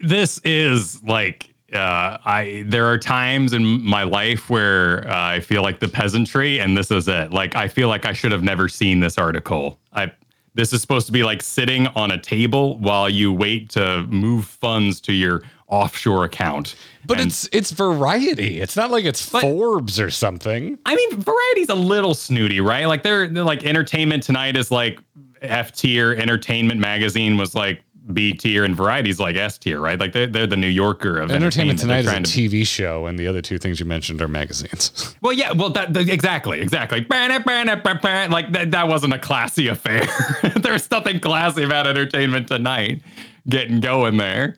this 0.00 0.40
is 0.44 1.02
like 1.02 1.54
uh, 1.72 2.18
I 2.24 2.64
there 2.66 2.86
are 2.86 2.98
times 2.98 3.52
in 3.52 3.64
my 3.84 4.02
life 4.02 4.50
where 4.50 5.06
uh, 5.08 5.14
I 5.14 5.40
feel 5.40 5.62
like 5.62 5.78
the 5.78 5.88
peasantry, 5.88 6.58
and 6.58 6.76
this 6.76 6.90
is 6.90 7.06
it. 7.06 7.32
Like 7.32 7.54
I 7.54 7.68
feel 7.68 7.88
like 7.88 8.06
I 8.06 8.12
should 8.12 8.32
have 8.32 8.42
never 8.42 8.68
seen 8.68 9.00
this 9.00 9.18
article. 9.18 9.78
I 9.92 10.10
this 10.54 10.72
is 10.72 10.80
supposed 10.80 11.06
to 11.06 11.12
be 11.12 11.22
like 11.22 11.42
sitting 11.42 11.86
on 11.88 12.10
a 12.10 12.18
table 12.20 12.78
while 12.78 13.08
you 13.08 13.32
wait 13.32 13.70
to 13.70 14.02
move 14.08 14.44
funds 14.46 15.00
to 15.02 15.12
your 15.12 15.42
offshore 15.68 16.24
account. 16.24 16.74
But 17.06 17.18
And- 17.20 17.28
it's 17.28 17.48
it's 17.52 17.70
variety. 17.70 18.60
It's 18.60 18.76
not 18.76 18.90
like 18.90 19.04
it's 19.04 19.24
Forbes 19.24 20.00
or 20.00 20.10
something. 20.10 20.78
I 20.84 20.96
mean, 20.96 21.20
Variety's 21.20 21.68
a 21.68 21.74
little 21.74 22.14
snooty, 22.14 22.60
right? 22.60 22.86
Like 22.86 23.02
they're, 23.04 23.28
they're 23.28 23.44
like 23.44 23.64
Entertainment 23.64 24.22
Tonight 24.24 24.56
is 24.56 24.70
like 24.70 24.98
F 25.42 25.72
tier, 25.72 26.12
Entertainment 26.12 26.80
Magazine 26.80 27.36
was 27.36 27.54
like 27.54 27.82
B 28.12 28.32
tier, 28.32 28.64
and 28.64 28.74
Variety's 28.74 29.20
like 29.20 29.36
S 29.36 29.58
tier, 29.58 29.78
right? 29.80 29.98
Like 29.98 30.12
they're, 30.12 30.26
they're 30.26 30.46
the 30.46 30.56
New 30.56 30.66
Yorker 30.68 31.18
of 31.20 31.30
Entertainment 31.30 31.78
Tonight 31.78 32.00
is 32.04 32.08
a 32.08 32.20
TV 32.20 32.66
show, 32.66 33.06
and 33.06 33.18
the 33.18 33.26
other 33.26 33.42
two 33.42 33.58
things 33.58 33.78
you 33.78 33.86
mentioned 33.86 34.20
are 34.22 34.28
magazines. 34.28 35.14
Well, 35.22 35.32
yeah, 35.34 35.52
well, 35.52 35.70
that, 35.70 35.92
that- 35.92 36.08
exactly, 36.08 36.60
exactly. 36.60 37.06
Like 37.08 38.52
that, 38.52 38.70
that 38.70 38.88
wasn't 38.88 39.12
a 39.12 39.18
classy 39.18 39.68
affair. 39.68 40.06
There's 40.56 40.90
nothing 40.90 41.20
classy 41.20 41.62
about 41.62 41.86
Entertainment 41.86 42.48
Tonight 42.48 43.02
getting 43.48 43.80
going 43.80 44.16
there. 44.16 44.56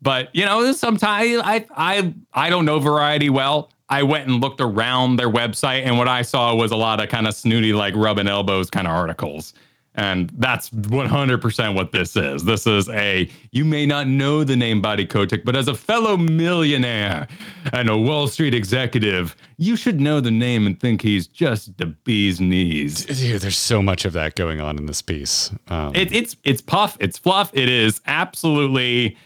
But 0.00 0.34
you 0.34 0.44
know, 0.44 0.72
sometimes 0.72 1.40
I 1.44 1.64
I 1.76 2.12
I 2.34 2.50
don't 2.50 2.64
know 2.64 2.78
Variety 2.80 3.30
well. 3.30 3.70
I 3.88 4.02
went 4.02 4.26
and 4.28 4.40
looked 4.40 4.60
around 4.60 5.16
their 5.16 5.30
website, 5.30 5.82
and 5.84 5.98
what 5.98 6.08
I 6.08 6.22
saw 6.22 6.54
was 6.54 6.72
a 6.72 6.76
lot 6.76 7.00
of 7.00 7.08
kind 7.08 7.26
of 7.28 7.34
snooty, 7.34 7.72
like 7.72 7.94
rubbing 7.94 8.26
elbows 8.26 8.70
kind 8.70 8.86
of 8.88 8.92
articles. 8.92 9.54
And 9.94 10.30
that's 10.38 10.70
100% 10.70 11.74
what 11.74 11.92
this 11.92 12.16
is. 12.16 12.44
This 12.44 12.66
is 12.66 12.88
a, 12.88 13.28
you 13.50 13.64
may 13.64 13.84
not 13.84 14.06
know 14.06 14.42
the 14.42 14.56
name 14.56 14.80
Bobby 14.80 15.04
Kotick, 15.04 15.44
but 15.44 15.54
as 15.54 15.68
a 15.68 15.74
fellow 15.74 16.16
millionaire 16.16 17.28
and 17.74 17.90
a 17.90 17.96
Wall 17.98 18.26
Street 18.26 18.54
executive, 18.54 19.36
you 19.58 19.76
should 19.76 20.00
know 20.00 20.20
the 20.20 20.30
name 20.30 20.66
and 20.66 20.80
think 20.80 21.02
he's 21.02 21.26
just 21.26 21.76
the 21.76 21.86
bee's 21.86 22.40
knees. 22.40 23.04
Dude, 23.04 23.42
there's 23.42 23.58
so 23.58 23.82
much 23.82 24.06
of 24.06 24.14
that 24.14 24.34
going 24.34 24.60
on 24.62 24.78
in 24.78 24.86
this 24.86 25.02
piece. 25.02 25.50
Um, 25.68 25.94
It, 25.94 26.10
it's 26.10 26.36
it's 26.42 26.62
puff, 26.62 26.96
it's 26.98 27.18
fluff, 27.18 27.50
it 27.52 27.68
is 27.68 28.00
absolutely 28.06 29.18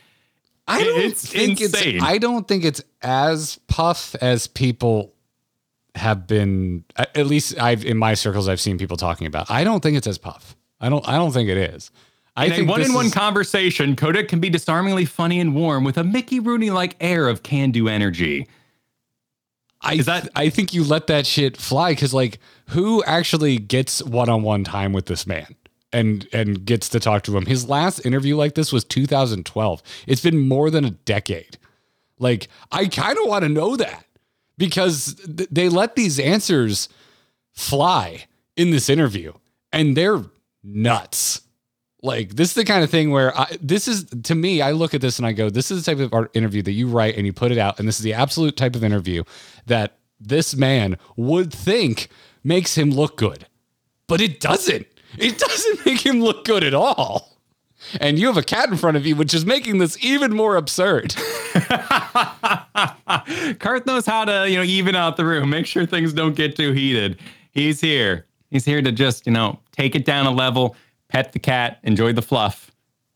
I 0.67 0.83
don't 0.83 1.01
it's 1.01 1.31
think 1.31 1.61
insane. 1.61 1.97
it's. 1.97 2.05
I 2.05 2.19
don't 2.19 2.49
think 2.49 2.65
it's 2.65 2.83
as 3.03 3.61
puff 3.69 4.17
as 4.21 4.49
people 4.49 5.13
have 5.95 6.27
been. 6.27 6.85
At 6.97 7.17
at 7.17 7.27
least 7.27 7.57
I've 7.61 7.85
in 7.85 7.97
my 7.97 8.15
circles, 8.15 8.49
I've 8.49 8.61
seen 8.61 8.77
people 8.79 8.97
talking 8.97 9.29
about. 9.29 9.49
I 9.49 9.63
don't 9.63 9.81
think 9.81 9.97
it's 9.97 10.09
as 10.09 10.19
puff. 10.19 10.56
I 10.81 10.89
don't. 10.89 11.07
I 11.09 11.17
don't 11.17 11.33
think 11.33 11.49
it 11.49 11.57
is. 11.57 11.91
I 12.39 12.47
In 12.47 12.53
a 12.53 12.55
think 12.57 12.69
one 12.69 12.83
in 12.83 12.93
one 12.93 13.07
is- 13.07 13.15
conversation, 13.15 13.97
Kotick 13.97 14.29
can 14.29 14.41
be 14.41 14.51
disarmingly 14.51 15.07
funny 15.07 15.41
and 15.41 15.55
warm 15.55 15.85
with 15.85 15.97
a 15.97 16.05
Mickey 16.05 16.39
Rooney 16.39 16.71
like 16.71 16.95
air 17.01 17.29
of 17.29 17.43
can 17.43 17.71
do 17.71 17.89
energy. 17.89 18.47
I, 19.81 19.95
Is 19.95 20.07
that- 20.07 20.29
I 20.35 20.49
think 20.51 20.75
you 20.75 20.85
let 20.85 21.07
that 21.07 21.27
shit 21.27 21.57
fly 21.57 21.93
because 21.93 22.13
like 22.13 22.39
who 22.71 23.03
actually 23.05 23.59
gets 23.59 24.03
one 24.03 24.29
on 24.29 24.43
one 24.43 24.65
time 24.65 24.93
with 24.93 25.07
this 25.07 25.27
man 25.27 25.55
and 25.93 26.27
and 26.33 26.65
gets 26.65 26.89
to 26.91 27.01
talk 27.01 27.23
to 27.25 27.37
him? 27.37 27.47
His 27.47 27.69
last 27.69 28.05
interview 28.05 28.37
like 28.37 28.55
this 28.55 28.73
was 28.73 28.85
2012. 28.85 29.83
It's 30.07 30.21
been 30.23 30.39
more 30.49 30.71
than 30.71 30.85
a 30.85 30.91
decade. 30.91 31.57
Like 32.19 32.49
I 32.71 32.87
kind 32.89 33.17
of 33.19 33.27
want 33.29 33.45
to 33.45 33.49
know 33.49 33.77
that 33.77 34.05
because 34.59 35.15
th- 35.15 35.49
they 35.51 35.69
let 35.71 35.97
these 35.97 36.19
answers 36.19 36.89
fly 37.53 38.25
in 38.57 38.71
this 38.71 38.89
interview 38.91 39.33
and 39.73 39.97
they're 39.97 40.23
nuts. 40.67 41.43
Like 42.03 42.37
this 42.37 42.51
is 42.51 42.55
the 42.55 42.65
kind 42.65 42.85
of 42.85 42.91
thing 42.91 43.11
where 43.11 43.37
I, 43.37 43.57
this 43.61 43.89
is 43.89 44.05
to 44.25 44.35
me. 44.35 44.61
I 44.61 44.73
look 44.73 44.95
at 44.95 45.01
this 45.01 45.19
and 45.19 45.27
I 45.27 45.33
go, 45.33 45.49
"This 45.49 45.71
is 45.71 45.85
the 45.85 45.91
type 45.91 46.01
of 46.01 46.13
art 46.13 46.31
interview 46.37 46.63
that 46.63 46.73
you 46.73 46.89
write 46.89 47.17
and 47.17 47.25
you 47.25 47.33
put 47.33 47.53
it 47.53 47.59
out, 47.59 47.79
and 47.79 47.89
this 47.89 47.97
is 47.97 48.03
the 48.03 48.15
absolute 48.15 48.57
type 48.57 48.77
of 48.77 48.85
interview 48.85 49.25
that 49.67 49.99
this 50.21 50.55
man 50.55 50.99
would 51.17 51.53
think 51.53 52.09
makes 52.45 52.77
him 52.77 52.91
look 52.91 53.17
good, 53.17 53.47
but 54.07 54.21
it 54.21 54.41
doesn't. 54.41 54.87
It 55.19 55.39
doesn't 55.47 55.87
make 55.87 56.05
him 56.05 56.21
look 56.21 56.45
good 56.45 56.63
at 56.65 56.75
all." 56.75 57.33
And 58.01 58.19
you 58.19 58.27
have 58.27 58.37
a 58.37 58.43
cat 58.43 58.69
in 58.69 58.77
front 58.77 58.97
of 58.97 59.07
you, 59.07 59.15
which 59.17 59.33
is 59.35 59.47
making 59.47 59.79
this 59.79 60.03
even 60.03 60.35
more 60.35 60.57
absurd. 60.57 61.11
Karth 63.61 63.87
knows 63.87 64.07
how 64.07 64.25
to, 64.25 64.49
you 64.51 64.57
know, 64.57 64.63
even 64.63 64.97
out 64.97 65.17
the 65.17 65.25
room, 65.25 65.51
make 65.51 65.67
sure 65.67 65.87
things 65.87 66.13
don't 66.13 66.35
get 66.35 66.57
too 66.57 66.73
heated. 66.73 67.21
He's 67.53 67.81
here. 67.81 68.27
He's 68.51 68.65
here 68.65 68.83
to 68.83 68.93
just, 68.93 69.27
you 69.27 69.33
know, 69.33 69.59
take 69.73 69.95
it 69.95 70.05
down 70.05 70.27
a 70.27 70.31
level, 70.31 70.77
pet 71.09 71.33
the 71.33 71.39
cat, 71.39 71.79
enjoy 71.83 72.13
the 72.13 72.23
fluff 72.23 72.71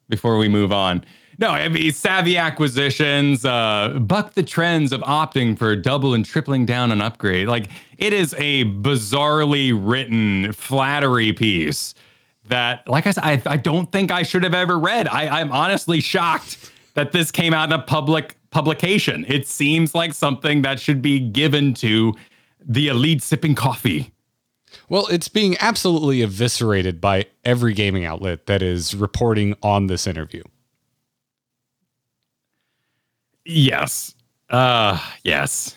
before 0.08 0.38
we 0.38 0.48
move 0.48 0.72
on. 0.72 1.04
No, 1.38 1.48
I 1.48 1.68
mean, 1.68 1.90
savvy 1.92 2.36
acquisitions, 2.36 3.46
uh, 3.46 3.98
buck 4.00 4.34
the 4.34 4.42
trends 4.42 4.92
of 4.92 5.00
opting 5.00 5.56
for 5.56 5.74
double 5.74 6.12
and 6.12 6.24
tripling 6.24 6.66
down 6.66 6.92
on 6.92 7.00
upgrade. 7.00 7.48
Like, 7.48 7.70
it 7.96 8.12
is 8.12 8.34
a 8.36 8.64
bizarrely 8.64 9.72
written 9.74 10.52
flattery 10.52 11.32
piece 11.32 11.94
that, 12.48 12.86
like 12.86 13.06
I 13.06 13.12
said, 13.12 13.24
I, 13.24 13.42
I 13.46 13.56
don't 13.56 13.90
think 13.90 14.10
I 14.10 14.22
should 14.22 14.42
have 14.44 14.52
ever 14.52 14.78
read. 14.78 15.08
I, 15.08 15.40
I'm 15.40 15.50
honestly 15.50 16.00
shocked 16.02 16.70
that 16.92 17.12
this 17.12 17.30
came 17.30 17.54
out 17.54 17.72
in 17.72 17.78
a 17.78 17.82
public 17.82 18.36
publication. 18.50 19.24
It 19.26 19.46
seems 19.48 19.94
like 19.94 20.12
something 20.12 20.60
that 20.62 20.78
should 20.78 21.00
be 21.00 21.20
given 21.20 21.72
to 21.74 22.14
the 22.60 22.88
elite 22.88 23.22
sipping 23.22 23.54
coffee. 23.54 24.12
Well, 24.90 25.06
it's 25.06 25.28
being 25.28 25.56
absolutely 25.60 26.20
eviscerated 26.20 27.00
by 27.00 27.26
every 27.44 27.74
gaming 27.74 28.04
outlet 28.04 28.46
that 28.46 28.60
is 28.60 28.92
reporting 28.92 29.54
on 29.62 29.86
this 29.86 30.04
interview. 30.04 30.42
Yes. 33.44 34.14
Uh 34.50 34.98
yes. 35.22 35.76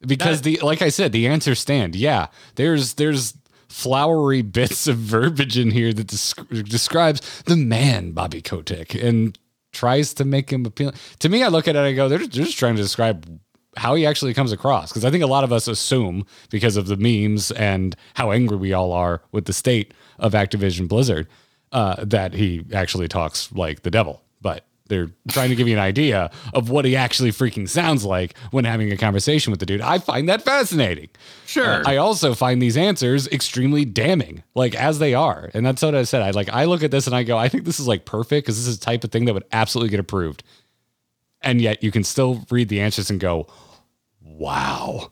Because 0.00 0.40
the 0.40 0.58
like 0.62 0.80
I 0.80 0.88
said, 0.88 1.12
the 1.12 1.26
answers 1.28 1.60
stand. 1.60 1.94
Yeah, 1.94 2.28
there's 2.54 2.94
there's 2.94 3.34
flowery 3.68 4.40
bits 4.58 4.86
of 4.86 4.96
verbiage 4.96 5.58
in 5.58 5.70
here 5.70 5.92
that 5.92 6.06
desc- 6.06 6.68
describes 6.68 7.42
the 7.42 7.56
man 7.56 8.12
Bobby 8.12 8.40
Kotick 8.40 8.94
and 8.94 9.38
tries 9.72 10.14
to 10.14 10.24
make 10.24 10.50
him 10.50 10.64
appealing. 10.64 10.94
To 11.18 11.28
me, 11.28 11.42
I 11.42 11.48
look 11.48 11.68
at 11.68 11.76
it 11.76 11.78
and 11.78 11.88
I 11.88 11.92
go, 11.92 12.08
they're, 12.08 12.18
they're 12.18 12.26
just 12.28 12.58
trying 12.58 12.76
to 12.76 12.82
describe 12.82 13.38
how 13.76 13.94
he 13.94 14.06
actually 14.06 14.34
comes 14.34 14.52
across. 14.52 14.90
Because 14.90 15.04
I 15.04 15.10
think 15.10 15.22
a 15.22 15.28
lot 15.28 15.44
of 15.44 15.52
us 15.52 15.68
assume 15.68 16.26
because 16.50 16.76
of 16.76 16.86
the 16.86 16.96
memes 16.96 17.50
and 17.52 17.94
how 18.14 18.32
angry 18.32 18.56
we 18.56 18.72
all 18.72 18.92
are 18.92 19.22
with 19.32 19.44
the 19.44 19.52
state 19.52 19.94
of 20.18 20.32
Activision 20.32 20.88
Blizzard 20.88 21.28
uh, 21.72 22.04
that 22.04 22.34
he 22.34 22.64
actually 22.72 23.08
talks 23.08 23.52
like 23.52 23.82
the 23.82 23.90
devil. 23.90 24.22
But 24.42 24.64
they're 24.90 25.10
trying 25.28 25.48
to 25.50 25.54
give 25.54 25.68
you 25.68 25.74
an 25.74 25.80
idea 25.80 26.30
of 26.52 26.68
what 26.68 26.84
he 26.84 26.96
actually 26.96 27.30
freaking 27.30 27.68
sounds 27.68 28.04
like 28.04 28.36
when 28.50 28.64
having 28.64 28.92
a 28.92 28.96
conversation 28.96 29.52
with 29.52 29.60
the 29.60 29.66
dude. 29.66 29.80
I 29.80 29.98
find 29.98 30.28
that 30.28 30.42
fascinating. 30.42 31.08
Sure. 31.46 31.64
Uh, 31.64 31.82
I 31.86 31.96
also 31.96 32.34
find 32.34 32.60
these 32.60 32.76
answers 32.76 33.28
extremely 33.28 33.84
damning, 33.84 34.42
like 34.54 34.74
as 34.74 34.98
they 34.98 35.14
are. 35.14 35.48
And 35.54 35.64
that's 35.64 35.80
what 35.80 35.94
I 35.94 36.02
said. 36.02 36.22
I 36.22 36.32
like 36.32 36.50
I 36.50 36.64
look 36.64 36.82
at 36.82 36.90
this 36.90 37.06
and 37.06 37.14
I 37.14 37.22
go, 37.22 37.38
I 37.38 37.48
think 37.48 37.64
this 37.64 37.80
is 37.80 37.86
like 37.86 38.04
perfect 38.04 38.46
because 38.46 38.58
this 38.58 38.66
is 38.66 38.78
the 38.78 38.84
type 38.84 39.04
of 39.04 39.12
thing 39.12 39.24
that 39.26 39.32
would 39.32 39.46
absolutely 39.52 39.90
get 39.90 40.00
approved. 40.00 40.42
And 41.42 41.60
yet 41.60 41.82
you 41.82 41.90
can 41.90 42.04
still 42.04 42.44
read 42.50 42.68
the 42.68 42.80
answers 42.80 43.10
and 43.10 43.18
go, 43.18 43.46
wow, 44.22 45.10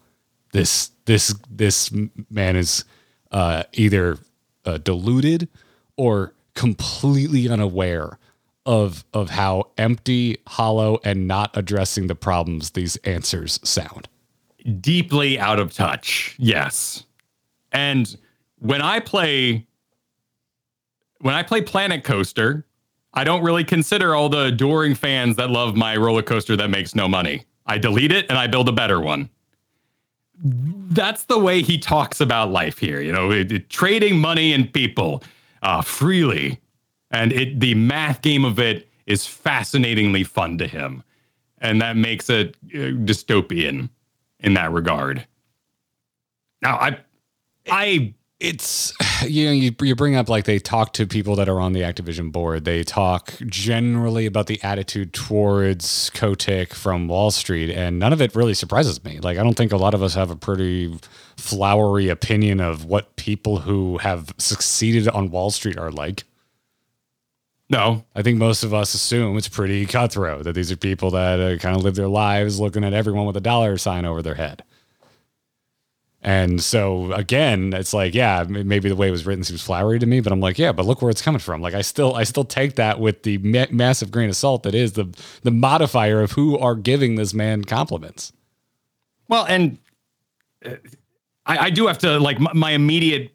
this 0.53 0.91
this 1.05 1.35
this 1.51 1.91
man 2.31 2.57
is 2.57 2.85
uh, 3.31 3.65
either 3.73 4.19
uh, 4.65 4.79
deluded 4.79 5.49
or 5.97 6.35
completely 6.55 7.49
unaware 7.49 8.19
of 8.67 9.05
of 9.15 9.31
how 9.31 9.71
empty, 9.79 10.37
hollow, 10.47 11.01
and 11.05 11.27
not 11.27 11.57
addressing 11.57 12.07
the 12.07 12.15
problems 12.15 12.71
these 12.71 12.97
answers 12.97 13.59
sound. 13.63 14.09
Deeply 14.81 15.39
out 15.39 15.59
of 15.59 15.73
touch. 15.73 16.37
Yes. 16.39 17.05
And 17.73 18.17
when 18.59 18.83
I 18.83 19.01
play 19.01 19.67
when 21.21 21.35
I 21.35 21.43
play 21.43 21.63
Planet 21.63 22.05
Coaster, 22.05 22.67
I 23.15 23.25
don't 23.25 23.43
really 23.43 23.65
consider 23.65 24.15
all 24.15 24.29
the 24.29 24.45
adoring 24.47 24.95
fans 24.95 25.37
that 25.37 25.51
love 25.51 25.77
my 25.77 25.97
roller 25.97 26.23
coaster 26.23 26.57
that 26.57 26.71
makes 26.71 26.95
no 26.95 27.09
money. 27.09 27.45
I 27.67 27.79
delete 27.79 28.13
it 28.13 28.27
and 28.29 28.39
I 28.39 28.47
build 28.47 28.69
a 28.69 28.73
better 28.73 29.01
one. 29.01 29.29
That's 30.41 31.25
the 31.25 31.39
way 31.39 31.63
he 31.63 31.79
talks 31.79 32.21
about 32.21 32.51
life 32.51 32.79
here, 32.79 33.01
you 33.01 33.13
know, 33.13 33.33
it, 33.33 33.51
it, 33.51 33.71
trading 33.71 34.19
money 34.19 34.53
and 34.53 34.73
people 34.73 35.23
uh, 35.63 35.83
freely 35.83 36.61
and 37.11 37.33
it 37.33 37.61
the 37.61 37.75
math 37.75 38.23
game 38.23 38.45
of 38.45 38.59
it 38.59 38.89
is 39.07 39.27
fascinatingly 39.27 40.25
fun 40.25 40.59
to 40.59 40.67
him 40.67 41.03
and 41.59 41.81
that 41.81 41.97
makes 41.97 42.31
it 42.31 42.57
uh, 42.75 42.95
dystopian 43.05 43.89
in 44.41 44.55
that 44.55 44.73
regard 44.73 45.27
now 46.63 46.77
i 46.77 46.99
i 47.71 48.15
it's 48.41 48.93
you 49.27 49.47
know 49.47 49.53
you, 49.53 49.75
you 49.83 49.95
bring 49.95 50.17
up 50.17 50.29
like 50.29 50.45
they 50.45 50.59
talk 50.59 50.93
to 50.95 51.07
people 51.07 51.37
that 51.37 51.49
are 51.49 51.61
on 51.61 51.73
the 51.73 51.81
Activision 51.81 52.31
board. 52.33 52.65
They 52.65 52.85
talk 52.85 53.35
generally 53.47 54.27
about 54.27 54.47
the 54.47 54.63
attitude 54.63 55.13
towards 55.13 56.11
Kotick 56.11 56.75
from 56.75 57.09
Wall 57.09 57.31
Street, 57.31 57.71
and 57.71 57.99
none 57.99 58.13
of 58.13 58.21
it 58.21 58.35
really 58.35 58.55
surprises 58.55 59.03
me. 59.05 59.21
Like 59.21 59.39
I 59.39 59.43
don't 59.43 59.57
think 59.57 59.73
a 59.73 59.77
lot 59.77 59.95
of 59.95 60.03
us 60.03 60.15
have 60.15 60.31
a 60.31 60.37
pretty 60.37 60.99
flowery 61.37 62.09
opinion 62.09 62.61
of 62.61 62.85
what 62.85 63.17
people 63.17 63.61
who 63.61 63.99
have 63.99 64.35
succeeded 64.39 65.09
on 65.09 65.31
Wall 65.31 65.51
Street 65.51 65.79
are 65.79 65.91
like. 65.91 66.25
no 67.71 68.05
I 68.15 68.23
think 68.23 68.39
most 68.39 68.63
of 68.65 68.75
us 68.75 68.95
assume 68.95 69.37
it's 69.37 69.49
pretty 69.49 69.87
cutthroat 69.87 70.45
that 70.45 70.55
these 70.55 70.73
are 70.73 70.77
people 70.77 71.11
that 71.13 71.41
uh, 71.41 71.59
kind 71.59 71.77
of 71.77 71.83
live 71.85 71.95
their 71.95 72.09
lives 72.09 72.59
looking 72.61 72.85
at 72.85 72.93
everyone 72.93 73.27
with 73.27 73.37
a 73.37 73.41
dollar 73.41 73.79
sign 73.79 74.05
over 74.05 74.23
their 74.23 74.35
head. 74.35 74.63
And 76.29 76.63
so 76.63 77.11
again, 77.15 77.73
it's 77.73 77.95
like, 77.95 78.15
yeah, 78.15 78.45
maybe 78.47 78.91
the 78.91 78.95
way 78.95 79.09
it 79.09 79.11
was 79.11 79.25
written 79.25 79.45
seems 79.45 79.63
flowery 79.63 79.99
to 79.99 80.05
me, 80.05 80.21
but 80.21 80.31
I'm 80.31 80.41
like, 80.41 80.59
yeah, 80.59 80.73
but 80.73 80.85
look 80.85 81.01
where 81.01 81.11
it's 81.11 81.23
coming 81.23 81.39
from. 81.39 81.63
Like 81.63 81.73
I 81.73 81.81
still, 81.81 82.17
I 82.17 82.25
still 82.25 82.45
take 82.45 82.75
that 82.75 83.01
with 83.01 83.23
the 83.23 83.39
ma- 83.39 83.65
massive 83.71 84.11
grain 84.11 84.29
of 84.29 84.37
salt 84.37 84.63
that 84.65 84.75
is 84.75 84.93
the 84.93 85.07
the 85.43 85.51
modifier 85.51 86.21
of 86.21 86.33
who 86.33 86.59
are 86.59 86.75
giving 86.75 87.15
this 87.15 87.33
man 87.33 87.65
compliments. 87.65 88.35
Well, 89.29 89.47
and 89.47 89.79
uh, 90.67 90.73
I, 91.47 91.59
I 91.59 91.71
do 91.71 91.87
have 91.87 91.97
to 92.01 92.21
like 92.21 92.39
my, 92.39 92.53
my 92.53 92.71
immediate 92.73 93.35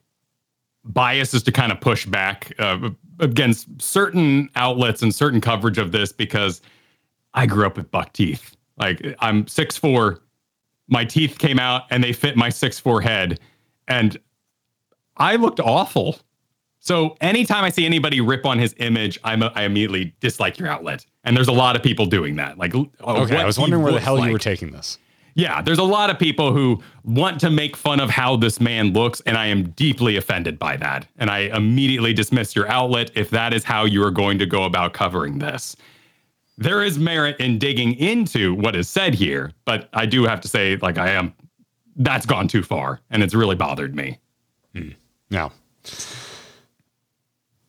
bias 0.84 1.34
is 1.34 1.41
to 1.44 1.52
kind 1.52 1.72
of 1.72 1.82
push 1.82 2.06
back 2.06 2.54
uh, 2.60 2.91
against 3.20 3.82
certain 3.82 4.50
outlets 4.56 5.02
and 5.02 5.16
certain 5.16 5.41
coverage 5.41 5.80
of 5.80 5.94
this 5.94 6.12
because 6.12 6.62
I 7.34 7.48
grew 7.48 7.66
up 7.66 7.76
with 7.76 7.89
buck 7.89 8.14
teeth. 8.14 8.56
Like 8.78 9.16
I'm 9.18 9.48
six 9.48 9.78
four, 9.78 10.20
my 10.94 11.04
teeth 11.04 11.38
came 11.38 11.60
out 11.60 11.84
and 11.89 12.02
they 12.04 12.14
fit 12.14 12.38
my 12.38 12.48
six 12.50 12.80
four 12.80 13.02
head, 13.02 13.39
and 13.89 14.18
I 15.18 15.36
looked 15.36 15.60
awful. 15.60 16.20
So 16.80 17.16
anytime 17.22 17.64
I 17.64 17.70
see 17.70 17.86
anybody 17.86 18.20
rip 18.22 18.46
on 18.46 18.60
his 18.60 18.76
image, 18.78 19.18
I'm 19.24 19.41
a, 19.41 19.52
I 19.56 19.64
immediately 19.64 20.14
dislike 20.20 20.58
your 20.60 20.68
outlet. 20.68 21.06
And 21.24 21.36
there's 21.36 21.48
a 21.48 21.54
lot 21.54 21.76
of 21.78 21.84
people 21.84 22.06
doing 22.06 22.36
that. 22.38 22.58
Like, 22.58 22.76
uh, 22.76 22.84
Okay, 23.02 23.38
I 23.38 23.46
was 23.46 23.58
wondering 23.58 23.84
where 23.84 23.94
the 23.94 24.02
hell 24.02 24.20
you 24.24 24.32
were 24.32 24.38
taking 24.39 24.72
this. 24.72 24.98
yeah, 25.36 25.62
there's 25.62 25.78
a 25.80 25.84
lot 25.84 26.10
of 26.10 26.20
people 26.20 26.52
who 26.52 26.84
want 27.06 27.39
to 27.39 27.50
make 27.50 27.78
fun 27.78 28.02
of 28.02 28.10
how 28.10 28.36
this 28.36 28.60
man 28.60 28.91
looks, 28.91 29.22
and 29.22 29.38
I 29.38 29.46
am 29.48 29.70
deeply 29.70 30.18
offended 30.18 30.60
by 30.60 30.76
that. 30.78 31.08
And 31.18 31.30
I 31.30 31.39
immediately 31.56 32.14
dismiss 32.14 32.54
your 32.56 32.68
outlet 32.68 33.12
if 33.16 33.30
that 33.30 33.54
is 33.54 33.64
how 33.64 33.86
you 33.86 34.04
are 34.04 34.12
going 34.12 34.38
to 34.39 34.46
go 34.46 34.64
about 34.66 34.91
covering 34.94 35.39
this. 35.39 35.76
There 36.64 36.82
is 36.82 36.97
merit 36.97 37.38
in 37.41 37.59
digging 37.59 37.93
into 37.95 38.53
what 38.55 38.74
is 38.74 38.88
said 38.88 39.14
here, 39.14 39.51
but 39.66 39.89
I 39.91 40.05
do 40.05 40.24
have 40.24 40.39
to 40.41 40.47
say, 40.47 40.78
like, 40.78 40.97
I 40.97 41.09
am, 41.09 41.34
that's 41.97 42.26
gone 42.26 42.47
too 42.47 42.64
far, 42.64 43.01
and 43.09 43.22
it's 43.22 43.34
really 43.34 43.57
bothered 43.57 43.93
me. 43.93 44.18
Now, 45.30 45.51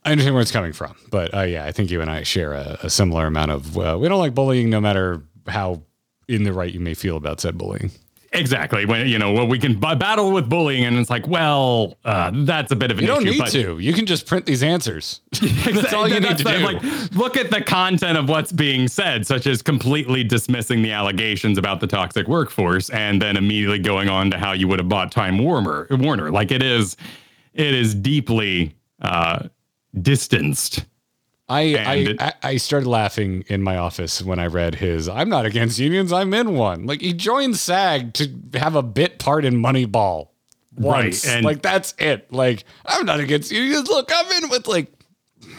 I 0.05 0.12
understand 0.12 0.34
where 0.36 0.42
it's 0.42 0.53
coming 0.53 0.72
from, 0.72 0.95
but 1.11 1.34
uh, 1.34 1.42
yeah, 1.42 1.64
I 1.64 1.72
think 1.72 1.90
you 1.90 2.01
and 2.03 2.11
I 2.11 2.22
share 2.22 2.53
a, 2.53 2.78
a 2.84 2.90
similar 2.90 3.26
amount 3.26 3.51
of 3.51 3.76
uh, 3.76 3.99
we 4.01 4.07
don't 4.07 4.20
like 4.20 4.32
bullying, 4.32 4.70
no 4.70 4.80
matter 4.80 5.22
how 5.49 5.82
in 6.28 6.45
the 6.45 6.53
right 6.53 6.72
you 6.72 6.78
may 6.78 6.95
feel 6.95 7.16
about 7.16 7.40
said 7.40 7.59
bullying. 7.59 7.90
Exactly. 8.35 8.85
When, 8.85 9.07
you 9.07 9.18
know, 9.18 9.32
well, 9.32 9.47
we 9.47 9.59
can 9.59 9.74
b- 9.74 9.95
battle 9.95 10.32
with 10.32 10.49
bullying, 10.49 10.85
and 10.85 10.99
it's 10.99 11.09
like, 11.09 11.26
well, 11.28 11.97
uh, 12.05 12.32
that's 12.35 12.72
a 12.72 12.76
bit 12.76 12.91
of 12.91 12.99
an 12.99 13.03
You 13.05 13.09
don't 13.09 13.22
issue. 13.22 13.30
need 13.30 13.39
but- 13.39 13.51
to. 13.53 13.78
You 13.78 13.93
can 13.93 14.07
just 14.07 14.26
print 14.26 14.45
these 14.45 14.62
answers. 14.62 15.20
That's 15.41 15.93
all 15.93 16.09
you 16.09 16.18
need 16.20 16.37
to 16.39 16.45
do. 16.45 16.59
Like, 16.59 16.82
look 17.12 17.37
at 17.37 17.51
the 17.51 17.61
content 17.62 18.18
of 18.18 18.28
what's 18.28 18.51
being 18.53 18.89
said, 18.89 19.26
such 19.26 19.47
as 19.47 19.62
completely 19.62 20.24
dismissing 20.24 20.82
the 20.82 20.91
allegations 20.93 21.59
about 21.59 21.80
the 21.80 21.87
toxic 21.87 22.26
workforce, 22.28 22.91
and 22.91 23.22
then 23.22 23.37
immediately 23.37 23.78
going 23.78 24.09
on 24.09 24.30
to 24.32 24.39
how 24.39 24.53
you 24.53 24.66
would 24.68 24.78
have 24.80 24.89
bought 24.89 25.12
Time 25.12 25.39
Warner. 25.39 25.87
Warner, 25.91 26.30
like 26.30 26.51
it 26.51 26.62
is, 26.62 26.97
it 27.55 27.72
is 27.74 27.95
deeply 27.95 28.74
uh, 29.03 29.49
distanced. 30.03 30.85
I, 31.49 32.16
I 32.18 32.32
I 32.42 32.57
started 32.57 32.88
laughing 32.88 33.45
in 33.49 33.62
my 33.62 33.76
office 33.76 34.22
when 34.22 34.38
I 34.38 34.47
read 34.47 34.76
his. 34.76 35.09
I'm 35.09 35.28
not 35.28 35.45
against 35.45 35.78
unions. 35.78 36.12
I'm 36.12 36.32
in 36.32 36.55
one. 36.55 36.86
Like 36.86 37.03
he 37.03 37.12
joined 37.12 37.57
SAG 37.57 38.14
to 38.14 38.28
have 38.55 38.76
a 38.76 38.82
bit 38.82 39.18
part 39.18 39.45
in 39.45 39.55
Moneyball. 39.55 40.28
Once. 40.76 41.26
Right, 41.26 41.34
and- 41.36 41.45
like 41.45 41.61
that's 41.62 41.95
it. 41.99 42.32
Like 42.32 42.64
I'm 42.86 43.05
not 43.05 43.20
against 43.20 43.53
unions. 43.53 43.88
Look, 43.88 44.11
I'm 44.14 44.42
in 44.42 44.49
with 44.51 44.66
like. 44.66 44.90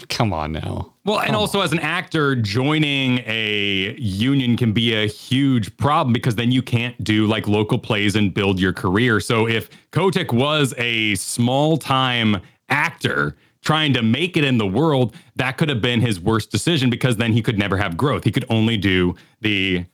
Come 0.09 0.33
on 0.33 0.51
now. 0.51 0.93
Well, 1.05 1.19
and 1.19 1.35
also 1.35 1.61
as 1.61 1.71
an 1.71 1.79
actor, 1.79 2.35
joining 2.35 3.19
a 3.27 3.95
union 3.99 4.57
can 4.57 4.73
be 4.73 4.93
a 4.95 5.05
huge 5.07 5.75
problem 5.77 6.11
because 6.11 6.35
then 6.35 6.51
you 6.51 6.63
can't 6.63 7.01
do 7.03 7.27
like 7.27 7.47
local 7.47 7.77
plays 7.77 8.15
and 8.15 8.33
build 8.33 8.59
your 8.59 8.73
career. 8.73 9.19
So 9.19 9.47
if 9.47 9.69
Kotick 9.91 10.33
was 10.33 10.73
a 10.79 11.13
small 11.15 11.77
time 11.77 12.41
actor 12.69 13.37
trying 13.65 13.93
to 13.93 14.01
make 14.01 14.37
it 14.37 14.43
in 14.43 14.57
the 14.57 14.67
world, 14.67 15.13
that 15.35 15.57
could 15.57 15.67
have 15.67 15.81
been 15.81 15.99
his 15.99 16.19
worst 16.19 16.51
decision 16.51 16.89
because 16.89 17.17
then 17.17 17.33
he 17.33 17.41
could 17.41 17.57
never 17.57 17.75
have 17.75 17.97
growth. 17.97 18.23
He 18.23 18.31
could 18.31 18.45
only 18.49 18.77
do 18.77 19.15
the 19.41 19.85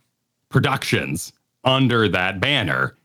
productions 0.50 1.34
under 1.64 2.08
that 2.10 2.40
banner. 2.40 2.98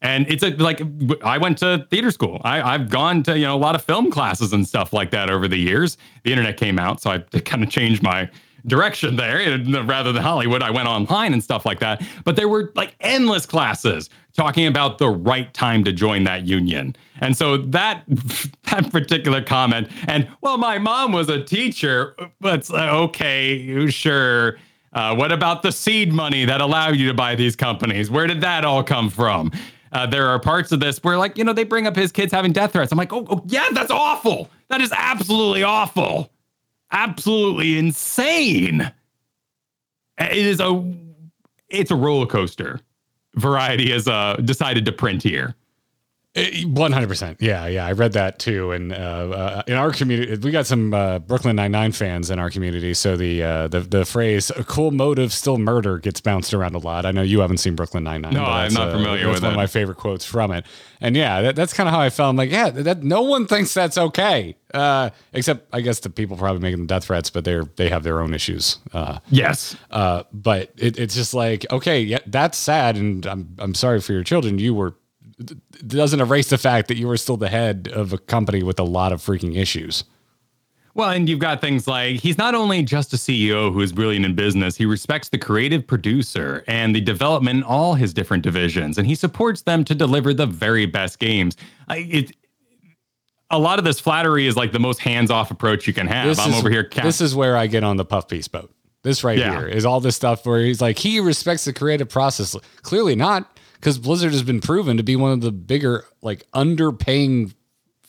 And 0.00 0.28
it's 0.30 0.42
a, 0.42 0.50
like 0.56 0.80
I 1.22 1.38
went 1.38 1.58
to 1.58 1.86
theater 1.90 2.10
school. 2.10 2.40
I, 2.44 2.62
I've 2.62 2.88
gone 2.88 3.22
to 3.24 3.36
you 3.36 3.44
know 3.44 3.54
a 3.54 3.58
lot 3.58 3.74
of 3.74 3.84
film 3.84 4.10
classes 4.10 4.52
and 4.52 4.66
stuff 4.66 4.92
like 4.92 5.10
that 5.10 5.28
over 5.28 5.46
the 5.46 5.58
years. 5.58 5.96
The 6.24 6.30
internet 6.30 6.56
came 6.56 6.78
out, 6.78 7.00
so 7.00 7.10
I 7.10 7.18
kind 7.40 7.62
of 7.62 7.70
changed 7.70 8.02
my 8.02 8.30
direction 8.66 9.16
there. 9.16 9.58
Rather 9.84 10.12
than 10.12 10.22
Hollywood, 10.22 10.62
I 10.62 10.70
went 10.70 10.88
online 10.88 11.32
and 11.32 11.42
stuff 11.42 11.66
like 11.66 11.80
that. 11.80 12.02
But 12.24 12.36
there 12.36 12.48
were 12.48 12.72
like 12.74 12.94
endless 13.00 13.46
classes 13.46 14.10
talking 14.36 14.66
about 14.66 14.98
the 14.98 15.08
right 15.08 15.52
time 15.54 15.84
to 15.84 15.92
join 15.92 16.24
that 16.24 16.46
union. 16.46 16.96
And 17.20 17.36
so 17.36 17.56
that 17.56 18.04
that 18.08 18.90
particular 18.90 19.42
comment, 19.42 19.88
and 20.08 20.28
well, 20.40 20.58
my 20.58 20.78
mom 20.78 21.12
was 21.12 21.28
a 21.28 21.42
teacher, 21.42 22.16
but 22.40 22.70
okay, 22.70 23.88
sure. 23.90 24.58
Uh, 24.92 25.14
what 25.14 25.32
about 25.32 25.62
the 25.62 25.72
seed 25.72 26.12
money 26.12 26.44
that 26.44 26.60
allowed 26.60 26.96
you 26.96 27.08
to 27.08 27.14
buy 27.14 27.34
these 27.34 27.56
companies? 27.56 28.10
Where 28.10 28.26
did 28.26 28.42
that 28.42 28.64
all 28.64 28.82
come 28.82 29.08
from? 29.08 29.50
Uh, 29.92 30.06
there 30.06 30.26
are 30.26 30.38
parts 30.38 30.72
of 30.72 30.80
this 30.80 30.98
where, 31.02 31.18
like, 31.18 31.36
you 31.36 31.44
know, 31.44 31.52
they 31.52 31.64
bring 31.64 31.86
up 31.86 31.96
his 31.96 32.12
kids 32.12 32.32
having 32.32 32.52
death 32.52 32.72
threats. 32.72 32.92
I'm 32.92 32.98
like, 32.98 33.12
oh, 33.12 33.26
oh 33.28 33.42
yeah, 33.46 33.68
that's 33.72 33.90
awful. 33.90 34.50
That 34.68 34.80
is 34.80 34.92
absolutely 34.92 35.62
awful. 35.62 36.30
Absolutely 36.90 37.78
insane. 37.78 38.92
It 40.18 40.36
is 40.36 40.60
a, 40.60 40.94
it's 41.68 41.90
a 41.90 41.96
roller 41.96 42.26
coaster. 42.26 42.80
Variety 43.36 43.90
has 43.90 44.08
uh, 44.08 44.36
decided 44.44 44.84
to 44.86 44.92
print 44.92 45.22
here. 45.22 45.54
One 46.64 46.92
hundred 46.92 47.08
percent. 47.08 47.42
Yeah, 47.42 47.66
yeah. 47.66 47.84
I 47.84 47.92
read 47.92 48.14
that 48.14 48.38
too. 48.38 48.72
And 48.72 48.90
uh, 48.90 48.96
uh, 48.96 49.62
in 49.66 49.74
our 49.74 49.90
community, 49.92 50.34
we 50.36 50.50
got 50.50 50.66
some 50.66 50.94
uh, 50.94 51.18
Brooklyn 51.18 51.56
Nine 51.56 51.72
Nine 51.72 51.92
fans 51.92 52.30
in 52.30 52.38
our 52.38 52.48
community. 52.48 52.94
So 52.94 53.18
the 53.18 53.42
uh, 53.42 53.68
the 53.68 53.80
the 53.80 54.04
phrase 54.06 54.50
"a 54.56 54.64
cool 54.64 54.92
motive, 54.92 55.30
still 55.30 55.58
murder" 55.58 55.98
gets 55.98 56.22
bounced 56.22 56.54
around 56.54 56.74
a 56.74 56.78
lot. 56.78 57.04
I 57.04 57.10
know 57.10 57.20
you 57.20 57.40
haven't 57.40 57.58
seen 57.58 57.76
Brooklyn 57.76 58.04
Nine 58.04 58.22
Nine. 58.22 58.32
No, 58.32 58.44
I'm 58.44 58.72
not 58.72 58.92
familiar 58.92 59.26
that's 59.26 59.34
with 59.34 59.42
one 59.42 59.52
of 59.52 59.56
my 59.56 59.66
favorite 59.66 59.98
quotes 59.98 60.24
from 60.24 60.52
it. 60.52 60.64
And 61.02 61.14
yeah, 61.16 61.42
that, 61.42 61.56
that's 61.56 61.74
kind 61.74 61.86
of 61.86 61.94
how 61.94 62.00
I 62.00 62.08
felt. 62.08 62.30
I'm 62.30 62.36
like, 62.36 62.50
yeah, 62.50 62.70
that 62.70 63.02
no 63.02 63.20
one 63.20 63.46
thinks 63.46 63.74
that's 63.74 63.98
okay, 63.98 64.56
uh, 64.72 65.10
except 65.34 65.68
I 65.74 65.82
guess 65.82 66.00
the 66.00 66.08
people 66.08 66.38
probably 66.38 66.62
making 66.62 66.80
the 66.80 66.86
death 66.86 67.04
threats, 67.04 67.28
but 67.28 67.44
they're 67.44 67.64
they 67.76 67.90
have 67.90 68.04
their 68.04 68.22
own 68.22 68.32
issues. 68.32 68.78
Uh, 68.94 69.18
Yes. 69.28 69.76
uh, 69.90 70.22
but 70.32 70.72
it, 70.78 70.98
it's 70.98 71.14
just 71.14 71.34
like, 71.34 71.66
okay, 71.70 72.00
yeah, 72.00 72.20
that's 72.26 72.56
sad, 72.56 72.96
and 72.96 73.26
I'm 73.26 73.54
I'm 73.58 73.74
sorry 73.74 74.00
for 74.00 74.14
your 74.14 74.24
children. 74.24 74.58
You 74.58 74.72
were 74.72 74.88
it 74.88 74.94
doesn't 75.86 76.20
erase 76.20 76.48
the 76.50 76.58
fact 76.58 76.88
that 76.88 76.96
you 76.96 77.06
were 77.08 77.16
still 77.16 77.36
the 77.36 77.48
head 77.48 77.88
of 77.92 78.12
a 78.12 78.18
company 78.18 78.62
with 78.62 78.78
a 78.78 78.84
lot 78.84 79.12
of 79.12 79.20
freaking 79.20 79.56
issues. 79.56 80.04
Well, 80.94 81.08
and 81.08 81.26
you've 81.26 81.38
got 81.38 81.62
things 81.62 81.88
like 81.88 82.20
he's 82.20 82.36
not 82.36 82.54
only 82.54 82.82
just 82.82 83.14
a 83.14 83.16
CEO 83.16 83.72
who 83.72 83.80
is 83.80 83.92
brilliant 83.92 84.26
in 84.26 84.34
business, 84.34 84.76
he 84.76 84.84
respects 84.84 85.30
the 85.30 85.38
creative 85.38 85.86
producer 85.86 86.62
and 86.68 86.94
the 86.94 87.00
development 87.00 87.58
in 87.58 87.62
all 87.62 87.94
his 87.94 88.12
different 88.12 88.42
divisions, 88.42 88.98
and 88.98 89.06
he 89.06 89.14
supports 89.14 89.62
them 89.62 89.84
to 89.84 89.94
deliver 89.94 90.34
the 90.34 90.44
very 90.46 90.84
best 90.84 91.18
games. 91.18 91.56
I, 91.88 91.98
it, 91.98 92.36
a 93.50 93.58
lot 93.58 93.78
of 93.78 93.86
this 93.86 94.00
flattery 94.00 94.46
is 94.46 94.54
like 94.56 94.72
the 94.72 94.78
most 94.78 94.98
hands-off 95.00 95.50
approach 95.50 95.86
you 95.86 95.94
can 95.94 96.06
have. 96.08 96.38
I'm 96.38 96.50
is, 96.52 96.58
over 96.58 96.68
here. 96.70 96.84
Ca- 96.84 97.02
This 97.02 97.22
is 97.22 97.34
where 97.34 97.56
I 97.56 97.66
get 97.68 97.84
on 97.84 97.96
the 97.96 98.04
puff 98.04 98.28
piece 98.28 98.48
boat. 98.48 98.70
This 99.02 99.24
right 99.24 99.38
Yeah. 99.38 99.58
here 99.58 99.66
is 99.68 99.84
all 99.86 99.98
this 100.00 100.14
stuff 100.14 100.44
where 100.46 100.60
he's 100.62 100.80
like 100.82 100.98
he 100.98 101.20
respects 101.20 101.64
the 101.64 101.72
creative 101.72 102.08
process. 102.10 102.54
Clearly 102.82 103.16
not, 103.16 103.58
because 103.82 103.98
Blizzard 103.98 104.30
has 104.30 104.44
been 104.44 104.60
proven 104.60 104.96
to 104.96 105.02
be 105.02 105.16
one 105.16 105.32
of 105.32 105.40
the 105.40 105.50
bigger, 105.50 106.04
like 106.22 106.48
underpaying 106.52 107.52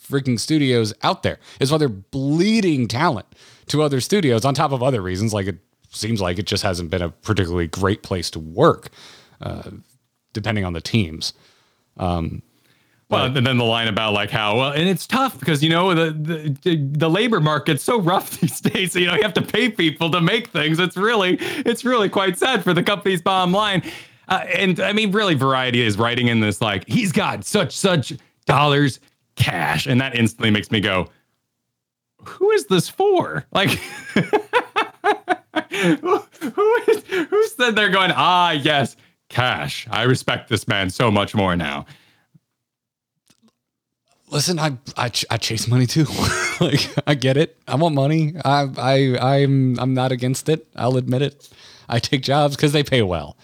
freaking 0.00 0.38
studios 0.38 0.94
out 1.02 1.24
there. 1.24 1.40
Is 1.58 1.72
why 1.72 1.78
they're 1.78 1.88
bleeding 1.88 2.86
talent 2.86 3.26
to 3.66 3.82
other 3.82 4.00
studios 4.00 4.44
on 4.44 4.54
top 4.54 4.70
of 4.70 4.84
other 4.84 5.02
reasons. 5.02 5.34
Like 5.34 5.48
it 5.48 5.58
seems 5.90 6.20
like 6.20 6.38
it 6.38 6.46
just 6.46 6.62
hasn't 6.62 6.90
been 6.90 7.02
a 7.02 7.08
particularly 7.10 7.66
great 7.66 8.04
place 8.04 8.30
to 8.30 8.38
work, 8.38 8.90
uh, 9.40 9.70
depending 10.32 10.64
on 10.64 10.74
the 10.74 10.80
teams. 10.80 11.32
Well, 13.08 13.26
and 13.26 13.44
then 13.46 13.58
the 13.58 13.64
line 13.64 13.88
about 13.88 14.12
like 14.12 14.30
how 14.30 14.56
well, 14.56 14.72
and 14.72 14.88
it's 14.88 15.08
tough 15.08 15.40
because 15.40 15.60
you 15.62 15.70
know 15.70 15.92
the, 15.92 16.56
the 16.62 16.76
the 16.76 17.10
labor 17.10 17.40
market's 17.40 17.82
so 17.82 18.00
rough 18.00 18.30
these 18.40 18.60
days. 18.60 18.92
So, 18.92 19.00
you 19.00 19.06
know, 19.06 19.14
you 19.16 19.22
have 19.22 19.34
to 19.34 19.42
pay 19.42 19.70
people 19.70 20.08
to 20.12 20.20
make 20.20 20.48
things. 20.48 20.78
It's 20.78 20.96
really 20.96 21.36
it's 21.40 21.84
really 21.84 22.08
quite 22.08 22.38
sad 22.38 22.62
for 22.62 22.72
the 22.72 22.82
company's 22.84 23.22
bottom 23.22 23.52
line. 23.52 23.82
Uh, 24.28 24.44
and 24.54 24.80
I 24.80 24.92
mean, 24.92 25.12
really, 25.12 25.34
Variety 25.34 25.80
is 25.82 25.98
writing 25.98 26.28
in 26.28 26.40
this 26.40 26.60
like 26.60 26.88
he's 26.88 27.12
got 27.12 27.44
such 27.44 27.76
such 27.76 28.12
dollars 28.46 29.00
cash, 29.36 29.86
and 29.86 30.00
that 30.00 30.14
instantly 30.14 30.50
makes 30.50 30.70
me 30.70 30.80
go, 30.80 31.08
"Who 32.24 32.50
is 32.52 32.66
this 32.66 32.88
for?" 32.88 33.46
Like. 33.52 33.70
who, 35.74 36.18
who 36.40 36.74
is 36.88 37.04
who's 37.28 37.54
sitting 37.54 37.74
there 37.74 37.90
going, 37.90 38.12
ah, 38.14 38.52
yes, 38.52 38.96
cash. 39.28 39.86
I 39.90 40.02
respect 40.02 40.48
this 40.48 40.66
man 40.66 40.90
so 40.90 41.10
much 41.10 41.34
more 41.34 41.56
now. 41.56 41.86
Listen, 44.30 44.58
I 44.58 44.78
I, 44.96 45.10
I 45.30 45.36
chase 45.36 45.68
money 45.68 45.86
too. 45.86 46.06
like 46.60 46.90
I 47.06 47.14
get 47.14 47.36
it. 47.36 47.56
I 47.68 47.76
want 47.76 47.94
money. 47.94 48.34
I 48.44 48.68
I 48.76 49.34
I'm 49.34 49.78
I'm 49.78 49.94
not 49.94 50.12
against 50.12 50.48
it. 50.48 50.66
I'll 50.74 50.96
admit 50.96 51.22
it. 51.22 51.48
I 51.88 51.98
take 51.98 52.22
jobs 52.22 52.56
because 52.56 52.72
they 52.72 52.82
pay 52.82 53.02
well. 53.02 53.36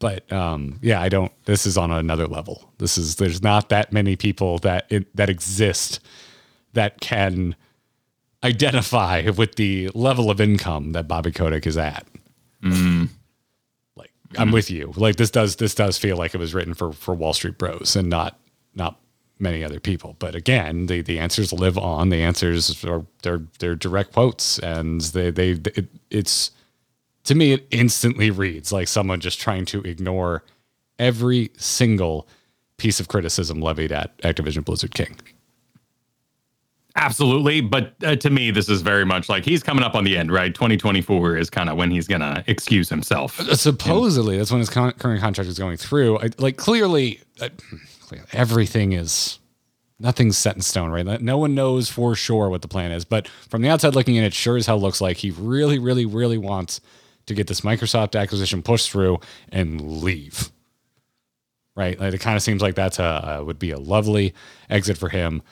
But 0.00 0.30
um, 0.32 0.78
yeah, 0.82 1.00
I 1.00 1.08
don't. 1.08 1.32
This 1.44 1.66
is 1.66 1.78
on 1.78 1.90
another 1.90 2.26
level. 2.26 2.72
This 2.78 2.98
is 2.98 3.16
there's 3.16 3.42
not 3.42 3.68
that 3.70 3.92
many 3.92 4.16
people 4.16 4.58
that 4.58 4.86
it, 4.90 5.14
that 5.16 5.30
exist 5.30 6.00
that 6.74 7.00
can 7.00 7.56
identify 8.42 9.30
with 9.30 9.54
the 9.54 9.88
level 9.94 10.30
of 10.30 10.40
income 10.40 10.92
that 10.92 11.08
Bobby 11.08 11.32
Kotick 11.32 11.66
is 11.66 11.76
at. 11.76 12.06
Like 13.96 14.10
I'm 14.36 14.50
with 14.52 14.70
you. 14.70 14.92
Like 14.96 15.16
this 15.16 15.30
does 15.30 15.56
this 15.56 15.74
does 15.74 15.96
feel 15.96 16.16
like 16.16 16.34
it 16.34 16.38
was 16.38 16.54
written 16.54 16.74
for 16.74 16.92
for 16.92 17.14
Wall 17.14 17.32
Street 17.32 17.56
bros 17.56 17.96
and 17.96 18.08
not 18.10 18.38
not 18.74 18.98
many 19.38 19.64
other 19.64 19.80
people. 19.80 20.16
But 20.18 20.34
again, 20.34 20.86
the 20.86 21.00
the 21.02 21.18
answers 21.18 21.52
live 21.52 21.78
on. 21.78 22.08
The 22.10 22.22
answers 22.22 22.84
are 22.84 23.06
they're 23.22 23.42
they're 23.58 23.76
direct 23.76 24.12
quotes, 24.12 24.58
and 24.58 25.00
they 25.00 25.30
they 25.30 25.50
it, 25.52 25.88
it's 26.10 26.50
to 27.24 27.34
me 27.34 27.52
it 27.52 27.66
instantly 27.70 28.30
reads 28.30 28.72
like 28.72 28.88
someone 28.88 29.20
just 29.20 29.40
trying 29.40 29.64
to 29.66 29.80
ignore 29.82 30.44
every 30.98 31.50
single 31.56 32.28
piece 32.76 33.00
of 33.00 33.08
criticism 33.08 33.60
levied 33.60 33.92
at 33.92 34.16
Activision 34.18 34.64
Blizzard 34.64 34.94
King. 34.94 35.16
Absolutely, 36.96 37.60
but 37.60 37.94
uh, 38.04 38.14
to 38.14 38.30
me, 38.30 38.52
this 38.52 38.68
is 38.68 38.80
very 38.80 39.04
much 39.04 39.28
like 39.28 39.44
he's 39.44 39.64
coming 39.64 39.82
up 39.82 39.96
on 39.96 40.04
the 40.04 40.16
end, 40.16 40.30
right? 40.30 40.54
2024 40.54 41.36
is 41.36 41.50
kind 41.50 41.68
of 41.68 41.76
when 41.76 41.90
he's 41.90 42.06
gonna 42.06 42.44
excuse 42.46 42.88
himself. 42.88 43.40
Supposedly, 43.56 44.38
that's 44.38 44.52
when 44.52 44.60
his 44.60 44.70
con- 44.70 44.92
current 44.92 45.20
contract 45.20 45.48
is 45.48 45.58
going 45.58 45.76
through. 45.76 46.20
I, 46.20 46.30
like 46.38 46.56
clearly, 46.56 47.20
uh, 47.40 47.48
clearly, 48.00 48.28
everything 48.32 48.92
is 48.92 49.40
nothing's 49.98 50.38
set 50.38 50.54
in 50.54 50.62
stone, 50.62 50.90
right? 50.90 51.20
No 51.20 51.36
one 51.36 51.56
knows 51.56 51.88
for 51.88 52.14
sure 52.14 52.48
what 52.48 52.62
the 52.62 52.68
plan 52.68 52.92
is, 52.92 53.04
but 53.04 53.26
from 53.26 53.62
the 53.62 53.68
outside 53.68 53.96
looking 53.96 54.14
in, 54.14 54.22
it 54.22 54.32
sure 54.32 54.56
as 54.56 54.66
hell 54.66 54.80
looks 54.80 55.00
like 55.00 55.16
he 55.16 55.32
really, 55.32 55.80
really, 55.80 56.06
really 56.06 56.38
wants 56.38 56.80
to 57.26 57.34
get 57.34 57.46
this 57.46 57.62
Microsoft 57.62 58.18
acquisition 58.18 58.62
pushed 58.62 58.90
through 58.90 59.20
and 59.50 60.02
leave. 60.02 60.50
Right? 61.76 61.98
Like 61.98 62.14
it 62.14 62.20
kind 62.20 62.36
of 62.36 62.42
seems 62.42 62.62
like 62.62 62.74
that's 62.74 62.98
a, 62.98 63.38
a 63.38 63.44
would 63.44 63.58
be 63.58 63.70
a 63.70 63.78
lovely 63.78 64.34
exit 64.70 64.96
for 64.96 65.08
him. 65.08 65.42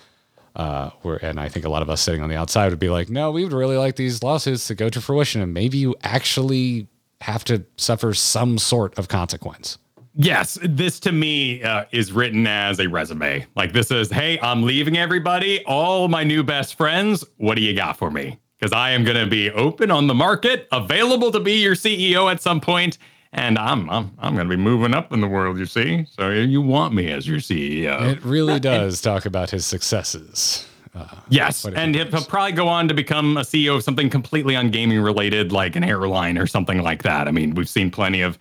Uh, 0.55 0.91
where, 1.01 1.17
and 1.25 1.41
I 1.41 1.49
think 1.49 1.65
a 1.65 1.71
lot 1.71 1.81
of 1.81 1.89
us 1.89 2.03
sitting 2.03 2.23
on 2.23 2.29
the 2.29 2.37
outside 2.37 2.71
would 2.71 2.79
be 2.79 2.91
like, 2.91 3.09
no, 3.09 3.31
we 3.31 3.43
would 3.43 3.55
really 3.55 3.79
like 3.79 3.97
these 3.97 4.23
lawsuits 4.23 4.67
to 4.67 4.75
go 4.75 4.91
to 4.91 5.01
fruition, 5.01 5.41
and 5.41 5.55
maybe 5.55 5.79
you 5.79 5.95
actually 6.03 6.89
have 7.23 7.43
to 7.45 7.65
suffer 7.79 8.13
some 8.13 8.59
sort 8.59 8.99
of 8.99 9.09
consequence. 9.09 9.79
Yes, 10.15 10.59
this 10.63 11.01
to 11.01 11.13
me 11.13 11.63
uh, 11.63 11.87
is 11.91 12.13
written 12.13 12.47
as 12.47 12.81
a 12.81 12.87
resume. 12.87 13.47
Like 13.57 13.73
this 13.73 13.91
is, 13.91 14.11
hey, 14.11 14.39
I'm 14.41 14.63
leaving 14.63 14.99
everybody, 14.99 15.65
all 15.65 16.09
my 16.09 16.23
new 16.23 16.43
best 16.43 16.75
friends. 16.75 17.25
What 17.39 17.55
do 17.55 17.63
you 17.63 17.75
got 17.75 17.97
for 17.97 18.11
me? 18.11 18.39
Because 18.63 18.77
I 18.77 18.93
am 18.93 19.03
going 19.03 19.17
to 19.17 19.27
be 19.27 19.51
open 19.51 19.91
on 19.91 20.07
the 20.07 20.15
market, 20.15 20.69
available 20.71 21.33
to 21.33 21.41
be 21.41 21.55
your 21.55 21.75
CEO 21.75 22.31
at 22.31 22.41
some 22.41 22.61
point, 22.61 22.97
and 23.33 23.59
I'm 23.59 23.91
I'm 23.91 24.13
I'm 24.21 24.37
going 24.37 24.49
to 24.49 24.57
be 24.57 24.63
moving 24.63 24.95
up 24.95 25.13
in 25.13 25.21
the 25.21 25.27
world. 25.27 25.59
You 25.59 25.67
see, 25.67 26.07
so 26.09 26.31
you 26.31 26.63
want 26.63 26.95
me 26.95 27.11
as 27.11 27.27
your 27.27 27.39
CEO? 27.39 28.01
It 28.13 28.25
really 28.25 28.61
does 28.61 29.01
talk 29.01 29.27
about 29.27 29.51
his 29.51 29.67
successes. 29.67 30.65
Uh, 30.95 31.09
yes, 31.29 31.65
What 31.65 31.73
if 31.73 31.79
and 31.81 31.93
he'll 31.93 32.23
probably 32.23 32.53
go 32.53 32.69
on 32.69 32.87
to 32.87 32.95
become 32.95 33.37
a 33.37 33.41
CEO 33.41 33.75
of 33.75 33.83
something 33.83 34.09
completely 34.09 34.55
ungaming 34.55 35.03
related, 35.03 35.51
like 35.51 35.75
an 35.75 35.83
airline 35.83 36.39
or 36.39 36.47
something 36.47 36.83
like 36.83 37.03
that. 37.03 37.27
I 37.27 37.33
mean, 37.33 37.57
we've 37.57 37.69
seen 37.69 37.91
plenty 37.91 38.21
of 38.21 38.39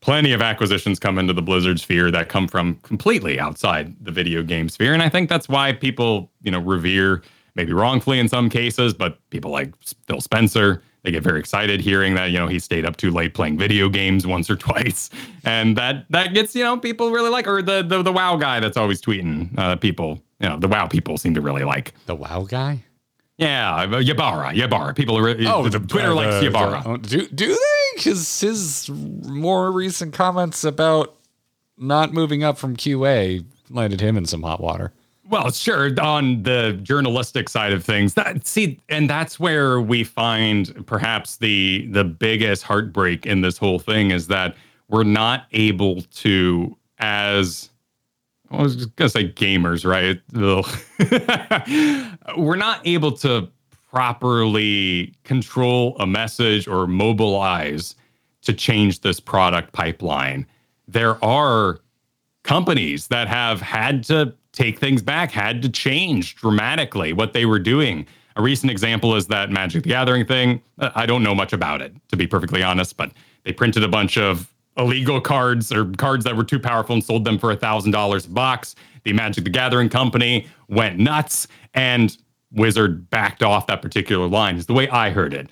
plenty 0.00 0.32
of 0.32 0.42
acquisitions 0.42 0.98
come 0.98 1.20
into 1.20 1.34
the 1.34 1.42
Blizzard 1.42 1.78
sphere 1.78 2.10
that 2.10 2.28
come 2.28 2.48
from 2.48 2.74
completely 2.82 3.38
outside 3.38 3.94
the 4.04 4.10
video 4.10 4.42
game 4.42 4.68
sphere, 4.68 4.92
and 4.92 5.04
I 5.04 5.08
think 5.08 5.28
that's 5.28 5.48
why 5.48 5.72
people, 5.72 6.32
you 6.42 6.50
know, 6.50 6.58
revere 6.58 7.22
maybe 7.54 7.72
wrongfully 7.72 8.18
in 8.18 8.28
some 8.28 8.48
cases, 8.48 8.94
but 8.94 9.18
people 9.30 9.50
like 9.50 9.72
Phil 10.06 10.20
Spencer. 10.20 10.82
They 11.02 11.10
get 11.10 11.24
very 11.24 11.40
excited 11.40 11.80
hearing 11.80 12.14
that 12.14 12.26
you 12.26 12.38
know 12.38 12.46
he 12.46 12.60
stayed 12.60 12.86
up 12.86 12.96
too 12.96 13.10
late 13.10 13.34
playing 13.34 13.58
video 13.58 13.88
games 13.88 14.26
once 14.26 14.48
or 14.48 14.56
twice, 14.68 15.10
and 15.44 15.76
that 15.76 16.06
that 16.10 16.32
gets 16.32 16.54
you 16.54 16.62
know 16.62 16.76
people 16.76 17.10
really 17.10 17.30
like, 17.30 17.48
or 17.48 17.60
the 17.60 17.82
the, 17.82 18.02
the 18.02 18.12
WoW 18.12 18.36
guy 18.36 18.60
that's 18.60 18.76
always 18.76 19.00
tweeting 19.00 19.56
uh, 19.58 19.76
people. 19.76 20.22
You 20.38 20.48
know, 20.48 20.58
the 20.58 20.68
WoW 20.68 20.86
people 20.86 21.18
seem 21.18 21.34
to 21.34 21.40
really 21.40 21.62
like. 21.64 21.94
The 22.06 22.16
WoW 22.16 22.44
guy? 22.48 22.84
Yeah, 23.38 23.74
uh, 23.74 24.00
Ybarra, 24.00 24.54
Ybarra. 24.54 24.94
People 24.94 25.16
are 25.18 25.28
oh, 25.46 25.68
the, 25.68 25.80
Twitter 25.80 26.10
uh, 26.10 26.14
likes 26.14 26.44
Ybarra. 26.44 26.98
the- 26.98 26.98
do 26.98 27.26
do 27.28 27.48
they? 27.48 27.96
Because 27.96 28.40
his 28.40 28.88
more 28.90 29.72
recent 29.72 30.14
comments 30.14 30.62
about 30.64 31.16
not 31.76 32.12
moving 32.12 32.44
up 32.44 32.58
from 32.58 32.76
QA 32.76 33.44
landed 33.70 34.00
him 34.00 34.16
in 34.16 34.26
some 34.26 34.42
hot 34.42 34.60
water. 34.60 34.92
Well, 35.32 35.50
sure. 35.50 35.98
On 35.98 36.42
the 36.42 36.78
journalistic 36.82 37.48
side 37.48 37.72
of 37.72 37.82
things, 37.82 38.12
that 38.14 38.46
see, 38.46 38.78
and 38.90 39.08
that's 39.08 39.40
where 39.40 39.80
we 39.80 40.04
find 40.04 40.86
perhaps 40.86 41.38
the 41.38 41.88
the 41.90 42.04
biggest 42.04 42.64
heartbreak 42.64 43.24
in 43.24 43.40
this 43.40 43.56
whole 43.56 43.78
thing 43.78 44.10
is 44.10 44.26
that 44.26 44.54
we're 44.90 45.04
not 45.04 45.46
able 45.52 46.02
to, 46.02 46.76
as 46.98 47.70
I 48.50 48.60
was 48.60 48.76
just 48.76 48.94
gonna 48.96 49.08
say, 49.08 49.32
gamers, 49.32 49.86
right? 49.86 50.20
We're 52.36 52.56
not 52.56 52.86
able 52.86 53.12
to 53.12 53.48
properly 53.90 55.14
control 55.24 55.96
a 55.98 56.06
message 56.06 56.68
or 56.68 56.86
mobilize 56.86 57.94
to 58.42 58.52
change 58.52 59.00
this 59.00 59.18
product 59.18 59.72
pipeline. 59.72 60.46
There 60.86 61.22
are 61.24 61.78
companies 62.42 63.08
that 63.08 63.28
have 63.28 63.62
had 63.62 64.04
to 64.04 64.34
take 64.52 64.78
things 64.78 65.02
back, 65.02 65.30
had 65.30 65.62
to 65.62 65.68
change 65.68 66.36
dramatically 66.36 67.12
what 67.12 67.32
they 67.32 67.46
were 67.46 67.58
doing. 67.58 68.06
A 68.36 68.42
recent 68.42 68.70
example 68.70 69.14
is 69.14 69.26
that 69.26 69.50
Magic 69.50 69.82
the 69.82 69.88
Gathering 69.90 70.24
thing. 70.24 70.62
Uh, 70.78 70.90
I 70.94 71.06
don't 71.06 71.22
know 71.22 71.34
much 71.34 71.52
about 71.52 71.82
it, 71.82 71.92
to 72.08 72.16
be 72.16 72.26
perfectly 72.26 72.62
honest, 72.62 72.96
but 72.96 73.12
they 73.44 73.52
printed 73.52 73.82
a 73.82 73.88
bunch 73.88 74.16
of 74.16 74.52
illegal 74.76 75.20
cards 75.20 75.72
or 75.72 75.84
cards 75.92 76.24
that 76.24 76.36
were 76.36 76.44
too 76.44 76.58
powerful 76.58 76.94
and 76.94 77.04
sold 77.04 77.24
them 77.24 77.38
for 77.38 77.50
a 77.50 77.56
$1,000 77.56 78.26
a 78.26 78.30
box. 78.30 78.74
The 79.04 79.12
Magic 79.12 79.44
the 79.44 79.50
Gathering 79.50 79.88
company 79.88 80.46
went 80.68 80.98
nuts 80.98 81.46
and 81.74 82.16
Wizard 82.52 83.08
backed 83.10 83.42
off 83.42 83.66
that 83.66 83.82
particular 83.82 84.26
line, 84.26 84.56
is 84.56 84.66
the 84.66 84.72
way 84.72 84.88
I 84.88 85.10
heard 85.10 85.34
it. 85.34 85.48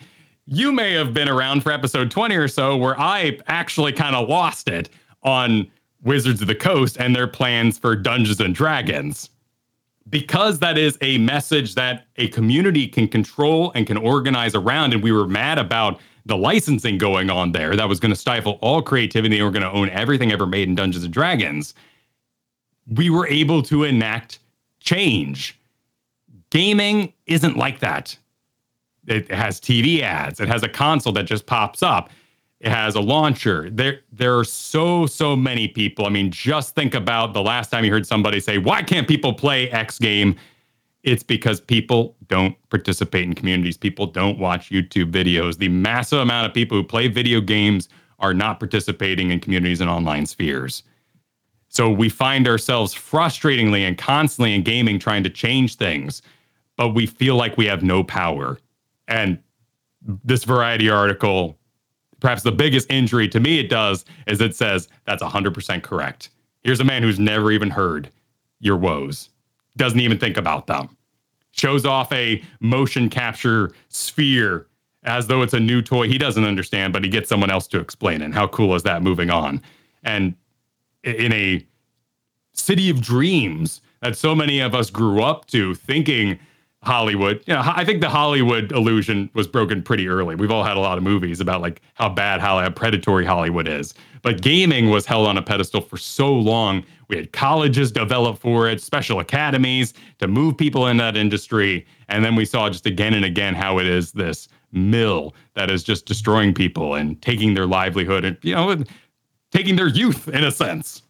You 0.47 0.73
may 0.73 0.93
have 0.95 1.15
been 1.15 1.29
around 1.29 1.63
for 1.63 1.73
episode 1.73 2.11
20 2.11 2.35
or 2.37 2.49
so 2.49 2.77
where 2.77 2.99
I 2.99 3.39
actually 3.47 3.93
kind 3.93 4.17
of 4.17 4.29
lost 4.29 4.69
it 4.69 4.89
on 5.23 5.71
Wizards 6.03 6.41
of 6.41 6.47
the 6.47 6.55
Coast 6.55 6.97
and 6.99 7.15
their 7.15 7.27
plans 7.27 7.79
for 7.79 7.95
Dungeons 7.97 8.41
and 8.41 8.55
Dragons. 8.55 9.31
Because 10.09 10.59
that 10.59 10.79
is 10.79 10.99
a 11.03 11.19
message 11.19 11.75
that 11.75 12.07
a 12.17 12.29
community 12.29 12.89
can 12.89 13.07
control 13.07 13.71
and 13.75 13.87
can 13.87 13.97
organize 13.97 14.55
around. 14.55 14.93
And 14.93 15.03
we 15.03 15.13
were 15.13 15.27
mad 15.27 15.59
about 15.59 16.01
the 16.27 16.37
licensing 16.37 16.99
going 16.99 17.31
on 17.31 17.53
there 17.53 17.77
that 17.77 17.89
was 17.89 18.01
going 18.01 18.13
to 18.13 18.19
stifle 18.19 18.59
all 18.61 18.83
creativity. 18.83 19.37
They 19.37 19.43
were 19.43 19.51
going 19.51 19.63
to 19.63 19.71
own 19.71 19.91
everything 19.91 20.33
ever 20.33 20.47
made 20.47 20.69
in 20.69 20.75
Dungeons 20.75 21.05
and 21.05 21.13
Dragons. 21.13 21.75
We 22.87 23.11
were 23.11 23.27
able 23.29 23.63
to 23.65 23.85
enact 23.85 24.41
change. 24.81 25.59
Gaming 26.51 27.13
isn't 27.27 27.57
like 27.57 27.81
that. 27.81 28.17
It 29.07 29.31
has 29.31 29.61
TV 29.61 30.03
ads, 30.03 30.41
it 30.41 30.49
has 30.49 30.63
a 30.63 30.69
console 30.69 31.13
that 31.15 31.25
just 31.25 31.47
pops 31.47 31.83
up. 31.83 32.11
It 32.61 32.71
has 32.71 32.95
a 32.95 33.01
launcher. 33.01 33.71
There, 33.71 34.01
there 34.13 34.39
are 34.39 34.45
so, 34.45 35.07
so 35.07 35.35
many 35.35 35.67
people. 35.67 36.05
I 36.05 36.11
mean, 36.11 36.31
just 36.31 36.75
think 36.75 36.95
about 36.95 37.33
the 37.33 37.43
last 37.43 37.71
time 37.71 37.85
you 37.85 37.91
heard 37.91 38.07
somebody 38.07 38.39
say, 38.39 38.59
Why 38.59 38.83
can't 38.83 39.09
people 39.09 39.33
play 39.33 39.71
X 39.71 39.99
game? 39.99 40.37
It's 41.03 41.23
because 41.23 41.61
people 41.61 42.17
don't 42.29 42.55
participate 42.69 43.25
in 43.25 43.35
communities. 43.35 43.79
People 43.79 44.07
don't 44.07 44.39
watch 44.39 44.71
YouTube 44.71 45.11
videos. 45.11 45.57
The 45.57 45.69
massive 45.69 46.19
amount 46.19 46.47
of 46.47 46.53
people 46.53 46.77
who 46.77 46.85
play 46.85 47.09
video 47.09 47.41
games 47.41 47.89
are 48.19 48.35
not 48.35 48.61
participating 48.61 49.31
in 49.31 49.41
communities 49.41 49.81
and 49.81 49.89
online 49.89 50.27
spheres. 50.27 50.83
So 51.69 51.89
we 51.89 52.09
find 52.11 52.47
ourselves 52.47 52.95
frustratingly 52.95 53.81
and 53.81 53.97
constantly 53.97 54.55
in 54.55 54.63
gaming 54.63 54.99
trying 54.99 55.23
to 55.23 55.31
change 55.31 55.77
things, 55.77 56.21
but 56.77 56.91
we 56.91 57.07
feel 57.07 57.37
like 57.37 57.57
we 57.57 57.65
have 57.67 57.83
no 57.83 58.05
power. 58.05 58.59
And 59.09 59.39
this 60.25 60.45
variety 60.45 60.91
article 60.91 61.60
perhaps 62.21 62.43
the 62.43 62.53
biggest 62.53 62.91
injury 62.91 63.29
to 63.29 63.41
me 63.41 63.59
it 63.59 63.69
does 63.69 64.05
is 64.27 64.41
it 64.41 64.55
says 64.55 64.89
that's 65.07 65.23
100% 65.23 65.83
correct. 65.83 66.31
Here's 66.63 66.81
a 66.81 66.85
man 66.85 67.03
who's 67.03 67.19
never 67.19 67.51
even 67.51 67.71
heard 67.71 68.11
your 68.61 68.77
woes, 68.77 69.31
doesn't 69.77 70.01
even 70.01 70.19
think 70.19 70.37
about 70.37 70.67
them, 70.67 70.97
shows 71.53 71.87
off 71.87 72.13
a 72.13 72.43
motion 72.61 73.09
capture 73.09 73.73
sphere 73.89 74.67
as 75.05 75.27
though 75.27 75.43
it's 75.43 75.55
a 75.55 75.61
new 75.61 75.81
toy 75.81 76.07
he 76.07 76.19
doesn't 76.19 76.45
understand, 76.45 76.93
but 76.93 77.03
he 77.03 77.09
gets 77.11 77.29
someone 77.29 77.51
else 77.51 77.67
to 77.69 77.81
explain 77.81 78.21
it. 78.21 78.27
And 78.27 78.35
how 78.35 78.47
cool 78.47 78.75
is 78.75 78.83
that 78.83 79.03
moving 79.03 79.31
on? 79.31 79.63
And 80.03 80.35
in 81.03 81.33
a 81.33 81.65
city 82.53 82.91
of 82.91 83.01
dreams 83.01 83.81
that 84.03 84.17
so 84.17 84.35
many 84.35 84.61
of 84.61 84.75
us 84.75 84.91
grew 84.91 85.23
up 85.23 85.47
to 85.47 85.75
thinking 85.75 86.39
Hollywood. 86.83 87.43
You 87.47 87.55
know, 87.55 87.63
I 87.65 87.85
think 87.85 88.01
the 88.01 88.09
Hollywood 88.09 88.73
illusion 88.73 89.29
was 89.35 89.47
broken 89.47 89.83
pretty 89.83 90.09
early. 90.09 90.35
We've 90.35 90.51
all 90.51 90.65
had 90.65 90.79
a 90.79 90.81
lot 90.81 90.97
of 90.97 91.05
movies 91.05 91.41
about 91.41 91.61
like 91.61 91.83
how 91.95 92.09
bad, 92.09 92.41
how 92.41 92.69
predatory 92.71 93.27
Hollywood 93.27 93.69
is. 93.69 93.93
But 94.23 94.41
gaming 94.41 94.89
was 94.89 95.05
held 95.05 95.27
on 95.27 95.37
a 95.37 95.43
pedestal 95.43 95.83
for 95.83 95.99
so 95.99 96.33
long. 96.33 96.85
We 97.09 97.17
had 97.17 97.33
colleges 97.33 97.93
develop 97.93 98.39
for 98.39 98.69
it, 98.69 98.81
special 98.81 99.21
academies 99.21 99.93
to 100.19 100.29
move 100.29 100.57
people 100.57 100.87
in 100.87 100.97
that 100.99 101.17
industry. 101.17 101.87
And 102.09 102.25
then 102.25 102.35
we 102.35 102.45
saw 102.47 102.71
just 102.71 102.87
again 102.87 103.13
and 103.15 103.25
again 103.25 103.55
how 103.55 103.79
it 103.79 103.87
is 103.87 104.13
this 104.13 104.49
mill 104.73 105.35
that 105.55 105.71
is 105.71 105.83
just 105.83 106.07
destroying 106.07 106.55
people 106.55 106.95
and 106.95 107.21
taking 107.21 107.55
their 107.55 107.67
livelihood 107.67 108.25
and, 108.25 108.39
you 108.43 108.55
know, 108.55 108.83
taking 109.51 109.77
their 109.77 109.89
youth 109.89 110.29
in 110.29 110.45
a 110.45 110.51
sense, 110.51 111.03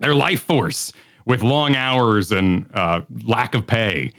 their 0.00 0.14
life 0.14 0.42
force 0.42 0.92
with 1.26 1.42
long 1.42 1.76
hours 1.76 2.32
and 2.32 2.68
uh, 2.74 3.02
lack 3.24 3.54
of 3.54 3.66
pay 3.66 4.12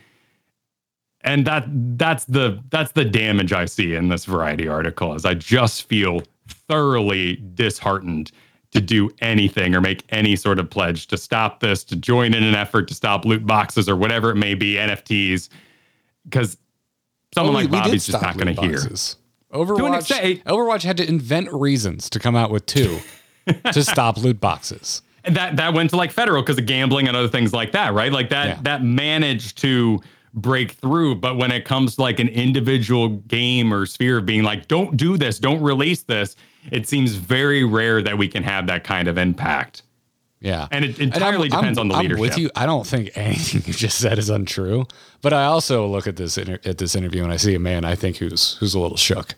and 1.22 1.46
that 1.46 1.66
that's 1.98 2.26
the 2.26 2.64
that's 2.70 2.92
the 2.94 3.06
damage 3.06 3.54
I 3.54 3.66
see 3.66 3.96
in 3.96 4.10
this 4.10 4.26
variety 4.26 4.68
article 4.68 5.14
is 5.14 5.26
I 5.26 5.34
just 5.34 5.88
feel 5.88 6.22
thoroughly 6.48 7.42
disheartened 7.56 8.32
to 8.72 8.82
do 8.82 9.10
anything 9.22 9.76
or 9.76 9.82
make 9.82 10.04
any 10.10 10.36
sort 10.36 10.60
of 10.60 10.70
pledge 10.70 11.08
to 11.08 11.18
stop 11.18 11.60
this, 11.60 11.84
to 11.86 11.96
join 11.96 12.34
in 12.34 12.44
an 12.44 12.56
effort 12.56 12.88
to 12.90 12.94
stop 12.94 13.26
loot 13.26 13.46
boxes 13.46 13.88
or 13.88 13.96
whatever 13.96 14.32
it 14.32 14.36
may 14.36 14.54
be, 14.54 14.74
NFTs, 14.76 15.50
because 16.26 16.58
someone 17.34 17.56
oh, 17.56 17.60
like 17.60 17.72
Bobby's 17.72 18.06
just 18.06 18.22
not 18.22 18.38
going 18.38 18.54
to 18.54 18.62
hear. 18.62 18.80
Overwatch, 19.54 20.44
Overwatch 20.44 20.84
had 20.84 20.98
to 20.98 21.08
invent 21.08 21.52
reasons 21.54 22.10
to 22.10 22.20
come 22.20 22.36
out 22.36 22.52
with 22.52 22.66
two 22.66 23.00
to 23.72 23.84
stop 23.84 24.18
loot 24.18 24.40
boxes. 24.40 25.02
And 25.24 25.36
that 25.36 25.58
that 25.58 25.74
went 25.74 25.90
to 25.92 25.98
like 25.98 26.12
federal 26.12 26.42
because 26.42 26.58
of 26.58 26.66
gambling 26.66 27.08
and 27.08 27.16
other 27.16 27.28
things 27.28 27.54
like 27.54 27.72
that, 27.72 27.94
right? 27.94 28.12
Like 28.12 28.30
that 28.30 28.48
yeah. 28.48 28.60
that 28.64 28.84
managed 28.84 29.58
to 29.60 30.02
break 30.38 30.74
through. 30.74 31.16
But 31.16 31.38
when 31.38 31.52
it 31.52 31.66
comes 31.66 31.96
to 31.96 32.02
like 32.02 32.20
an 32.20 32.30
individual 32.30 33.10
game 33.10 33.74
or 33.74 33.86
sphere 33.86 34.20
of 34.20 34.26
being 34.26 34.44
like, 34.44 34.68
don't 34.68 34.96
do 34.96 35.18
this, 35.18 35.40
don't 35.40 35.62
release 35.62 36.04
this, 36.04 36.36
it 36.72 36.88
seems 36.88 37.16
very 37.16 37.64
rare 37.64 38.02
that 38.02 38.18
we 38.18 38.28
can 38.28 38.44
have 38.44 38.68
that 38.68 38.84
kind 38.84 39.08
of 39.08 39.18
impact. 39.18 39.84
Yeah. 40.40 40.68
And 40.72 40.86
it 40.86 41.00
entirely 41.00 41.48
and 41.48 41.52
depends 41.52 41.80
I'm, 41.80 41.84
on 41.84 41.88
the 41.90 41.98
leadership. 41.98 42.18
I'm 42.18 42.22
with 42.22 42.38
you. 42.38 42.50
I 42.56 42.66
don't 42.66 42.86
think 42.86 43.12
anything 43.16 43.64
you 43.66 43.74
just 43.74 43.98
said 43.98 44.20
is 44.20 44.30
untrue. 44.30 44.86
But 45.22 45.34
I 45.34 45.46
also 45.46 45.88
look 45.88 46.08
at 46.08 46.16
this 46.16 46.38
inter- 46.38 46.60
at 46.64 46.78
this 46.78 46.96
interview 46.96 47.24
and 47.24 47.34
I 47.34 47.38
see 47.38 47.56
a 47.56 47.60
man 47.60 47.84
I 47.84 47.96
think 47.96 48.18
who's 48.18 48.54
who's 48.58 48.76
a 48.76 48.80
little 48.80 48.98
shook. 48.98 49.34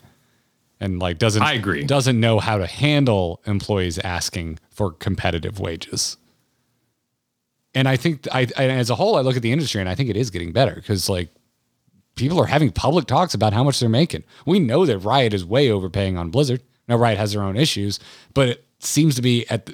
And 0.82 1.00
like 1.00 1.18
doesn't 1.18 1.42
I 1.42 1.54
agree. 1.54 1.84
doesn't 1.84 2.20
know 2.20 2.40
how 2.40 2.58
to 2.58 2.68
handle 2.68 3.42
employees 3.46 3.98
asking 4.00 4.60
for 4.70 4.92
competitive 4.92 5.60
wages 5.60 6.18
and 7.76 7.88
I 7.88 7.96
think 7.98 8.28
I, 8.32 8.48
I, 8.58 8.66
as 8.66 8.90
a 8.90 8.96
whole, 8.96 9.16
I 9.16 9.22
look 9.22 9.36
at 9.36 9.42
the 9.42 9.52
industry 9.52 9.80
and 9.80 9.90
I 9.90 9.96
think 9.96 10.10
it 10.10 10.18
is 10.18 10.30
getting 10.30 10.52
better 10.52 10.76
because 10.76 11.10
like 11.10 11.30
people 12.16 12.40
are 12.40 12.46
having 12.46 12.72
public 12.72 13.06
talks 13.06 13.34
about 13.34 13.54
how 13.54 13.64
much 13.64 13.80
they're 13.80 13.90
making. 13.90 14.24
We 14.46 14.60
know 14.60 14.86
that 14.86 15.00
Riot 15.00 15.34
is 15.34 15.46
way 15.46 15.70
overpaying 15.70 16.18
on 16.18 16.32
Blizzard. 16.32 16.62
Now 16.88 16.98
Riot 16.98 17.18
has 17.18 17.34
their 17.34 17.44
own 17.44 17.56
issues, 17.56 18.00
but 18.34 18.50
it 18.50 18.66
seems 18.80 19.16
to 19.16 19.22
be 19.22 19.48
at. 19.50 19.70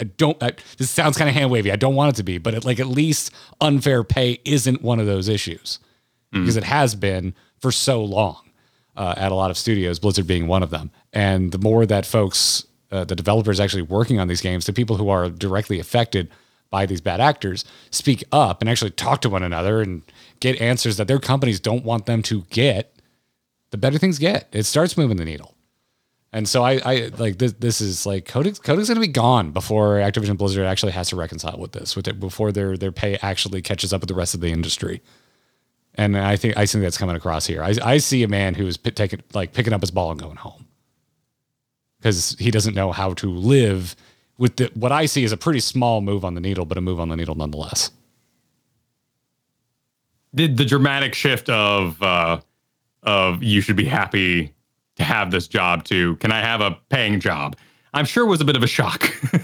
I 0.00 0.04
don't. 0.04 0.40
I, 0.42 0.52
this 0.78 0.90
sounds 0.90 1.18
kind 1.18 1.28
of 1.28 1.34
hand 1.34 1.50
wavy. 1.50 1.70
I 1.70 1.76
don't 1.76 1.94
want 1.94 2.14
it 2.14 2.16
to 2.16 2.22
be, 2.22 2.38
but 2.38 2.54
it, 2.54 2.64
like 2.64 2.80
at 2.80 2.86
least 2.86 3.32
unfair 3.60 4.04
pay 4.04 4.40
isn't 4.44 4.82
one 4.82 5.00
of 5.00 5.06
those 5.06 5.28
issues 5.28 5.80
mm. 6.32 6.40
because 6.40 6.56
it 6.56 6.64
has 6.64 6.94
been 6.94 7.34
for 7.58 7.70
so 7.70 8.02
long 8.02 8.50
uh, 8.96 9.14
at 9.16 9.32
a 9.32 9.34
lot 9.34 9.50
of 9.50 9.58
studios. 9.58 9.98
Blizzard 9.98 10.26
being 10.26 10.46
one 10.46 10.62
of 10.62 10.70
them, 10.70 10.90
and 11.12 11.52
the 11.52 11.58
more 11.58 11.84
that 11.84 12.06
folks, 12.06 12.64
uh, 12.90 13.04
the 13.04 13.16
developers 13.16 13.60
actually 13.60 13.82
working 13.82 14.18
on 14.18 14.28
these 14.28 14.40
games, 14.40 14.64
the 14.64 14.72
people 14.72 14.96
who 14.96 15.08
are 15.08 15.28
directly 15.28 15.78
affected 15.78 16.30
by 16.72 16.86
these 16.86 17.00
bad 17.00 17.20
actors 17.20 17.64
speak 17.92 18.24
up 18.32 18.60
and 18.60 18.68
actually 18.68 18.90
talk 18.90 19.20
to 19.20 19.28
one 19.28 19.44
another 19.44 19.80
and 19.80 20.02
get 20.40 20.60
answers 20.60 20.96
that 20.96 21.06
their 21.06 21.20
companies 21.20 21.60
don't 21.60 21.84
want 21.84 22.06
them 22.06 22.22
to 22.22 22.42
get, 22.50 22.96
the 23.70 23.76
better 23.76 23.98
things 23.98 24.18
get. 24.18 24.48
It 24.50 24.64
starts 24.64 24.96
moving 24.96 25.18
the 25.18 25.24
needle. 25.24 25.54
And 26.32 26.48
so 26.48 26.64
I, 26.64 26.80
I 26.84 27.10
like 27.18 27.38
this. 27.38 27.52
This 27.52 27.80
is 27.82 28.06
like 28.06 28.24
Kotick's. 28.24 28.58
Kotick's 28.58 28.88
going 28.88 28.96
to 28.96 29.00
be 29.00 29.06
gone 29.06 29.52
before 29.52 29.96
Activision 29.96 30.38
Blizzard 30.38 30.64
actually 30.64 30.92
has 30.92 31.10
to 31.10 31.16
reconcile 31.16 31.58
with 31.58 31.72
this, 31.72 31.94
with 31.94 32.08
it 32.08 32.18
before 32.18 32.50
their 32.50 32.76
their 32.76 32.90
pay 32.90 33.18
actually 33.20 33.60
catches 33.60 33.92
up 33.92 34.00
with 34.00 34.08
the 34.08 34.14
rest 34.14 34.32
of 34.32 34.40
the 34.40 34.50
industry. 34.50 35.02
And 35.94 36.16
I 36.16 36.36
think 36.36 36.56
I 36.56 36.64
think 36.64 36.82
that's 36.82 36.96
coming 36.96 37.16
across 37.16 37.46
here. 37.46 37.62
I, 37.62 37.74
I 37.84 37.98
see 37.98 38.22
a 38.22 38.28
man 38.28 38.54
who 38.54 38.66
is 38.66 38.78
p- 38.78 38.90
taking 38.92 39.22
like 39.34 39.52
picking 39.52 39.74
up 39.74 39.82
his 39.82 39.90
ball 39.90 40.10
and 40.10 40.18
going 40.18 40.36
home 40.36 40.66
because 41.98 42.34
he 42.38 42.50
doesn't 42.50 42.74
know 42.74 42.92
how 42.92 43.12
to 43.12 43.30
live 43.30 43.94
with 44.38 44.56
the, 44.56 44.70
what 44.74 44.92
I 44.92 45.06
see 45.06 45.24
is 45.24 45.32
a 45.32 45.36
pretty 45.36 45.60
small 45.60 46.00
move 46.00 46.24
on 46.24 46.34
the 46.34 46.40
needle, 46.40 46.64
but 46.64 46.78
a 46.78 46.80
move 46.80 47.00
on 47.00 47.08
the 47.08 47.16
needle 47.16 47.34
nonetheless. 47.34 47.90
Did 50.34 50.56
the 50.56 50.64
dramatic 50.64 51.14
shift 51.14 51.50
of 51.50 52.02
uh, 52.02 52.40
of 53.02 53.42
you 53.42 53.60
should 53.60 53.76
be 53.76 53.84
happy 53.84 54.54
to 54.96 55.04
have 55.04 55.30
this 55.30 55.46
job 55.46 55.84
to 55.84 56.16
can 56.16 56.32
I 56.32 56.40
have 56.40 56.60
a 56.60 56.78
paying 56.88 57.20
job? 57.20 57.56
I'm 57.94 58.06
sure 58.06 58.24
was 58.24 58.40
a 58.40 58.44
bit 58.44 58.56
of 58.56 58.62
a 58.62 58.66
shock. 58.66 59.02
a, 59.32 59.38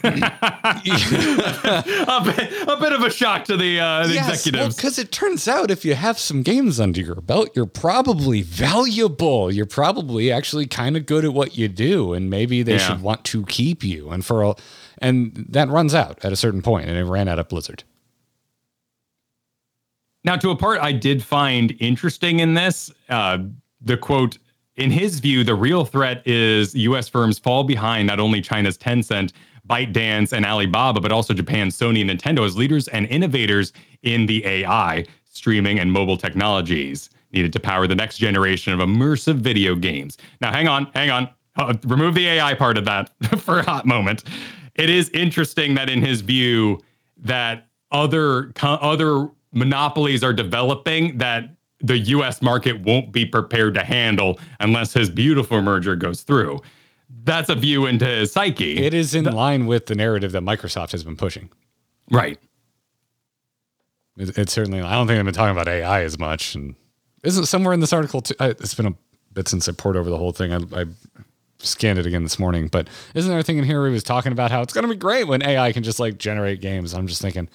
bit, 2.24 2.52
a, 2.66 2.76
bit, 2.80 2.92
of 2.92 3.02
a 3.02 3.10
shock 3.10 3.44
to 3.44 3.58
the, 3.58 3.78
uh, 3.78 4.06
the 4.06 4.14
yes, 4.14 4.28
executives. 4.28 4.76
Because 4.76 4.96
well, 4.96 5.04
it 5.04 5.12
turns 5.12 5.46
out 5.46 5.70
if 5.70 5.84
you 5.84 5.94
have 5.94 6.18
some 6.18 6.42
games 6.42 6.80
under 6.80 7.00
your 7.00 7.16
belt, 7.16 7.50
you're 7.54 7.66
probably 7.66 8.40
valuable. 8.40 9.52
You're 9.52 9.66
probably 9.66 10.32
actually 10.32 10.66
kind 10.66 10.96
of 10.96 11.04
good 11.04 11.26
at 11.26 11.34
what 11.34 11.58
you 11.58 11.68
do, 11.68 12.14
and 12.14 12.30
maybe 12.30 12.62
they 12.62 12.76
yeah. 12.76 12.78
should 12.78 13.02
want 13.02 13.24
to 13.24 13.44
keep 13.44 13.84
you. 13.84 14.08
And 14.08 14.24
for 14.24 14.42
a, 14.42 14.54
and 14.96 15.46
that 15.50 15.68
runs 15.68 15.94
out 15.94 16.24
at 16.24 16.32
a 16.32 16.36
certain 16.36 16.62
point, 16.62 16.88
and 16.88 16.96
it 16.96 17.04
ran 17.04 17.28
out 17.28 17.38
of 17.38 17.48
Blizzard. 17.48 17.84
Now, 20.24 20.36
to 20.36 20.50
a 20.50 20.56
part 20.56 20.80
I 20.80 20.92
did 20.92 21.22
find 21.22 21.76
interesting 21.80 22.40
in 22.40 22.54
this, 22.54 22.90
uh, 23.10 23.38
the 23.82 23.98
quote 23.98 24.38
in 24.78 24.90
his 24.90 25.18
view, 25.18 25.44
the 25.44 25.54
real 25.54 25.84
threat 25.84 26.26
is 26.26 26.74
U.S. 26.74 27.08
firms 27.08 27.38
fall 27.38 27.64
behind 27.64 28.06
not 28.06 28.20
only 28.20 28.40
China's 28.40 28.78
Tencent, 28.78 29.32
ByteDance, 29.68 30.32
and 30.32 30.46
Alibaba, 30.46 31.00
but 31.00 31.12
also 31.12 31.34
Japan's 31.34 31.76
Sony, 31.76 32.00
and 32.00 32.10
Nintendo 32.10 32.46
as 32.46 32.56
leaders 32.56 32.88
and 32.88 33.06
innovators 33.06 33.72
in 34.02 34.26
the 34.26 34.44
AI, 34.46 35.04
streaming, 35.24 35.78
and 35.78 35.92
mobile 35.92 36.16
technologies 36.16 37.10
needed 37.32 37.52
to 37.52 37.60
power 37.60 37.86
the 37.86 37.94
next 37.94 38.18
generation 38.18 38.72
of 38.72 38.80
immersive 38.80 39.36
video 39.36 39.74
games. 39.74 40.16
Now, 40.40 40.52
hang 40.52 40.68
on, 40.68 40.86
hang 40.94 41.10
on. 41.10 41.28
Uh, 41.56 41.74
remove 41.84 42.14
the 42.14 42.26
AI 42.26 42.54
part 42.54 42.78
of 42.78 42.84
that 42.84 43.10
for 43.38 43.58
a 43.58 43.64
hot 43.64 43.84
moment. 43.84 44.24
It 44.76 44.88
is 44.88 45.10
interesting 45.10 45.74
that, 45.74 45.90
in 45.90 46.02
his 46.02 46.20
view, 46.20 46.80
that 47.18 47.66
other 47.90 48.52
other 48.62 49.28
monopolies 49.52 50.22
are 50.22 50.32
developing 50.32 51.18
that 51.18 51.50
the 51.80 51.98
U.S. 51.98 52.42
market 52.42 52.80
won't 52.80 53.12
be 53.12 53.24
prepared 53.24 53.74
to 53.74 53.84
handle 53.84 54.38
unless 54.60 54.92
his 54.92 55.10
beautiful 55.10 55.62
merger 55.62 55.96
goes 55.96 56.22
through. 56.22 56.60
That's 57.24 57.48
a 57.48 57.54
view 57.54 57.86
into 57.86 58.06
his 58.06 58.32
psyche. 58.32 58.78
It 58.78 58.94
is 58.94 59.14
in 59.14 59.24
the, 59.24 59.32
line 59.32 59.66
with 59.66 59.86
the 59.86 59.94
narrative 59.94 60.32
that 60.32 60.42
Microsoft 60.42 60.92
has 60.92 61.04
been 61.04 61.16
pushing. 61.16 61.50
Right. 62.10 62.38
It, 64.16 64.36
it's 64.36 64.52
certainly. 64.52 64.80
I 64.80 64.92
don't 64.92 65.06
think 65.06 65.18
they've 65.18 65.24
been 65.24 65.34
talking 65.34 65.52
about 65.56 65.68
AI 65.68 66.02
as 66.02 66.18
much. 66.18 66.54
And 66.54 66.74
isn't 67.22 67.46
somewhere 67.46 67.72
in 67.72 67.80
this 67.80 67.92
article? 67.92 68.20
Too, 68.20 68.34
I, 68.40 68.48
it's 68.48 68.74
been 68.74 68.86
a 68.86 68.94
bit 69.32 69.48
since 69.48 69.68
I 69.68 69.72
poured 69.72 69.96
over 69.96 70.10
the 70.10 70.18
whole 70.18 70.32
thing. 70.32 70.52
I, 70.52 70.80
I 70.80 70.84
scanned 71.60 71.98
it 71.98 72.06
again 72.06 72.22
this 72.22 72.38
morning, 72.38 72.68
but 72.68 72.88
isn't 73.14 73.30
there 73.30 73.38
a 73.38 73.42
thing 73.42 73.58
in 73.58 73.64
here 73.64 73.80
where 73.80 73.88
he 73.88 73.94
was 73.94 74.02
talking 74.02 74.32
about 74.32 74.50
how 74.50 74.62
it's 74.62 74.72
going 74.72 74.86
to 74.86 74.92
be 74.92 74.96
great 74.98 75.24
when 75.24 75.42
AI 75.42 75.72
can 75.72 75.82
just 75.82 76.00
like 76.00 76.18
generate 76.18 76.60
games? 76.60 76.92
I'm 76.94 77.06
just 77.06 77.22
thinking, 77.22 77.48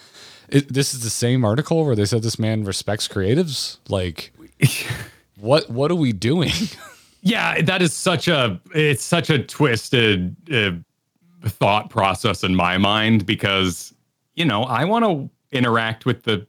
it, 0.53 0.71
this 0.71 0.93
is 0.93 1.03
the 1.03 1.09
same 1.09 1.43
article 1.43 1.83
where 1.83 1.95
they 1.95 2.05
said 2.05 2.21
this 2.21 2.37
man 2.37 2.63
respects 2.63 3.07
creatives. 3.07 3.79
Like, 3.89 4.31
what 5.39 5.69
what 5.69 5.91
are 5.91 5.95
we 5.95 6.13
doing? 6.13 6.51
Yeah, 7.25 7.61
that 7.61 7.81
is 7.81 7.93
such 7.93 8.27
a 8.27 8.59
it's 8.75 9.01
such 9.01 9.29
a 9.29 9.39
twisted 9.41 10.35
uh, 10.51 10.71
thought 11.47 11.89
process 11.89 12.43
in 12.43 12.53
my 12.53 12.77
mind 12.77 13.25
because 13.25 13.93
you 14.35 14.43
know 14.43 14.63
I 14.63 14.83
want 14.83 15.05
to 15.05 15.29
interact 15.57 16.05
with 16.05 16.23
the 16.23 16.45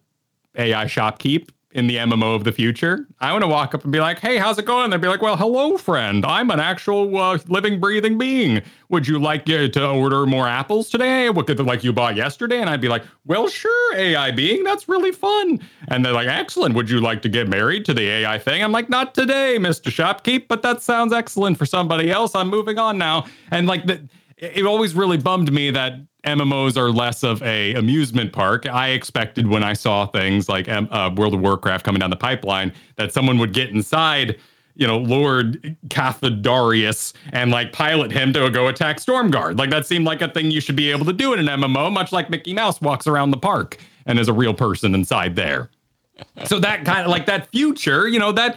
AI 0.56 0.86
shopkeep 0.86 1.51
in 1.74 1.88
the 1.88 1.96
MMO 1.96 2.36
of 2.36 2.44
the 2.44 2.52
future. 2.52 3.06
I 3.20 3.32
want 3.32 3.42
to 3.42 3.48
walk 3.48 3.74
up 3.74 3.82
and 3.82 3.92
be 3.92 4.01
like, 4.01 4.20
"Hey, 4.20 4.38
how's 4.38 4.59
it 4.59 4.64
going?" 4.64 4.90
They'd 4.90 5.01
be 5.01 5.09
like, 5.09 5.20
"Well, 5.20 5.36
hello, 5.36 5.76
friend. 5.76 6.24
I'm 6.24 6.51
an 6.51 6.60
actual 6.60 7.16
uh, 7.16 7.38
living, 7.48 7.80
breathing 7.80 8.16
being. 8.16 8.62
Would 8.88 9.09
you 9.09 9.18
like 9.18 9.51
uh, 9.51 9.68
to 9.68 9.88
order 9.88 10.24
more 10.24 10.46
apples 10.46 10.88
today? 10.88 11.28
What 11.30 11.46
could 11.48 11.59
like 11.60 11.82
you 11.82 11.92
bought 11.92 12.14
yesterday?" 12.14 12.60
And 12.60 12.70
I'd 12.70 12.80
be 12.80 12.88
like, 12.88 13.02
"Well, 13.26 13.48
sure, 13.48 13.96
AI 13.96 14.30
being. 14.30 14.62
That's 14.62 14.88
really 14.88 15.12
fun." 15.12 15.60
And 15.88 16.05
they're 16.05 16.12
like, 16.12 16.28
"Excellent. 16.28 16.74
Would 16.76 16.88
you 16.88 17.01
like 17.01 17.22
to 17.22 17.28
get 17.28 17.48
married 17.48 17.84
to 17.86 17.94
the 17.94 18.09
AI 18.09 18.38
thing?" 18.38 18.62
I'm 18.62 18.72
like, 18.72 18.88
"Not 18.88 19.14
today, 19.14 19.59
Mister 19.59 19.90
Shopkeep, 19.90 20.46
but 20.48 20.62
that 20.62 20.82
sounds 20.82 21.12
excellent 21.12 21.59
for 21.59 21.66
somebody 21.66 22.10
else. 22.10 22.34
I'm 22.34 22.48
moving 22.48 22.78
on 22.78 22.98
now." 22.98 23.26
And 23.51 23.66
like 23.66 23.84
that, 23.86 24.01
it 24.36 24.66
always 24.66 24.94
really 24.94 25.16
bummed 25.16 25.52
me 25.52 25.70
that 25.70 25.94
MMOs 26.24 26.77
are 26.77 26.90
less 26.90 27.23
of 27.23 27.43
a 27.43 27.74
amusement 27.74 28.32
park. 28.32 28.66
I 28.66 28.90
expected 28.90 29.47
when 29.47 29.62
I 29.62 29.74
saw 29.74 30.06
things 30.06 30.48
like 30.48 30.69
uh, 30.69 31.11
World 31.16 31.35
of 31.35 31.40
Warcraft 31.40 31.85
coming 31.85 32.01
down 32.01 32.11
the 32.11 32.16
pipeline 32.16 32.73
that 32.97 33.12
someone 33.12 33.39
would 33.39 33.52
get 33.52 33.70
inside, 33.70 34.39
you 34.74 34.86
know, 34.86 34.98
Lord 34.98 35.77
Cathedarius 35.89 37.12
and 37.32 37.51
like 37.51 37.73
pilot 37.73 38.11
him 38.11 38.32
to 38.32 38.51
go 38.51 38.69
attack 38.69 38.98
Stormguard. 38.98 39.59
Like 39.59 39.70
that 39.70 39.86
seemed 39.86 40.06
like 40.06 40.23
a 40.23 40.28
thing 40.28 40.51
you 40.51 40.61
should 40.61 40.77
be 40.77 40.90
able 40.90 41.05
to 41.06 41.12
do 41.12 41.32
in 41.35 41.47
an 41.47 41.61
MMO, 41.61 41.93
much 41.93 42.11
like 42.11 42.31
Mickey 42.31 42.55
Mouse 42.55 42.81
walks 42.81 43.06
around 43.06 43.31
the 43.31 43.36
park 43.36 43.78
and 44.06 44.19
is 44.19 44.28
a 44.28 44.32
real 44.32 44.55
person 44.55 44.94
inside 44.94 45.36
there. 45.36 45.70
so 46.44 46.59
that 46.59 46.85
kind 46.85 47.05
of 47.05 47.11
like 47.11 47.27
that 47.27 47.51
future, 47.51 48.09
you 48.09 48.19
know, 48.19 48.32
that 48.32 48.56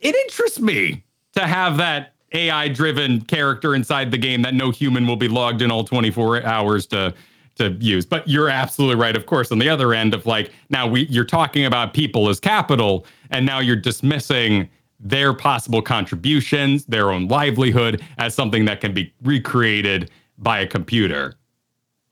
it 0.00 0.14
interests 0.14 0.60
me 0.60 1.04
to 1.34 1.46
have 1.46 1.76
that 1.76 2.14
AI 2.36 2.68
driven 2.68 3.22
character 3.22 3.74
inside 3.74 4.10
the 4.10 4.18
game 4.18 4.42
that 4.42 4.54
no 4.54 4.70
human 4.70 5.06
will 5.06 5.16
be 5.16 5.28
logged 5.28 5.62
in 5.62 5.70
all 5.70 5.84
24 5.84 6.44
hours 6.44 6.86
to 6.88 7.14
to 7.56 7.70
use. 7.80 8.04
But 8.04 8.28
you're 8.28 8.50
absolutely 8.50 9.00
right, 9.00 9.16
of 9.16 9.24
course, 9.24 9.50
on 9.50 9.58
the 9.58 9.68
other 9.68 9.94
end 9.94 10.14
of 10.14 10.26
like 10.26 10.52
now 10.68 10.86
we 10.86 11.06
you're 11.06 11.24
talking 11.24 11.64
about 11.64 11.94
people 11.94 12.28
as 12.28 12.38
capital, 12.38 13.06
and 13.30 13.46
now 13.46 13.58
you're 13.58 13.76
dismissing 13.76 14.68
their 15.00 15.32
possible 15.32 15.82
contributions, 15.82 16.84
their 16.86 17.10
own 17.10 17.28
livelihood 17.28 18.02
as 18.18 18.34
something 18.34 18.64
that 18.66 18.80
can 18.80 18.92
be 18.92 19.12
recreated 19.22 20.10
by 20.38 20.60
a 20.60 20.66
computer. 20.66 21.34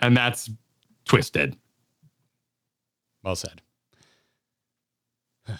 And 0.01 0.17
that's 0.17 0.51
twisted. 1.05 1.57
Well 3.23 3.37
said. 3.37 3.61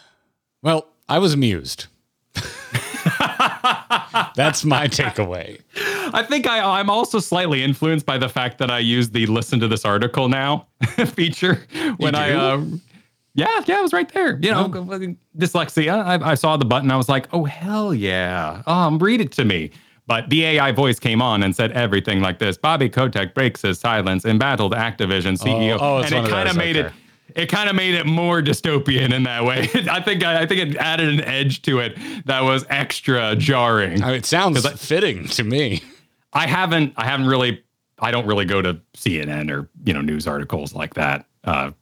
Well, 0.63 0.89
I 1.11 1.19
was 1.19 1.35
amused. 1.35 1.89
That's 4.35 4.65
my 4.65 4.89
takeaway. 4.89 5.61
I 6.13 6.23
think 6.23 6.47
I, 6.47 6.81
I'm 6.81 6.89
also 6.91 7.19
slightly 7.19 7.63
influenced 7.63 8.07
by 8.07 8.19
the 8.19 8.29
fact 8.29 8.59
that 8.59 8.71
I 8.71 8.79
use 8.79 9.11
the 9.11 9.27
listen 9.27 9.61
to 9.61 9.69
this 9.69 9.85
article 9.85 10.29
now 10.29 10.67
feature 11.15 11.67
when 11.99 12.15
I. 12.15 12.33
Uh, 12.33 12.65
yeah, 13.37 13.49
yeah, 13.67 13.81
it 13.81 13.83
was 13.83 13.93
right 13.93 14.11
there. 14.13 14.39
You 14.41 14.53
know, 14.53 14.71
oh. 14.73 15.15
dyslexia. 15.37 16.05
I, 16.05 16.31
I, 16.31 16.35
saw 16.35 16.57
the 16.57 16.65
button. 16.65 16.91
I 16.93 16.97
was 16.97 17.09
like, 17.09 17.27
oh, 17.33 17.45
hell 17.45 17.93
yeah. 17.93 18.63
Um, 18.67 18.99
read 18.99 19.21
it 19.21 19.33
to 19.33 19.45
me. 19.45 19.73
But 20.07 20.29
the 20.31 20.45
AI 20.45 20.71
voice 20.71 21.01
came 21.01 21.21
on 21.21 21.43
and 21.43 21.57
said 21.57 21.73
everything 21.73 22.21
like 22.21 22.39
this. 22.39 22.57
Bobby 22.57 22.89
Kotick 22.89 23.35
breaks 23.35 23.63
his 23.63 23.81
silence, 23.81 24.25
embattled 24.25 24.73
Activision 24.73 25.37
CEO. 25.37 25.79
Oh, 25.81 25.97
oh, 25.97 26.03
and 26.03 26.13
it 26.13 26.29
kind 26.29 26.49
of 26.49 26.57
made 26.57 26.77
it 26.77 26.93
it 27.35 27.49
kind 27.49 27.69
of 27.69 27.75
made 27.75 27.95
it 27.95 28.07
more 28.07 28.41
dystopian 28.41 29.13
in 29.13 29.25
that 29.25 29.45
way. 29.45 29.69
I 29.91 30.01
think 30.01 30.23
I, 30.25 30.47
think 30.47 30.61
it 30.61 30.77
added 30.77 31.09
an 31.09 31.21
edge 31.23 31.63
to 31.63 31.81
it 31.81 31.99
that 32.27 32.43
was 32.43 32.65
extra 32.69 33.35
jarring. 33.37 34.03
I 34.03 34.07
mean, 34.07 34.17
it 34.17 34.27
sounds 34.27 34.65
I, 34.65 34.75
fitting 34.75 35.27
to 35.29 35.45
me. 35.45 35.83
I 36.33 36.47
haven't 36.47 36.95
I 36.97 37.07
haven't 37.07 37.27
really 37.27 37.63
I 37.99 38.11
don't 38.11 38.27
really 38.27 38.45
go 38.45 38.63
to 38.63 38.81
CNN 38.97 39.51
or 39.51 39.69
you 39.85 39.93
know 39.93 40.01
news 40.01 40.27
articles 40.27 40.75
like 40.75 40.95
that. 40.95 41.27
Uh, 41.43 41.73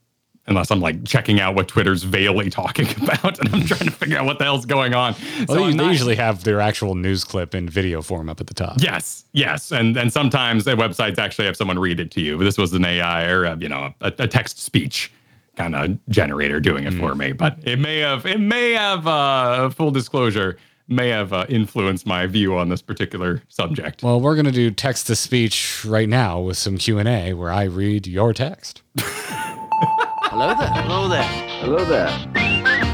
unless 0.49 0.73
I'm 0.73 0.81
like 0.81 1.05
checking 1.05 1.39
out 1.39 1.55
what 1.55 1.69
Twitter's 1.69 2.03
veiling 2.03 2.51
talking 2.51 2.89
about 3.03 3.39
and 3.39 3.55
I'm 3.55 3.63
trying 3.65 3.89
to 3.89 3.93
figure 3.93 4.19
out 4.19 4.25
what 4.25 4.39
the 4.39 4.45
hell's 4.45 4.67
going 4.67 4.93
on. 4.93 5.15
Well, 5.47 5.59
so 5.59 5.67
they, 5.67 5.75
not, 5.75 5.91
usually 5.91 6.17
have 6.17 6.43
their 6.45 6.61
actual 6.61 6.97
news 6.97 7.23
clip 7.25 7.55
in 7.55 7.69
video 7.69 8.03
form 8.03 8.29
up 8.29 8.41
at 8.41 8.49
the 8.49 8.55
top. 8.55 8.77
Yes, 8.79 9.25
yes, 9.33 9.71
and 9.71 9.97
and 9.97 10.13
sometimes 10.13 10.65
the 10.65 10.73
websites 10.73 11.19
actually 11.19 11.45
have 11.45 11.57
someone 11.57 11.79
read 11.79 12.01
it 12.01 12.11
to 12.13 12.21
you. 12.21 12.39
This 12.39 12.57
was 12.57 12.73
an 12.73 12.85
AI 12.85 13.27
or 13.27 13.45
a, 13.45 13.57
you 13.59 13.69
know 13.69 13.93
a, 14.01 14.13
a 14.19 14.27
text 14.27 14.59
speech 14.59 15.13
kind 15.57 15.75
of 15.75 15.99
generator 16.09 16.61
doing 16.61 16.85
it 16.85 16.95
mm. 16.95 16.99
for 17.01 17.15
me. 17.15 17.33
But 17.33 17.59
it 17.63 17.79
may 17.79 17.99
have, 17.99 18.27
it 18.27 18.41
may 18.41 18.73
have, 18.73 19.07
uh, 19.07 19.71
full 19.71 19.91
disclosure, 19.91 20.57
may 20.89 21.09
have 21.09 21.33
uh, 21.33 21.47
influenced 21.49 22.07
my 22.07 22.27
view 22.27 22.57
on 22.57 22.69
this 22.69 22.83
particular 22.83 23.43
subject. 23.49 24.03
Well, 24.03 24.21
we're 24.21 24.35
going 24.35 24.47
to 24.47 24.53
do 24.53 24.71
text 24.71 25.07
to 25.09 25.17
speech 25.17 25.85
right 25.85 26.09
now 26.09 26.41
with 26.41 26.59
some 26.59 26.79
Q 26.79 26.99
and 26.99 27.09
A 27.09 27.35
where 27.35 27.51
I 27.51 27.65
read 27.65 28.07
your 28.07 28.33
text. 28.33 28.83
Hello 28.99 30.55
there. 30.55 30.69
Hello 30.69 31.09
there. 31.09 31.25
Hello 31.61 31.85
there. 31.85 32.93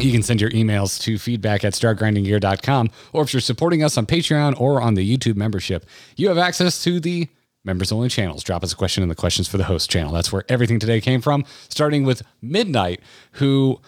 You 0.00 0.12
can 0.12 0.22
send 0.22 0.40
your 0.40 0.50
emails 0.50 1.00
to 1.02 1.18
feedback 1.18 1.62
at 1.62 1.74
startgrindinggear.com, 1.74 2.90
or 3.12 3.22
if 3.22 3.34
you're 3.34 3.40
supporting 3.40 3.82
us 3.84 3.98
on 3.98 4.06
Patreon 4.06 4.58
or 4.58 4.80
on 4.80 4.94
the 4.94 5.16
YouTube 5.16 5.36
membership, 5.36 5.84
you 6.16 6.28
have 6.28 6.38
access 6.38 6.82
to 6.84 7.00
the 7.00 7.28
members 7.64 7.92
only 7.92 8.08
channels. 8.08 8.42
Drop 8.42 8.62
us 8.64 8.72
a 8.72 8.76
question 8.76 9.02
in 9.02 9.08
the 9.08 9.14
questions 9.14 9.48
for 9.48 9.58
the 9.58 9.64
host 9.64 9.90
channel. 9.90 10.12
That's 10.12 10.32
where 10.32 10.44
everything 10.48 10.78
today 10.78 11.00
came 11.00 11.20
from, 11.20 11.44
starting 11.68 12.04
with 12.04 12.22
Midnight, 12.40 13.00
who 13.32 13.80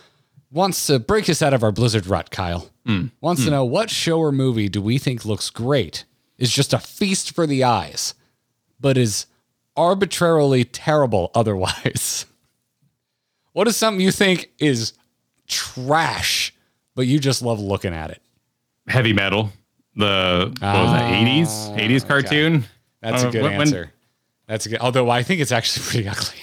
wants 0.51 0.87
to 0.87 0.99
break 0.99 1.29
us 1.29 1.43
out 1.43 1.55
of 1.55 1.63
our 1.63 1.73
Blizzard 1.73 2.07
rut, 2.07 2.31
Kyle. 2.31 2.71
Mm. 2.87 3.11
Wants 3.21 3.43
mm. 3.43 3.45
to 3.45 3.51
hmm. 3.51 3.57
know 3.57 3.65
what 3.65 3.91
show 3.91 4.19
or 4.19 4.33
movie 4.33 4.69
do 4.69 4.83
we 4.83 4.99
think 4.99 5.25
looks 5.25 5.51
great, 5.51 6.05
is 6.37 6.53
just 6.53 6.73
a 6.73 6.79
feast 6.79 7.35
for 7.35 7.47
the 7.47 7.65
eyes, 7.65 8.15
but 8.81 8.99
is 8.99 9.27
arbitrarily 9.77 10.65
terrible 10.65 11.31
otherwise. 11.35 12.27
what 13.53 13.69
is 13.69 13.77
something 13.77 14.01
you 14.01 14.13
think 14.13 14.51
is 14.59 14.93
trash, 15.47 16.55
but 16.95 17.07
you 17.07 17.19
just 17.19 17.41
love 17.41 17.61
looking 17.61 17.95
at 17.95 18.11
it? 18.11 18.21
Heavy 18.89 19.13
metal. 19.13 19.51
The 19.95 20.49
what 20.61 20.75
was 20.75 20.93
that, 20.93 21.13
80s? 21.13 21.77
80s 21.79 22.09
cartoon? 22.09 22.57
Okay. 22.57 22.67
That's 23.03 23.25
uh, 23.25 23.29
a 23.29 23.31
good 23.33 23.43
when, 23.43 23.61
answer. 23.61 23.93
That's 24.47 24.67
a 24.67 24.71
good. 24.71 24.81
Although 24.81 25.11
I 25.11 25.23
think 25.23 25.41
it's 25.41 25.53
actually 25.53 25.85
pretty 25.89 26.09
ugly. 26.09 26.41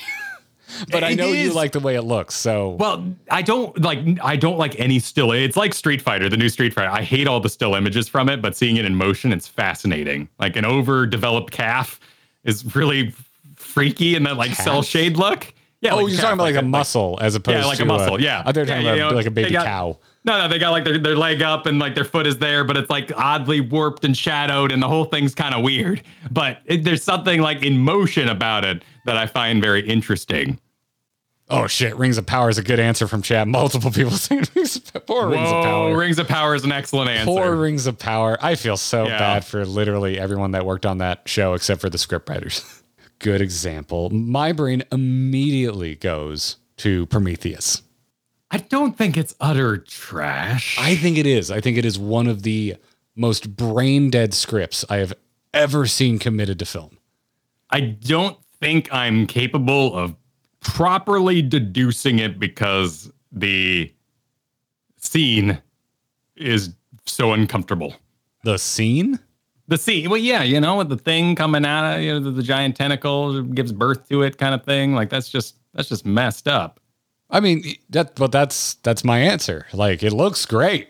but 0.91 1.03
I 1.03 1.13
know 1.13 1.27
is. 1.27 1.47
you 1.47 1.53
like 1.53 1.71
the 1.71 1.79
way 1.79 1.95
it 1.95 2.03
looks. 2.03 2.35
So 2.35 2.71
well, 2.71 3.13
I 3.31 3.41
don't 3.41 3.79
like 3.81 3.99
I 4.21 4.35
don't 4.35 4.57
like 4.57 4.79
any 4.79 4.99
still. 4.99 5.31
It's 5.31 5.57
like 5.57 5.73
Street 5.73 6.01
Fighter, 6.01 6.29
the 6.29 6.37
new 6.37 6.49
Street 6.49 6.73
Fighter. 6.73 6.89
I 6.89 7.01
hate 7.01 7.27
all 7.27 7.39
the 7.39 7.49
still 7.49 7.75
images 7.75 8.07
from 8.07 8.29
it, 8.29 8.41
but 8.41 8.55
seeing 8.55 8.77
it 8.77 8.85
in 8.85 8.95
motion, 8.95 9.33
it's 9.33 9.47
fascinating. 9.47 10.29
Like 10.39 10.55
an 10.55 10.65
overdeveloped 10.65 11.51
calf 11.51 11.99
is 12.43 12.75
really 12.75 13.13
freaky 13.55 14.15
in 14.15 14.23
that 14.23 14.37
like 14.37 14.51
calf? 14.51 14.63
cell 14.63 14.81
shade 14.81 15.17
look. 15.17 15.53
Yeah. 15.81 15.93
Oh, 15.93 15.97
like 15.97 16.11
you're 16.11 16.17
talking 16.19 16.33
about 16.33 16.43
like, 16.43 16.55
like 16.55 16.63
a 16.63 16.67
muscle 16.67 17.17
as 17.21 17.35
opposed 17.35 17.55
to 17.55 17.61
yeah, 17.61 17.65
like 17.65 17.79
a 17.79 17.85
muscle. 17.85 18.15
A, 18.15 18.21
yeah. 18.21 18.41
I 18.41 18.51
thought 18.51 18.67
talking 18.67 18.85
yeah, 18.85 18.93
about 18.93 19.11
know, 19.11 19.15
like 19.15 19.25
a 19.25 19.31
baby 19.31 19.51
got, 19.51 19.65
cow. 19.65 19.97
No, 20.25 20.37
no, 20.37 20.47
they 20.47 20.59
got 20.59 20.71
like 20.71 20.83
their, 20.83 20.97
their 20.97 21.15
leg 21.15 21.41
up 21.41 21.65
and 21.65 21.79
like 21.79 21.95
their 21.95 22.03
foot 22.03 22.27
is 22.27 22.37
there, 22.37 22.63
but 22.63 22.75
it's 22.75 22.89
like 22.89 23.11
oddly 23.15 23.61
warped 23.61 24.03
and 24.03 24.15
shadowed, 24.15 24.71
and 24.71 24.83
the 24.83 24.87
whole 24.87 25.05
thing's 25.05 25.33
kind 25.33 25.55
of 25.55 25.63
weird. 25.63 26.01
But 26.29 26.61
it, 26.65 26.83
there's 26.83 27.03
something 27.03 27.41
like 27.41 27.63
in 27.63 27.77
motion 27.77 28.27
about 28.27 28.65
it 28.65 28.83
that 29.05 29.15
I 29.15 29.27
find 29.27 29.61
very 29.61 29.87
interesting. 29.87 30.59
Oh 31.51 31.65
shit! 31.67 31.95
Rings 31.95 32.17
of 32.17 32.25
Power 32.27 32.49
is 32.49 32.57
a 32.57 32.63
good 32.63 32.79
answer 32.79 33.07
from 33.07 33.21
chat. 33.21 33.47
Multiple 33.47 33.91
people 33.91 34.11
saying 34.17 34.43
Rings 34.55 34.75
of 34.75 35.07
Power. 35.07 35.29
Rings 35.29 35.49
of 35.49 35.63
Power. 35.63 35.97
Rings 35.97 36.19
of 36.19 36.27
Power 36.27 36.53
is 36.53 36.63
an 36.63 36.71
excellent 36.71 37.09
answer. 37.09 37.25
Poor 37.25 37.55
Rings 37.55 37.87
of 37.87 37.97
Power. 37.97 38.37
I 38.41 38.55
feel 38.55 38.77
so 38.77 39.07
yeah. 39.07 39.17
bad 39.17 39.45
for 39.45 39.65
literally 39.65 40.19
everyone 40.19 40.51
that 40.51 40.65
worked 40.65 40.85
on 40.85 40.99
that 40.99 41.21
show 41.27 41.53
except 41.53 41.81
for 41.81 41.89
the 41.89 41.97
scriptwriters. 41.97 42.81
good 43.19 43.41
example. 43.41 44.09
My 44.11 44.51
brain 44.51 44.83
immediately 44.91 45.95
goes 45.95 46.57
to 46.77 47.05
Prometheus. 47.07 47.81
I 48.51 48.57
don't 48.57 48.97
think 48.97 49.15
it's 49.15 49.35
utter 49.39 49.77
trash. 49.77 50.77
I 50.79 50.95
think 50.95 51.17
it 51.17 51.25
is. 51.27 51.51
I 51.51 51.61
think 51.61 51.77
it 51.77 51.85
is 51.85 51.99
one 51.99 52.27
of 52.27 52.43
the 52.43 52.77
most 53.15 53.55
brain 53.55 54.09
dead 54.09 54.33
scripts 54.33 54.83
I 54.89 54.97
have 54.97 55.13
ever 55.53 55.85
seen 55.85 56.19
committed 56.19 56.59
to 56.59 56.65
film. 56.65 56.97
I 57.69 57.81
don't 57.81 58.37
think 58.59 58.91
I'm 58.91 59.27
capable 59.27 59.95
of 59.95 60.15
properly 60.61 61.41
deducing 61.41 62.19
it 62.19 62.39
because 62.39 63.11
the 63.31 63.93
scene 64.97 65.61
is 66.35 66.73
so 67.05 67.33
uncomfortable. 67.33 67.95
The 68.43 68.57
scene? 68.57 69.19
The 69.67 69.77
scene, 69.77 70.09
well, 70.09 70.17
yeah, 70.17 70.41
you 70.41 70.59
know, 70.59 70.77
with 70.77 70.89
the 70.89 70.97
thing 70.97 71.35
coming 71.35 71.63
out 71.63 71.97
of 71.97 72.01
you 72.01 72.13
know, 72.13 72.19
the, 72.19 72.31
the 72.31 72.41
giant 72.43 72.75
tentacle 72.75 73.43
gives 73.43 73.71
birth 73.71 74.09
to 74.09 74.23
it, 74.23 74.37
kind 74.39 74.55
of 74.55 74.63
thing. 74.63 74.95
Like 74.95 75.09
that's 75.09 75.29
just 75.29 75.57
that's 75.73 75.89
just 75.89 76.05
messed 76.05 76.47
up. 76.47 76.79
I 77.29 77.39
mean, 77.39 77.75
that 77.89 78.15
but 78.15 78.31
that's 78.31 78.75
that's 78.75 79.03
my 79.03 79.19
answer. 79.19 79.67
Like 79.73 80.03
it 80.03 80.13
looks 80.13 80.45
great. 80.45 80.89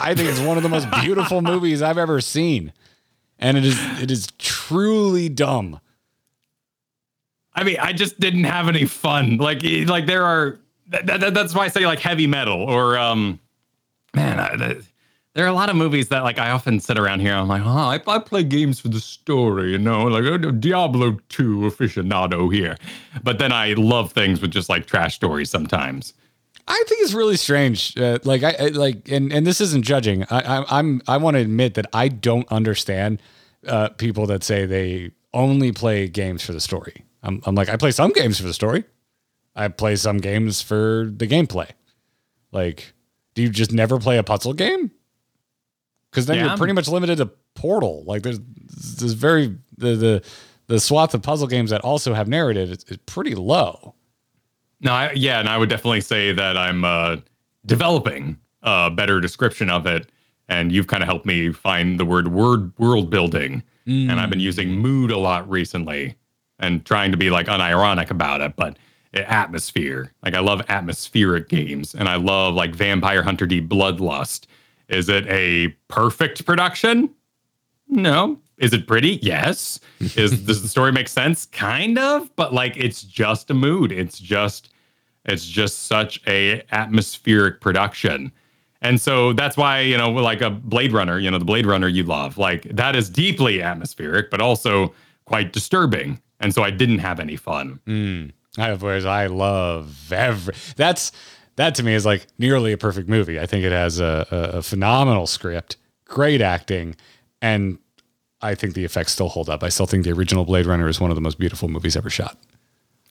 I 0.00 0.14
think 0.14 0.28
it's 0.28 0.40
one 0.40 0.56
of 0.56 0.62
the 0.62 0.68
most 0.68 0.88
beautiful 1.02 1.42
movies 1.42 1.82
I've 1.82 1.98
ever 1.98 2.20
seen. 2.20 2.72
And 3.38 3.56
it 3.56 3.64
is 3.64 3.78
it 4.00 4.10
is 4.10 4.28
truly 4.38 5.28
dumb. 5.28 5.80
I 7.54 7.64
mean, 7.64 7.78
I 7.80 7.92
just 7.92 8.20
didn't 8.20 8.44
have 8.44 8.68
any 8.68 8.84
fun. 8.84 9.38
Like 9.38 9.62
like 9.62 10.06
there 10.06 10.24
are 10.24 10.60
that, 10.88 11.06
that, 11.06 11.34
that's 11.34 11.54
why 11.54 11.64
I 11.64 11.68
say 11.68 11.86
like 11.86 11.98
heavy 11.98 12.26
metal 12.26 12.62
or 12.62 12.98
um 12.98 13.40
man, 14.14 14.38
I, 14.38 14.76
there 15.34 15.44
are 15.44 15.48
a 15.48 15.52
lot 15.52 15.70
of 15.70 15.76
movies 15.76 16.08
that 16.08 16.24
like 16.24 16.38
I 16.38 16.50
often 16.50 16.80
sit 16.80 16.98
around 16.98 17.20
here. 17.20 17.34
I'm 17.34 17.48
like, 17.48 17.62
oh, 17.64 17.68
I, 17.68 18.00
I 18.06 18.18
play 18.18 18.42
games 18.42 18.80
for 18.80 18.88
the 18.88 19.00
story, 19.00 19.72
you 19.72 19.78
know, 19.78 20.04
like 20.04 20.24
oh, 20.24 20.50
Diablo 20.50 21.18
2 21.28 21.58
aficionado 21.60 22.52
here. 22.52 22.76
But 23.22 23.38
then 23.38 23.52
I 23.52 23.74
love 23.74 24.12
things 24.12 24.40
with 24.40 24.50
just 24.50 24.68
like 24.68 24.86
trash 24.86 25.14
stories 25.14 25.50
sometimes. 25.50 26.14
I 26.66 26.82
think 26.86 27.02
it's 27.02 27.12
really 27.12 27.36
strange. 27.36 27.96
Uh, 27.96 28.18
like 28.24 28.42
I, 28.42 28.54
I, 28.58 28.66
like, 28.68 29.08
and 29.08 29.32
and 29.32 29.46
this 29.46 29.60
isn't 29.60 29.84
judging. 29.84 30.24
I, 30.24 30.40
I 30.40 30.78
I'm 30.78 31.00
I 31.06 31.16
want 31.16 31.36
to 31.36 31.40
admit 31.40 31.74
that 31.74 31.86
I 31.92 32.08
don't 32.08 32.50
understand 32.50 33.22
uh, 33.66 33.90
people 33.90 34.26
that 34.26 34.44
say 34.44 34.66
they 34.66 35.12
only 35.32 35.72
play 35.72 36.08
games 36.08 36.42
for 36.42 36.52
the 36.52 36.60
story. 36.60 37.04
I'm 37.22 37.40
I'm 37.44 37.54
like 37.54 37.68
I 37.68 37.76
play 37.76 37.90
some 37.92 38.12
games 38.12 38.38
for 38.38 38.46
the 38.46 38.54
story. 38.54 38.84
I 39.54 39.68
play 39.68 39.96
some 39.96 40.18
games 40.18 40.62
for 40.62 41.10
the 41.12 41.26
gameplay. 41.26 41.70
Like, 42.52 42.94
do 43.34 43.42
you 43.42 43.48
just 43.48 43.72
never 43.72 43.98
play 43.98 44.18
a 44.18 44.22
puzzle 44.22 44.54
game? 44.54 44.92
Because 46.10 46.26
then 46.26 46.36
yeah. 46.36 46.46
you're 46.46 46.56
pretty 46.56 46.72
much 46.72 46.88
limited 46.88 47.18
to 47.18 47.26
Portal. 47.54 48.04
Like 48.06 48.22
there's 48.22 48.38
there's 48.38 49.12
very 49.12 49.56
the 49.76 49.94
the 49.96 50.24
the 50.66 50.80
swath 50.80 51.14
of 51.14 51.22
puzzle 51.22 51.48
games 51.48 51.70
that 51.70 51.80
also 51.80 52.14
have 52.14 52.28
narrative 52.28 52.70
is, 52.70 52.84
is 52.84 52.96
pretty 52.98 53.34
low. 53.34 53.94
No, 54.80 54.92
I, 54.92 55.12
yeah, 55.12 55.40
and 55.40 55.48
I 55.48 55.58
would 55.58 55.68
definitely 55.68 56.00
say 56.00 56.32
that 56.32 56.56
I'm 56.56 56.84
uh, 56.84 57.16
developing 57.66 58.38
a 58.62 58.90
better 58.90 59.20
description 59.20 59.68
of 59.68 59.86
it, 59.86 60.10
and 60.48 60.72
you've 60.72 60.86
kind 60.86 61.02
of 61.02 61.08
helped 61.08 61.26
me 61.26 61.52
find 61.52 61.98
the 62.00 62.04
word 62.04 62.28
word 62.28 62.72
world 62.78 63.10
building, 63.10 63.62
mm. 63.86 64.10
and 64.10 64.20
I've 64.20 64.30
been 64.30 64.40
using 64.40 64.70
mood 64.70 65.10
a 65.10 65.18
lot 65.18 65.48
recently, 65.50 66.16
and 66.58 66.84
trying 66.84 67.10
to 67.10 67.18
be 67.18 67.30
like 67.30 67.46
unironic 67.46 68.10
about 68.10 68.40
it, 68.40 68.54
but 68.56 68.78
atmosphere. 69.12 70.12
Like 70.22 70.34
I 70.34 70.40
love 70.40 70.62
atmospheric 70.68 71.48
games, 71.48 71.94
and 71.94 72.08
I 72.08 72.16
love 72.16 72.54
like 72.54 72.74
Vampire 72.74 73.22
Hunter 73.22 73.46
D 73.46 73.60
Bloodlust 73.60 74.46
is 74.90 75.08
it 75.08 75.26
a 75.28 75.68
perfect 75.88 76.44
production? 76.44 77.10
No. 77.88 78.38
Is 78.58 78.72
it 78.72 78.86
pretty? 78.86 79.18
Yes. 79.22 79.80
Is 80.00 80.42
does 80.42 80.62
the 80.62 80.68
story 80.68 80.92
make 80.92 81.08
sense? 81.08 81.46
Kind 81.46 81.98
of, 81.98 82.34
but 82.36 82.52
like 82.52 82.76
it's 82.76 83.02
just 83.02 83.50
a 83.50 83.54
mood. 83.54 83.90
It's 83.90 84.18
just 84.18 84.72
it's 85.24 85.46
just 85.46 85.86
such 85.86 86.20
a 86.26 86.62
atmospheric 86.72 87.60
production. 87.60 88.32
And 88.82 89.00
so 89.00 89.32
that's 89.34 89.56
why, 89.56 89.80
you 89.80 89.98
know, 89.98 90.10
like 90.10 90.40
a 90.40 90.50
Blade 90.50 90.92
Runner, 90.92 91.18
you 91.18 91.30
know, 91.30 91.38
the 91.38 91.44
Blade 91.44 91.66
Runner 91.66 91.88
you 91.88 92.02
love, 92.02 92.38
like 92.38 92.62
that 92.64 92.96
is 92.96 93.10
deeply 93.10 93.60
atmospheric, 93.62 94.30
but 94.30 94.40
also 94.40 94.94
quite 95.26 95.52
disturbing. 95.52 96.20
And 96.40 96.54
so 96.54 96.62
I 96.62 96.70
didn't 96.70 97.00
have 97.00 97.20
any 97.20 97.36
fun. 97.36 97.80
Mm. 97.86 98.32
Whereas 98.80 99.06
I 99.06 99.26
love 99.26 100.12
every 100.12 100.54
that's 100.76 101.12
that 101.60 101.74
to 101.76 101.82
me 101.82 101.94
is 101.94 102.06
like 102.06 102.26
nearly 102.38 102.72
a 102.72 102.78
perfect 102.78 103.08
movie. 103.08 103.38
I 103.38 103.46
think 103.46 103.64
it 103.64 103.72
has 103.72 104.00
a, 104.00 104.26
a, 104.30 104.58
a 104.58 104.62
phenomenal 104.62 105.26
script, 105.26 105.76
great 106.06 106.40
acting, 106.40 106.96
and 107.42 107.78
I 108.40 108.54
think 108.54 108.74
the 108.74 108.84
effects 108.84 109.12
still 109.12 109.28
hold 109.28 109.50
up. 109.50 109.62
I 109.62 109.68
still 109.68 109.86
think 109.86 110.04
the 110.04 110.12
original 110.12 110.44
Blade 110.44 110.66
Runner 110.66 110.88
is 110.88 111.00
one 111.00 111.10
of 111.10 111.14
the 111.14 111.20
most 111.20 111.38
beautiful 111.38 111.68
movies 111.68 111.96
ever 111.96 112.10
shot. 112.10 112.38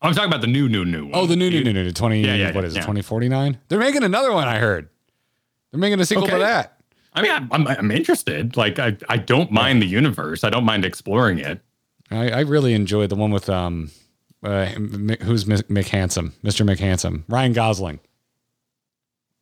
I'm 0.02 0.14
talking 0.14 0.30
about 0.30 0.42
the 0.42 0.48
new, 0.48 0.70
new, 0.70 0.86
new 0.86 1.06
one. 1.06 1.12
Oh, 1.14 1.26
the 1.26 1.36
new, 1.36 1.50
new, 1.50 1.64
new, 1.64 1.74
new, 1.74 1.92
20, 1.92 2.22
yeah, 2.22 2.36
yeah, 2.36 2.52
what 2.54 2.64
is 2.64 2.74
yeah. 2.74 2.80
it, 2.80 2.84
2049? 2.84 3.58
They're 3.68 3.80
making 3.80 4.04
another 4.04 4.32
one, 4.32 4.48
I 4.48 4.58
heard. 4.58 4.90
They're 5.72 5.80
making 5.80 6.00
a 6.00 6.06
sequel 6.06 6.24
okay. 6.24 6.34
to 6.34 6.40
that. 6.40 6.82
I 7.14 7.22
mean, 7.22 7.32
I'm, 7.52 7.68
I'm 7.68 7.92
interested. 7.92 8.56
Like, 8.56 8.80
I, 8.80 8.96
I 9.10 9.18
don't 9.18 9.52
mind 9.52 9.82
the 9.82 9.88
universe. 9.88 10.44
I 10.44 10.50
don't 10.50 10.64
mind 10.64 10.86
exploring 10.86 11.40
it. 11.40 11.60
I, 12.10 12.30
I 12.30 12.40
really 12.42 12.74
enjoyed 12.74 13.10
the 13.10 13.16
one 13.16 13.32
with, 13.32 13.50
um, 13.50 13.92
uh, 14.42 14.66
who's 14.68 15.46
Mick 15.46 15.88
Handsome, 15.90 16.34
Mr. 16.44 16.66
McHandsome, 16.66 17.24
Ryan 17.28 17.54
Gosling. 17.54 18.00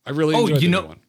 I 0.07 0.11
really 0.11 0.35
oh, 0.35 0.47
you 0.47 0.69
know, 0.69 0.85
one. 0.85 0.99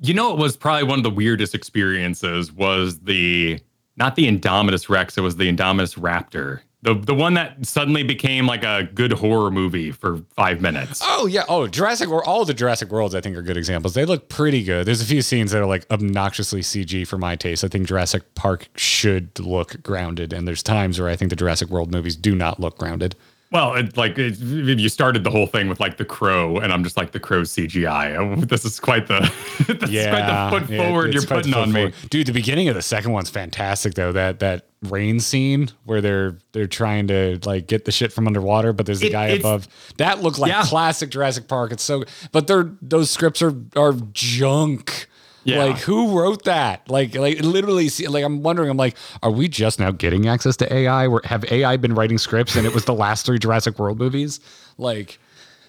You 0.00 0.14
know, 0.14 0.32
it 0.32 0.38
was 0.38 0.56
probably 0.56 0.84
one 0.84 0.98
of 0.98 1.04
the 1.04 1.10
weirdest 1.10 1.54
experiences 1.54 2.52
was 2.52 3.00
the 3.00 3.60
not 3.96 4.14
the 4.14 4.30
Indominus 4.30 4.88
Rex, 4.88 5.16
it 5.16 5.22
was 5.22 5.36
the 5.36 5.50
Indominus 5.50 5.98
Raptor. 5.98 6.60
The 6.82 6.94
the 6.94 7.14
one 7.14 7.34
that 7.34 7.66
suddenly 7.66 8.02
became 8.02 8.46
like 8.46 8.62
a 8.62 8.88
good 8.94 9.12
horror 9.12 9.50
movie 9.50 9.90
for 9.90 10.22
five 10.36 10.60
minutes. 10.60 11.00
Oh 11.02 11.26
yeah. 11.26 11.44
Oh, 11.48 11.66
Jurassic 11.66 12.08
World. 12.08 12.24
All 12.26 12.44
the 12.44 12.54
Jurassic 12.54 12.90
Worlds, 12.90 13.14
I 13.14 13.20
think, 13.20 13.36
are 13.36 13.42
good 13.42 13.56
examples. 13.56 13.94
They 13.94 14.04
look 14.04 14.28
pretty 14.28 14.62
good. 14.62 14.86
There's 14.86 15.00
a 15.02 15.06
few 15.06 15.22
scenes 15.22 15.50
that 15.50 15.62
are 15.62 15.66
like 15.66 15.88
obnoxiously 15.88 16.60
CG 16.60 17.06
for 17.06 17.18
my 17.18 17.34
taste. 17.34 17.64
I 17.64 17.68
think 17.68 17.88
Jurassic 17.88 18.34
Park 18.34 18.68
should 18.76 19.40
look 19.40 19.82
grounded, 19.82 20.32
and 20.32 20.46
there's 20.46 20.62
times 20.62 21.00
where 21.00 21.08
I 21.08 21.16
think 21.16 21.30
the 21.30 21.36
Jurassic 21.36 21.70
World 21.70 21.90
movies 21.90 22.14
do 22.14 22.36
not 22.36 22.60
look 22.60 22.78
grounded. 22.78 23.16
Well, 23.56 23.74
it, 23.74 23.96
like 23.96 24.18
it, 24.18 24.38
you 24.38 24.90
started 24.90 25.24
the 25.24 25.30
whole 25.30 25.46
thing 25.46 25.66
with 25.70 25.80
like 25.80 25.96
the 25.96 26.04
crow, 26.04 26.58
and 26.58 26.70
I'm 26.70 26.84
just 26.84 26.98
like 26.98 27.12
the 27.12 27.20
crow 27.20 27.40
CGI. 27.40 28.46
This 28.46 28.66
is 28.66 28.78
quite 28.78 29.06
the 29.06 29.20
this 29.80 29.90
yeah, 29.90 30.10
quite 30.10 30.60
the 30.60 30.66
foot 30.66 30.76
forward 30.76 31.14
you're 31.14 31.22
putting 31.22 31.54
on 31.54 31.72
me, 31.72 31.90
dude. 32.10 32.26
The 32.26 32.34
beginning 32.34 32.68
of 32.68 32.74
the 32.74 32.82
second 32.82 33.12
one's 33.12 33.30
fantastic 33.30 33.94
though. 33.94 34.12
That 34.12 34.40
that 34.40 34.66
rain 34.82 35.20
scene 35.20 35.70
where 35.84 36.02
they're 36.02 36.36
they're 36.52 36.66
trying 36.66 37.06
to 37.06 37.38
like 37.46 37.66
get 37.66 37.86
the 37.86 37.92
shit 37.92 38.12
from 38.12 38.26
underwater, 38.26 38.74
but 38.74 38.84
there's 38.84 39.02
a 39.02 39.08
guy 39.08 39.28
above. 39.28 39.68
That 39.96 40.22
looked 40.22 40.38
like 40.38 40.52
yeah. 40.52 40.62
classic 40.62 41.08
Jurassic 41.08 41.48
Park. 41.48 41.72
It's 41.72 41.82
so, 41.82 42.04
but 42.32 42.46
they're 42.48 42.70
those 42.82 43.10
scripts 43.10 43.40
are 43.40 43.54
are 43.74 43.94
junk. 44.12 45.08
Yeah. 45.46 45.64
Like 45.64 45.78
who 45.78 46.18
wrote 46.18 46.44
that? 46.44 46.90
Like 46.90 47.14
like 47.14 47.38
literally 47.40 47.88
see, 47.88 48.08
like 48.08 48.24
I'm 48.24 48.42
wondering 48.42 48.68
I'm 48.68 48.76
like 48.76 48.96
are 49.22 49.30
we 49.30 49.46
just 49.46 49.78
now 49.78 49.92
getting 49.92 50.26
access 50.26 50.56
to 50.58 50.72
AI? 50.72 51.06
Where 51.06 51.20
have 51.24 51.44
AI 51.50 51.76
been 51.76 51.94
writing 51.94 52.18
scripts 52.18 52.56
and 52.56 52.66
it 52.66 52.74
was 52.74 52.84
the 52.84 52.94
last 52.94 53.24
three 53.24 53.38
Jurassic 53.38 53.78
World 53.78 53.98
movies? 53.98 54.40
Like 54.76 55.20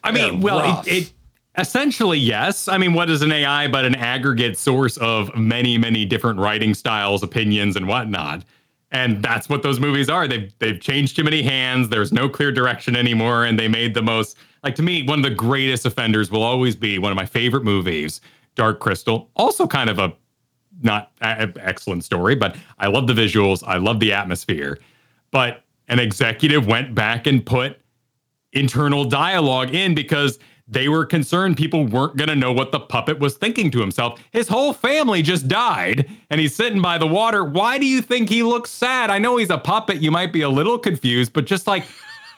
I 0.03 0.11
mean, 0.11 0.41
well, 0.41 0.81
it, 0.85 0.91
it 0.91 1.13
essentially 1.57 2.17
yes. 2.17 2.67
I 2.67 2.79
mean, 2.79 2.93
what 2.93 3.09
is 3.09 3.21
an 3.21 3.31
AI 3.31 3.67
but 3.67 3.85
an 3.85 3.93
aggregate 3.93 4.57
source 4.57 4.97
of 4.97 5.35
many 5.35 5.77
many 5.77 6.05
different 6.05 6.39
writing 6.39 6.73
styles, 6.73 7.21
opinions 7.21 7.75
and 7.75 7.87
whatnot. 7.87 8.43
And 8.89 9.21
that's 9.21 9.49
what 9.49 9.63
those 9.63 9.79
movies 9.79 10.09
are. 10.09 10.27
They've 10.27 10.51
they've 10.57 10.79
changed 10.79 11.15
too 11.17 11.23
many 11.23 11.43
hands. 11.43 11.89
There's 11.89 12.11
no 12.11 12.29
clear 12.29 12.51
direction 12.51 12.95
anymore, 12.95 13.45
and 13.45 13.59
they 13.59 13.67
made 13.67 13.93
the 13.93 14.01
most 14.01 14.37
like 14.63 14.73
to 14.75 14.81
me 14.81 15.03
one 15.03 15.19
of 15.19 15.23
the 15.23 15.35
greatest 15.35 15.85
offenders 15.85 16.31
will 16.31 16.41
always 16.41 16.75
be 16.75 16.97
one 16.97 17.11
of 17.11 17.15
my 17.15 17.27
favorite 17.27 17.63
movies 17.63 18.21
Dark 18.57 18.79
Crystal, 18.79 19.29
also 19.35 19.67
kind 19.67 19.89
of 19.89 19.99
a 19.99 20.13
not 20.81 21.11
a- 21.21 21.53
excellent 21.57 22.03
story, 22.03 22.35
but 22.35 22.55
I 22.77 22.87
love 22.87 23.07
the 23.07 23.13
visuals. 23.13 23.63
I 23.65 23.77
love 23.77 23.99
the 23.99 24.13
atmosphere. 24.13 24.79
But 25.31 25.63
an 25.87 25.99
executive 25.99 26.67
went 26.67 26.93
back 26.93 27.27
and 27.27 27.45
put 27.45 27.79
internal 28.53 29.05
dialogue 29.05 29.73
in 29.73 29.95
because 29.95 30.39
they 30.67 30.89
were 30.89 31.05
concerned 31.05 31.55
people 31.55 31.85
weren't 31.85 32.17
going 32.17 32.27
to 32.27 32.35
know 32.35 32.51
what 32.51 32.71
the 32.71 32.79
puppet 32.79 33.19
was 33.19 33.37
thinking 33.37 33.71
to 33.71 33.79
himself. 33.79 34.19
His 34.31 34.49
whole 34.49 34.73
family 34.73 35.21
just 35.21 35.47
died 35.47 36.09
and 36.29 36.41
he's 36.41 36.55
sitting 36.55 36.81
by 36.81 36.97
the 36.97 37.07
water. 37.07 37.43
Why 37.45 37.77
do 37.77 37.85
you 37.85 38.01
think 38.01 38.27
he 38.27 38.43
looks 38.43 38.69
sad? 38.69 39.09
I 39.09 39.17
know 39.17 39.37
he's 39.37 39.49
a 39.49 39.57
puppet. 39.57 40.01
You 40.01 40.11
might 40.11 40.33
be 40.33 40.41
a 40.41 40.49
little 40.49 40.77
confused, 40.77 41.31
but 41.31 41.45
just 41.45 41.67
like 41.67 41.85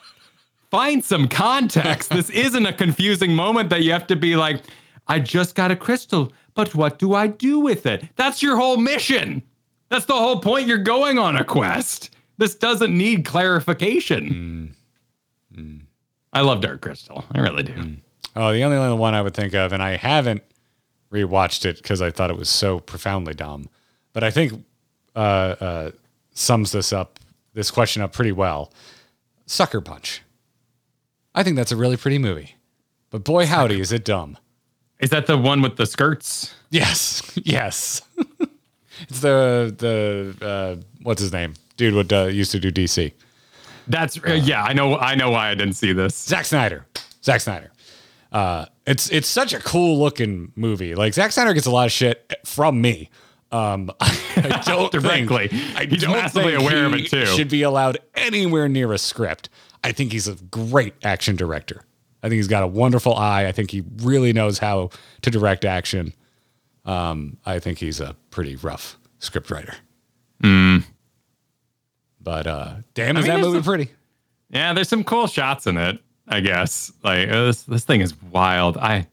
find 0.70 1.04
some 1.04 1.26
context. 1.26 2.10
this 2.10 2.30
isn't 2.30 2.66
a 2.66 2.72
confusing 2.72 3.34
moment 3.34 3.68
that 3.70 3.82
you 3.82 3.92
have 3.92 4.06
to 4.06 4.16
be 4.16 4.36
like, 4.36 4.62
I 5.10 5.18
just 5.18 5.56
got 5.56 5.72
a 5.72 5.76
crystal, 5.76 6.32
but 6.54 6.72
what 6.76 7.00
do 7.00 7.14
I 7.14 7.26
do 7.26 7.58
with 7.58 7.84
it? 7.84 8.04
That's 8.14 8.44
your 8.44 8.56
whole 8.56 8.76
mission. 8.76 9.42
That's 9.88 10.04
the 10.04 10.14
whole 10.14 10.38
point 10.38 10.68
you're 10.68 10.78
going 10.78 11.18
on 11.18 11.34
a 11.34 11.42
quest. 11.42 12.10
This 12.38 12.54
doesn't 12.54 12.96
need 12.96 13.24
clarification. 13.24 14.74
Mm. 15.52 15.60
Mm. 15.60 15.80
I 16.32 16.42
love 16.42 16.60
Dark 16.60 16.80
Crystal. 16.80 17.24
I 17.32 17.40
really 17.40 17.64
do. 17.64 17.72
Mm. 17.72 17.96
Oh, 18.36 18.52
the 18.52 18.62
only 18.62 18.76
other 18.76 18.94
one 18.94 19.14
I 19.14 19.20
would 19.20 19.34
think 19.34 19.52
of, 19.52 19.72
and 19.72 19.82
I 19.82 19.96
haven't 19.96 20.44
rewatched 21.12 21.66
it 21.66 21.78
because 21.78 22.00
I 22.00 22.12
thought 22.12 22.30
it 22.30 22.36
was 22.36 22.48
so 22.48 22.78
profoundly 22.78 23.34
dumb, 23.34 23.68
but 24.12 24.22
I 24.22 24.30
think 24.30 24.64
uh, 25.16 25.18
uh, 25.18 25.90
sums 26.34 26.70
this 26.70 26.92
up, 26.92 27.18
this 27.54 27.72
question 27.72 28.00
up 28.00 28.12
pretty 28.12 28.30
well. 28.30 28.72
Sucker 29.46 29.80
Punch. 29.80 30.22
I 31.34 31.42
think 31.42 31.56
that's 31.56 31.72
a 31.72 31.76
really 31.76 31.96
pretty 31.96 32.18
movie. 32.18 32.54
But 33.10 33.24
boy, 33.24 33.46
howdy, 33.46 33.80
is 33.80 33.90
it 33.90 34.04
dumb. 34.04 34.38
Is 35.00 35.10
that 35.10 35.26
the 35.26 35.36
one 35.36 35.62
with 35.62 35.76
the 35.76 35.86
skirts? 35.86 36.54
Yes, 36.70 37.22
yes. 37.42 38.02
it's 39.00 39.20
the 39.20 39.74
the 39.76 40.46
uh, 40.46 40.76
what's 41.02 41.20
his 41.20 41.32
name? 41.32 41.54
Dude, 41.76 41.94
what 41.94 42.12
uh, 42.12 42.24
used 42.26 42.52
to 42.52 42.60
do 42.60 42.70
DC? 42.70 43.12
That's 43.88 44.18
uh, 44.24 44.32
yeah. 44.32 44.62
I 44.62 44.72
know. 44.72 44.96
I 44.96 45.14
know 45.14 45.30
why 45.30 45.50
I 45.50 45.54
didn't 45.54 45.74
see 45.74 45.92
this. 45.92 46.16
Zack 46.16 46.44
Snyder. 46.44 46.86
Zack 47.24 47.40
Snyder. 47.40 47.72
Uh, 48.30 48.66
it's 48.86 49.10
it's 49.10 49.26
such 49.28 49.52
a 49.52 49.58
cool 49.60 49.98
looking 49.98 50.52
movie. 50.54 50.94
Like 50.94 51.14
Zack 51.14 51.32
Snyder 51.32 51.52
gets 51.54 51.66
a 51.66 51.70
lot 51.70 51.86
of 51.86 51.92
shit 51.92 52.32
from 52.44 52.80
me. 52.80 53.10
Um, 53.52 53.90
I 54.00 54.62
don't 54.64 54.92
Directly. 54.92 55.48
Think, 55.48 55.76
I 55.76 55.84
He's 55.86 56.02
don't 56.02 56.12
massively 56.12 56.52
think 56.54 56.62
aware 56.62 56.86
of 56.86 56.94
he 56.94 57.02
it, 57.04 57.10
too. 57.10 57.26
Should 57.26 57.48
be 57.48 57.62
allowed 57.62 57.98
anywhere 58.14 58.68
near 58.68 58.92
a 58.92 58.98
script. 58.98 59.48
I 59.82 59.90
think 59.92 60.12
he's 60.12 60.28
a 60.28 60.34
great 60.36 60.94
action 61.02 61.34
director. 61.34 61.82
I 62.22 62.28
think 62.28 62.36
he's 62.38 62.48
got 62.48 62.62
a 62.62 62.66
wonderful 62.66 63.14
eye. 63.14 63.46
I 63.46 63.52
think 63.52 63.70
he 63.70 63.82
really 63.98 64.32
knows 64.32 64.58
how 64.58 64.90
to 65.22 65.30
direct 65.30 65.64
action. 65.64 66.12
Um, 66.84 67.38
I 67.46 67.58
think 67.58 67.78
he's 67.78 68.00
a 68.00 68.14
pretty 68.30 68.56
rough 68.56 68.98
script 69.18 69.50
writer. 69.50 69.74
But 72.22 72.46
uh, 72.46 72.74
damn, 72.94 73.16
is 73.16 73.24
Hmm. 73.24 73.30
mean, 73.30 73.40
that 73.40 73.46
movie 73.46 73.58
some- 73.58 73.64
pretty? 73.64 73.90
Yeah, 74.50 74.72
there's 74.72 74.88
some 74.88 75.04
cool 75.04 75.26
shots 75.26 75.66
in 75.66 75.76
it. 75.76 75.98
I 76.28 76.40
guess 76.40 76.92
like 77.02 77.28
uh, 77.28 77.46
this. 77.46 77.62
This 77.62 77.84
thing 77.84 78.00
is 78.02 78.14
wild. 78.22 78.76
I. 78.76 79.06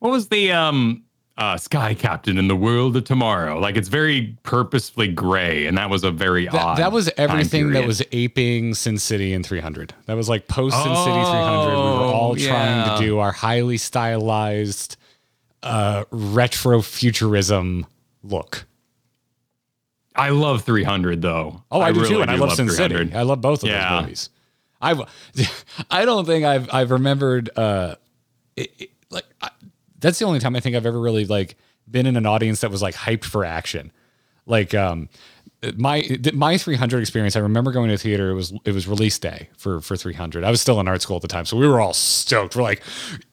What 0.00 0.10
was 0.10 0.28
the 0.28 0.52
um 0.52 1.04
uh 1.38 1.56
Sky 1.58 1.92
Captain 1.94 2.38
in 2.38 2.48
the 2.48 2.56
World 2.56 2.96
of 2.96 3.04
Tomorrow? 3.04 3.58
Like 3.58 3.76
it's 3.76 3.88
very 3.88 4.36
purposefully 4.42 5.08
gray, 5.08 5.66
and 5.66 5.76
that 5.78 5.90
was 5.90 6.02
a 6.04 6.10
very 6.10 6.46
That, 6.46 6.54
odd. 6.54 6.78
that 6.78 6.92
was 6.92 7.10
everything 7.16 7.70
that 7.72 7.86
was 7.86 8.02
aping 8.12 8.74
Sin 8.74 8.98
City 8.98 9.32
in 9.32 9.42
300. 9.42 9.92
That 10.06 10.14
was 10.14 10.28
like 10.28 10.48
post 10.48 10.74
Sin 10.76 10.96
City 10.96 11.12
300. 11.12 11.66
We 11.68 11.74
were 11.74 11.80
all 12.14 12.32
Oh, 12.32 12.36
trying 12.36 12.98
to 12.98 13.04
do 13.04 13.18
our 13.18 13.32
highly 13.32 13.76
stylized 13.76 14.96
uh, 15.62 16.04
retro 16.10 16.80
futurism 16.82 17.86
look. 18.22 18.64
I 20.14 20.30
love 20.30 20.62
300 20.64 21.20
though. 21.20 21.62
Oh, 21.70 21.80
I, 21.80 21.92
do 21.92 22.00
too, 22.04 22.08
really 22.10 22.22
and 22.22 22.30
I 22.30 22.34
love 22.36 22.48
love 22.48 22.56
Sin 22.56 22.70
City. 22.70 23.12
I 23.14 23.22
love 23.22 23.40
both 23.42 23.62
of 23.62 23.68
Yeah. 23.68 23.90
those 23.96 24.00
movies. 24.02 24.30
I, 24.80 25.04
I 25.90 26.04
don't 26.04 26.24
think 26.24 26.44
I've 26.44 26.72
I've 26.72 26.90
remembered. 26.90 27.50
Uh, 27.56 27.96
it, 28.56 28.70
I, 28.80 28.88
that's 30.06 30.20
the 30.20 30.24
only 30.24 30.38
time 30.38 30.54
I 30.54 30.60
think 30.60 30.76
I've 30.76 30.86
ever 30.86 31.00
really 31.00 31.24
like 31.24 31.56
been 31.90 32.06
in 32.06 32.16
an 32.16 32.26
audience 32.26 32.60
that 32.60 32.70
was 32.70 32.80
like 32.80 32.94
hyped 32.94 33.24
for 33.24 33.44
action. 33.44 33.90
Like 34.46 34.72
um, 34.72 35.08
my 35.76 36.08
my 36.32 36.56
300 36.56 37.00
experience. 37.00 37.34
I 37.34 37.40
remember 37.40 37.72
going 37.72 37.90
to 37.90 37.98
theater. 37.98 38.30
It 38.30 38.34
was 38.34 38.52
it 38.64 38.72
was 38.72 38.86
release 38.86 39.18
day 39.18 39.48
for 39.56 39.80
for 39.80 39.96
300. 39.96 40.44
I 40.44 40.50
was 40.50 40.60
still 40.60 40.78
in 40.78 40.86
art 40.86 41.02
school 41.02 41.16
at 41.16 41.22
the 41.22 41.28
time, 41.28 41.44
so 41.44 41.56
we 41.56 41.66
were 41.66 41.80
all 41.80 41.92
stoked. 41.92 42.54
We're 42.54 42.62
like, 42.62 42.82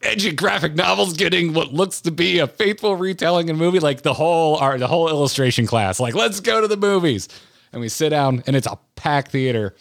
edgy 0.02 0.32
graphic 0.32 0.74
novels 0.74 1.14
getting 1.14 1.54
what 1.54 1.72
looks 1.72 2.02
to 2.02 2.12
be 2.12 2.40
a 2.40 2.48
faithful 2.48 2.96
retelling 2.96 3.52
of 3.52 3.56
a 3.56 3.60
movie. 3.60 3.80
Like 3.80 4.02
the 4.02 4.16
whole 4.16 4.56
art, 4.56 4.80
the 4.80 4.88
whole 4.88 5.10
illustration 5.10 5.68
class. 5.68 6.00
Like, 6.00 6.16
let's 6.16 6.40
go 6.40 6.60
to 6.60 6.68
the 6.68 6.78
movies. 6.78 7.30
And 7.72 7.82
we 7.82 7.90
sit 7.90 8.10
down, 8.10 8.44
and 8.48 8.56
it's 8.56 8.68
a 8.68 8.80
packed 8.96 9.32
theater. 9.32 9.76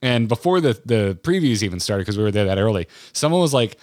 And 0.00 0.26
before 0.26 0.62
the 0.62 0.80
the 0.86 1.18
previews 1.22 1.62
even 1.62 1.80
started, 1.80 2.04
because 2.04 2.16
we 2.16 2.22
were 2.22 2.30
there 2.30 2.46
that 2.46 2.58
early, 2.58 2.88
someone 3.12 3.42
was 3.42 3.52
like 3.52 3.76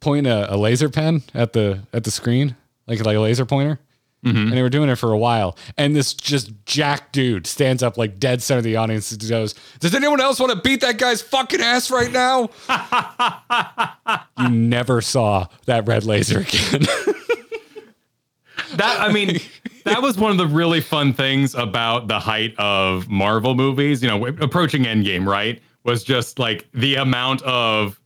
pointing 0.00 0.30
a, 0.30 0.46
a 0.50 0.56
laser 0.56 0.88
pen 0.88 1.22
at 1.34 1.52
the 1.52 1.80
at 1.92 2.04
the 2.04 2.10
screen, 2.10 2.56
like 2.86 3.04
like 3.04 3.16
a 3.16 3.20
laser 3.20 3.46
pointer. 3.46 3.80
Mm-hmm. 4.24 4.36
And 4.36 4.52
they 4.52 4.60
were 4.60 4.68
doing 4.68 4.90
it 4.90 4.96
for 4.96 5.12
a 5.12 5.18
while. 5.18 5.56
And 5.78 5.96
this 5.96 6.12
just 6.12 6.52
jack 6.66 7.10
dude 7.10 7.46
stands 7.46 7.82
up 7.82 7.96
like 7.96 8.18
dead 8.18 8.42
center 8.42 8.58
of 8.58 8.64
the 8.64 8.76
audience 8.76 9.10
and 9.10 9.28
goes, 9.28 9.54
Does 9.78 9.94
anyone 9.94 10.20
else 10.20 10.38
want 10.38 10.52
to 10.52 10.60
beat 10.60 10.82
that 10.82 10.98
guy's 10.98 11.22
fucking 11.22 11.62
ass 11.62 11.90
right 11.90 12.12
now? 12.12 12.50
you 14.38 14.50
never 14.50 15.00
saw 15.00 15.46
that 15.64 15.88
red 15.88 16.04
laser 16.04 16.40
again. 16.40 16.82
That 18.74 19.00
I 19.00 19.12
mean, 19.12 19.40
that 19.84 20.02
was 20.02 20.16
one 20.16 20.30
of 20.30 20.38
the 20.38 20.46
really 20.46 20.80
fun 20.80 21.12
things 21.12 21.54
about 21.54 22.08
the 22.08 22.20
height 22.20 22.54
of 22.58 23.08
Marvel 23.08 23.54
movies. 23.54 24.02
You 24.02 24.08
know, 24.08 24.26
approaching 24.26 24.84
Endgame, 24.84 25.26
right? 25.26 25.60
Was 25.84 26.04
just 26.04 26.38
like 26.38 26.68
the 26.72 26.96
amount 26.96 27.42
of 27.42 28.00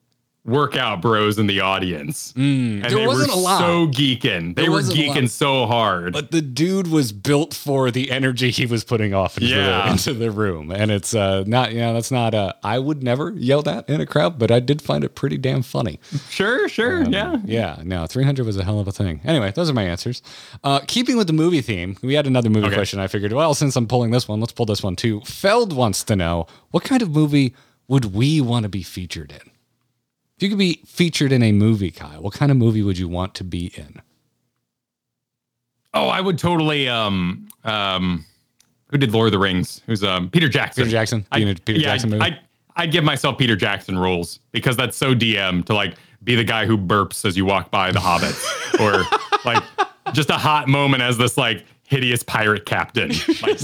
workout 0.46 1.00
bros 1.00 1.38
in 1.38 1.46
the 1.46 1.60
audience, 1.60 2.32
and 2.36 2.82
there 2.84 2.90
they 2.90 3.06
wasn't 3.06 3.30
were 3.30 3.34
a 3.34 3.40
lot. 3.40 3.58
so 3.60 3.86
geeking. 3.88 4.54
They 4.54 4.62
There 4.62 4.70
were 4.70 4.76
wasn't 4.78 4.98
a 4.98 5.06
lot. 5.08 5.16
geeking 5.16 5.30
so 5.30 5.66
hard. 5.66 6.12
but 6.12 6.30
the 6.32 6.42
dude 6.42 6.88
was 6.88 7.12
built 7.12 7.54
for 7.54 7.90
the 7.90 8.10
energy 8.10 8.50
he 8.50 8.66
was 8.66 8.84
putting 8.84 9.14
off 9.14 9.38
into, 9.38 9.48
Yeah. 9.54 9.86
the, 9.86 9.90
into 9.92 10.12
the 10.14 10.30
room. 10.30 10.70
And 10.70 10.90
it's 10.90 11.14
uh, 11.14 11.44
not, 11.46 11.72
you 11.72 11.78
know, 11.78 11.94
that's 11.94 12.10
not, 12.10 12.34
uh, 12.34 12.52
I 12.62 12.78
would 12.78 13.02
never 13.02 13.32
yell 13.32 13.62
that 13.62 13.88
in 13.88 14.00
a 14.02 14.06
crowd, 14.06 14.38
but 14.38 14.50
I 14.50 14.60
did 14.60 14.82
find 14.82 15.02
it 15.02 15.14
pretty 15.14 15.38
damn 15.38 15.62
funny. 15.62 15.98
sure, 16.28 16.68
sure, 16.68 17.04
yeah. 17.04 17.38
Yeah, 17.44 17.80
no, 17.82 18.06
300 18.06 18.44
was 18.44 18.56
a 18.58 18.64
hell 18.64 18.80
of 18.80 18.86
a 18.88 18.92
thing. 18.92 19.20
Anyway, 19.24 19.50
those 19.54 19.70
are 19.70 19.74
my 19.74 19.84
answers. 19.84 20.20
Uh, 20.62 20.80
keeping 20.86 21.16
with 21.16 21.26
the 21.26 21.32
movie 21.32 21.62
theme, 21.62 21.96
we 22.02 22.14
had 22.14 22.26
another 22.26 22.50
movie 22.50 22.66
Okay. 22.66 22.76
question. 22.76 22.98
I 23.00 23.06
figured, 23.06 23.32
well, 23.32 23.54
since 23.54 23.76
I'm 23.76 23.86
pulling 23.86 24.10
this 24.10 24.28
one, 24.28 24.40
let's 24.40 24.52
pull 24.52 24.66
this 24.66 24.82
one 24.82 24.94
too. 24.96 25.20
Feld 25.22 25.72
wants 25.72 26.04
to 26.04 26.16
know 26.16 26.46
what 26.70 26.84
kind 26.84 27.00
of 27.00 27.10
movie 27.10 27.54
would 27.88 28.14
we 28.14 28.40
want 28.42 28.64
to 28.64 28.68
be 28.68 28.82
featured 28.82 29.32
in? 29.32 29.50
You 30.44 30.50
could 30.50 30.58
be 30.58 30.82
featured 30.84 31.32
in 31.32 31.42
a 31.42 31.52
movie, 31.52 31.90
Kyle, 31.90 32.20
what 32.20 32.34
kind 32.34 32.52
of 32.52 32.58
movie 32.58 32.82
would 32.82 32.98
you 32.98 33.08
want 33.08 33.34
to 33.36 33.44
be 33.44 33.72
in? 33.76 34.02
Oh, 35.94 36.08
I 36.08 36.20
would 36.20 36.38
totally. 36.38 36.86
Um, 36.86 37.48
um, 37.64 38.26
who 38.90 38.98
did 38.98 39.10
Lord 39.12 39.28
of 39.28 39.32
the 39.32 39.38
Rings? 39.38 39.80
Who's 39.86 40.04
um 40.04 40.28
Peter 40.28 40.50
Jackson? 40.50 40.82
Peter 40.82 40.90
Jackson? 40.90 41.26
I, 41.32 41.38
Peter 41.38 41.80
yeah, 41.80 41.92
Jackson 41.92 42.10
movie? 42.10 42.24
I 42.24 42.38
I 42.76 42.84
give 42.84 43.04
myself 43.04 43.38
Peter 43.38 43.56
Jackson 43.56 43.98
roles 43.98 44.38
because 44.52 44.76
that's 44.76 44.98
so 44.98 45.14
DM 45.14 45.64
to 45.64 45.74
like 45.74 45.94
be 46.24 46.34
the 46.34 46.44
guy 46.44 46.66
who 46.66 46.76
burps 46.76 47.24
as 47.24 47.38
you 47.38 47.46
walk 47.46 47.70
by 47.70 47.90
the 47.90 47.98
Hobbits, 48.00 48.44
or 48.80 49.06
like 49.46 49.64
just 50.12 50.28
a 50.28 50.36
hot 50.36 50.68
moment 50.68 51.02
as 51.02 51.16
this 51.16 51.38
like 51.38 51.64
hideous 51.88 52.22
pirate 52.22 52.66
captain. 52.66 53.12
Like, 53.42 53.62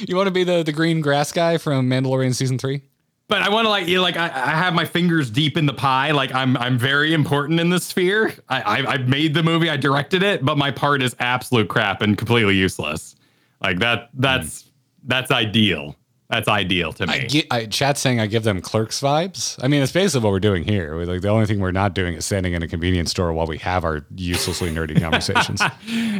You 0.00 0.16
want 0.16 0.26
to 0.26 0.32
be 0.32 0.44
the, 0.44 0.62
the 0.62 0.72
green 0.72 1.00
grass 1.00 1.32
guy 1.32 1.56
from 1.56 1.88
Mandalorian 1.88 2.34
season 2.34 2.58
three? 2.58 2.82
But 3.28 3.42
I 3.42 3.50
want 3.50 3.66
to 3.66 3.68
like 3.68 3.86
you 3.86 3.96
know, 3.96 4.02
like 4.02 4.16
I, 4.16 4.26
I 4.26 4.50
have 4.56 4.74
my 4.74 4.84
fingers 4.84 5.30
deep 5.30 5.56
in 5.56 5.66
the 5.66 5.74
pie. 5.74 6.10
Like 6.12 6.34
I'm 6.34 6.56
I'm 6.56 6.78
very 6.78 7.12
important 7.12 7.60
in 7.60 7.68
this 7.70 7.84
sphere. 7.84 8.34
I, 8.48 8.62
I 8.62 8.92
I 8.94 8.98
made 8.98 9.34
the 9.34 9.42
movie, 9.42 9.70
I 9.70 9.76
directed 9.76 10.22
it, 10.22 10.44
but 10.44 10.58
my 10.58 10.70
part 10.70 11.02
is 11.02 11.14
absolute 11.18 11.68
crap 11.68 12.02
and 12.02 12.16
completely 12.16 12.56
useless. 12.56 13.16
Like 13.60 13.78
that 13.80 14.10
that's 14.14 14.64
that's 15.04 15.30
ideal. 15.30 15.94
That's 16.30 16.46
ideal 16.46 16.92
to 16.94 17.06
me. 17.06 17.12
I 17.14 17.18
get, 17.20 17.46
I, 17.50 17.66
chat's 17.66 18.00
saying 18.00 18.20
I 18.20 18.26
give 18.26 18.42
them 18.42 18.60
clerks 18.60 19.00
vibes. 19.00 19.58
I 19.62 19.68
mean, 19.68 19.82
it's 19.82 19.92
basically 19.92 20.24
what 20.24 20.32
we're 20.32 20.40
doing 20.40 20.62
here. 20.64 20.94
We're 20.94 21.06
like 21.06 21.22
the 21.22 21.28
only 21.28 21.46
thing 21.46 21.58
we're 21.58 21.70
not 21.70 21.94
doing 21.94 22.14
is 22.14 22.26
standing 22.26 22.52
in 22.52 22.62
a 22.62 22.68
convenience 22.68 23.10
store 23.10 23.32
while 23.32 23.46
we 23.46 23.56
have 23.58 23.82
our 23.84 24.04
uselessly 24.14 24.70
nerdy 24.70 25.00
conversations. 25.00 25.62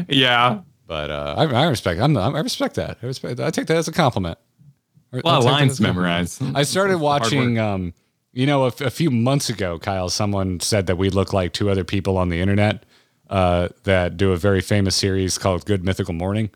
yeah. 0.09 0.61
But 0.87 1.11
uh, 1.11 1.35
I, 1.37 1.45
I 1.45 1.67
respect. 1.69 2.01
I'm, 2.01 2.17
I 2.17 2.41
respect 2.41 2.77
that. 2.77 2.97
I 3.03 3.07
respect. 3.07 3.39
I 3.39 3.51
take 3.51 3.67
that 3.67 3.77
as 3.77 3.89
a 3.89 3.93
compliment. 3.93 4.39
A 5.13 5.17
lot 5.25 5.39
of 5.39 5.45
lines 5.45 5.77
to 5.79 5.83
memorize. 5.83 6.41
I 6.55 6.63
started 6.65 6.99
watching. 6.99 7.59
Um, 7.59 7.95
you 8.35 8.47
know, 8.47 8.65
a, 8.65 8.67
f- 8.69 8.83
a 8.83 8.91
few 8.91 9.11
months 9.11 9.49
ago, 9.49 9.79
Kyle, 9.79 10.09
someone 10.11 10.61
said 10.61 10.87
that 10.87 10.97
we 10.97 11.09
look 11.11 11.33
like 11.33 11.53
two 11.55 11.71
other 11.71 11.83
people 11.83 12.17
on 12.19 12.29
the 12.29 12.41
internet 12.41 12.85
uh, 13.31 13.69
that 13.85 14.17
do 14.17 14.33
a 14.33 14.37
very 14.37 14.61
famous 14.61 14.95
series 14.95 15.39
called 15.39 15.65
Good 15.65 15.83
Mythical 15.83 16.15
Morning, 16.15 16.51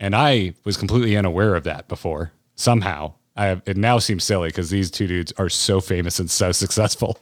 and 0.00 0.16
I 0.16 0.54
was 0.64 0.76
completely 0.76 1.16
unaware 1.16 1.54
of 1.54 1.64
that 1.64 1.86
before. 1.86 2.32
Somehow, 2.56 3.12
I, 3.36 3.60
it 3.66 3.76
now 3.76 3.98
seems 3.98 4.24
silly 4.24 4.48
because 4.48 4.70
these 4.70 4.90
two 4.90 5.06
dudes 5.06 5.32
are 5.36 5.48
so 5.50 5.80
famous 5.80 6.18
and 6.18 6.30
so 6.30 6.50
successful. 6.64 7.18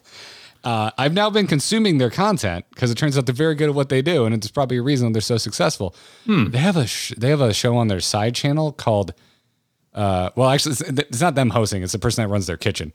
Uh, 0.63 0.91
I've 0.97 1.13
now 1.13 1.29
been 1.29 1.47
consuming 1.49 1.99
their 1.99 2.11
content 2.11 2.65
because 2.71 2.91
it 2.91 2.95
turns 2.97 3.19
out 3.19 3.27
they're 3.27 3.35
very 3.35 3.55
good 3.57 3.69
at 3.71 3.75
what 3.75 3.89
they 3.89 4.03
do, 4.03 4.25
and 4.25 4.35
it's 4.35 4.51
probably 4.51 4.77
a 4.79 4.83
reason 4.83 5.13
they're 5.13 5.21
so 5.21 5.37
successful. 5.37 5.95
They 6.27 6.59
have 6.59 6.77
a 6.77 6.87
sh- 6.87 7.13
they 7.19 7.29
have 7.31 7.41
a 7.41 7.53
show 7.53 7.77
on 7.77 7.89
their 7.89 8.01
side 8.01 8.35
channel 8.37 8.73
called. 8.73 9.13
Uh, 9.95 10.31
well, 10.37 10.49
actually, 10.49 10.73
it's, 10.73 10.81
it's 10.83 11.21
not 11.21 11.35
them 11.35 11.51
hosting; 11.51 11.83
it's 11.83 11.93
the 11.93 11.99
person 11.99 12.23
that 12.23 12.29
runs 12.29 12.47
their 12.47 12.57
kitchen. 12.57 12.93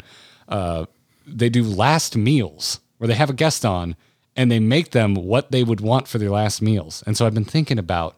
Uh, 0.47 0.85
they 1.27 1.49
do 1.49 1.63
last 1.63 2.15
meals 2.15 2.79
where 2.97 3.07
they 3.07 3.13
have 3.15 3.29
a 3.29 3.33
guest 3.33 3.65
on 3.65 3.95
and 4.35 4.51
they 4.51 4.59
make 4.59 4.91
them 4.91 5.15
what 5.15 5.51
they 5.51 5.63
would 5.63 5.81
want 5.81 6.07
for 6.07 6.17
their 6.17 6.29
last 6.29 6.61
meals. 6.61 7.03
And 7.05 7.17
so 7.17 7.25
I've 7.25 7.33
been 7.33 7.45
thinking 7.45 7.79
about. 7.79 8.15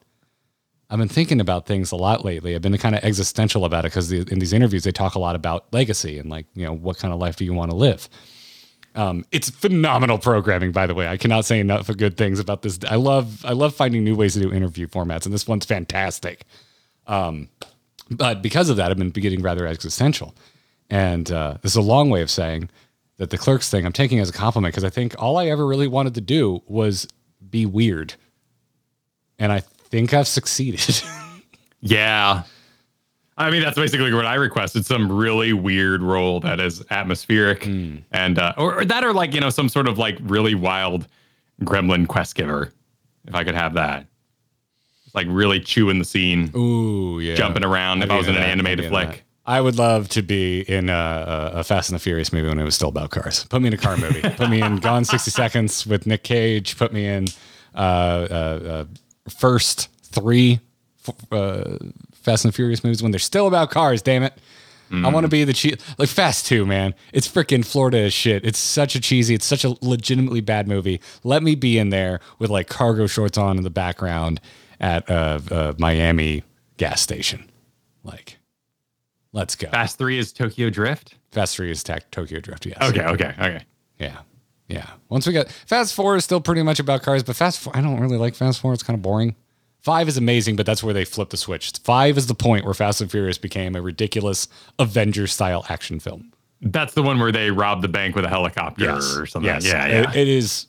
I've 0.89 0.99
been 0.99 1.09
thinking 1.09 1.41
about 1.41 1.65
things 1.65 1.91
a 1.91 1.97
lot 1.97 2.23
lately. 2.23 2.55
I've 2.55 2.61
been 2.61 2.77
kind 2.77 2.95
of 2.95 3.03
existential 3.03 3.65
about 3.65 3.83
it 3.83 3.89
because 3.89 4.07
the, 4.07 4.25
in 4.31 4.39
these 4.39 4.53
interviews 4.53 4.85
they 4.85 4.93
talk 4.93 5.15
a 5.15 5.19
lot 5.19 5.35
about 5.35 5.65
legacy 5.73 6.17
and 6.17 6.29
like 6.29 6.45
you 6.53 6.65
know 6.65 6.73
what 6.73 6.97
kind 6.97 7.13
of 7.13 7.19
life 7.19 7.35
do 7.35 7.43
you 7.43 7.53
want 7.53 7.71
to 7.71 7.77
live. 7.77 8.07
Um, 8.95 9.25
it's 9.31 9.49
phenomenal 9.49 10.17
programming, 10.17 10.71
by 10.71 10.87
the 10.87 10.95
way. 10.95 11.07
I 11.07 11.17
cannot 11.17 11.43
say 11.43 11.59
enough 11.59 11.87
good 11.97 12.15
things 12.15 12.39
about 12.39 12.61
this. 12.61 12.79
I 12.89 12.95
love 12.95 13.43
I 13.43 13.51
love 13.51 13.75
finding 13.75 14.05
new 14.05 14.15
ways 14.15 14.33
to 14.35 14.39
do 14.39 14.53
interview 14.53 14.87
formats, 14.87 15.25
and 15.25 15.33
this 15.33 15.45
one's 15.45 15.65
fantastic. 15.65 16.45
Um, 17.05 17.49
but 18.11 18.41
because 18.41 18.69
of 18.69 18.77
that, 18.77 18.91
I've 18.91 18.97
been 18.97 19.09
getting 19.09 19.41
rather 19.41 19.65
existential, 19.67 20.35
and 20.89 21.31
uh, 21.31 21.57
this 21.61 21.71
is 21.71 21.77
a 21.77 21.81
long 21.81 22.09
way 22.09 22.21
of 22.21 22.29
saying 22.29 22.69
that 23.17 23.29
the 23.29 23.37
clerks 23.37 23.69
thing 23.69 23.85
I'm 23.85 23.93
taking 23.93 24.19
as 24.19 24.29
a 24.29 24.33
compliment 24.33 24.73
because 24.73 24.83
I 24.83 24.89
think 24.89 25.15
all 25.17 25.37
I 25.37 25.47
ever 25.47 25.65
really 25.65 25.87
wanted 25.87 26.13
to 26.15 26.21
do 26.21 26.61
was 26.67 27.07
be 27.49 27.65
weird, 27.65 28.15
and 29.39 29.51
I 29.51 29.59
think 29.59 30.13
I've 30.13 30.27
succeeded. 30.27 31.01
Yeah. 31.79 32.43
I 33.37 33.51
mean, 33.51 33.61
that's 33.61 33.77
basically 33.77 34.11
what 34.13 34.25
I 34.25 34.35
requested. 34.35 34.85
Some 34.85 35.11
really 35.11 35.53
weird 35.53 36.01
role 36.01 36.39
that 36.39 36.59
is 36.59 36.83
atmospheric, 36.89 37.67
and 37.67 38.39
uh, 38.39 38.53
or, 38.57 38.79
or 38.79 38.85
that, 38.85 39.03
or 39.03 39.13
like 39.13 39.33
you 39.33 39.39
know, 39.39 39.51
some 39.51 39.69
sort 39.69 39.87
of 39.87 39.99
like 39.99 40.17
really 40.21 40.55
wild 40.55 41.07
gremlin 41.61 42.07
quest 42.07 42.33
giver. 42.33 42.73
If 43.27 43.35
I 43.35 43.43
could 43.43 43.53
have 43.53 43.75
that, 43.75 44.07
like 45.13 45.27
really 45.29 45.59
chewing 45.59 45.99
the 45.99 46.05
scene, 46.05 46.51
Ooh, 46.55 47.19
yeah. 47.19 47.35
jumping 47.35 47.63
around. 47.63 48.03
If 48.03 48.09
I'd 48.09 48.15
I 48.15 48.17
was 48.17 48.27
in 48.27 48.35
an 48.35 48.41
that. 48.41 48.49
Animated 48.49 48.89
flick, 48.89 49.09
that. 49.09 49.21
I 49.45 49.61
would 49.61 49.77
love 49.77 50.09
to 50.09 50.21
be 50.21 50.61
in 50.61 50.89
a, 50.89 51.51
a, 51.55 51.63
Fast 51.63 51.89
and 51.89 51.95
the 51.95 52.03
Furious 52.03 52.33
movie 52.33 52.49
when 52.49 52.59
it 52.59 52.65
was 52.65 52.75
still 52.75 52.89
about 52.89 53.11
cars. 53.11 53.45
Put 53.45 53.61
me 53.61 53.67
in 53.67 53.73
a 53.73 53.77
car 53.77 53.95
movie. 53.95 54.21
Put 54.35 54.49
me 54.49 54.61
in 54.61 54.77
Gone 54.77 55.05
60 55.05 55.31
Seconds 55.31 55.87
with 55.87 56.05
Nick 56.05 56.23
Cage. 56.23 56.77
Put 56.77 56.91
me 56.91 57.07
in 57.07 57.27
uh, 57.73 57.77
uh, 57.77 58.33
uh, 58.33 58.85
first 59.29 59.87
three 60.03 60.59
f- 61.07 61.31
uh, 61.31 61.77
Fast 62.13 62.43
and 62.43 62.51
the 62.51 62.55
Furious 62.55 62.83
movies 62.83 63.01
when 63.01 63.11
they're 63.11 63.19
still 63.19 63.47
about 63.47 63.71
cars, 63.71 64.01
damn 64.01 64.23
it. 64.23 64.33
I 64.89 65.09
want 65.09 65.25
to 65.25 65.29
be 65.29 65.43
the 65.43 65.51
cheese. 65.51 65.75
Like 65.97 66.07
Fast 66.07 66.45
2, 66.45 66.65
man. 66.65 66.95
It's 67.11 67.27
freaking 67.27 67.65
Florida 67.65 67.99
as 67.99 68.13
shit. 68.13 68.45
It's 68.45 68.57
such 68.57 68.95
a 68.95 69.01
cheesy, 69.01 69.35
it's 69.35 69.45
such 69.45 69.65
a 69.65 69.75
legitimately 69.81 70.39
bad 70.39 70.65
movie. 70.67 71.01
Let 71.25 71.43
me 71.43 71.55
be 71.55 71.77
in 71.77 71.89
there 71.89 72.21
with 72.39 72.49
like 72.49 72.69
cargo 72.69 73.05
shorts 73.05 73.37
on 73.37 73.57
in 73.57 73.63
the 73.63 73.69
background 73.69 74.39
at 74.79 75.09
a, 75.09 75.41
a 75.51 75.75
Miami 75.79 76.43
gas 76.77 77.01
station. 77.01 77.49
Like, 78.03 78.37
let's 79.33 79.55
go. 79.55 79.69
Fast 79.69 79.97
Three 79.97 80.17
is 80.19 80.31
Tokyo 80.33 80.69
Drift. 80.69 81.15
Fast 81.31 81.57
3 81.57 81.69
is 81.71 81.83
Ta- 81.83 81.99
Tokyo 82.09 82.39
Drift, 82.39 82.65
yes. 82.65 82.77
Okay, 82.81 83.03
okay, 83.05 83.33
okay. 83.37 83.61
Yeah. 83.99 84.19
Yeah. 84.69 84.87
Once 85.09 85.27
we 85.27 85.33
got 85.33 85.49
Fast 85.49 85.93
4 85.93 86.15
is 86.15 86.23
still 86.23 86.39
pretty 86.41 86.63
much 86.63 86.79
about 86.79 87.03
cars, 87.03 87.21
but 87.21 87.35
Fast 87.35 87.59
4, 87.59 87.75
I 87.75 87.81
don't 87.81 87.99
really 87.99 88.17
like 88.17 88.33
Fast 88.33 88.61
4. 88.61 88.73
It's 88.73 88.81
kind 88.81 88.95
of 88.97 89.01
boring. 89.01 89.35
Five 89.81 90.07
is 90.07 90.17
amazing, 90.17 90.55
but 90.55 90.65
that's 90.65 90.81
where 90.83 90.93
they 90.93 91.05
flip 91.05 91.29
the 91.29 91.37
switch. 91.37 91.71
Five 91.83 92.17
is 92.17 92.27
the 92.27 92.33
point 92.33 92.65
where 92.65 92.73
Fast 92.73 93.01
and 93.01 93.11
Furious 93.11 93.37
became 93.37 93.75
a 93.75 93.81
ridiculous 93.81 94.47
Avengers 94.79 95.31
style 95.33 95.65
action 95.69 95.99
film. 95.99 96.31
That's 96.61 96.93
the 96.93 97.03
one 97.03 97.19
where 97.19 97.31
they 97.31 97.51
rob 97.51 97.81
the 97.81 97.87
bank 97.87 98.15
with 98.15 98.25
a 98.25 98.29
helicopter 98.29 98.89
or 98.95 99.25
something. 99.27 99.43
Yes. 99.43 99.65
Yeah, 99.65 99.85
It- 99.85 99.91
yeah. 100.15 100.21
it 100.21 100.27
is 100.27 100.67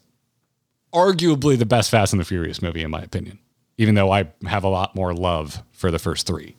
arguably 0.93 1.59
the 1.59 1.67
best 1.67 1.91
Fast 1.91 2.13
and 2.13 2.21
the 2.21 2.25
Furious 2.25 2.61
movie, 2.63 2.83
in 2.83 2.91
my 2.91 3.01
opinion, 3.03 3.39
even 3.79 3.95
though 3.95 4.13
I 4.13 4.29
have 4.47 4.65
a 4.65 4.69
lot 4.69 4.95
more 4.95 5.15
love 5.15 5.63
for 5.73 5.91
the 5.91 5.99
first 5.99 6.27
three. 6.27 6.57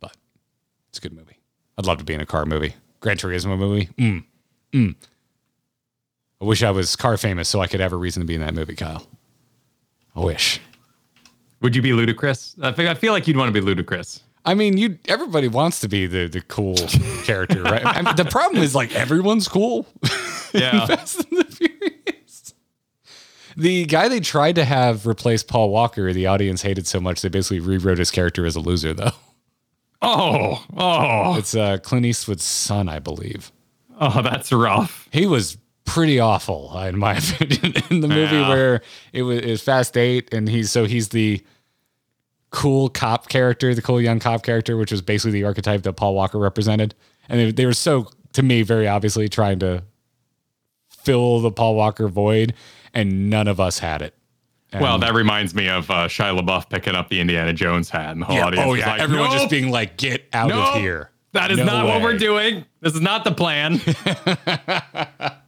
But 0.00 0.16
it's 0.90 0.98
a 0.98 1.00
good 1.00 1.12
movie. 1.14 1.38
I'd 1.78 1.86
love 1.86 1.98
to 1.98 2.04
be 2.04 2.12
in 2.12 2.20
a 2.20 2.26
car 2.26 2.44
movie. 2.44 2.74
Gran 3.00 3.16
Turismo 3.16 3.56
movie. 3.56 3.88
Mm. 3.96 4.24
Mm. 4.72 4.94
I 6.40 6.44
wish 6.44 6.62
I 6.62 6.70
was 6.70 6.96
car 6.96 7.16
famous 7.16 7.48
so 7.48 7.60
I 7.60 7.68
could 7.68 7.80
have 7.80 7.92
a 7.92 7.96
reason 7.96 8.20
to 8.20 8.26
be 8.26 8.34
in 8.34 8.40
that 8.40 8.54
movie, 8.54 8.74
Kyle. 8.74 9.06
I 10.14 10.20
wish. 10.20 10.60
Would 11.62 11.74
you 11.74 11.82
be 11.82 11.90
Ludacris? 11.90 12.54
I 12.62 12.90
I 12.90 12.94
feel 12.94 13.12
like 13.12 13.26
you'd 13.26 13.36
want 13.36 13.52
to 13.52 13.60
be 13.60 13.66
Ludacris. 13.66 14.20
I 14.44 14.54
mean, 14.54 14.76
you 14.76 14.98
everybody 15.06 15.48
wants 15.48 15.80
to 15.80 15.88
be 15.88 16.06
the 16.06 16.26
the 16.28 16.40
cool 16.40 16.76
character, 17.24 17.62
right? 17.62 17.84
I 17.84 18.02
mean, 18.02 18.16
the 18.16 18.24
problem 18.24 18.62
is 18.62 18.74
like 18.74 18.94
everyone's 18.94 19.48
cool. 19.48 19.86
Yeah. 20.54 20.86
Fast 20.86 21.24
and 21.30 21.38
the 21.38 21.44
Furious. 21.44 22.17
The 23.58 23.84
guy 23.86 24.08
they 24.08 24.20
tried 24.20 24.54
to 24.54 24.64
have 24.64 25.06
replace 25.06 25.42
Paul 25.42 25.70
Walker, 25.70 26.12
the 26.12 26.26
audience 26.26 26.62
hated 26.62 26.86
so 26.86 27.00
much 27.00 27.22
they 27.22 27.28
basically 27.28 27.60
rewrote 27.60 27.98
his 27.98 28.10
character 28.10 28.46
as 28.46 28.54
a 28.56 28.60
loser. 28.60 28.94
Though 28.94 29.10
oh, 30.00 30.64
oh, 30.76 31.36
it's 31.36 31.54
uh, 31.56 31.78
Clint 31.78 32.06
Eastwood's 32.06 32.44
son, 32.44 32.88
I 32.88 33.00
believe. 33.00 33.50
oh, 34.00 34.22
that's 34.22 34.52
rough. 34.52 35.08
He 35.12 35.26
was 35.26 35.58
pretty 35.84 36.20
awful, 36.20 36.78
in 36.82 36.96
my 36.98 37.16
opinion, 37.18 37.72
in 37.90 38.00
the 38.00 38.08
movie 38.08 38.36
Yeah. 38.36 38.48
where 38.48 38.80
it 39.12 39.22
was, 39.22 39.40
it 39.40 39.50
was 39.50 39.62
Fast 39.62 39.96
Eight, 39.96 40.32
and 40.32 40.48
he's 40.48 40.70
so 40.70 40.84
he's 40.84 41.08
the 41.08 41.42
cool 42.50 42.88
cop 42.88 43.28
character, 43.28 43.74
the 43.74 43.82
cool 43.82 44.00
young 44.00 44.20
cop 44.20 44.42
character, 44.44 44.76
which 44.76 44.92
was 44.92 45.02
basically 45.02 45.32
the 45.32 45.44
archetype 45.44 45.82
that 45.82 45.94
Paul 45.94 46.14
Walker 46.14 46.38
represented. 46.38 46.94
And 47.28 47.40
they, 47.40 47.50
they 47.50 47.66
were 47.66 47.74
so, 47.74 48.08
to 48.34 48.42
me, 48.42 48.62
very 48.62 48.86
obviously 48.86 49.28
trying 49.28 49.58
to 49.58 49.82
fill 50.88 51.40
the 51.40 51.50
Paul 51.50 51.74
Walker 51.74 52.08
void, 52.08 52.54
and 52.98 53.30
none 53.30 53.48
of 53.48 53.60
us 53.60 53.78
had 53.78 54.02
it. 54.02 54.14
Well, 54.74 54.98
that 54.98 55.14
reminds 55.14 55.54
me 55.54 55.68
of 55.68 55.90
uh, 55.90 56.08
Shia 56.08 56.38
LaBeouf 56.38 56.68
picking 56.68 56.94
up 56.94 57.08
the 57.08 57.20
Indiana 57.20 57.54
Jones 57.54 57.88
hat, 57.88 58.10
and 58.10 58.20
the 58.20 58.26
whole 58.26 58.38
audience 58.38 58.66
oh 58.66 58.74
yeah, 58.74 58.90
like, 58.90 59.00
everyone 59.00 59.30
just 59.30 59.48
being 59.48 59.70
like, 59.70 59.96
"Get 59.96 60.28
out 60.34 60.48
nope, 60.48 60.74
of 60.74 60.80
here." 60.80 61.10
That 61.32 61.50
is 61.50 61.58
No 61.58 61.64
not 61.64 61.86
what 61.86 62.02
we're 62.02 62.18
doing. 62.18 62.64
This 62.80 62.94
is 62.94 63.00
not 63.00 63.24
the 63.24 63.32
plan. 63.32 63.80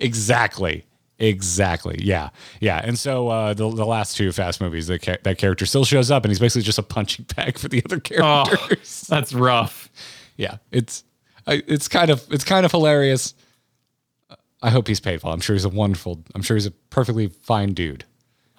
Exactly. 0.00 0.84
Exactly. 1.18 1.98
Yeah. 2.02 2.28
Yeah. 2.60 2.82
And 2.84 2.98
so 2.98 3.28
uh, 3.28 3.54
the 3.54 3.70
the 3.70 3.86
last 3.86 4.18
two 4.18 4.30
Fast 4.32 4.60
movies, 4.60 4.86
the 4.86 4.98
ca- 4.98 5.16
that 5.22 5.38
character 5.38 5.64
still 5.64 5.86
shows 5.86 6.10
up, 6.10 6.24
and 6.24 6.30
he's 6.30 6.38
basically 6.38 6.62
just 6.62 6.78
a 6.78 6.82
punching 6.82 7.24
bag 7.36 7.58
for 7.58 7.68
the 7.68 7.82
other 7.86 7.96
oh, 8.20 8.44
characters. 8.44 9.06
that's 9.08 9.32
rough. 9.32 9.88
Yeah. 10.36 10.58
It's 10.70 11.04
it's 11.46 11.88
kind 11.88 12.10
of 12.10 12.22
it's 12.30 12.44
kind 12.44 12.66
of 12.66 12.72
hilarious. 12.72 13.32
I 14.62 14.70
hope 14.70 14.88
he's 14.88 15.00
paid 15.00 15.22
well. 15.22 15.32
I'm 15.32 15.40
sure 15.40 15.54
he's 15.54 15.64
a 15.64 15.68
wonderful. 15.68 16.22
I'm 16.34 16.42
sure 16.42 16.56
he's 16.56 16.66
a 16.66 16.70
perfectly 16.70 17.28
fine 17.28 17.74
dude. 17.74 18.04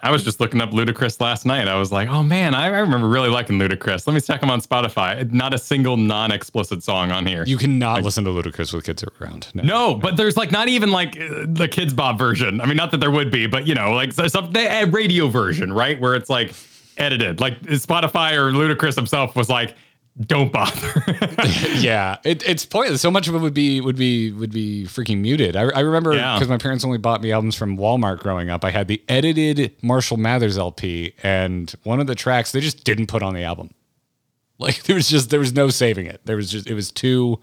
I 0.02 0.12
was 0.12 0.24
just 0.24 0.40
looking 0.40 0.62
up 0.62 0.70
Ludacris 0.72 1.20
last 1.20 1.46
night. 1.46 1.68
I 1.68 1.78
was 1.78 1.92
like, 1.92 2.08
oh 2.08 2.24
man, 2.24 2.56
I, 2.56 2.68
I 2.68 2.80
remember 2.80 3.10
really 3.10 3.28
liking 3.28 3.60
Ludacris. 3.60 4.08
Let 4.08 4.14
me 4.14 4.22
check 4.22 4.42
him 4.42 4.50
on 4.50 4.62
Spotify. 4.62 5.30
Not 5.30 5.54
a 5.54 5.58
single 5.58 5.98
non-explicit 5.98 6.84
song 6.84 7.12
on 7.12 7.26
here. 7.26 7.44
You 7.46 7.58
cannot 7.58 8.04
listen 8.04 8.24
to 8.24 8.30
Ludacris 8.30 8.74
with 8.74 8.86
kids 8.86 9.04
around. 9.20 9.54
No. 9.54 9.64
no, 9.64 9.96
but 9.96 10.16
there's 10.16 10.38
like 10.38 10.54
not 10.54 10.70
even 10.70 10.92
like 10.92 11.18
uh, 11.20 11.46
the 11.46 11.68
Kidz 11.68 11.94
Bop 11.94 12.18
version. 12.18 12.62
I 12.62 12.66
mean, 12.66 12.78
not 12.78 12.92
that 12.92 13.02
there 13.02 13.12
would 13.12 13.30
be, 13.30 13.46
but 13.46 13.68
you 13.68 13.76
know, 13.76 13.92
like 13.92 14.14
so- 14.14 14.28
some 14.28 14.54
uh, 14.56 14.86
radio 14.90 15.28
version, 15.28 15.74
right, 15.74 16.00
where 16.00 16.16
it's 16.16 16.30
like 16.30 16.54
edited. 16.98 17.42
Like 17.42 17.60
Spotify 17.64 18.36
or 18.36 18.52
Ludacris 18.52 18.96
himself 18.96 19.36
was 19.36 19.50
like, 19.50 19.76
don't 20.26 20.52
bother. 20.52 21.04
yeah, 21.78 22.18
it, 22.26 22.44
it's 22.48 22.66
pointless. 22.66 23.02
So 23.02 23.10
much 23.12 23.28
of 23.28 23.36
it 23.36 23.40
would 23.40 23.54
be 23.54 23.80
would 23.82 23.96
be 23.96 24.32
would 24.32 24.52
be 24.52 24.84
freaking 24.86 25.20
muted. 25.20 25.56
I, 25.56 25.64
I 25.70 25.80
remember 25.80 26.14
Yeah. 26.16 26.36
because 26.36 26.50
my 26.50 26.58
parents 26.58 26.84
only 26.84 26.98
bought 26.98 27.22
me 27.22 27.32
albums 27.32 27.56
from 27.56 27.78
Walmart 27.78 28.20
growing 28.20 28.50
up. 28.50 28.66
I 28.66 28.72
had 28.72 28.88
the 28.88 29.02
edited 29.08 29.76
Marshall 29.82 30.18
Mathers 30.18 30.58
LP, 30.58 31.14
and 31.24 31.74
one 31.84 32.00
of 32.00 32.08
the 32.08 32.16
tracks 32.16 32.52
they 32.52 32.60
just 32.60 32.84
didn't 32.84 33.08
put 33.08 33.24
on 33.24 33.34
the 33.34 33.44
album. 33.44 33.74
Like 34.58 34.84
there 34.84 34.96
was 34.96 35.08
just 35.08 35.30
there 35.30 35.40
was 35.40 35.54
no 35.54 35.70
saving 35.70 36.06
it. 36.08 36.22
There 36.26 36.36
was 36.36 36.52
just 36.52 36.68
it 36.68 36.74
was 36.74 36.92
too 36.92 37.40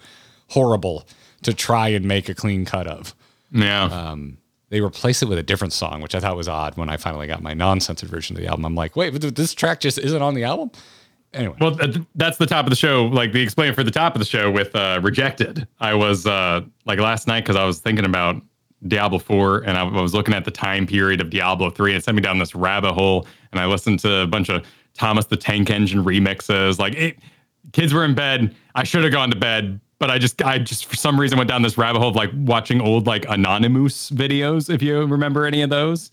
horrible 0.48 1.06
to 1.42 1.54
try 1.54 1.88
and 1.88 2.04
make 2.04 2.28
a 2.28 2.34
clean 2.34 2.64
cut 2.64 2.86
of. 2.86 3.14
yeah. 3.50 3.84
Um, 3.84 4.38
they 4.68 4.80
replaced 4.80 5.22
it 5.22 5.26
with 5.26 5.38
a 5.38 5.42
different 5.44 5.72
song, 5.72 6.00
which 6.00 6.14
I 6.16 6.20
thought 6.20 6.36
was 6.36 6.48
odd 6.48 6.76
when 6.76 6.88
I 6.90 6.96
finally 6.96 7.28
got 7.28 7.40
my 7.40 7.54
non-censored 7.54 8.08
version 8.10 8.36
of 8.36 8.42
the 8.42 8.48
album. 8.48 8.64
I'm 8.64 8.74
like, 8.74 8.96
wait, 8.96 9.10
but 9.12 9.36
this 9.36 9.54
track 9.54 9.78
just 9.78 9.96
isn't 9.96 10.20
on 10.22 10.34
the 10.34 10.42
album. 10.42 10.72
Anyway, 11.34 11.54
Well, 11.60 11.76
th- 11.76 11.98
that's 12.14 12.38
the 12.38 12.46
top 12.46 12.64
of 12.66 12.70
the 12.70 12.76
show. 12.76 13.06
Like 13.06 13.32
the 13.32 13.40
explain 13.42 13.74
for 13.74 13.82
the 13.82 13.90
top 13.90 14.14
of 14.14 14.20
the 14.20 14.24
show 14.24 14.50
with 14.50 14.74
uh, 14.74 15.00
rejected. 15.02 15.66
I 15.80 15.94
was 15.94 16.26
uh, 16.26 16.62
like 16.86 16.98
last 16.98 17.26
night 17.26 17.40
because 17.42 17.56
I 17.56 17.64
was 17.64 17.78
thinking 17.78 18.04
about 18.04 18.40
Diablo 18.88 19.18
Four 19.18 19.58
and 19.60 19.76
I 19.76 19.82
was 19.82 20.14
looking 20.14 20.34
at 20.34 20.44
the 20.44 20.50
time 20.50 20.86
period 20.86 21.20
of 21.20 21.30
Diablo 21.30 21.70
Three 21.70 21.90
and 21.92 21.98
it 21.98 22.04
sent 22.04 22.14
me 22.16 22.22
down 22.22 22.38
this 22.38 22.54
rabbit 22.54 22.92
hole. 22.92 23.26
And 23.52 23.60
I 23.60 23.66
listened 23.66 23.98
to 24.00 24.20
a 24.22 24.26
bunch 24.26 24.48
of 24.48 24.64
Thomas 24.94 25.26
the 25.26 25.36
Tank 25.36 25.68
Engine 25.70 26.04
remixes. 26.04 26.78
Like 26.78 26.94
it, 26.94 27.18
kids 27.72 27.92
were 27.92 28.04
in 28.04 28.14
bed. 28.14 28.54
I 28.74 28.84
should 28.84 29.02
have 29.02 29.12
gone 29.12 29.30
to 29.30 29.36
bed, 29.36 29.80
but 29.98 30.10
I 30.10 30.18
just 30.18 30.42
I 30.42 30.58
just 30.58 30.86
for 30.86 30.96
some 30.96 31.18
reason 31.20 31.36
went 31.36 31.48
down 31.50 31.62
this 31.62 31.76
rabbit 31.76 31.98
hole 31.98 32.08
of 32.10 32.16
like 32.16 32.30
watching 32.34 32.80
old 32.80 33.06
like 33.06 33.26
Anonymous 33.28 34.10
videos. 34.10 34.72
If 34.72 34.82
you 34.82 35.04
remember 35.04 35.44
any 35.44 35.60
of 35.62 35.70
those. 35.70 36.10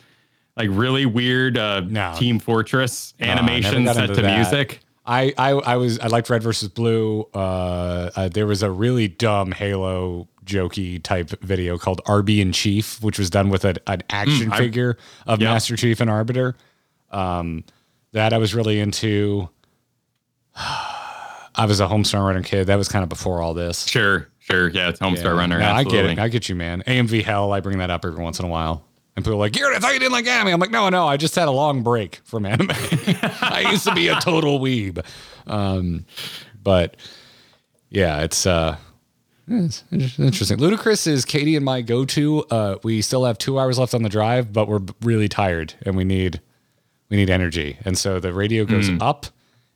Like 0.56 0.70
really 0.72 1.08
weird 1.08 1.58
uh, 1.58 1.80
No. 1.80 2.14
Team 2.16 2.38
Fortress 2.38 3.16
No, 3.20 3.26
animation 3.26 3.86
got 3.86 3.96
set 3.96 4.14
to 4.14 4.22
that. 4.22 4.36
music. 4.36 4.82
I, 5.06 5.34
I 5.38 5.50
I 5.52 5.76
was 5.76 6.00
I 6.00 6.08
liked 6.08 6.30
Red 6.30 6.44
versus 6.44 6.70
Blue. 6.70 7.28
Uh, 7.34 8.10
uh, 8.16 8.30
there 8.30 8.48
was 8.48 8.64
a 8.64 8.72
really 8.72 9.08
dumb 9.08 9.52
Halo 9.52 10.28
jokey 10.46 11.02
type 11.02 11.30
video 11.42 11.78
called 11.78 12.02
Arby 12.06 12.42
in 12.42 12.52
Chief, 12.52 13.02
which 13.02 13.20
was 13.20 13.30
done 13.30 13.50
with 13.50 13.66
a, 13.66 13.76
an 13.88 14.04
action 14.10 14.52
I- 14.52 14.58
figure 14.58 14.98
of 15.28 15.42
yeah. 15.42 15.52
Master 15.52 15.76
Chief 15.76 16.00
and 16.00 16.10
Arbiter. 16.10 16.56
Um, 17.12 17.64
that 18.14 18.34
I 18.34 18.38
was 18.38 18.56
really 18.56 18.80
into. 18.80 19.50
I 21.56 21.66
was 21.68 21.80
a 21.80 21.86
Homestar 21.88 22.26
Runner 22.26 22.42
kid. 22.42 22.66
That 22.68 22.78
was 22.78 22.88
kind 22.88 23.04
of 23.04 23.10
before 23.10 23.42
all 23.42 23.54
this. 23.54 23.86
Sure, 23.86 24.28
sure. 24.40 24.70
Yeah, 24.70 24.90
it's 24.90 25.00
Homestar 25.00 25.38
Runner. 25.38 25.60
No, 25.60 25.72
I 25.72 25.84
get 25.84 26.06
it. 26.06 26.18
I 26.18 26.28
get 26.28 26.50
you, 26.50 26.56
man. 26.56 26.82
AMV 26.88 27.24
Hell. 27.24 27.52
I 27.52 27.60
bring 27.60 27.78
that 27.78 27.92
up 27.92 28.06
every 28.06 28.24
once 28.24 28.40
in 28.40 28.46
a 28.46 28.50
while. 28.50 28.84
And 29.16 29.24
people 29.24 29.34
are 29.34 29.40
like, 29.40 29.52
Garrett, 29.54 29.78
I 29.78 29.80
thought 29.80 29.94
you 29.94 30.00
didn't 30.00 30.12
like 30.14 30.26
anime. 30.28 30.54
I'm 30.54 30.60
like, 30.60 30.72
no, 30.72 30.90
no, 30.90 31.08
I 31.08 31.18
just 31.18 31.36
had 31.36 31.48
a 31.48 31.52
long 31.52 31.84
break 31.84 32.22
from 32.24 32.46
anime. 32.46 32.70
I 33.42 33.68
used 33.72 33.84
to 33.86 33.94
be 33.94 34.08
a 34.08 34.16
total 34.20 34.60
weeb. 34.60 35.06
Um, 35.46 36.06
but 36.64 36.98
yeah, 37.90 38.22
it's 38.22 38.46
uh 38.48 38.78
it's 39.48 39.84
interesting. 39.92 40.58
Ludacris 40.58 41.06
is 41.06 41.26
Katie 41.26 41.56
and 41.56 41.66
my 41.66 41.82
go-to. 41.82 42.44
Uh, 42.50 42.78
we 42.84 43.02
still 43.02 43.26
have 43.26 43.38
two 43.38 43.60
hours 43.60 43.78
left 43.78 43.94
on 43.94 44.02
the 44.02 44.10
drive, 44.10 44.54
but 44.54 44.68
we're 44.70 44.80
really 45.02 45.28
tired 45.28 45.74
and 45.86 45.96
we 45.98 46.04
need 46.06 46.42
we 47.10 47.18
need 47.18 47.30
energy. 47.30 47.78
And 47.86 47.98
so 47.98 48.20
the 48.20 48.34
radio 48.34 48.66
goes 48.66 48.88
Hmm. 48.88 49.02
up 49.02 49.26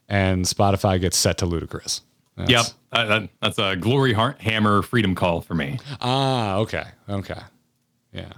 and 0.10 0.46
Spotify 0.46 1.00
gets 1.00 1.18
set 1.18 1.38
to 1.40 1.46
Ludacris. 1.46 2.02
That's- 2.38 2.50
Yep, 2.50 2.66
uh, 2.94 3.06
that, 3.08 3.30
that's 3.42 3.58
a 3.60 3.76
glory 3.76 4.14
heart 4.14 4.40
hammer 4.42 4.82
freedom 4.82 5.14
call 5.16 5.42
for 5.42 5.54
me. 5.54 5.80
Ah, 6.02 6.56
okay. 6.58 6.86
Okay. 7.10 7.40
Yeah. 8.14 8.32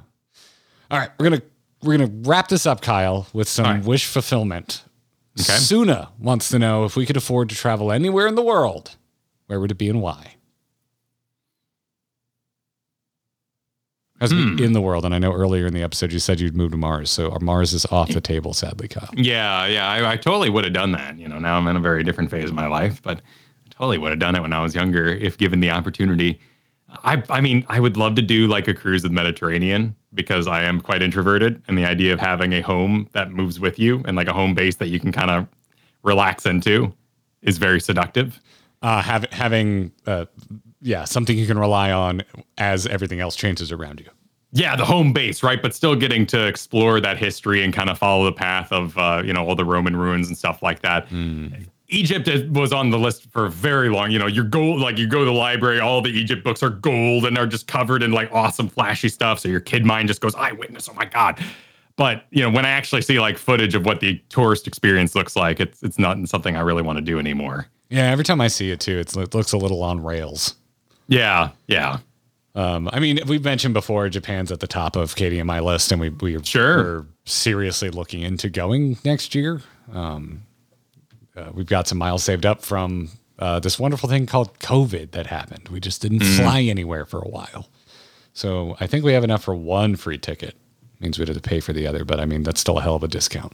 All 0.92 0.98
right, 0.98 1.10
we're 1.20 1.30
gonna 1.30 1.42
we're 1.84 1.98
gonna 1.98 2.12
wrap 2.24 2.48
this 2.48 2.66
up, 2.66 2.82
Kyle, 2.82 3.28
with 3.34 3.48
some 3.48 3.66
right. 3.66 3.84
wish 3.84 4.06
fulfillment. 4.06 4.84
Okay. 5.40 5.54
Suna 5.54 6.10
wants 6.20 6.50
to 6.50 6.60
know 6.60 6.84
if 6.86 6.96
we 6.96 7.06
could 7.06 7.16
afford 7.16 7.50
to 7.50 7.56
travel 7.56 7.92
anywhere 7.92 8.28
in 8.28 8.36
the 8.36 8.42
world, 8.42 8.96
where 9.48 9.60
would 9.60 9.72
it 9.72 9.78
be 9.78 9.88
and 9.88 10.02
why? 10.02 10.36
Has 14.20 14.32
to 14.32 14.36
be 14.36 14.58
hmm. 14.58 14.64
in 14.64 14.74
the 14.74 14.82
world, 14.82 15.06
and 15.06 15.16
I 15.16 15.20
know 15.20 15.32
earlier 15.32 15.66
in 15.66 15.74
the 15.74 15.82
episode 15.82 16.12
you 16.12 16.20
said 16.20 16.42
you'd 16.42 16.58
move 16.58 16.72
to 16.72 16.78
Mars, 16.78 17.10
so 17.10 17.32
our 17.32 17.40
Mars 17.40 17.72
is 17.72 17.86
off 17.86 18.10
the 18.10 18.20
table, 18.20 18.54
sadly, 18.54 18.90
Kyle. 18.90 19.10
Yeah, 19.16 19.66
yeah, 19.66 19.88
I, 19.88 20.12
I 20.12 20.18
totally 20.18 20.50
would 20.50 20.66
have 20.66 20.74
done 20.74 20.92
that. 20.92 21.18
You 21.18 21.30
know, 21.30 21.40
now 21.40 21.56
I'm 21.56 21.68
in 21.68 21.78
a 21.78 21.80
very 21.80 22.04
different 22.04 22.30
phase 22.30 22.50
of 22.50 22.56
my 22.56 22.68
life, 22.68 23.02
but 23.02 23.20
I 23.20 23.70
totally 23.70 23.98
would 23.98 24.10
have 24.10 24.20
done 24.20 24.36
it 24.36 24.42
when 24.42 24.52
I 24.52 24.62
was 24.62 24.76
younger 24.76 25.08
if 25.08 25.38
given 25.38 25.62
the 25.62 25.70
opportunity. 25.70 26.42
I, 27.06 27.24
I 27.30 27.40
mean, 27.40 27.66
I 27.70 27.80
would 27.80 27.96
love 27.96 28.16
to 28.16 28.22
do 28.22 28.48
like 28.48 28.68
a 28.68 28.74
cruise 28.74 29.06
of 29.06 29.12
the 29.12 29.16
Mediterranean 29.16 29.96
because 30.14 30.48
I 30.48 30.64
am 30.64 30.82
quite 30.82 31.02
introverted, 31.02 31.62
and 31.68 31.78
the 31.78 31.86
idea 31.86 32.14
of 32.14 32.20
having 32.20 32.54
a 32.54 32.62
home 32.62 33.08
that 33.14 33.32
moves 33.32 33.60
with 33.60 33.78
you 33.78 34.04
and 34.06 34.18
like 34.18 34.28
a 34.28 34.34
home 34.34 34.54
base 34.54 34.76
that 34.78 34.88
you 34.88 35.00
can 35.00 35.12
kind 35.12 35.30
of 35.30 35.48
relax 36.04 36.46
into 36.46 36.94
is 37.42 37.58
very 37.58 37.80
seductive. 37.80 38.40
Uh, 38.82 39.02
have, 39.02 39.26
having, 39.32 39.92
uh, 40.08 40.26
yeah, 40.82 41.04
something 41.04 41.38
you 41.38 41.46
can 41.46 41.60
rely 41.60 41.92
on 41.92 42.24
as 42.58 42.88
everything 42.88 43.20
else 43.20 43.36
changes 43.36 43.72
around 43.72 44.00
you. 44.00 44.08
Yeah, 44.52 44.76
the 44.76 44.86
home 44.86 45.14
base, 45.14 45.44
right? 45.44 45.62
But 45.62 45.76
still 45.76 45.96
getting 45.96 46.26
to 46.28 46.48
explore 46.48 47.00
that 47.02 47.18
history 47.18 47.64
and 47.64 47.72
kind 47.72 47.90
of 47.90 48.00
follow 48.00 48.26
the 48.26 48.32
path 48.32 48.72
of 48.72 48.98
uh, 48.98 49.22
you 49.24 49.32
know 49.32 49.46
all 49.46 49.56
the 49.56 49.66
Roman 49.66 49.96
ruins 49.96 50.28
and 50.28 50.38
stuff 50.38 50.64
like 50.64 50.82
that. 50.82 51.08
Egypt 51.90 52.30
was 52.52 52.72
on 52.72 52.90
the 52.90 53.00
list 53.00 53.30
for 53.32 53.50
very 53.50 53.90
long. 53.90 54.12
You 54.12 54.20
know, 54.20 54.28
your 54.28 54.44
gold, 54.44 54.80
like 54.80 54.98
you 54.98 55.08
go 55.08 55.20
to 55.20 55.26
the 55.26 55.32
library, 55.32 55.80
all 55.80 56.02
the 56.02 56.10
Egypt 56.12 56.44
books 56.44 56.62
are 56.64 56.70
gold 56.70 57.26
and 57.26 57.38
are 57.38 57.48
just 57.48 57.68
covered 57.68 58.04
in 58.04 58.12
like 58.12 58.32
awesome, 58.32 58.70
flashy 58.70 59.10
stuff. 59.10 59.40
So 59.40 59.50
your 59.50 59.60
kid 59.60 59.86
mind 59.86 60.08
just 60.08 60.22
goes, 60.22 60.36
eyewitness, 60.36 60.88
oh 60.90 60.94
my 60.94 61.06
God. 61.06 61.40
But 61.96 62.26
you 62.32 62.42
know, 62.42 62.50
when 62.50 62.66
I 62.66 62.70
actually 62.70 63.02
see 63.02 63.20
like 63.20 63.38
footage 63.38 63.76
of 63.76 63.86
what 63.86 64.00
the 64.00 64.22
tourist 64.30 64.68
experience 64.68 65.16
looks 65.16 65.36
like, 65.36 65.60
it's 65.60 65.84
it's 65.84 66.00
not 66.00 66.18
something 66.30 66.56
I 66.56 66.62
really 66.62 66.82
want 66.84 66.98
to 66.98 67.04
do 67.04 67.20
anymore. 67.20 67.68
Yeah, 67.90 68.04
every 68.12 68.24
time 68.24 68.40
I 68.40 68.48
see 68.48 68.70
it 68.72 68.80
too, 68.80 69.00
it's, 69.00 69.18
it 69.18 69.34
looks 69.34 69.52
a 69.52 69.58
little 69.58 69.82
on 69.84 70.02
rails. 70.04 70.56
Yeah, 71.08 71.50
yeah. 71.68 71.98
Um, 72.56 72.88
I 72.94 73.00
mean, 73.00 73.20
we've 73.28 73.44
mentioned 73.44 73.74
before 73.74 74.08
Japan's 74.10 74.52
at 74.52 74.60
the 74.60 74.68
top 74.68 74.96
of 74.96 75.16
Katie 75.16 75.40
and 75.40 75.48
my 75.48 75.60
list, 75.60 75.92
and 75.92 76.00
we 76.00 76.10
we 76.10 76.42
Sure. 76.44 76.78
we're 76.78 77.06
seriously 77.26 77.90
looking 77.90 78.22
into 78.22 78.50
going 78.50 78.98
next 79.04 79.34
year. 79.36 79.62
Um, 79.92 80.44
uh, 81.40 81.52
we've 81.54 81.66
got 81.66 81.88
some 81.88 81.98
miles 81.98 82.24
saved 82.24 82.46
up 82.46 82.62
from 82.62 83.10
uh, 83.40 83.60
this 83.60 83.80
wonderful 83.80 84.10
thing 84.10 84.26
called 84.26 84.58
COVID 84.60 85.12
that 85.12 85.28
happened. 85.28 85.70
We 85.70 85.80
just 85.80 86.02
didn't 86.02 86.22
fly 86.22 86.62
anywhere 86.62 87.06
for 87.06 87.20
a 87.20 87.28
while, 87.28 87.68
so 88.34 88.76
I 88.80 88.88
think 88.88 89.04
we 89.06 89.14
have 89.14 89.24
enough 89.24 89.44
for 89.44 89.56
one 89.56 89.96
free 89.96 90.18
ticket. 90.18 90.56
Means 91.00 91.18
we'd 91.18 91.30
have 91.30 91.38
to 91.38 91.42
pay 91.42 91.62
for 91.62 91.72
the 91.72 91.88
other, 91.88 92.04
but 92.04 92.20
I 92.20 92.26
mean 92.26 92.44
that's 92.44 92.60
still 92.60 92.78
a 92.78 92.82
hell 92.82 92.96
of 92.96 93.04
a 93.04 93.08
discount. 93.08 93.54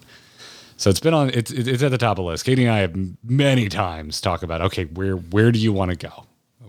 So 0.78 0.90
it's 0.90 1.00
been 1.00 1.14
on. 1.14 1.30
It's 1.30 1.52
it's 1.52 1.84
at 1.84 1.92
the 1.92 1.98
top 1.98 2.18
of 2.18 2.24
the 2.24 2.30
list. 2.30 2.46
Katie 2.46 2.66
and 2.66 2.74
I 2.74 2.80
have 2.80 2.96
many 3.24 3.70
times 3.70 4.20
talk 4.20 4.44
about 4.44 4.62
okay, 4.62 4.86
where 4.86 5.16
where 5.16 5.52
do 5.52 5.60
you 5.60 5.72
want 5.72 5.92
to 5.92 5.98
go? 5.98 6.26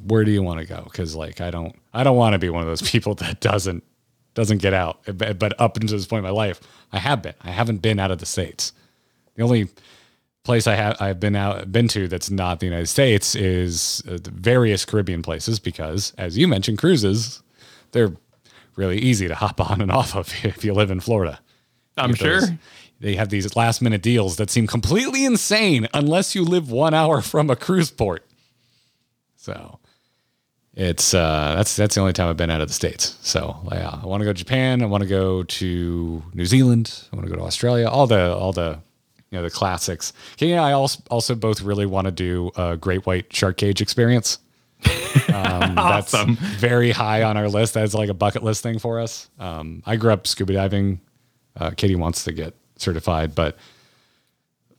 Where 0.07 0.25
do 0.25 0.31
you 0.31 0.43
want 0.43 0.61
to 0.61 0.67
go? 0.67 0.83
Because 0.85 1.17
like 1.17 1.41
I 1.41 1.51
don't 1.51 1.75
I 1.93 2.05
don't 2.05 2.17
want 2.17 2.35
to 2.35 2.39
be 2.39 2.51
one 2.51 2.63
of 2.63 2.69
those 2.69 2.83
people 2.91 3.15
that 3.17 3.41
doesn't 3.41 3.83
doesn't 4.35 4.59
get 4.59 4.75
out. 4.75 5.01
But 5.17 5.59
up 5.61 5.77
until 5.77 5.97
this 5.97 6.07
point 6.07 6.19
in 6.19 6.25
my 6.25 6.31
life, 6.31 6.61
I 6.93 6.99
have 6.99 7.23
been. 7.23 7.35
I 7.43 7.51
haven't 7.51 7.79
been 7.79 7.99
out 7.99 8.11
of 8.11 8.19
the 8.19 8.27
states. 8.27 8.73
The 9.35 9.43
only 9.43 9.69
place 10.47 10.67
I 10.67 10.75
have 10.75 10.97
I've 11.01 11.21
been 11.21 11.37
out 11.37 11.71
been 11.71 11.89
to 11.89 12.09
that's 12.09 12.31
not 12.31 12.61
the 12.61 12.67
United 12.67 12.87
States 12.87 13.35
is 13.35 14.03
uh, 14.09 14.17
various 14.23 14.85
Caribbean 14.85 15.23
places 15.23 15.59
because, 15.61 16.13
as 16.17 16.39
you 16.39 16.49
mentioned, 16.49 16.79
cruises 16.79 17.43
they're 17.93 18.13
really 18.77 18.99
easy 18.99 19.29
to 19.29 19.35
hop 19.35 19.61
on 19.61 19.81
and 19.81 19.91
off 19.91 20.15
of 20.17 20.33
if 20.45 20.65
you 20.65 20.73
live 20.73 20.91
in 20.91 21.01
Florida. 21.01 21.41
I'm 21.99 22.15
sure. 22.15 22.41
those- 22.41 22.51
they 22.99 23.15
have 23.17 23.29
these 23.29 23.55
last 23.55 23.83
minute 23.83 24.01
deals 24.01 24.37
that 24.37 24.49
seem 24.51 24.67
completely 24.67 25.27
insane 25.27 25.87
unless 25.93 26.35
you 26.35 26.43
live 26.43 26.71
one 26.71 26.95
hour 26.95 27.21
from 27.21 27.51
a 27.51 27.57
cruise 27.57 27.91
port. 27.91 28.25
So 29.37 29.79
it's 30.75 31.13
uh, 31.15 31.55
that's 31.57 31.77
that's 31.77 31.95
the 31.95 32.01
only 32.01 32.13
time 32.15 32.29
I've 32.29 32.37
been 32.37 32.51
out 32.51 32.61
of 32.63 32.69
the 32.69 32.75
states. 32.75 33.17
So 33.21 33.57
yeah, 33.71 33.99
I 34.03 34.07
want 34.07 34.23
to 34.23 34.25
go 34.25 34.33
to 34.33 34.39
Japan. 34.39 34.83
I 34.83 34.87
want 34.87 35.03
to 35.03 35.09
go 35.09 35.43
to 35.43 36.23
New 36.35 36.47
Zealand. 36.47 37.03
I 37.13 37.17
want 37.17 37.27
to 37.27 37.31
go 37.31 37.39
to 37.39 37.45
Australia. 37.47 37.89
All 37.89 38.07
the 38.07 38.35
all 38.35 38.53
the 38.53 38.79
you 39.31 39.39
know 39.39 39.43
the 39.43 39.51
classics. 39.51 40.13
Kenny 40.37 40.53
and 40.53 40.61
I 40.61 40.73
also 40.73 41.03
also 41.11 41.35
both 41.35 41.61
really 41.63 41.87
want 41.87 42.07
to 42.07 42.11
do 42.13 42.51
a 42.57 42.77
great 42.77 43.07
white 43.07 43.33
shark 43.35 43.57
cage 43.57 43.81
experience. 43.81 44.39
Um, 45.33 45.77
Awesome. 45.79 46.37
That's 46.41 46.55
very 46.57 46.91
high 46.91 47.23
on 47.23 47.37
our 47.37 47.49
list. 47.49 47.75
That's 47.75 47.95
like 47.95 48.09
a 48.09 48.15
bucket 48.15 48.43
list 48.43 48.63
thing 48.63 48.79
for 48.79 49.01
us. 49.01 49.29
Um, 49.39 49.83
I 49.87 49.97
grew 49.97 50.13
up 50.13 50.27
scuba 50.27 50.53
diving. 50.53 51.01
Uh, 51.57 51.71
Katie 51.71 51.95
wants 51.97 52.25
to 52.25 52.33
get 52.33 52.55
certified, 52.77 53.35
but 53.35 53.57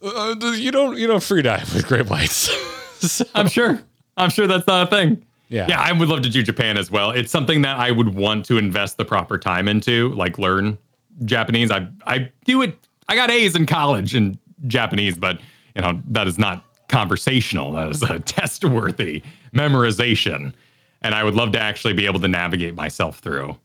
uh, 0.02 0.36
you 0.56 0.72
don't 0.72 0.98
you 0.98 1.08
don't 1.08 1.24
free 1.24 1.42
dive 1.42 1.74
with 1.74 1.88
great 1.88 2.08
whites. 2.10 2.50
So- 3.00 3.26
I'm 3.36 3.48
sure. 3.48 3.80
I'm 4.18 4.32
sure 4.32 4.48
that's 4.48 4.66
not 4.66 4.88
a 4.88 4.90
thing. 4.90 5.24
Yeah. 5.50 5.68
Yeah, 5.70 5.80
I 5.80 5.92
would 5.92 6.10
love 6.10 6.24
to 6.24 6.30
do 6.30 6.42
Japan 6.42 6.76
as 6.80 6.90
well. 6.90 7.12
It's 7.12 7.32
something 7.32 7.62
that 7.62 7.78
I 7.78 7.92
would 7.92 8.16
want 8.16 8.44
to 8.46 8.58
invest 8.58 8.98
the 8.98 9.06
proper 9.06 9.38
time 9.38 9.68
into, 9.68 10.10
like 10.16 10.40
learn 10.40 10.80
Japanese. 11.24 11.70
I 11.70 11.88
I 12.08 12.32
do 12.46 12.64
it. 12.64 12.76
I 13.08 13.16
got 13.16 13.32
A's 13.32 13.56
in 13.56 13.66
college 13.66 14.16
in 14.16 14.38
Japanese, 14.68 15.18
but 15.18 15.40
you 15.76 15.82
know 15.82 16.02
that 16.10 16.28
is 16.28 16.38
not 16.38 16.64
conversational. 16.90 17.72
That 17.74 17.90
is 17.90 18.02
a 18.04 18.20
test 18.38 18.66
worthy 18.66 19.24
memorization, 19.54 20.54
and 21.02 21.16
I 21.16 21.24
would 21.24 21.36
love 21.36 21.52
to 21.54 21.60
actually 21.60 21.94
be 21.94 22.06
able 22.06 22.20
to 22.20 22.28
navigate 22.28 22.76
myself 22.76 23.20
through 23.20 23.58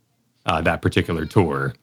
uh, 0.47 0.61
that 0.63 0.83
particular 0.83 1.27
tour. 1.27 1.75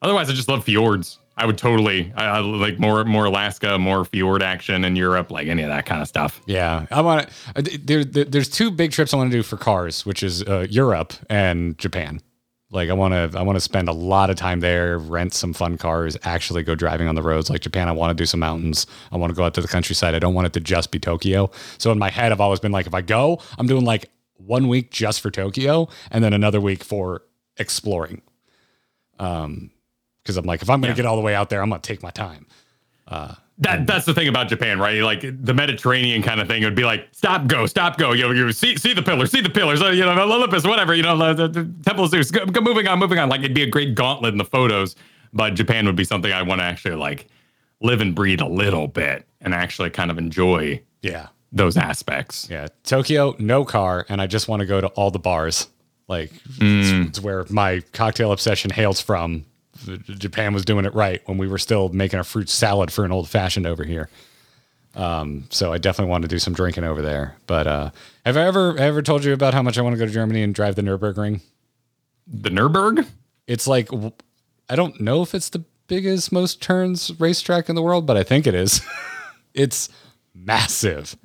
Otherwise, 0.00 0.28
I 0.30 0.32
just 0.32 0.48
love 0.48 0.64
fjords. 0.64 1.18
I 1.36 1.46
would 1.46 1.56
totally 1.56 2.12
I, 2.14 2.24
I 2.24 2.38
like 2.40 2.78
more 2.78 3.04
more 3.04 3.24
Alaska, 3.24 3.78
more 3.78 4.04
fjord 4.04 4.42
action 4.42 4.84
in 4.84 4.96
Europe, 4.96 5.30
like 5.30 5.48
any 5.48 5.62
of 5.62 5.68
that 5.68 5.86
kind 5.86 6.02
of 6.02 6.08
stuff. 6.08 6.40
Yeah, 6.46 6.86
I 6.90 7.00
want 7.00 7.28
to. 7.54 7.78
There, 7.78 8.04
there, 8.04 8.24
there's 8.24 8.48
two 8.48 8.70
big 8.70 8.92
trips 8.92 9.14
I 9.14 9.16
want 9.16 9.30
to 9.30 9.36
do 9.36 9.42
for 9.42 9.56
cars, 9.56 10.04
which 10.04 10.22
is 10.22 10.42
uh, 10.42 10.66
Europe 10.68 11.14
and 11.30 11.78
Japan. 11.78 12.20
Like 12.72 12.88
I 12.88 12.94
want 12.94 13.12
to, 13.12 13.38
I 13.38 13.42
want 13.42 13.56
to 13.56 13.60
spend 13.60 13.88
a 13.88 13.92
lot 13.92 14.30
of 14.30 14.36
time 14.36 14.60
there, 14.60 14.96
rent 14.98 15.34
some 15.34 15.52
fun 15.52 15.76
cars, 15.76 16.16
actually 16.24 16.62
go 16.62 16.74
driving 16.74 17.06
on 17.06 17.14
the 17.14 17.22
roads. 17.22 17.50
Like 17.50 17.60
Japan, 17.60 17.86
I 17.86 17.92
want 17.92 18.16
to 18.16 18.20
do 18.20 18.24
some 18.26 18.40
mountains. 18.40 18.86
I 19.12 19.18
want 19.18 19.30
to 19.30 19.36
go 19.36 19.44
out 19.44 19.52
to 19.54 19.60
the 19.60 19.68
countryside. 19.68 20.14
I 20.14 20.18
don't 20.18 20.32
want 20.32 20.46
it 20.46 20.54
to 20.54 20.60
just 20.60 20.90
be 20.90 20.98
Tokyo. 20.98 21.50
So 21.76 21.92
in 21.92 21.98
my 21.98 22.08
head, 22.10 22.32
I've 22.32 22.40
always 22.40 22.60
been 22.60 22.72
like, 22.72 22.86
if 22.86 22.94
I 22.94 23.02
go, 23.02 23.40
I'm 23.58 23.66
doing 23.66 23.84
like 23.84 24.10
one 24.38 24.68
week 24.68 24.90
just 24.90 25.20
for 25.20 25.30
Tokyo, 25.30 25.88
and 26.10 26.24
then 26.24 26.32
another 26.32 26.60
week 26.60 26.82
for 26.82 27.22
exploring. 27.58 28.22
Um, 29.18 29.70
because 30.22 30.36
I'm 30.36 30.46
like, 30.46 30.62
if 30.62 30.70
I'm 30.70 30.80
gonna 30.80 30.92
Yeah. 30.92 30.96
get 30.96 31.06
all 31.06 31.16
the 31.16 31.22
way 31.22 31.34
out 31.34 31.50
there, 31.50 31.60
I'm 31.62 31.68
gonna 31.68 31.82
take 31.82 32.02
my 32.02 32.10
time. 32.10 32.46
That 33.58 33.86
that's 33.86 34.06
the 34.06 34.14
thing 34.14 34.28
about 34.28 34.48
Japan, 34.48 34.78
right? 34.78 35.02
Like 35.02 35.20
the 35.20 35.54
Mediterranean 35.54 36.22
kind 36.22 36.40
of 36.40 36.48
thing. 36.48 36.62
It 36.62 36.64
would 36.64 36.74
be 36.74 36.84
like 36.84 37.08
stop, 37.12 37.46
go, 37.46 37.66
stop, 37.66 37.98
go. 37.98 38.12
You 38.12 38.22
know, 38.24 38.30
you 38.32 38.50
see 38.52 38.76
see 38.76 38.92
the 38.94 39.02
pillars, 39.02 39.30
see 39.30 39.40
the 39.40 39.50
pillars. 39.50 39.80
uh, 39.82 39.90
You 39.90 40.04
know, 40.04 40.18
Olympus, 40.18 40.64
whatever. 40.64 40.94
You 40.94 41.02
know, 41.02 41.34
the, 41.34 41.48
the, 41.48 41.72
Temple 41.84 42.04
of 42.04 42.10
Zeus. 42.10 42.30
Go, 42.30 42.46
go, 42.46 42.60
moving 42.60 42.88
on, 42.88 42.98
moving 42.98 43.18
on. 43.18 43.28
Like 43.28 43.40
it'd 43.40 43.54
be 43.54 43.62
a 43.62 43.66
great 43.70 43.94
gauntlet 43.94 44.32
in 44.32 44.38
the 44.38 44.44
photos, 44.44 44.96
but 45.32 45.54
Japan 45.54 45.86
would 45.86 45.96
be 45.96 46.04
something 46.04 46.32
I 46.32 46.42
want 46.42 46.60
to 46.60 46.64
actually 46.64 46.96
like 46.96 47.28
live 47.80 48.00
and 48.00 48.14
breathe 48.14 48.40
a 48.40 48.48
little 48.48 48.88
bit 48.88 49.26
and 49.40 49.52
actually 49.54 49.90
kind 49.90 50.10
of 50.10 50.16
enjoy 50.18 50.80
Yeah, 51.02 51.28
those 51.52 51.76
aspects. 51.76 52.48
Yeah, 52.50 52.68
Tokyo, 52.84 53.36
no 53.38 53.64
car, 53.64 54.06
and 54.08 54.20
I 54.22 54.26
just 54.26 54.48
want 54.48 54.60
to 54.60 54.66
go 54.66 54.80
to 54.80 54.88
all 54.88 55.10
the 55.10 55.18
bars. 55.18 55.68
Like 56.08 56.32
it's, 56.58 57.08
it's 57.08 57.20
where 57.20 57.44
my 57.50 57.80
cocktail 57.92 58.32
obsession 58.32 58.70
hails 58.70 59.00
from. 59.00 59.44
Japan 59.82 60.54
was 60.54 60.64
doing 60.64 60.84
it 60.84 60.94
right 60.94 61.20
when 61.26 61.38
we 61.38 61.48
were 61.48 61.58
still 61.58 61.88
making 61.90 62.18
a 62.18 62.24
fruit 62.24 62.48
salad 62.48 62.92
for 62.92 63.04
an 63.04 63.12
old 63.12 63.28
fashioned 63.28 63.66
over 63.66 63.84
here. 63.84 64.08
Um, 64.94 65.44
so 65.50 65.72
I 65.72 65.78
definitely 65.78 66.10
want 66.10 66.22
to 66.22 66.28
do 66.28 66.38
some 66.38 66.52
drinking 66.52 66.84
over 66.84 67.00
there. 67.00 67.36
But 67.46 67.66
uh, 67.66 67.90
have 68.26 68.36
I 68.36 68.46
ever 68.46 68.76
ever 68.78 69.02
told 69.02 69.24
you 69.24 69.32
about 69.32 69.54
how 69.54 69.62
much 69.62 69.78
I 69.78 69.82
want 69.82 69.94
to 69.94 69.98
go 69.98 70.06
to 70.06 70.12
Germany 70.12 70.42
and 70.42 70.54
drive 70.54 70.76
the 70.76 70.82
Nurburgring? 70.82 71.40
The 72.26 72.50
Nurburg. 72.50 73.06
It's 73.46 73.66
like 73.66 73.88
I 74.68 74.76
don't 74.76 75.00
know 75.00 75.22
if 75.22 75.34
it's 75.34 75.48
the 75.48 75.64
biggest, 75.86 76.32
most 76.32 76.62
turns 76.62 77.18
racetrack 77.20 77.68
in 77.68 77.74
the 77.74 77.82
world, 77.82 78.06
but 78.06 78.16
I 78.16 78.22
think 78.22 78.46
it 78.46 78.54
is. 78.54 78.80
it's 79.54 79.88
massive. 80.34 81.16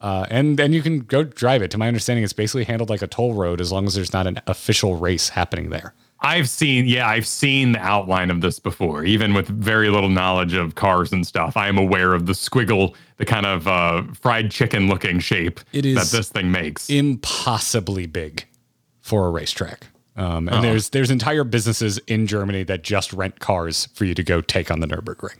Uh, 0.00 0.26
and 0.28 0.60
and 0.60 0.74
you 0.74 0.82
can 0.82 1.00
go 1.00 1.24
drive 1.24 1.62
it. 1.62 1.70
To 1.70 1.78
my 1.78 1.88
understanding, 1.88 2.24
it's 2.24 2.32
basically 2.32 2.64
handled 2.64 2.90
like 2.90 3.02
a 3.02 3.06
toll 3.06 3.34
road 3.34 3.60
as 3.60 3.72
long 3.72 3.86
as 3.86 3.94
there's 3.94 4.12
not 4.12 4.26
an 4.26 4.40
official 4.46 4.96
race 4.96 5.30
happening 5.30 5.70
there. 5.70 5.94
I've 6.20 6.48
seen, 6.48 6.86
yeah, 6.86 7.06
I've 7.06 7.26
seen 7.26 7.72
the 7.72 7.80
outline 7.80 8.30
of 8.30 8.40
this 8.40 8.58
before, 8.58 9.04
even 9.04 9.34
with 9.34 9.46
very 9.48 9.90
little 9.90 10.08
knowledge 10.08 10.54
of 10.54 10.74
cars 10.74 11.12
and 11.12 11.26
stuff. 11.26 11.56
I 11.56 11.68
am 11.68 11.76
aware 11.76 12.14
of 12.14 12.26
the 12.26 12.32
squiggle, 12.32 12.94
the 13.18 13.26
kind 13.26 13.44
of 13.44 13.68
uh, 13.68 14.04
fried 14.14 14.50
chicken 14.50 14.88
looking 14.88 15.18
shape 15.18 15.60
It 15.72 15.84
is 15.84 15.96
that 15.96 16.16
this 16.16 16.30
thing 16.30 16.50
makes. 16.50 16.88
Impossibly 16.88 18.06
big 18.06 18.46
for 19.00 19.26
a 19.26 19.30
racetrack. 19.30 19.86
Um, 20.16 20.48
and 20.48 20.62
there's 20.62 20.90
there's 20.90 21.10
entire 21.10 21.42
businesses 21.42 21.98
in 22.06 22.26
Germany 22.26 22.62
that 22.64 22.84
just 22.84 23.12
rent 23.12 23.40
cars 23.40 23.88
for 23.94 24.04
you 24.04 24.14
to 24.14 24.22
go 24.22 24.40
take 24.40 24.70
on 24.70 24.80
the 24.80 24.86
Nurburgring. 24.86 25.38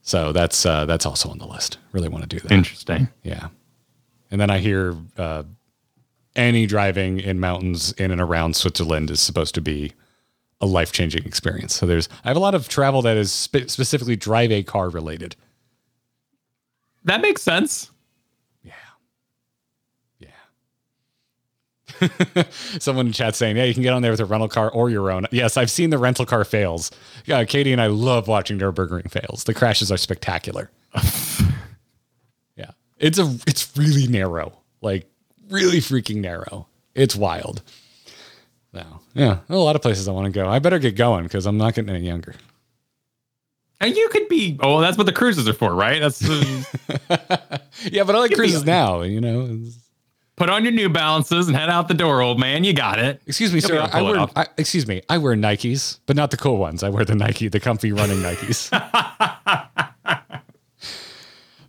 So 0.00 0.32
that's 0.32 0.64
uh, 0.64 0.84
that's 0.84 1.04
also 1.04 1.28
on 1.28 1.38
the 1.38 1.46
list. 1.46 1.78
Really 1.92 2.08
want 2.08 2.22
to 2.22 2.28
do 2.28 2.38
that. 2.40 2.52
Interesting. 2.52 3.08
Yeah. 3.24 3.48
And 4.30 4.40
then 4.40 4.50
I 4.50 4.58
hear 4.58 4.94
uh, 5.16 5.42
any 6.36 6.66
driving 6.66 7.20
in 7.20 7.40
mountains 7.40 7.92
in 7.92 8.10
and 8.10 8.20
around 8.20 8.56
Switzerland 8.56 9.10
is 9.10 9.20
supposed 9.20 9.54
to 9.54 9.60
be 9.60 9.92
a 10.60 10.66
life 10.66 10.92
changing 10.92 11.24
experience. 11.24 11.74
So 11.74 11.86
there's, 11.86 12.08
I 12.24 12.28
have 12.28 12.36
a 12.36 12.40
lot 12.40 12.54
of 12.54 12.68
travel 12.68 13.02
that 13.02 13.16
is 13.16 13.32
spe- 13.32 13.68
specifically 13.68 14.16
drive 14.16 14.50
a 14.50 14.62
car 14.62 14.88
related. 14.88 15.36
That 17.04 17.20
makes 17.20 17.42
sense. 17.42 17.90
Yeah. 18.62 18.72
Yeah. 20.18 20.28
Someone 22.78 23.08
in 23.08 23.12
chat 23.12 23.34
saying, 23.34 23.56
"Yeah, 23.58 23.64
you 23.64 23.74
can 23.74 23.82
get 23.82 23.92
on 23.92 24.00
there 24.00 24.10
with 24.10 24.20
a 24.20 24.24
rental 24.24 24.48
car 24.48 24.70
or 24.70 24.88
your 24.88 25.10
own." 25.10 25.26
Yes, 25.30 25.58
I've 25.58 25.70
seen 25.70 25.90
the 25.90 25.98
rental 25.98 26.24
car 26.24 26.44
fails. 26.44 26.90
Yeah, 27.26 27.44
Katie 27.44 27.72
and 27.72 27.80
I 27.80 27.88
love 27.88 28.26
watching 28.26 28.58
Nurburgring 28.58 29.10
fails. 29.10 29.44
The 29.44 29.52
crashes 29.52 29.92
are 29.92 29.98
spectacular. 29.98 30.70
yeah, 32.56 32.70
it's 32.98 33.18
a 33.18 33.36
it's 33.46 33.76
really 33.76 34.06
narrow, 34.06 34.58
like 34.80 35.06
really 35.50 35.78
freaking 35.78 36.16
narrow. 36.16 36.66
It's 36.94 37.16
wild. 37.16 37.62
No, 38.72 39.00
yeah, 39.14 39.38
a 39.48 39.56
lot 39.56 39.76
of 39.76 39.82
places 39.82 40.08
I 40.08 40.12
want 40.12 40.26
to 40.26 40.32
go. 40.32 40.48
I 40.48 40.58
better 40.58 40.78
get 40.78 40.96
going 40.96 41.24
because 41.24 41.46
I'm 41.46 41.56
not 41.56 41.74
getting 41.74 41.94
any 41.94 42.06
younger. 42.06 42.34
And 43.80 43.94
you 43.96 44.08
could 44.08 44.28
be. 44.28 44.58
Oh, 44.60 44.80
that's 44.80 44.96
what 44.96 45.04
the 45.04 45.12
cruises 45.12 45.48
are 45.48 45.52
for, 45.52 45.74
right? 45.74 46.00
That's 46.00 46.22
yeah, 47.84 48.02
but 48.04 48.14
I 48.14 48.18
like 48.18 48.32
cruises 48.32 48.64
now. 48.64 49.02
You 49.02 49.20
know. 49.20 49.64
Put 50.36 50.50
on 50.50 50.64
your 50.64 50.72
New 50.72 50.88
Balances 50.88 51.46
and 51.46 51.56
head 51.56 51.70
out 51.70 51.86
the 51.86 51.94
door, 51.94 52.20
old 52.20 52.40
man. 52.40 52.64
You 52.64 52.72
got 52.72 52.98
it. 52.98 53.22
Excuse 53.26 53.52
me, 53.52 53.60
You'll 53.60 53.68
sir. 53.68 53.88
I 53.92 54.02
wear. 54.02 54.26
I, 54.34 54.46
excuse 54.56 54.86
me. 54.86 55.00
I 55.08 55.18
wear 55.18 55.36
Nikes, 55.36 56.00
but 56.06 56.16
not 56.16 56.32
the 56.32 56.36
cool 56.36 56.56
ones. 56.56 56.82
I 56.82 56.88
wear 56.88 57.04
the 57.04 57.14
Nike, 57.14 57.46
the 57.46 57.60
comfy 57.60 57.92
running 57.92 58.18
Nikes. 58.18 58.70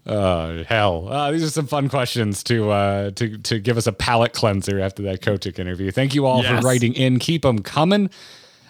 Oh 0.07 0.63
hell! 0.65 1.07
Uh, 1.09 1.31
these 1.31 1.43
are 1.43 1.49
some 1.49 1.65
fun 1.67 1.89
questions 1.89 2.43
to 2.43 2.69
uh, 2.69 3.11
to 3.11 3.37
to 3.39 3.59
give 3.59 3.77
us 3.77 3.87
a 3.87 3.91
palate 3.91 4.33
cleanser 4.33 4.79
after 4.79 5.01
that 5.03 5.21
Kotick 5.21 5.57
interview. 5.57 5.89
Thank 5.91 6.13
you 6.13 6.25
all 6.27 6.43
Yes. 6.43 6.61
for 6.61 6.67
writing 6.67 6.93
in. 6.93 7.17
Keep 7.17 7.41
them 7.41 7.59
coming. 7.59 8.09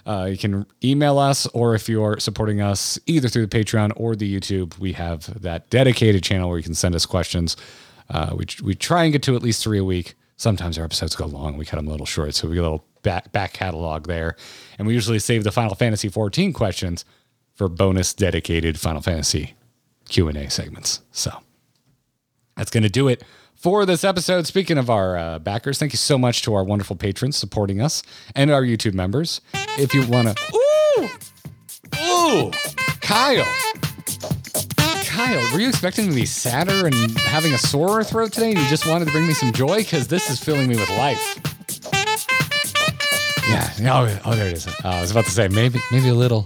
Uh, 0.05 0.27
you 0.31 0.37
can 0.37 0.65
email 0.83 1.17
us, 1.17 1.45
or 1.47 1.73
if 1.75 1.89
you're 1.89 2.19
supporting 2.19 2.61
us 2.61 2.97
either 3.07 3.27
through 3.27 3.45
the 3.47 3.57
Patreon 3.63 3.91
or 3.95 4.15
the 4.15 4.33
YouTube, 4.39 4.77
we 4.77 4.93
have 4.93 5.41
that 5.41 5.69
dedicated 5.69 6.23
channel 6.23 6.47
where 6.47 6.57
you 6.59 6.63
can 6.63 6.75
send 6.75 6.95
us 6.95 7.05
questions. 7.05 7.57
Uh, 8.09 8.33
we 8.37 8.45
we 8.63 8.73
try 8.75 9.03
and 9.03 9.11
get 9.11 9.23
to 9.23 9.35
at 9.35 9.41
least 9.43 9.61
three 9.63 9.79
a 9.79 9.83
week. 9.83 10.13
Sometimes 10.37 10.77
our 10.77 10.85
episodes 10.85 11.15
go 11.15 11.25
long. 11.25 11.57
We 11.57 11.65
cut 11.65 11.77
them 11.77 11.87
a 11.87 11.91
little 11.91 12.05
short, 12.05 12.35
so 12.35 12.47
we 12.47 12.53
get 12.55 12.59
a 12.61 12.63
little 12.63 12.85
back 13.03 13.31
back 13.33 13.51
catalog 13.51 14.07
there, 14.07 14.37
and 14.77 14.87
we 14.87 14.93
usually 14.93 15.19
save 15.19 15.43
the 15.43 15.51
Final 15.51 15.75
Fantasy 15.75 16.07
14 16.07 16.53
questions 16.53 17.03
for 17.55 17.67
bonus 17.67 18.13
dedicated 18.13 18.79
Final 18.79 19.01
Fantasy 19.01 19.55
Q 20.07 20.27
and 20.27 20.37
A 20.37 20.49
segments. 20.49 21.01
So 21.11 21.31
that's 22.55 22.71
going 22.71 22.83
to 22.83 22.89
do 22.89 23.07
it 23.07 23.23
for 23.55 23.85
this 23.85 24.03
episode. 24.03 24.45
Speaking 24.47 24.77
of 24.77 24.89
our 24.89 25.17
uh, 25.17 25.39
backers, 25.39 25.79
thank 25.79 25.93
you 25.93 25.97
so 25.97 26.17
much 26.17 26.41
to 26.43 26.53
our 26.53 26.63
wonderful 26.63 26.95
patrons 26.95 27.35
supporting 27.35 27.81
us 27.81 28.03
and 28.35 28.51
our 28.51 28.61
YouTube 28.61 28.93
members. 28.93 29.41
If 29.77 29.93
you 29.93 30.05
want 30.07 30.37
to, 30.37 30.53
ooh, 30.55 31.09
ooh, 31.99 32.51
Kyle. 33.01 33.45
Kyle, 35.05 35.53
were 35.53 35.61
you 35.61 35.69
expecting 35.69 36.09
to 36.09 36.13
be 36.13 36.25
sadder 36.25 36.87
and 36.87 37.17
having 37.19 37.53
a 37.53 37.57
sore 37.57 38.03
throat 38.03 38.33
today? 38.33 38.51
And 38.51 38.59
you 38.59 38.67
just 38.67 38.85
wanted 38.85 39.05
to 39.05 39.11
bring 39.11 39.25
me 39.25 39.33
some 39.33 39.53
joy 39.53 39.77
because 39.77 40.07
this 40.07 40.29
is 40.29 40.43
filling 40.43 40.67
me 40.67 40.75
with 40.75 40.89
life. 40.91 41.39
Yeah. 43.47 43.71
Oh, 43.93 44.19
oh, 44.25 44.35
there 44.35 44.47
it 44.47 44.53
is. 44.53 44.67
Uh, 44.67 44.73
I 44.83 45.01
was 45.01 45.11
about 45.11 45.25
to 45.25 45.31
say 45.31 45.47
maybe, 45.47 45.79
maybe 45.91 46.09
a 46.09 46.13
little. 46.13 46.45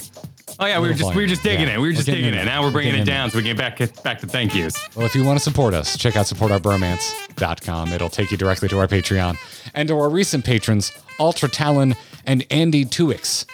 Oh 0.62 0.66
yeah, 0.66 0.80
we 0.80 0.90
were 0.90 0.94
just 0.94 1.16
we 1.16 1.22
were 1.24 1.28
just 1.28 1.42
digging 1.42 1.68
Yeah, 1.68 1.76
it. 1.76 1.78
We 1.78 1.84
were 1.84 1.90
we're 1.90 1.94
just 1.94 2.06
digging 2.06 2.26
in 2.26 2.34
it. 2.34 2.46
Now 2.46 2.62
we're 2.62 2.68
We're 2.68 2.74
bringing 2.74 2.92
getting 2.92 3.04
it 3.08 3.10
down, 3.10 3.32
so 3.32 3.38
we 3.38 3.44
can 3.44 3.56
get 3.56 3.78
back 3.80 4.04
back 4.04 4.20
to 4.20 4.28
thank 4.28 4.54
yous. 4.54 4.76
Well, 4.96 5.06
if 5.06 5.16
you 5.16 5.24
want 5.24 5.40
to 5.40 5.44
support 5.44 5.74
us, 5.74 5.98
check 5.98 6.18
out 6.18 6.26
supportourbromance.com. 6.26 7.90
It'll 7.94 8.10
take 8.10 8.32
you 8.32 8.38
directly 8.38 8.68
to 8.70 8.80
our 8.80 8.88
Patreon 8.88 9.38
and 9.74 9.88
to 9.88 9.98
our 9.98 10.10
recent 10.10 10.44
patrons, 10.44 10.92
Ultra 11.20 11.48
Talon 11.50 11.96
and 12.26 12.46
Andy 12.52 12.84
Tuix. 12.84 13.46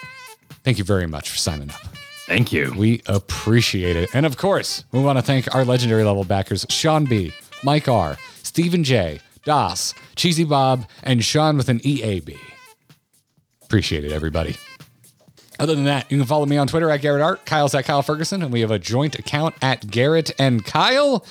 Thank 0.64 0.78
you 0.78 0.84
very 0.84 1.06
much 1.06 1.30
for 1.30 1.36
signing 1.36 1.70
up. 1.70 1.80
Thank 2.26 2.52
you. 2.52 2.74
We 2.76 3.02
appreciate 3.06 3.94
it. 3.94 4.10
And 4.12 4.26
of 4.26 4.36
course, 4.36 4.84
we 4.90 4.98
want 5.00 5.16
to 5.16 5.22
thank 5.22 5.54
our 5.54 5.64
legendary 5.64 6.02
level 6.02 6.24
backers 6.24 6.66
Sean 6.70 7.04
B, 7.04 7.32
Mike 7.62 7.86
R, 7.88 8.16
Stephen 8.42 8.82
J, 8.82 9.20
Das, 9.44 9.94
Cheesy 10.16 10.42
Bob, 10.42 10.88
and 11.04 11.24
Sean 11.24 11.56
with 11.56 11.68
an 11.68 11.78
EAB. 11.80 12.36
Appreciate 13.62 14.04
it, 14.04 14.10
everybody. 14.10 14.56
Other 15.58 15.74
than 15.74 15.84
that, 15.84 16.10
you 16.10 16.18
can 16.18 16.26
follow 16.26 16.46
me 16.46 16.56
on 16.56 16.66
Twitter 16.66 16.90
at 16.90 17.00
Garrett 17.00 17.22
Art, 17.22 17.46
Kyle's 17.46 17.74
at 17.74 17.84
Kyle 17.84 18.02
Ferguson, 18.02 18.42
and 18.42 18.52
we 18.52 18.60
have 18.60 18.70
a 18.70 18.78
joint 18.78 19.18
account 19.18 19.54
at 19.62 19.90
Garrett 19.90 20.30
and 20.38 20.64
Kyle. 20.64 21.24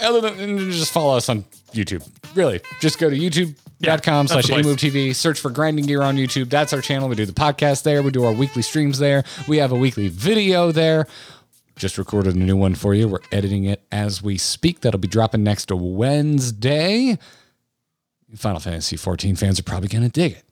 Other 0.00 0.20
than 0.20 0.70
just 0.70 0.92
follow 0.92 1.16
us 1.16 1.28
on 1.28 1.44
YouTube. 1.72 2.08
Really, 2.34 2.60
just 2.80 2.98
go 2.98 3.10
to 3.10 3.16
youtube.com 3.16 4.26
that's 4.26 4.46
slash 4.46 4.62
place. 4.62 4.66
AMoveTV, 4.66 5.14
search 5.14 5.40
for 5.40 5.50
Grinding 5.50 5.86
Gear 5.86 6.02
on 6.02 6.16
YouTube. 6.16 6.50
That's 6.50 6.72
our 6.72 6.80
channel. 6.80 7.08
We 7.08 7.16
do 7.16 7.26
the 7.26 7.32
podcast 7.32 7.82
there. 7.82 8.02
We 8.02 8.10
do 8.10 8.24
our 8.24 8.32
weekly 8.32 8.62
streams 8.62 8.98
there. 8.98 9.24
We 9.48 9.56
have 9.58 9.72
a 9.72 9.76
weekly 9.76 10.08
video 10.08 10.70
there. 10.70 11.06
Just 11.74 11.96
recorded 11.96 12.34
a 12.34 12.38
new 12.38 12.56
one 12.56 12.74
for 12.74 12.94
you. 12.94 13.08
We're 13.08 13.20
editing 13.32 13.64
it 13.64 13.82
as 13.90 14.22
we 14.22 14.36
speak. 14.36 14.80
That'll 14.80 15.00
be 15.00 15.08
dropping 15.08 15.44
next 15.44 15.70
Wednesday. 15.70 17.18
Final 18.36 18.60
Fantasy 18.60 18.96
14 18.96 19.36
fans 19.36 19.58
are 19.58 19.62
probably 19.62 19.88
going 19.88 20.02
to 20.02 20.10
dig 20.10 20.32
it. 20.32 20.44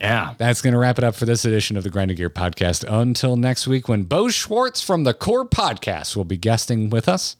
Yeah. 0.00 0.34
That's 0.38 0.60
going 0.62 0.72
to 0.72 0.78
wrap 0.78 0.98
it 0.98 1.04
up 1.04 1.14
for 1.14 1.24
this 1.24 1.44
edition 1.44 1.76
of 1.76 1.84
the 1.84 1.90
Grinding 1.90 2.16
Gear 2.16 2.30
podcast. 2.30 2.84
Until 2.88 3.36
next 3.36 3.66
week, 3.66 3.88
when 3.88 4.04
Bo 4.04 4.28
Schwartz 4.28 4.80
from 4.82 5.04
the 5.04 5.14
Core 5.14 5.46
Podcast 5.46 6.16
will 6.16 6.24
be 6.24 6.36
guesting 6.36 6.90
with 6.90 7.08
us. 7.08 7.36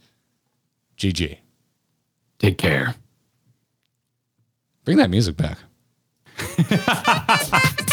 GG. 0.98 1.39
Take 2.39 2.59
care. 2.59 2.94
Bring 4.85 4.98
that 4.98 5.11
music 5.11 5.36
back. 5.36 5.59